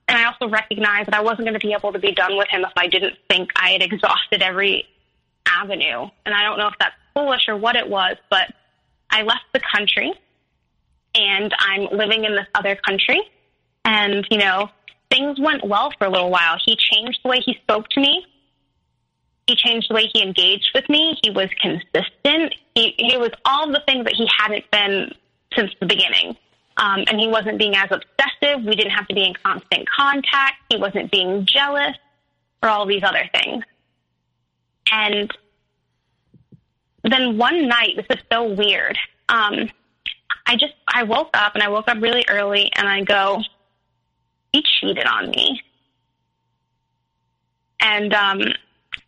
and 0.08 0.18
I 0.18 0.26
also 0.26 0.50
recognized 0.50 1.08
that 1.08 1.16
I 1.16 1.22
wasn't 1.22 1.48
going 1.48 1.60
to 1.60 1.66
be 1.66 1.74
able 1.74 1.94
to 1.94 2.00
be 2.00 2.12
done 2.12 2.36
with 2.36 2.48
him 2.50 2.66
if 2.66 2.74
I 2.76 2.88
didn't 2.88 3.16
think 3.30 3.52
I 3.56 3.72
had 3.72 3.82
exhausted 3.82 4.42
every 4.42 4.86
avenue. 5.48 6.10
And 6.26 6.36
I 6.36 6.44
don't 6.44 6.58
know 6.58 6.68
if 6.68 6.74
that's 6.80 6.96
foolish 7.14 7.48
or 7.48 7.56
what 7.56 7.76
it 7.76 7.88
was, 7.88 8.18
but 8.30 8.54
I 9.10 9.22
left 9.22 9.46
the 9.54 9.62
country 9.62 10.14
and 11.16 11.54
I'm 11.58 11.88
living 11.98 12.26
in 12.26 12.34
this 12.34 12.48
other 12.56 12.76
country. 12.76 13.22
And, 13.86 14.28
you 14.30 14.40
know, 14.40 14.70
things 15.10 15.40
went 15.40 15.66
well 15.66 15.92
for 15.98 16.06
a 16.06 16.10
little 16.10 16.32
while. 16.32 16.58
He 16.64 16.76
changed 16.76 17.20
the 17.24 17.30
way 17.30 17.40
he 17.40 17.58
spoke 17.64 17.88
to 17.90 18.02
me. 18.02 18.26
He 19.48 19.56
changed 19.56 19.90
the 19.90 19.96
way 19.96 20.10
he 20.14 20.24
engaged 20.24 20.72
with 20.74 20.88
me. 20.88 21.18
He 21.22 21.30
was 21.30 21.50
consistent. 21.62 22.56
He, 22.76 22.96
he 22.98 23.18
was 23.18 23.32
all 23.46 23.68
the 23.72 23.82
things 23.86 24.06
that 24.06 24.14
he 24.14 24.28
hadn't 24.38 24.70
been 24.72 25.14
since 25.56 25.72
the 25.80 25.86
beginning. 25.86 26.38
Um, 26.78 27.04
and 27.08 27.20
he 27.20 27.28
wasn't 27.28 27.60
being 27.60 27.76
as 27.76 27.90
obsessive. 27.92 28.64
We 28.66 28.76
didn't 28.76 28.92
have 28.92 29.08
to 29.08 29.16
be 29.16 29.26
in 29.26 29.34
constant 29.44 29.88
contact. 29.90 30.56
He 30.70 30.78
wasn't 30.78 31.12
being 31.12 31.46
jealous 31.46 31.96
or 32.64 32.70
all 32.70 32.86
these 32.86 33.04
other 33.04 33.30
things. 33.34 33.64
And 34.92 35.32
then 37.04 37.38
one 37.38 37.68
night, 37.68 37.96
this 37.96 38.06
is 38.10 38.24
so 38.32 38.46
weird. 38.54 38.98
Um, 39.30 39.70
I 40.46 40.56
just, 40.56 40.74
I 40.88 41.04
woke 41.04 41.32
up 41.34 41.54
and 41.54 41.64
I 41.64 41.70
woke 41.70 41.88
up 41.88 42.02
really 42.02 42.26
early 42.30 42.72
and 42.76 42.88
I 42.88 43.02
go, 43.02 43.42
he 44.52 44.64
cheated 44.64 45.06
on 45.06 45.30
me. 45.30 45.62
And, 47.80 48.14
um, 48.14 48.42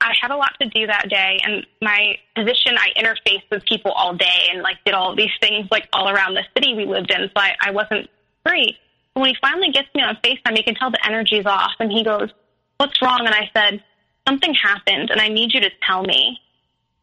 I 0.02 0.14
had 0.20 0.32
a 0.32 0.36
lot 0.36 0.52
to 0.62 0.70
do 0.70 0.88
that 0.88 1.10
day, 1.10 1.40
and 1.44 1.66
my 1.82 2.18
position, 2.36 2.78
I 2.78 2.90
interfaced 2.99 3.49
with 3.52 3.66
people 3.66 3.91
all 3.91 4.16
day 4.16 4.48
and 4.52 4.62
like 4.62 4.78
did 4.86 4.94
all 4.94 5.16
these 5.16 5.32
things 5.41 5.68
like 5.72 5.88
all 5.94 6.10
around 6.10 6.36
the 6.36 6.44
city 6.56 6.74
we 6.76 6.86
lived 6.86 7.12
in. 7.12 7.28
So 7.28 7.34
I, 7.36 7.56
I 7.62 7.72
wasn't 7.72 8.10
free. 8.45 8.78
But 9.14 9.22
when 9.22 9.30
he 9.30 9.36
finally 9.41 9.72
gets 9.72 9.88
me 9.95 10.02
on 10.02 10.18
FaceTime, 10.24 10.57
you 10.57 10.64
can 10.64 10.76
tell 10.76 10.91
the 10.91 11.06
energy's 11.06 11.45
off, 11.45 11.74
and 11.80 11.91
he 11.91 12.03
goes, 12.03 12.30
"What's 12.78 13.02
wrong?" 13.02 13.22
And 13.26 13.34
I 13.34 13.49
said, 13.56 13.84
"Something 14.28 14.53
happened, 14.53 15.10
and 15.12 15.22
I 15.22 15.30
need 15.30 15.53
you 15.53 15.62
to 15.62 15.70
tell 15.88 16.03
me." 16.03 16.40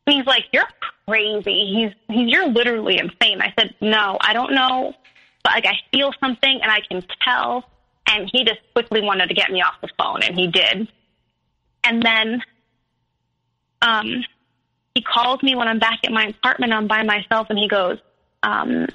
And 0.07 0.17
he's 0.17 0.27
like, 0.27 0.45
"You're 0.53 0.69
crazy. 1.07 1.73
He's 1.75 2.15
he's 2.15 2.31
you're 2.31 2.49
literally 2.49 2.99
insane." 2.99 3.41
I 3.41 3.53
said, 3.59 3.75
"No, 3.81 4.19
I 4.21 4.33
don't 4.33 4.53
know, 4.53 4.95
but 5.43 5.53
like 5.53 5.67
I 5.67 5.77
feel 5.93 6.13
something, 6.21 6.61
and 6.63 6.71
I 6.71 6.81
can 6.81 7.05
tell." 7.23 7.65
And 8.09 8.29
he 8.31 8.45
just 8.45 8.59
quickly 8.75 9.01
wanted 9.01 9.29
to 9.29 9.35
get 9.35 9.51
me 9.51 9.63
off 9.63 9.81
the 9.81 9.89
phone, 9.97 10.23
and 10.23 10.37
he 10.37 10.49
did. 10.49 10.89
And 11.85 12.03
then 12.03 12.43
um, 13.83 14.25
he 14.95 15.03
calls 15.03 15.43
me 15.43 15.55
when 15.55 15.69
I'm 15.69 15.79
back 15.79 16.01
at 16.05 16.13
my 16.13 16.27
apartment. 16.27 16.73
I'm 16.73 16.87
by 16.87 17.03
myself, 17.03 17.49
and 17.51 17.59
he 17.59 17.69
goes, 17.69 17.99
um, 18.43 18.87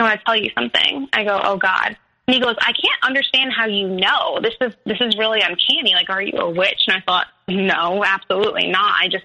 "I 0.00 0.04
want 0.04 0.18
to 0.18 0.24
tell 0.24 0.36
you 0.36 0.50
something." 0.54 1.08
I 1.12 1.24
go, 1.24 1.40
"Oh 1.42 1.56
God." 1.56 1.96
And 2.26 2.34
he 2.34 2.40
goes, 2.40 2.56
"I 2.60 2.72
can't 2.72 3.02
understand 3.02 3.52
how 3.52 3.66
you 3.66 3.88
know. 3.88 4.40
This 4.42 4.54
is 4.60 4.74
this 4.86 4.98
is 5.00 5.16
really 5.18 5.40
uncanny. 5.40 5.92
Like, 5.94 6.10
are 6.10 6.22
you 6.22 6.38
a 6.38 6.50
witch?" 6.50 6.82
And 6.88 6.96
I 6.96 7.00
thought, 7.00 7.26
"No, 7.48 8.04
absolutely 8.04 8.68
not. 8.68 8.94
I 9.00 9.08
just 9.08 9.24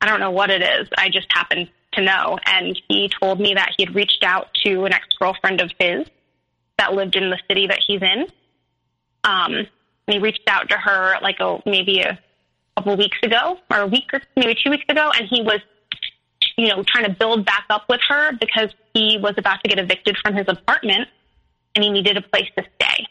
I 0.00 0.06
don't 0.06 0.20
know 0.20 0.32
what 0.32 0.50
it 0.50 0.62
is. 0.62 0.88
I 0.98 1.08
just 1.08 1.28
happen 1.30 1.68
to 1.92 2.02
know." 2.02 2.38
And 2.46 2.80
he 2.88 3.10
told 3.20 3.40
me 3.40 3.54
that 3.54 3.72
he 3.76 3.84
had 3.84 3.94
reached 3.94 4.24
out 4.24 4.48
to 4.64 4.84
an 4.84 4.92
ex 4.92 5.06
girlfriend 5.18 5.60
of 5.60 5.70
his 5.78 6.06
that 6.78 6.94
lived 6.94 7.16
in 7.16 7.30
the 7.30 7.38
city 7.48 7.66
that 7.68 7.80
he's 7.86 8.02
in. 8.02 8.26
Um, 9.24 9.54
and 9.54 9.68
he 10.14 10.18
reached 10.18 10.48
out 10.48 10.68
to 10.70 10.76
her 10.76 11.16
like 11.20 11.40
a 11.40 11.60
maybe 11.66 12.00
a 12.00 12.18
couple 12.76 12.96
weeks 12.96 13.18
ago, 13.22 13.58
or 13.70 13.78
a 13.78 13.86
week 13.86 14.04
or 14.12 14.20
maybe 14.36 14.56
two 14.62 14.70
weeks 14.70 14.84
ago, 14.88 15.10
and 15.18 15.28
he 15.28 15.42
was, 15.42 15.60
you 16.56 16.68
know, 16.68 16.82
trying 16.86 17.04
to 17.04 17.10
build 17.10 17.44
back 17.44 17.64
up 17.70 17.84
with 17.88 18.00
her 18.08 18.32
because 18.32 18.70
he 18.94 19.18
was 19.18 19.34
about 19.36 19.62
to 19.62 19.68
get 19.68 19.78
evicted 19.78 20.16
from 20.22 20.34
his 20.34 20.46
apartment 20.48 21.08
and 21.74 21.84
he 21.84 21.90
needed 21.90 22.16
a 22.16 22.22
place 22.22 22.48
to 22.56 22.64
stay. 22.80 23.06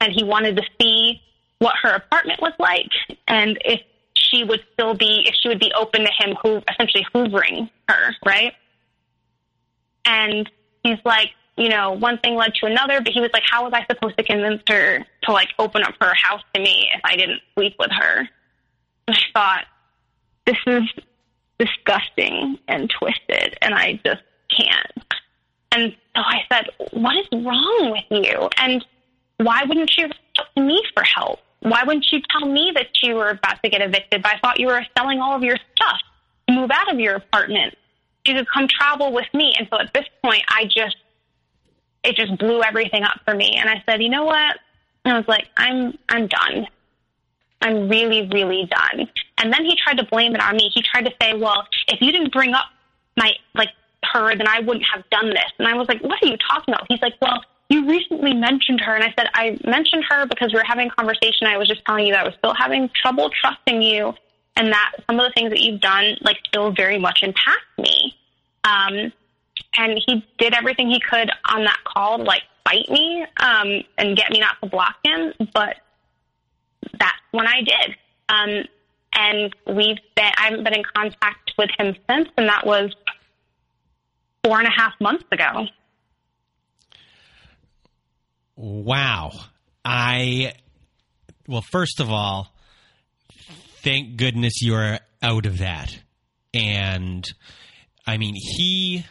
And 0.00 0.12
he 0.12 0.24
wanted 0.24 0.56
to 0.56 0.62
see 0.80 1.20
what 1.58 1.74
her 1.82 1.90
apartment 1.94 2.40
was 2.40 2.52
like 2.58 2.90
and 3.28 3.56
if 3.64 3.80
she 4.14 4.42
would 4.44 4.60
still 4.72 4.94
be, 4.94 5.24
if 5.28 5.34
she 5.40 5.48
would 5.48 5.60
be 5.60 5.72
open 5.78 6.02
to 6.02 6.10
him 6.18 6.36
who 6.42 6.60
essentially 6.70 7.06
hoovering 7.14 7.70
her, 7.88 8.14
right? 8.24 8.52
And 10.04 10.50
he's 10.82 10.98
like, 11.04 11.30
you 11.56 11.68
know, 11.68 11.92
one 11.92 12.18
thing 12.18 12.34
led 12.34 12.54
to 12.54 12.66
another, 12.66 13.00
but 13.00 13.12
he 13.12 13.20
was 13.20 13.30
like, 13.32 13.42
how 13.48 13.64
was 13.64 13.72
I 13.74 13.84
supposed 13.86 14.16
to 14.16 14.24
convince 14.24 14.62
her 14.68 15.04
to 15.24 15.32
like 15.32 15.48
open 15.58 15.82
up 15.82 15.94
her 16.00 16.14
house 16.14 16.42
to 16.54 16.60
me 16.60 16.88
if 16.94 17.00
I 17.04 17.16
didn't 17.16 17.40
sleep 17.54 17.76
with 17.78 17.90
her? 17.92 18.28
I 19.08 19.16
thought, 19.34 19.64
this 20.46 20.56
is 20.66 20.82
disgusting 21.58 22.58
and 22.68 22.90
twisted, 22.90 23.56
and 23.62 23.74
I 23.74 24.00
just 24.04 24.22
can't. 24.56 25.14
And 25.72 25.96
so 26.14 26.22
I 26.22 26.40
said, 26.50 26.68
what 26.92 27.16
is 27.16 27.26
wrong 27.32 27.92
with 27.92 28.24
you? 28.24 28.48
And 28.58 28.84
why 29.38 29.64
wouldn't 29.64 29.96
you 29.96 30.04
reach 30.04 30.16
out 30.38 30.46
to 30.56 30.62
me 30.62 30.82
for 30.94 31.02
help? 31.02 31.40
Why 31.60 31.84
wouldn't 31.84 32.06
you 32.10 32.20
tell 32.30 32.48
me 32.48 32.72
that 32.74 32.88
you 33.02 33.14
were 33.14 33.30
about 33.30 33.62
to 33.62 33.70
get 33.70 33.80
evicted? 33.80 34.22
But 34.22 34.34
I 34.34 34.38
thought 34.40 34.60
you 34.60 34.66
were 34.66 34.84
selling 34.96 35.20
all 35.20 35.34
of 35.34 35.42
your 35.42 35.56
stuff 35.74 36.00
move 36.52 36.70
out 36.70 36.92
of 36.92 37.00
your 37.00 37.16
apartment. 37.16 37.76
You 38.26 38.34
could 38.34 38.48
come 38.48 38.68
travel 38.68 39.12
with 39.12 39.26
me. 39.34 39.54
And 39.58 39.68
so 39.70 39.80
at 39.80 39.92
this 39.92 40.06
point, 40.22 40.42
I 40.48 40.64
just, 40.64 40.96
it 42.04 42.16
just 42.16 42.38
blew 42.38 42.62
everything 42.62 43.02
up 43.02 43.20
for 43.24 43.34
me. 43.34 43.56
And 43.56 43.68
I 43.68 43.82
said, 43.86 44.02
you 44.02 44.08
know 44.08 44.24
what? 44.24 44.58
And 45.04 45.14
I 45.14 45.18
was 45.18 45.28
like, 45.28 45.48
I'm, 45.56 45.98
I'm 46.08 46.28
done. 46.28 46.66
I'm 47.62 47.88
really, 47.88 48.28
really 48.32 48.68
done. 48.70 49.08
And 49.38 49.52
then 49.52 49.64
he 49.64 49.76
tried 49.76 49.98
to 49.98 50.04
blame 50.04 50.34
it 50.34 50.42
on 50.42 50.56
me. 50.56 50.70
He 50.74 50.82
tried 50.82 51.04
to 51.06 51.12
say, 51.20 51.34
well, 51.34 51.66
if 51.88 52.00
you 52.00 52.12
didn't 52.12 52.32
bring 52.32 52.54
up 52.54 52.66
my, 53.16 53.32
like, 53.54 53.70
her, 54.12 54.36
then 54.36 54.48
I 54.48 54.60
wouldn't 54.60 54.84
have 54.92 55.08
done 55.10 55.30
this. 55.30 55.50
And 55.58 55.68
I 55.68 55.74
was 55.74 55.88
like, 55.88 56.02
what 56.02 56.22
are 56.22 56.26
you 56.26 56.36
talking 56.36 56.74
about? 56.74 56.86
He's 56.88 57.00
like, 57.00 57.14
well, 57.20 57.42
you 57.68 57.88
recently 57.88 58.34
mentioned 58.34 58.80
her. 58.80 58.94
And 58.94 59.04
I 59.04 59.14
said, 59.16 59.28
I 59.34 59.58
mentioned 59.64 60.04
her 60.10 60.26
because 60.26 60.52
we 60.52 60.58
were 60.58 60.64
having 60.64 60.88
a 60.88 60.90
conversation. 60.90 61.46
I 61.46 61.56
was 61.56 61.68
just 61.68 61.84
telling 61.84 62.06
you 62.06 62.12
that 62.12 62.20
I 62.20 62.24
was 62.24 62.34
still 62.38 62.54
having 62.54 62.90
trouble 63.00 63.30
trusting 63.40 63.80
you 63.80 64.12
and 64.56 64.72
that 64.72 64.92
some 65.06 65.18
of 65.18 65.26
the 65.26 65.32
things 65.34 65.50
that 65.50 65.60
you've 65.60 65.80
done, 65.80 66.16
like, 66.20 66.36
still 66.46 66.72
very 66.72 66.98
much 66.98 67.22
impact 67.22 67.64
me. 67.78 68.14
Um, 68.64 69.12
and 69.78 70.00
he 70.06 70.26
did 70.38 70.54
everything 70.54 70.90
he 70.90 71.00
could 71.00 71.30
on 71.46 71.64
that 71.64 71.78
call 71.84 72.18
to, 72.18 72.24
like, 72.24 72.42
fight 72.64 72.88
me 72.90 73.24
um, 73.38 73.82
and 73.96 74.16
get 74.16 74.30
me 74.30 74.40
not 74.40 74.56
to 74.62 74.68
block 74.68 74.96
him. 75.04 75.32
But 75.54 75.76
that's 76.98 77.16
when 77.30 77.46
I 77.46 77.60
did. 77.60 77.96
Um, 78.28 78.64
and 79.14 79.54
we've 79.66 79.98
been, 80.16 80.32
I 80.38 80.44
haven't 80.48 80.64
been 80.64 80.74
in 80.74 80.84
contact 80.96 81.52
with 81.58 81.70
him 81.78 81.94
since, 82.08 82.28
and 82.36 82.48
that 82.48 82.66
was 82.66 82.94
four 84.42 84.58
and 84.58 84.66
a 84.66 84.70
half 84.70 84.94
months 85.00 85.24
ago. 85.30 85.66
Wow. 88.56 89.32
I, 89.84 90.54
well, 91.46 91.62
first 91.62 92.00
of 92.00 92.10
all, 92.10 92.52
thank 93.82 94.16
goodness 94.16 94.62
you're 94.62 94.98
out 95.22 95.46
of 95.46 95.58
that. 95.58 95.98
And 96.54 97.24
I 98.06 98.16
mean, 98.16 98.34
he, 98.36 99.04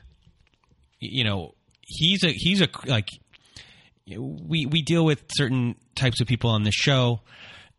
you 1.00 1.24
know, 1.24 1.54
he's 1.82 2.24
a, 2.24 2.30
he's 2.30 2.62
a, 2.62 2.70
like, 2.86 3.10
we, 4.08 4.66
we 4.66 4.82
deal 4.82 5.06
with 5.06 5.24
certain 5.32 5.76
types 5.96 6.22
of 6.22 6.28
people 6.28 6.50
on 6.50 6.64
the 6.64 6.72
show 6.72 7.22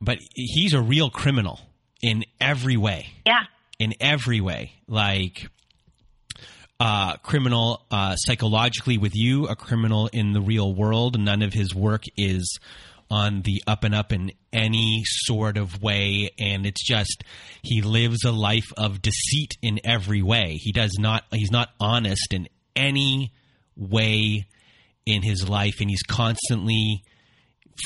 but 0.03 0.19
he's 0.35 0.75
a 0.75 0.83
real 0.83 1.09
criminal 1.09 1.61
in 2.03 2.25
every 2.41 2.77
way. 2.77 3.07
Yeah. 3.25 3.45
In 3.79 3.95
every 4.01 4.41
way. 4.41 4.73
Like, 4.89 5.49
uh, 6.81 7.17
criminal 7.19 7.87
uh, 7.93 8.17
psychologically 8.17 8.99
with 8.99 9.15
you, 9.15 9.47
a 9.47 9.55
criminal 9.55 10.09
in 10.09 10.33
the 10.33 10.41
real 10.41 10.75
world. 10.75 11.19
None 11.19 11.43
of 11.43 11.53
his 11.53 11.73
work 11.73 12.03
is 12.17 12.59
on 13.09 13.43
the 13.43 13.63
up 13.69 13.85
and 13.85 13.95
up 13.95 14.13
in 14.13 14.33
any 14.53 15.03
sort 15.05 15.57
of 15.57 15.81
way. 15.81 16.31
And 16.41 16.67
it's 16.67 16.85
just, 16.85 17.23
he 17.63 17.83
lives 17.83 18.25
a 18.25 18.33
life 18.33 18.73
of 18.77 19.01
deceit 19.01 19.57
in 19.63 19.79
every 19.85 20.23
way. 20.23 20.59
He 20.61 20.73
does 20.73 20.97
not, 20.99 21.25
he's 21.31 21.53
not 21.53 21.69
honest 21.79 22.33
in 22.33 22.49
any 22.75 23.33
way 23.77 24.47
in 25.07 25.23
his 25.23 25.49
life. 25.49 25.81
And 25.81 25.89
he's 25.89 26.03
constantly 26.03 27.05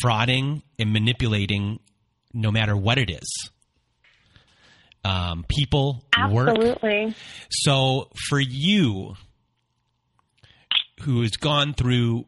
frauding 0.02 0.62
and 0.78 0.92
manipulating 0.92 1.80
no 2.36 2.52
matter 2.52 2.76
what 2.76 2.98
it 2.98 3.10
is. 3.10 3.50
Um, 5.04 5.44
people, 5.48 6.04
Absolutely. 6.16 7.06
work. 7.06 7.14
So 7.50 8.10
for 8.28 8.40
you, 8.40 9.14
who 11.02 11.22
has 11.22 11.32
gone 11.32 11.74
through 11.74 12.26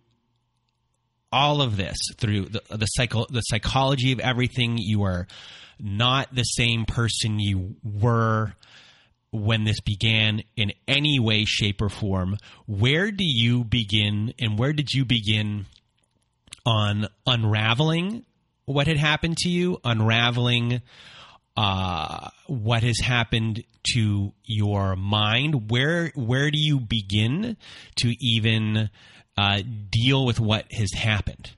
all 1.31 1.61
of 1.61 1.77
this 1.77 1.97
through 2.17 2.47
the 2.47 2.63
the, 2.71 2.87
psycho, 2.87 3.27
the 3.29 3.41
psychology 3.43 4.13
of 4.13 4.21
everything, 4.21 4.79
you 4.79 5.03
are 5.03 5.27
not 5.79 6.35
the 6.35 6.45
same 6.45 6.85
person 6.85 7.39
you 7.39 7.77
were 7.83 8.55
when 9.31 9.65
this 9.65 9.81
began 9.81 10.43
in 10.57 10.73
any 10.87 11.19
way, 11.19 11.45
shape, 11.45 11.83
or 11.83 11.89
form. 11.89 12.37
Where 12.67 13.11
do 13.11 13.25
you 13.25 13.65
begin, 13.65 14.33
and 14.39 14.59
where 14.59 14.73
did 14.73 14.93
you 14.93 15.05
begin 15.05 15.67
on 16.65 17.09
unraveling 17.27 18.25
what 18.69 18.87
had 18.87 18.99
happened 18.99 19.39
to 19.39 19.49
you, 19.49 19.79
unraveling 19.83 20.83
uh, 21.57 22.29
what 22.47 22.85
has 22.85 23.01
happened 23.01 23.65
to 23.95 24.33
your 24.45 24.95
mind? 24.95 25.71
Where 25.71 26.13
where 26.15 26.51
do 26.51 26.59
you 26.59 26.79
begin 26.79 27.57
to 27.97 28.25
even 28.25 28.91
uh, 29.37 29.63
deal 29.91 30.25
with 30.25 30.39
what 30.39 30.71
has 30.73 30.93
happened? 30.93 31.51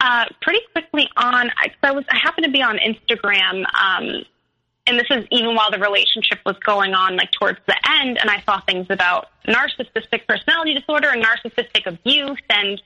Uh, 0.00 0.26
pretty 0.40 0.60
quickly 0.72 1.08
on, 1.16 1.50
I, 1.50 1.72
I 1.82 1.90
was 1.90 2.04
I 2.08 2.18
happened 2.22 2.44
to 2.44 2.52
be 2.52 2.62
on 2.62 2.78
Instagram, 2.78 3.64
um, 3.74 4.22
and 4.86 4.98
this 4.98 5.08
is 5.10 5.24
even 5.32 5.56
while 5.56 5.72
the 5.72 5.80
relationship 5.80 6.38
was 6.46 6.56
going 6.64 6.94
on, 6.94 7.16
like 7.16 7.32
towards 7.32 7.58
the 7.66 7.76
end, 8.00 8.18
and 8.20 8.30
I 8.30 8.40
saw 8.42 8.60
things 8.68 8.86
about 8.90 9.30
narcissistic 9.48 10.28
personality 10.28 10.74
disorder 10.74 11.08
and 11.08 11.24
narcissistic 11.24 11.86
abuse 11.86 12.38
and 12.50 12.80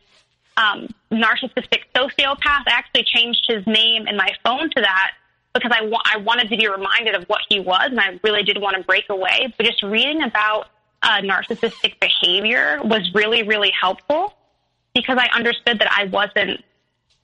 um, 0.56 0.88
narcissistic 1.10 1.84
sociopath. 1.94 2.64
I 2.66 2.70
actually 2.70 3.04
changed 3.04 3.44
his 3.48 3.66
name 3.66 4.06
in 4.06 4.16
my 4.16 4.32
phone 4.44 4.70
to 4.70 4.80
that 4.80 5.12
because 5.54 5.72
I, 5.74 5.86
wa- 5.86 6.02
I 6.04 6.18
wanted 6.18 6.48
to 6.50 6.56
be 6.56 6.68
reminded 6.68 7.14
of 7.14 7.24
what 7.24 7.42
he 7.48 7.60
was, 7.60 7.88
and 7.90 8.00
I 8.00 8.18
really 8.22 8.42
did 8.42 8.60
want 8.60 8.76
to 8.76 8.82
break 8.82 9.08
away. 9.08 9.52
But 9.56 9.66
just 9.66 9.82
reading 9.82 10.22
about 10.22 10.68
uh, 11.02 11.20
narcissistic 11.20 12.00
behavior 12.00 12.80
was 12.84 13.10
really, 13.14 13.42
really 13.42 13.72
helpful 13.78 14.34
because 14.94 15.18
I 15.18 15.28
understood 15.34 15.78
that 15.80 15.90
I 15.90 16.04
wasn't 16.04 16.62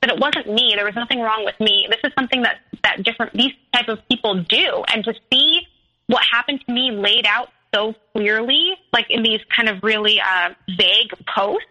that 0.01 0.11
it 0.11 0.21
wasn't 0.21 0.47
me. 0.47 0.75
There 0.77 0.85
was 0.85 0.95
nothing 0.95 1.21
wrong 1.21 1.45
with 1.45 1.59
me. 1.59 1.89
This 1.91 1.99
is 2.05 2.13
something 2.17 2.43
that 2.43 2.61
that 2.83 3.03
different 3.03 3.33
these 3.33 3.53
type 3.73 3.89
of 3.89 4.07
people 4.09 4.43
do, 4.43 4.85
and 4.93 5.05
to 5.05 5.15
see 5.33 5.63
what 6.07 6.23
happened 6.31 6.63
to 6.67 6.73
me 6.73 6.91
laid 6.91 7.27
out 7.27 7.49
so 7.75 7.95
clearly, 8.15 8.77
like 8.93 9.11
in 9.11 9.23
these 9.23 9.41
kind 9.55 9.69
of 9.69 9.83
really 9.83 10.21
uh, 10.21 10.51
vague 10.79 11.13
posts, 11.27 11.67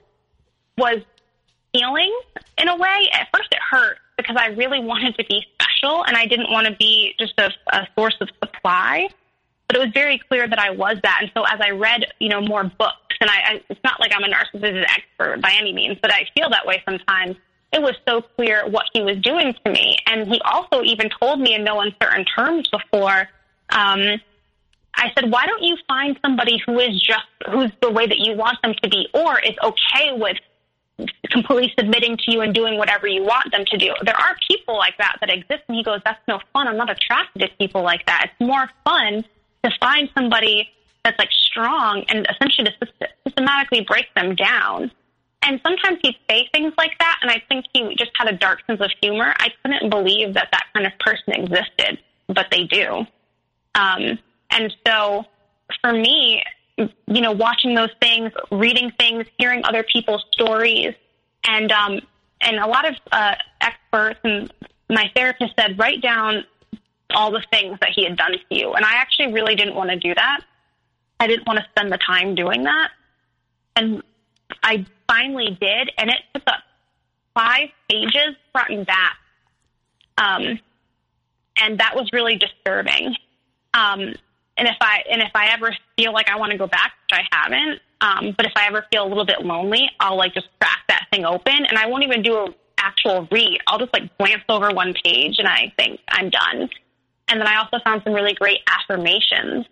was 0.78 1.00
healing 1.74 2.14
in 2.58 2.68
a 2.68 2.76
way. 2.76 3.10
At 3.14 3.28
first, 3.34 3.50
it 3.52 3.60
hurt 3.72 3.98
because 4.18 4.36
I 4.38 4.48
really 4.48 4.80
wanted 4.80 5.18
to 5.18 5.26
be 5.26 5.46
special, 5.54 6.04
and 6.06 6.18
I 6.18 6.26
didn't 6.26 6.52
want 6.52 6.68
to 6.68 6.74
be 6.74 7.16
just 7.20 7.34
a, 7.38 7.52
a 7.72 7.88
source 7.96 8.16
of 8.22 8.30
supply. 8.44 9.10
But 9.68 9.78
it 9.78 9.80
was 9.80 9.90
very 9.94 10.18
clear 10.18 10.48
that 10.48 10.60
I 10.60 10.70
was 10.70 10.98
that, 11.04 11.20
and 11.22 11.32
so 11.36 11.44
as 11.44 11.60
I 11.60 11.72
read, 11.72 12.06
you 12.20 12.30
know, 12.30 12.40
more 12.40 12.64
books, 12.64 13.18
and 13.20 13.30
I, 13.30 13.36
I 13.36 13.64
it's 13.70 13.84
not 13.84 14.00
like 14.00 14.14
I'm 14.16 14.24
a 14.24 14.34
narcissist 14.34 14.84
expert 14.84 15.42
by 15.42 15.54
any 15.60 15.74
means, 15.74 15.98
but 16.02 16.14
I 16.14 16.26
feel 16.34 16.50
that 16.50 16.66
way 16.66 16.82
sometimes 16.86 17.36
it 17.74 17.82
was 17.82 17.96
so 18.08 18.22
clear 18.22 18.68
what 18.70 18.86
he 18.94 19.02
was 19.02 19.18
doing 19.18 19.54
to 19.66 19.72
me. 19.72 19.98
And 20.06 20.28
he 20.28 20.40
also 20.42 20.84
even 20.84 21.10
told 21.20 21.42
me 21.42 21.54
in 21.54 21.64
no 21.64 21.82
uncertain 21.82 22.26
terms 22.26 22.70
before, 22.70 23.30
um, 23.70 24.22
I 24.96 25.12
said, 25.14 25.30
why 25.30 25.46
don't 25.46 25.62
you 25.62 25.78
find 25.88 26.18
somebody 26.24 26.62
who 26.66 26.80
is 26.80 27.00
just, 27.02 27.28
who's 27.52 27.72
the 27.82 27.92
way 27.92 28.08
that 28.08 28.20
you 28.20 28.36
want 28.36 28.62
them 28.64 28.74
to 28.82 28.90
be, 28.90 29.08
or 29.14 29.40
is 29.40 29.56
okay 29.62 30.14
with 30.14 30.38
completely 31.30 31.74
submitting 31.78 32.18
to 32.18 32.32
you 32.32 32.42
and 32.42 32.54
doing 32.54 32.78
whatever 32.78 33.08
you 33.08 33.24
want 33.24 33.52
them 33.52 33.66
to 33.66 33.78
do. 33.78 33.94
There 34.04 34.16
are 34.16 34.36
people 34.50 34.78
like 34.78 34.98
that 34.98 35.18
that 35.22 35.32
exist. 35.32 35.64
And 35.68 35.78
he 35.78 35.84
goes, 35.84 36.02
that's 36.04 36.22
no 36.28 36.40
fun. 36.54 36.68
I'm 36.68 36.78
not 36.78 36.90
attracted 36.90 37.40
to 37.40 37.50
people 37.60 37.84
like 37.84 38.06
that. 38.08 38.32
It's 38.32 38.48
more 38.48 38.70
fun 38.84 39.24
to 39.64 39.72
find 39.80 40.10
somebody 40.16 40.70
that's 41.04 41.20
like 41.20 41.32
strong 41.32 42.04
and 42.10 42.28
essentially 42.30 42.68
to 42.70 43.08
systematically 43.26 43.82
break 43.82 44.08
them 44.16 44.36
down. 44.36 44.92
And 45.44 45.62
sometimes 45.66 46.00
he'd 46.02 46.18
say 46.30 46.50
things 46.52 46.74
like 46.78 46.98
that, 47.00 47.20
and 47.22 47.32
I 47.32 47.42
think 47.48 47.66
he 47.72 47.96
just 47.96 48.12
had 48.18 48.28
a 48.28 48.36
dark 48.36 48.66
sense 48.68 48.82
of 48.82 48.92
humor. 49.02 49.34
I 49.40 49.50
couldn't 49.64 49.90
believe 49.90 50.34
that 50.34 50.50
that 50.52 50.66
kind 50.74 50.86
of 50.86 50.92
person 51.00 51.34
existed, 51.34 52.00
but 52.28 52.48
they 52.52 52.64
do. 52.64 53.06
Um, 53.76 54.20
and 54.52 54.76
so 54.86 55.26
for 55.82 55.94
me, 55.94 56.44
you 56.78 57.22
know, 57.22 57.32
watching 57.32 57.76
those 57.76 57.92
things, 58.02 58.32
reading 58.52 58.92
things, 59.00 59.26
hearing 59.38 59.64
other 59.66 59.84
people's 59.84 60.26
stories, 60.32 60.94
and 61.46 61.72
um, 61.72 62.00
and 62.42 62.58
a 62.58 62.68
lot 62.68 62.88
of 62.88 62.96
uh, 63.12 63.36
experts 63.62 64.20
and 64.24 64.52
my 64.90 65.12
therapist 65.16 65.54
said, 65.60 65.78
write 65.78 66.02
down 66.02 66.46
all 67.12 67.32
the 67.32 67.44
things 67.52 67.78
that 67.80 67.90
he 67.94 68.04
had 68.04 68.18
done 68.18 68.34
to 68.34 68.56
you. 68.56 68.74
And 68.74 68.86
I 68.86 68.96
actually 68.96 69.34
really 69.34 69.56
didn't 69.56 69.76
want 69.76 69.90
to 69.90 69.98
do 69.98 70.14
that. 70.14 70.42
I 71.20 71.28
didn't 71.28 71.48
want 71.48 71.60
to 71.60 71.66
spend 71.72 71.92
the 71.92 71.98
time 71.98 72.36
doing 72.36 72.64
that. 72.64 72.92
And 73.76 74.04
I 74.64 74.86
finally 75.08 75.58
did, 75.60 75.92
and 75.98 76.10
it 76.10 76.18
took 76.34 76.44
up 76.48 76.64
five 77.34 77.70
pages 77.90 78.36
front 78.52 78.72
and 78.72 78.86
back. 78.86 79.18
Um, 80.18 80.60
and 81.60 81.80
that 81.80 81.96
was 81.96 82.10
really 82.12 82.38
disturbing. 82.38 83.16
Um, 83.74 84.16
and 84.58 84.68
if 84.68 84.78
I 84.82 85.04
and 85.10 85.22
if 85.22 85.32
I 85.36 85.50
ever 85.54 85.76
feel 85.98 86.14
like 86.14 86.30
I 86.30 86.38
want 86.38 86.52
to 86.52 86.58
go 86.58 86.68
back, 86.68 86.94
which 87.10 87.20
I 87.20 87.36
haven't, 87.36 87.80
um, 88.02 88.34
but 88.36 88.46
if 88.46 88.54
I 88.56 88.68
ever 88.68 88.86
feel 88.92 89.06
a 89.06 89.10
little 89.10 89.26
bit 89.26 89.46
lonely, 89.46 89.90
I'll 90.00 90.18
like 90.18 90.34
just 90.34 90.48
crack 90.60 90.80
that 90.90 91.08
thing 91.12 91.26
open, 91.26 91.66
and 91.66 91.78
I 91.78 91.88
won't 91.88 92.04
even 92.04 92.22
do 92.22 92.46
an 92.46 92.56
actual 92.78 93.28
read. 93.32 93.60
I'll 93.68 93.80
just 93.80 93.94
like 93.94 94.16
glance 94.18 94.44
over 94.50 94.72
one 94.72 94.94
page, 95.04 95.36
and 95.40 95.48
I 95.48 95.74
think 95.78 96.00
I'm 96.10 96.30
done. 96.30 96.70
And 97.30 97.42
then 97.42 97.48
I 97.48 97.58
also 97.58 97.78
found 97.84 98.04
some 98.04 98.14
really 98.14 98.34
great 98.34 98.60
affirmations. 98.68 99.66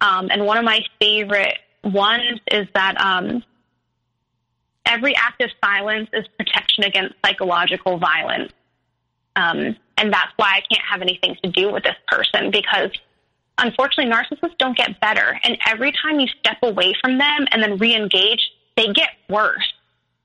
Um, 0.00 0.28
and 0.30 0.46
one 0.46 0.56
of 0.56 0.64
my 0.64 0.80
favorite 1.00 1.58
ones 1.82 2.40
is 2.50 2.68
that 2.74 3.00
um, 3.00 3.42
every 4.86 5.14
act 5.16 5.42
of 5.42 5.50
silence 5.62 6.08
is 6.12 6.26
protection 6.38 6.84
against 6.84 7.14
psychological 7.24 7.98
violence. 7.98 8.52
Um, 9.36 9.76
and 9.98 10.12
that's 10.12 10.32
why 10.36 10.54
I 10.56 10.60
can't 10.72 10.86
have 10.88 11.02
anything 11.02 11.36
to 11.42 11.50
do 11.50 11.72
with 11.72 11.82
this 11.82 11.96
person 12.08 12.50
because 12.50 12.90
unfortunately 13.60 14.12
narcissists 14.12 14.56
don't 14.58 14.76
get 14.76 15.00
better. 15.00 15.38
And 15.44 15.56
every 15.66 15.92
time 15.92 16.20
you 16.20 16.26
step 16.40 16.58
away 16.62 16.94
from 17.00 17.18
them 17.18 17.46
and 17.50 17.62
then 17.62 17.78
re 17.78 17.94
engage, 17.94 18.50
they 18.76 18.92
get 18.92 19.10
worse. 19.28 19.72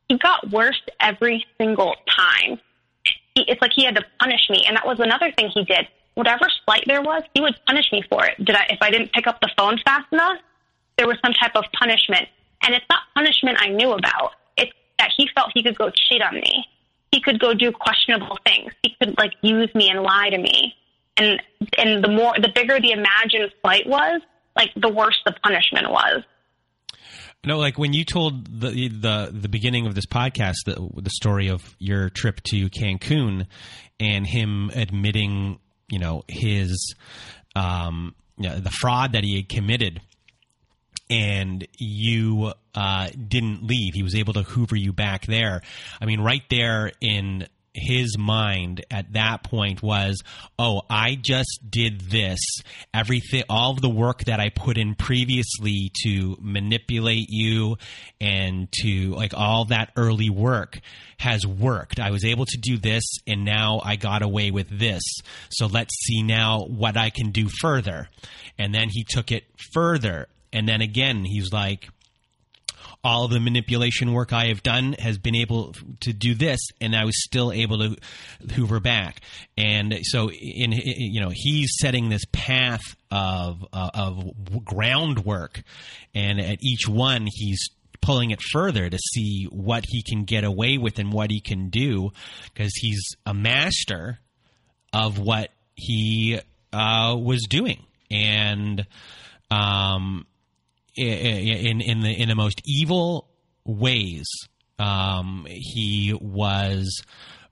He 0.08 0.18
got 0.18 0.52
worse 0.52 0.80
every 1.00 1.46
single 1.58 1.96
time. 2.08 2.60
It's 3.36 3.62
like 3.62 3.72
he 3.74 3.84
had 3.86 3.96
to 3.96 4.06
punish 4.20 4.50
me. 4.50 4.64
And 4.68 4.78
that 4.78 4.86
was 4.86 5.00
another 5.00 5.32
thing 5.32 5.50
he 5.50 5.64
did. 5.66 5.88
Whatever 6.14 6.48
slight 6.64 6.84
there 6.88 7.02
was, 7.02 7.24
he 7.34 7.42
would 7.42 7.56
punish 7.68 7.92
me 7.92 8.04
for 8.10 8.26
it. 8.26 8.44
Did 8.44 8.56
I, 8.56 8.66
if 8.70 8.78
I 8.82 8.90
didn't 8.90 9.12
pick 9.12 9.28
up 9.28 9.42
the 9.42 9.50
phone 9.58 9.78
fast 9.84 10.06
enough, 10.14 10.38
there 10.98 11.08
was 11.08 11.18
some 11.24 11.34
type 11.34 11.52
of 11.56 11.66
punishment. 11.78 12.28
And 12.64 12.74
it's 12.74 12.86
not 12.90 13.02
punishment 13.14 13.58
I 13.60 13.70
knew 13.70 13.92
about 13.92 14.34
It's 14.58 14.72
that 14.98 15.12
he 15.16 15.30
felt 15.36 15.52
he 15.54 15.62
could 15.62 15.78
go 15.78 15.90
cheat 15.90 16.22
on 16.22 16.36
me. 16.36 16.66
He 17.12 17.20
could 17.20 17.40
go 17.40 17.54
do 17.54 17.72
questionable 17.72 18.38
things. 18.46 18.72
He 18.82 18.96
could 19.00 19.18
like 19.18 19.34
use 19.42 19.74
me 19.76 19.90
and 19.90 20.02
lie 20.04 20.30
to 20.30 20.38
me. 20.38 20.76
And 21.18 21.42
and 21.78 22.04
the 22.04 22.10
more 22.10 22.34
the 22.42 22.52
bigger 22.54 22.80
the 22.80 22.92
imagined 22.92 23.52
flight 23.62 23.88
was, 23.88 24.22
like 24.56 24.72
the 24.76 24.90
worse 24.90 25.20
the 25.26 25.34
punishment 25.44 25.90
was. 25.90 26.24
No, 27.46 27.58
like 27.58 27.78
when 27.78 27.94
you 27.94 28.04
told 28.04 28.60
the 28.60 28.90
the 28.90 29.30
the 29.32 29.50
beginning 29.50 29.86
of 29.86 29.96
this 29.96 30.06
podcast 30.06 30.56
the 30.66 30.90
the 31.02 31.12
story 31.12 31.48
of 31.48 31.76
your 31.80 32.10
trip 32.10 32.42
to 32.50 32.70
Cancun 32.70 33.48
and 34.00 34.26
him 34.26 34.72
admitting, 34.74 35.60
you 35.88 36.00
know, 36.00 36.24
his 36.28 36.96
um 37.56 38.16
you 38.38 38.50
know, 38.50 38.60
the 38.60 38.72
fraud 38.72 39.14
that 39.14 39.24
he 39.24 39.38
had 39.38 39.48
committed 39.48 40.02
and 41.10 41.68
you 41.78 42.52
uh, 42.74 43.10
didn't 43.28 43.64
leave. 43.64 43.94
He 43.94 44.04
was 44.04 44.16
able 44.16 44.34
to 44.34 44.44
hoover 44.44 44.76
you 44.76 44.92
back 44.92 45.26
there. 45.26 45.62
I 46.02 46.06
mean, 46.06 46.20
right 46.22 46.44
there 46.50 46.92
in 47.00 47.48
his 47.76 48.18
mind 48.18 48.86
at 48.90 49.14
that 49.14 49.44
point 49.44 49.84
was, 49.84 50.24
oh, 50.58 50.82
I 50.90 51.16
just 51.16 51.60
did 51.70 52.02
this. 52.02 52.40
Everything, 52.94 53.44
all 53.50 53.72
of 53.72 53.82
the 53.82 53.90
work 53.90 54.24
that 54.26 54.40
I 54.40 54.50
put 54.50 54.78
in 54.78 54.96
previously 54.96 55.92
to 56.04 56.38
manipulate 56.40 57.28
you 57.30 57.78
and 58.22 58.72
to 58.82 59.14
like 59.16 59.34
all 59.36 59.66
that 59.66 59.92
early 59.98 60.30
work 60.30 60.80
has 61.20 61.46
worked. 61.46 62.00
I 62.00 62.12
was 62.12 62.24
able 62.26 62.46
to 62.46 62.58
do 62.58 62.78
this 62.78 63.04
and 63.28 63.44
now 63.44 63.82
I 63.84 63.98
got 63.98 64.22
away 64.22 64.52
with 64.52 64.70
this. 64.70 65.04
So 65.50 65.68
let's 65.68 65.94
see 66.06 66.24
now 66.24 66.62
what 66.66 66.98
I 66.98 67.10
can 67.10 67.32
do 67.32 67.50
further. 67.62 68.10
And 68.58 68.74
then 68.74 68.88
he 68.90 69.04
took 69.04 69.32
it 69.32 69.44
further 69.74 70.28
And 70.56 70.70
then 70.70 70.82
again, 70.82 71.26
he's 71.26 71.52
like, 71.52 71.90
all 73.06 73.26
of 73.26 73.32
the 73.32 73.40
manipulation 73.40 74.14
work 74.14 74.34
I 74.34 74.48
have 74.48 74.64
done 74.64 74.94
has 74.98 75.20
been 75.20 75.36
able 75.36 75.76
to 76.02 76.12
do 76.12 76.34
this, 76.34 76.60
and 76.82 76.96
I 76.96 77.06
was 77.06 77.24
still 77.24 77.52
able 77.52 77.78
to 77.78 77.96
hoover 78.56 78.80
back. 78.80 79.22
And 79.56 80.00
so, 80.02 80.32
in 80.32 80.72
you 80.72 81.22
know, 81.22 81.30
he's 81.32 81.70
setting 81.80 82.10
this 82.10 82.24
path 82.32 82.82
of 83.12 83.64
uh, 83.72 83.92
of 83.94 84.66
groundwork, 84.66 85.62
and 86.16 86.42
at 86.42 86.58
each 86.64 86.88
one, 86.88 87.28
he's 87.32 87.70
pulling 88.02 88.32
it 88.32 88.42
further 88.42 88.90
to 88.90 88.98
see 88.98 89.46
what 89.52 89.86
he 89.88 90.02
can 90.02 90.24
get 90.24 90.44
away 90.44 90.80
with 90.80 90.98
and 90.98 91.14
what 91.14 91.30
he 91.30 91.40
can 91.40 91.70
do, 91.70 92.10
because 92.52 92.74
he's 92.74 93.16
a 93.28 93.36
master 93.36 94.20
of 94.92 95.20
what 95.20 95.52
he 95.76 96.40
uh, 96.74 97.16
was 97.16 97.46
doing, 97.48 97.86
and 98.10 98.88
um 99.52 100.26
in 100.96 101.82
in 101.82 102.02
the 102.02 102.12
in 102.12 102.30
the 102.30 102.36
most 102.36 102.62
evil 102.66 103.30
ways. 103.66 104.26
Um, 104.78 105.48
he 105.50 106.18
was 106.20 107.02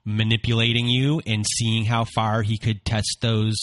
manipulating 0.04 0.86
you 0.86 1.22
and 1.26 1.46
seeing 1.46 1.84
how 1.86 2.04
far 2.04 2.42
he 2.42 2.58
could 2.58 2.84
test 2.84 3.18
those 3.22 3.56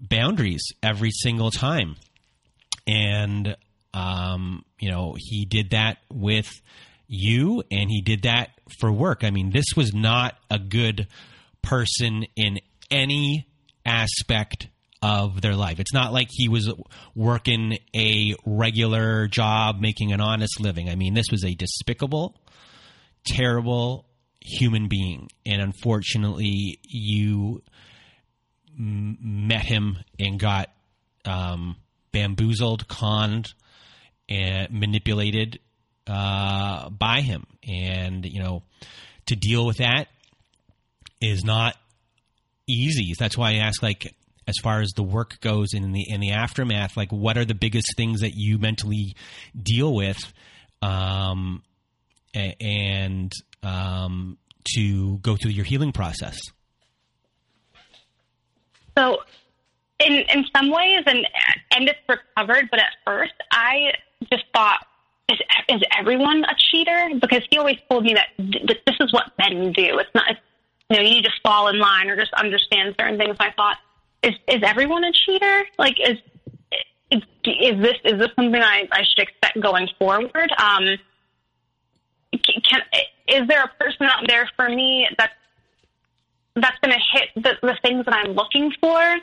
boundaries 0.00 0.64
every 0.82 1.10
single 1.10 1.50
time. 1.50 1.96
And 2.86 3.56
um, 3.92 4.64
you 4.78 4.90
know, 4.90 5.16
he 5.18 5.44
did 5.44 5.70
that 5.70 5.98
with 6.10 6.50
you 7.08 7.62
and 7.70 7.90
he 7.90 8.00
did 8.00 8.22
that 8.22 8.50
for 8.80 8.90
work. 8.90 9.24
I 9.24 9.30
mean, 9.30 9.50
this 9.50 9.76
was 9.76 9.94
not 9.94 10.36
a 10.50 10.58
good 10.58 11.06
person 11.62 12.26
in 12.36 12.60
any 12.90 13.48
aspect 13.84 14.68
of 15.02 15.40
their 15.40 15.54
life. 15.54 15.78
It's 15.78 15.92
not 15.92 16.12
like 16.12 16.28
he 16.30 16.48
was 16.48 16.72
working 17.14 17.78
a 17.94 18.34
regular 18.44 19.26
job 19.28 19.80
making 19.80 20.12
an 20.12 20.20
honest 20.20 20.60
living. 20.60 20.88
I 20.88 20.94
mean, 20.94 21.14
this 21.14 21.30
was 21.30 21.44
a 21.44 21.54
despicable, 21.54 22.34
terrible 23.26 24.06
human 24.40 24.88
being. 24.88 25.28
And 25.44 25.60
unfortunately, 25.60 26.78
you 26.82 27.62
m- 28.78 29.18
met 29.20 29.64
him 29.64 29.98
and 30.18 30.38
got 30.38 30.70
um, 31.24 31.76
bamboozled, 32.12 32.88
conned, 32.88 33.52
and 34.28 34.70
manipulated 34.70 35.60
uh, 36.06 36.88
by 36.90 37.20
him. 37.20 37.46
And, 37.68 38.24
you 38.24 38.42
know, 38.42 38.62
to 39.26 39.36
deal 39.36 39.66
with 39.66 39.78
that 39.78 40.08
is 41.20 41.44
not 41.44 41.76
easy. 42.66 43.12
That's 43.18 43.36
why 43.36 43.50
I 43.50 43.56
ask, 43.56 43.82
like, 43.82 44.14
as 44.46 44.54
far 44.62 44.80
as 44.80 44.90
the 44.90 45.02
work 45.02 45.40
goes 45.40 45.74
in 45.74 45.92
the 45.92 46.04
in 46.08 46.20
the 46.20 46.32
aftermath 46.32 46.96
like 46.96 47.10
what 47.10 47.36
are 47.36 47.44
the 47.44 47.54
biggest 47.54 47.88
things 47.96 48.20
that 48.20 48.32
you 48.34 48.58
mentally 48.58 49.16
deal 49.60 49.94
with 49.94 50.32
um, 50.82 51.62
and 52.34 53.32
um, 53.62 54.38
to 54.74 55.18
go 55.18 55.36
through 55.36 55.52
your 55.52 55.64
healing 55.64 55.92
process? 55.92 56.38
So 58.96 59.18
in 60.00 60.12
in 60.12 60.44
some 60.54 60.70
ways 60.70 61.02
and 61.06 61.26
and 61.72 61.88
it's 61.88 61.98
recovered 62.08 62.68
but 62.70 62.78
at 62.78 62.92
first 63.06 63.32
i 63.50 63.92
just 64.30 64.44
thought 64.54 64.86
is, 65.28 65.38
is 65.68 65.82
everyone 65.98 66.44
a 66.44 66.54
cheater? 66.70 67.08
Because 67.20 67.42
he 67.50 67.58
always 67.58 67.78
told 67.90 68.04
me 68.04 68.14
that 68.14 68.28
th- 68.38 68.80
this 68.86 68.96
is 69.00 69.12
what 69.12 69.32
men 69.38 69.72
do. 69.72 69.98
It's 69.98 70.10
not 70.14 70.30
it's, 70.30 70.40
you 70.90 70.96
know 70.96 71.02
you 71.02 71.22
to 71.22 71.30
fall 71.42 71.68
in 71.68 71.78
line 71.78 72.08
or 72.08 72.16
just 72.16 72.32
understand 72.34 72.94
certain 72.98 73.18
things. 73.18 73.36
I 73.40 73.50
thought 73.52 73.78
is 74.22 74.34
is 74.48 74.62
everyone 74.62 75.04
a 75.04 75.12
cheater? 75.12 75.64
Like, 75.78 75.96
is 76.00 76.18
is, 77.10 77.22
is 77.44 77.80
this 77.80 77.96
is 78.04 78.18
this 78.18 78.30
something 78.36 78.60
I, 78.62 78.88
I 78.90 79.04
should 79.04 79.28
expect 79.28 79.60
going 79.60 79.88
forward? 79.98 80.50
Um, 80.58 80.98
can 82.32 82.82
is 83.28 83.46
there 83.48 83.62
a 83.64 83.68
person 83.82 84.06
out 84.06 84.26
there 84.26 84.48
for 84.56 84.68
me 84.68 85.08
that 85.18 85.32
that's 86.54 86.78
going 86.80 86.94
to 86.94 87.18
hit 87.18 87.28
the, 87.36 87.66
the 87.66 87.76
things 87.82 88.04
that 88.04 88.14
I'm 88.14 88.32
looking 88.32 88.72
for? 88.80 89.16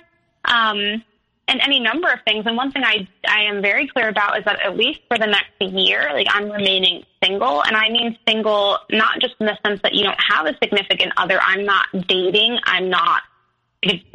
Um, 0.45 1.03
and 1.47 1.59
any 1.61 1.79
number 1.79 2.09
of 2.09 2.19
things. 2.25 2.45
And 2.45 2.55
one 2.55 2.71
thing 2.71 2.83
I 2.83 3.07
I 3.27 3.43
am 3.43 3.61
very 3.61 3.87
clear 3.87 4.09
about 4.09 4.37
is 4.37 4.45
that 4.45 4.61
at 4.61 4.77
least 4.77 5.01
for 5.07 5.17
the 5.17 5.27
next 5.27 5.51
year, 5.59 6.09
like 6.13 6.27
I'm 6.29 6.49
remaining 6.49 7.03
single, 7.23 7.63
and 7.63 7.75
I 7.75 7.89
mean 7.89 8.17
single 8.27 8.77
not 8.91 9.19
just 9.19 9.35
in 9.39 9.47
the 9.47 9.57
sense 9.65 9.81
that 9.83 9.93
you 9.93 10.03
don't 10.03 10.19
have 10.29 10.45
a 10.45 10.55
significant 10.63 11.13
other. 11.17 11.39
I'm 11.41 11.65
not 11.65 11.85
dating. 12.07 12.59
I'm 12.63 12.89
not 12.89 13.23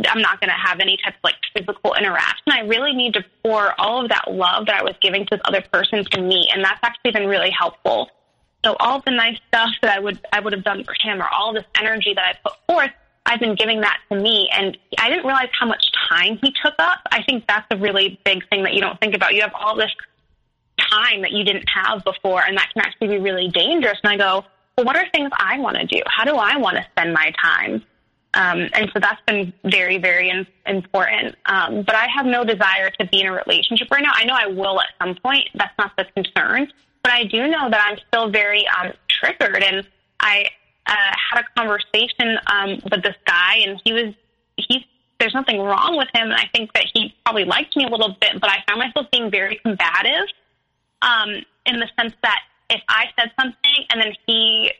I'm 0.08 0.20
not 0.20 0.40
going 0.40 0.50
to 0.50 0.68
have 0.68 0.80
any 0.80 0.98
type 1.02 1.14
of 1.14 1.20
like 1.24 1.36
physical 1.54 1.94
interaction. 1.94 2.52
I 2.52 2.60
really 2.60 2.92
need 2.92 3.14
to 3.14 3.24
pour 3.42 3.78
all 3.80 4.02
of 4.02 4.08
that 4.10 4.30
love 4.30 4.66
that 4.66 4.80
I 4.80 4.82
was 4.82 4.94
giving 5.00 5.26
to 5.26 5.36
this 5.36 5.40
other 5.44 5.62
person 5.72 6.04
to 6.12 6.20
me, 6.20 6.48
and 6.52 6.64
that's 6.64 6.80
actually 6.82 7.12
been 7.12 7.28
really 7.28 7.50
helpful. 7.50 8.08
So 8.64 8.76
all 8.80 9.00
the 9.00 9.12
nice 9.12 9.38
stuff 9.48 9.70
that 9.82 9.96
I 9.96 10.00
would 10.00 10.20
I 10.32 10.40
would 10.40 10.52
have 10.52 10.64
done 10.64 10.84
for 10.84 10.94
him, 11.00 11.20
or 11.20 11.28
all 11.28 11.52
this 11.52 11.64
energy 11.80 12.14
that 12.14 12.24
I 12.24 12.48
put 12.48 12.58
forth, 12.66 12.90
I've 13.24 13.40
been 13.40 13.54
giving 13.54 13.82
that 13.82 13.98
to 14.10 14.18
me, 14.18 14.48
and 14.52 14.76
I 14.98 15.08
didn't 15.08 15.24
realize 15.24 15.48
how 15.58 15.66
much 15.66 15.84
time 16.08 16.38
he 16.42 16.52
took 16.64 16.74
up. 16.78 17.00
I 17.12 17.22
think 17.22 17.44
that's 17.46 17.66
a 17.70 17.76
really 17.76 18.18
big 18.24 18.48
thing 18.48 18.64
that 18.64 18.74
you 18.74 18.80
don't 18.80 18.98
think 19.00 19.14
about. 19.14 19.34
You 19.34 19.42
have 19.42 19.54
all 19.54 19.76
this 19.76 19.92
time 20.90 21.22
that 21.22 21.32
you 21.32 21.44
didn't 21.44 21.68
have 21.68 22.04
before, 22.04 22.42
and 22.42 22.56
that 22.56 22.70
can 22.72 22.82
actually 22.82 23.08
be 23.08 23.18
really 23.18 23.48
dangerous. 23.48 23.98
And 24.02 24.12
I 24.12 24.16
go, 24.16 24.44
well, 24.76 24.86
what 24.86 24.96
are 24.96 25.06
things 25.12 25.30
I 25.36 25.58
want 25.58 25.76
to 25.76 25.86
do? 25.86 26.00
How 26.06 26.24
do 26.24 26.36
I 26.36 26.56
want 26.56 26.76
to 26.76 26.86
spend 26.92 27.12
my 27.12 27.32
time? 27.42 27.84
Um, 28.34 28.68
and 28.74 28.90
so 28.92 29.00
that's 29.00 29.20
been 29.26 29.52
very, 29.64 29.98
very 29.98 30.30
in, 30.30 30.46
important. 30.66 31.34
Um, 31.46 31.82
but 31.82 31.94
I 31.94 32.06
have 32.14 32.26
no 32.26 32.44
desire 32.44 32.90
to 33.00 33.06
be 33.06 33.20
in 33.20 33.26
a 33.26 33.32
relationship 33.32 33.90
right 33.90 34.02
now. 34.02 34.12
I 34.14 34.24
know 34.24 34.34
I 34.34 34.46
will 34.46 34.80
at 34.80 34.88
some 35.00 35.16
point. 35.16 35.48
That's 35.54 35.76
not 35.78 35.92
the 35.96 36.04
concern. 36.14 36.70
But 37.02 37.12
I 37.12 37.24
do 37.24 37.48
know 37.48 37.70
that 37.70 37.80
I'm 37.88 37.98
still 38.08 38.30
very 38.30 38.66
um, 38.68 38.92
triggered. 39.08 39.62
And 39.62 39.86
I 40.20 40.46
uh, 40.86 40.92
had 41.32 41.42
a 41.42 41.44
conversation 41.58 42.38
um, 42.52 42.80
with 42.90 43.02
this 43.02 43.16
guy, 43.26 43.62
and 43.66 43.80
he 43.84 43.92
was, 43.92 44.14
he's, 44.56 44.82
there's 45.18 45.34
nothing 45.34 45.60
wrong 45.60 45.96
with 45.96 46.08
him. 46.14 46.30
And 46.30 46.34
I 46.34 46.48
think 46.54 46.72
that 46.74 46.84
he 46.92 47.14
probably 47.24 47.44
liked 47.44 47.76
me 47.76 47.86
a 47.86 47.88
little 47.88 48.16
bit, 48.20 48.40
but 48.40 48.50
I 48.50 48.58
found 48.68 48.78
myself 48.78 49.06
being 49.10 49.30
very 49.30 49.56
combative 49.64 50.28
um, 51.02 51.30
in 51.66 51.80
the 51.80 51.88
sense 51.98 52.12
that 52.22 52.40
if 52.70 52.82
I 52.88 53.06
said 53.18 53.32
something 53.40 53.84
and 53.90 54.02
then 54.02 54.12
he 54.26 54.72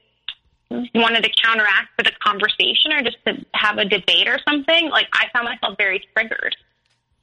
wanted 0.71 1.25
to 1.25 1.31
counteract 1.43 1.89
with 1.97 2.07
a 2.09 2.13
conversation 2.23 2.93
or 2.93 3.03
just 3.03 3.17
to 3.27 3.45
have 3.55 3.79
a 3.79 3.85
debate 3.85 4.29
or 4.29 4.39
something, 4.47 4.91
like 4.91 5.09
I 5.13 5.27
found 5.33 5.47
myself 5.47 5.77
very 5.79 6.05
triggered. 6.15 6.57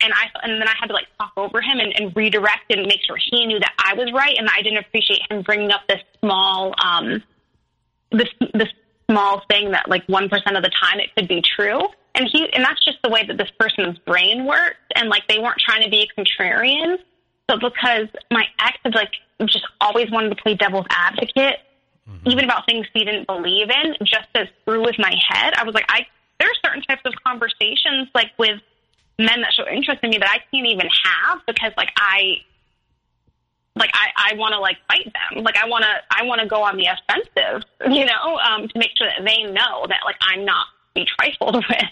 And 0.01 0.11
I 0.13 0.27
and 0.43 0.59
then 0.59 0.67
I 0.67 0.73
had 0.77 0.87
to 0.87 0.93
like 0.93 1.07
talk 1.17 1.31
over 1.37 1.61
him 1.61 1.79
and, 1.79 1.93
and 1.97 2.15
redirect 2.15 2.69
and 2.69 2.81
make 2.85 2.99
sure 3.07 3.17
he 3.17 3.45
knew 3.45 3.59
that 3.59 3.73
I 3.79 3.93
was 3.93 4.11
right 4.13 4.35
and 4.37 4.49
I 4.49 4.61
didn't 4.61 4.79
appreciate 4.79 5.21
him 5.29 5.41
bringing 5.41 5.71
up 5.71 5.81
this 5.87 6.01
small 6.19 6.75
um 6.83 7.23
this 8.11 8.27
this 8.53 8.67
small 9.09 9.43
thing 9.49 9.71
that 9.71 9.89
like 9.89 10.03
one 10.07 10.27
percent 10.27 10.57
of 10.57 10.63
the 10.63 10.69
time 10.69 10.99
it 10.99 11.15
could 11.15 11.27
be 11.27 11.41
true. 11.41 11.79
And 12.13 12.27
he 12.31 12.51
and 12.53 12.63
that's 12.63 12.83
just 12.83 12.97
the 13.03 13.09
way 13.09 13.25
that 13.25 13.37
this 13.37 13.51
person's 13.57 13.97
brain 13.99 14.45
works 14.45 14.77
and 14.95 15.07
like 15.07 15.27
they 15.29 15.39
weren't 15.39 15.59
trying 15.59 15.83
to 15.83 15.89
be 15.89 16.09
a 16.09 16.21
contrarian. 16.21 16.97
But 17.47 17.61
because 17.61 18.07
my 18.31 18.45
ex 18.59 18.77
had 18.83 18.95
like 18.95 19.13
just 19.45 19.65
always 19.79 20.11
wanted 20.11 20.29
to 20.29 20.35
play 20.35 20.55
devil's 20.55 20.87
advocate 20.89 21.59
mm-hmm. 22.09 22.29
even 22.29 22.43
about 22.43 22.65
things 22.65 22.87
he 22.93 23.03
didn't 23.03 23.27
believe 23.27 23.69
in, 23.69 23.95
just 24.03 24.27
as 24.35 24.47
through 24.65 24.83
with 24.83 24.97
my 24.97 25.13
head. 25.29 25.53
I 25.55 25.63
was 25.63 25.73
like, 25.73 25.85
I 25.89 26.07
there 26.39 26.49
are 26.49 26.69
certain 26.69 26.81
types 26.83 27.01
of 27.05 27.13
conversations 27.25 28.09
like 28.13 28.31
with 28.37 28.59
men 29.17 29.41
that 29.41 29.53
show 29.53 29.67
interest 29.67 29.99
in 30.03 30.09
me 30.09 30.17
that 30.17 30.29
I 30.29 30.39
can't 30.51 30.67
even 30.67 30.89
have 31.03 31.39
because 31.47 31.71
like 31.77 31.89
I 31.97 32.41
like 33.75 33.91
I, 33.93 34.31
I 34.31 34.35
want 34.35 34.53
to 34.53 34.59
like 34.59 34.77
fight 34.87 35.05
them. 35.05 35.43
Like 35.43 35.55
I 35.57 35.67
want 35.67 35.83
to 35.83 35.93
I 36.09 36.23
want 36.25 36.41
to 36.41 36.47
go 36.47 36.63
on 36.63 36.77
the 36.77 36.87
offensive, 36.87 37.67
you 37.93 38.05
know, 38.05 38.37
um, 38.37 38.67
to 38.67 38.79
make 38.79 38.91
sure 38.97 39.07
that 39.07 39.23
they 39.25 39.43
know 39.43 39.85
that 39.87 39.99
like 40.05 40.15
I'm 40.21 40.45
not 40.45 40.65
be 40.93 41.05
trifled 41.19 41.55
with. 41.69 41.83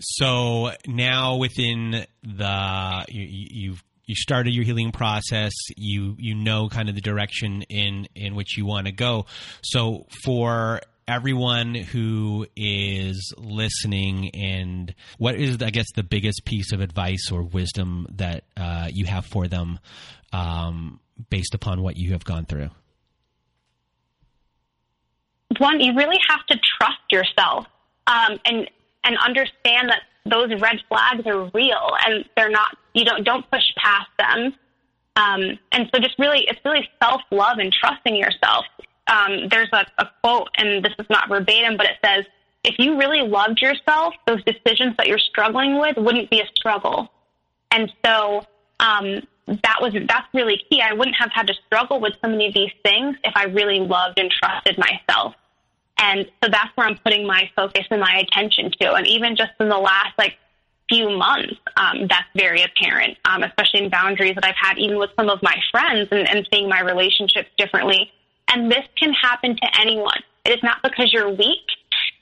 So 0.00 0.72
now 0.86 1.36
within 1.36 2.06
the 2.22 3.04
you, 3.08 3.22
you've 3.22 3.84
you 4.10 4.16
started 4.16 4.52
your 4.52 4.64
healing 4.64 4.92
process 4.92 5.52
you 5.76 6.16
you 6.18 6.34
know 6.34 6.68
kind 6.68 6.88
of 6.88 6.94
the 6.94 7.00
direction 7.00 7.62
in 7.62 8.06
in 8.14 8.34
which 8.34 8.58
you 8.58 8.66
want 8.66 8.86
to 8.86 8.92
go. 8.92 9.26
So 9.62 10.06
for 10.24 10.80
everyone 11.08 11.74
who 11.74 12.46
is 12.54 13.32
listening 13.36 14.30
and 14.32 14.94
what 15.18 15.34
is 15.34 15.60
i 15.60 15.70
guess 15.70 15.86
the 15.96 16.04
biggest 16.04 16.44
piece 16.44 16.70
of 16.70 16.80
advice 16.80 17.32
or 17.32 17.42
wisdom 17.42 18.06
that 18.12 18.44
uh, 18.56 18.86
you 18.92 19.06
have 19.06 19.26
for 19.26 19.48
them 19.48 19.80
um, 20.32 21.00
based 21.28 21.54
upon 21.54 21.82
what 21.82 21.96
you 21.96 22.12
have 22.12 22.24
gone 22.24 22.44
through? 22.44 22.70
One 25.58 25.80
you 25.80 25.94
really 25.94 26.18
have 26.28 26.46
to 26.46 26.58
trust 26.78 27.00
yourself 27.10 27.66
um, 28.06 28.38
and 28.44 28.70
and 29.02 29.16
understand 29.18 29.88
that 29.88 30.02
those 30.26 30.50
red 30.60 30.76
flags 30.88 31.26
are 31.26 31.50
real 31.54 31.90
and 32.06 32.24
they're 32.36 32.50
not 32.50 32.76
you 32.94 33.04
don't 33.04 33.24
don't 33.24 33.48
push 33.50 33.64
past 33.76 34.08
them 34.18 34.54
um, 35.16 35.58
and 35.72 35.90
so 35.92 36.00
just 36.00 36.18
really 36.18 36.44
it's 36.48 36.60
really 36.64 36.88
self 37.02 37.22
love 37.30 37.58
and 37.58 37.72
trusting 37.72 38.16
yourself 38.16 38.64
um, 39.06 39.48
there's 39.48 39.70
a, 39.72 39.84
a 39.98 40.08
quote 40.22 40.48
and 40.56 40.84
this 40.84 40.92
is 40.98 41.06
not 41.10 41.28
verbatim 41.28 41.76
but 41.76 41.86
it 41.86 41.96
says 42.04 42.24
if 42.64 42.74
you 42.78 42.98
really 42.98 43.22
loved 43.22 43.60
yourself 43.60 44.14
those 44.26 44.42
decisions 44.44 44.94
that 44.98 45.06
you're 45.06 45.18
struggling 45.18 45.78
with 45.78 45.96
wouldn't 45.96 46.30
be 46.30 46.40
a 46.40 46.46
struggle 46.54 47.10
and 47.70 47.92
so 48.04 48.44
um, 48.80 49.22
that 49.64 49.78
was 49.80 49.92
that's 50.08 50.26
really 50.32 50.62
key. 50.70 50.80
I 50.80 50.92
wouldn't 50.92 51.16
have 51.18 51.30
had 51.32 51.46
to 51.48 51.54
struggle 51.66 52.00
with 52.00 52.14
so 52.22 52.28
many 52.28 52.48
of 52.48 52.54
these 52.54 52.70
things 52.84 53.16
if 53.24 53.32
I 53.36 53.44
really 53.44 53.80
loved 53.80 54.18
and 54.18 54.30
trusted 54.30 54.78
myself. 54.78 55.34
And 56.00 56.26
so 56.42 56.50
that's 56.50 56.74
where 56.76 56.86
I'm 56.86 56.98
putting 56.98 57.26
my 57.26 57.50
focus 57.54 57.86
and 57.90 58.00
my 58.00 58.24
attention 58.26 58.72
to. 58.80 58.94
And 58.94 59.06
even 59.06 59.36
just 59.36 59.52
in 59.60 59.68
the 59.68 59.78
last 59.78 60.18
like 60.18 60.38
few 60.88 61.10
months, 61.10 61.54
um, 61.76 62.06
that's 62.08 62.26
very 62.34 62.62
apparent, 62.62 63.16
um, 63.24 63.42
especially 63.42 63.84
in 63.84 63.90
boundaries 63.90 64.34
that 64.34 64.44
I've 64.44 64.56
had 64.56 64.78
even 64.78 64.98
with 64.98 65.10
some 65.16 65.28
of 65.28 65.42
my 65.42 65.56
friends 65.70 66.08
and, 66.10 66.28
and 66.28 66.48
seeing 66.52 66.68
my 66.68 66.80
relationships 66.80 67.48
differently. 67.58 68.10
And 68.48 68.70
this 68.70 68.84
can 68.96 69.12
happen 69.12 69.56
to 69.56 69.80
anyone. 69.80 70.20
It 70.44 70.50
is 70.50 70.62
not 70.62 70.82
because 70.82 71.12
you're 71.12 71.30
weak. 71.30 71.66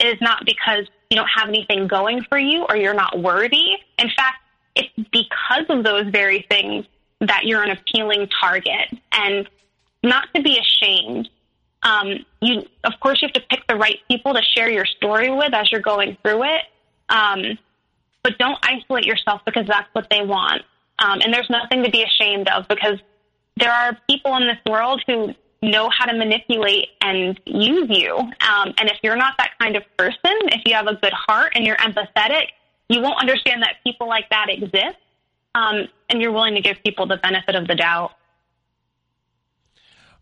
It 0.01 0.07
is 0.09 0.21
not 0.21 0.45
because 0.45 0.87
you 1.11 1.17
don't 1.17 1.31
have 1.35 1.49
anything 1.49 1.87
going 1.87 2.23
for 2.29 2.39
you 2.39 2.67
or 2.69 2.77
you're 2.77 2.95
not 2.95 3.19
worthy. 3.19 3.77
In 3.99 4.11
fact, 4.17 4.43
it's 4.75 4.93
because 5.11 5.65
of 5.69 5.85
those 5.85 6.07
very 6.07 6.45
things 6.51 6.85
that 7.21 7.45
you're 7.45 7.63
an 7.63 7.71
appealing 7.71 8.29
target 8.41 8.97
and 9.13 9.49
not 10.03 10.29
to 10.35 10.43
be 10.43 10.59
ashamed. 10.59 11.29
Um, 11.83 12.25
you, 12.41 12.63
of 12.85 12.93
course, 13.01 13.23
you 13.23 13.29
have 13.29 13.35
to 13.35 13.49
pick 13.49 13.67
the 13.69 13.77
right 13.77 13.99
people 14.09 14.35
to 14.35 14.43
share 14.43 14.71
your 14.71 14.85
story 14.85 15.31
with 15.31 15.55
as 15.55 15.71
you're 15.71 15.81
going 15.81 16.17
through 16.23 16.45
it. 16.45 16.63
Um, 17.09 17.59
but 18.23 18.37
don't 18.39 18.59
isolate 18.63 19.05
yourself 19.05 19.43
because 19.47 19.67
that's 19.67 19.89
what 19.93 20.09
they 20.11 20.23
want. 20.23 20.63
Um, 20.99 21.21
and 21.23 21.33
there's 21.33 21.49
nothing 21.49 21.85
to 21.85 21.91
be 21.91 22.03
ashamed 22.03 22.49
of 22.49 22.67
because 22.69 22.99
there 23.57 23.73
are 23.73 23.97
people 24.09 24.37
in 24.37 24.47
this 24.47 24.59
world 24.69 25.03
who 25.07 25.35
know 25.63 25.91
how 25.97 26.07
to 26.07 26.17
manipulate 26.17 26.89
and 27.01 27.39
use 27.45 27.89
you. 27.89 28.17
Um, 28.17 28.75
and 28.79 28.91
if 28.91 28.99
you're 29.03 29.17
not 29.17 29.35
that 29.39 29.53
kind 29.61 29.77
of 29.77 29.83
person, 29.97 30.19
if 30.25 30.63
you 30.65 30.75
have 30.75 30.87
a 30.87 30.95
good 30.95 31.13
heart 31.13 31.53
and 31.55 31.65
you're 31.65 31.77
empathetic, 31.77 32.49
you 32.89 33.01
won't 33.01 33.21
understand 33.21 33.63
that 33.63 33.77
people 33.85 34.09
like 34.09 34.29
that 34.31 34.47
exist. 34.49 34.97
Um, 35.55 35.89
and 36.09 36.21
you're 36.21 36.33
willing 36.33 36.55
to 36.55 36.61
give 36.61 36.77
people 36.85 37.07
the 37.07 37.17
benefit 37.17 37.55
of 37.55 37.67
the 37.67 37.75
doubt. 37.75 38.13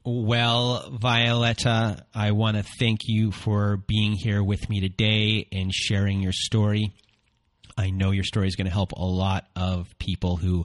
Well, 0.08 0.88
Violetta, 0.92 2.06
I 2.14 2.30
want 2.30 2.56
to 2.56 2.62
thank 2.62 3.00
you 3.06 3.32
for 3.32 3.76
being 3.76 4.12
here 4.12 4.40
with 4.40 4.70
me 4.70 4.78
today 4.78 5.48
and 5.50 5.74
sharing 5.74 6.20
your 6.20 6.30
story. 6.30 6.92
I 7.76 7.90
know 7.90 8.12
your 8.12 8.22
story 8.22 8.46
is 8.46 8.54
going 8.54 8.68
to 8.68 8.72
help 8.72 8.92
a 8.92 9.04
lot 9.04 9.48
of 9.56 9.88
people 9.98 10.36
who 10.36 10.64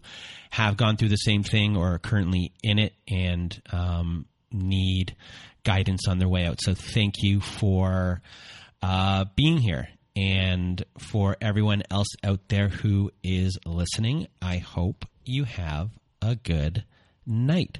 have 0.51 0.77
gone 0.77 0.95
through 0.95 1.09
the 1.09 1.15
same 1.15 1.41
thing 1.41 1.75
or 1.75 1.95
are 1.95 1.97
currently 1.97 2.53
in 2.61 2.77
it 2.77 2.93
and 3.09 3.59
um, 3.71 4.27
need 4.51 5.15
guidance 5.63 6.07
on 6.07 6.19
their 6.19 6.29
way 6.29 6.45
out. 6.45 6.59
So 6.61 6.75
thank 6.75 7.23
you 7.23 7.39
for 7.41 8.21
uh, 8.83 9.25
being 9.35 9.57
here. 9.57 9.87
And 10.15 10.85
for 10.99 11.35
everyone 11.41 11.81
else 11.89 12.09
out 12.23 12.47
there 12.49 12.67
who 12.67 13.09
is 13.23 13.57
listening, 13.65 14.27
I 14.39 14.57
hope 14.57 15.03
you 15.25 15.45
have 15.45 15.89
a 16.21 16.35
good 16.35 16.83
night. 17.25 17.79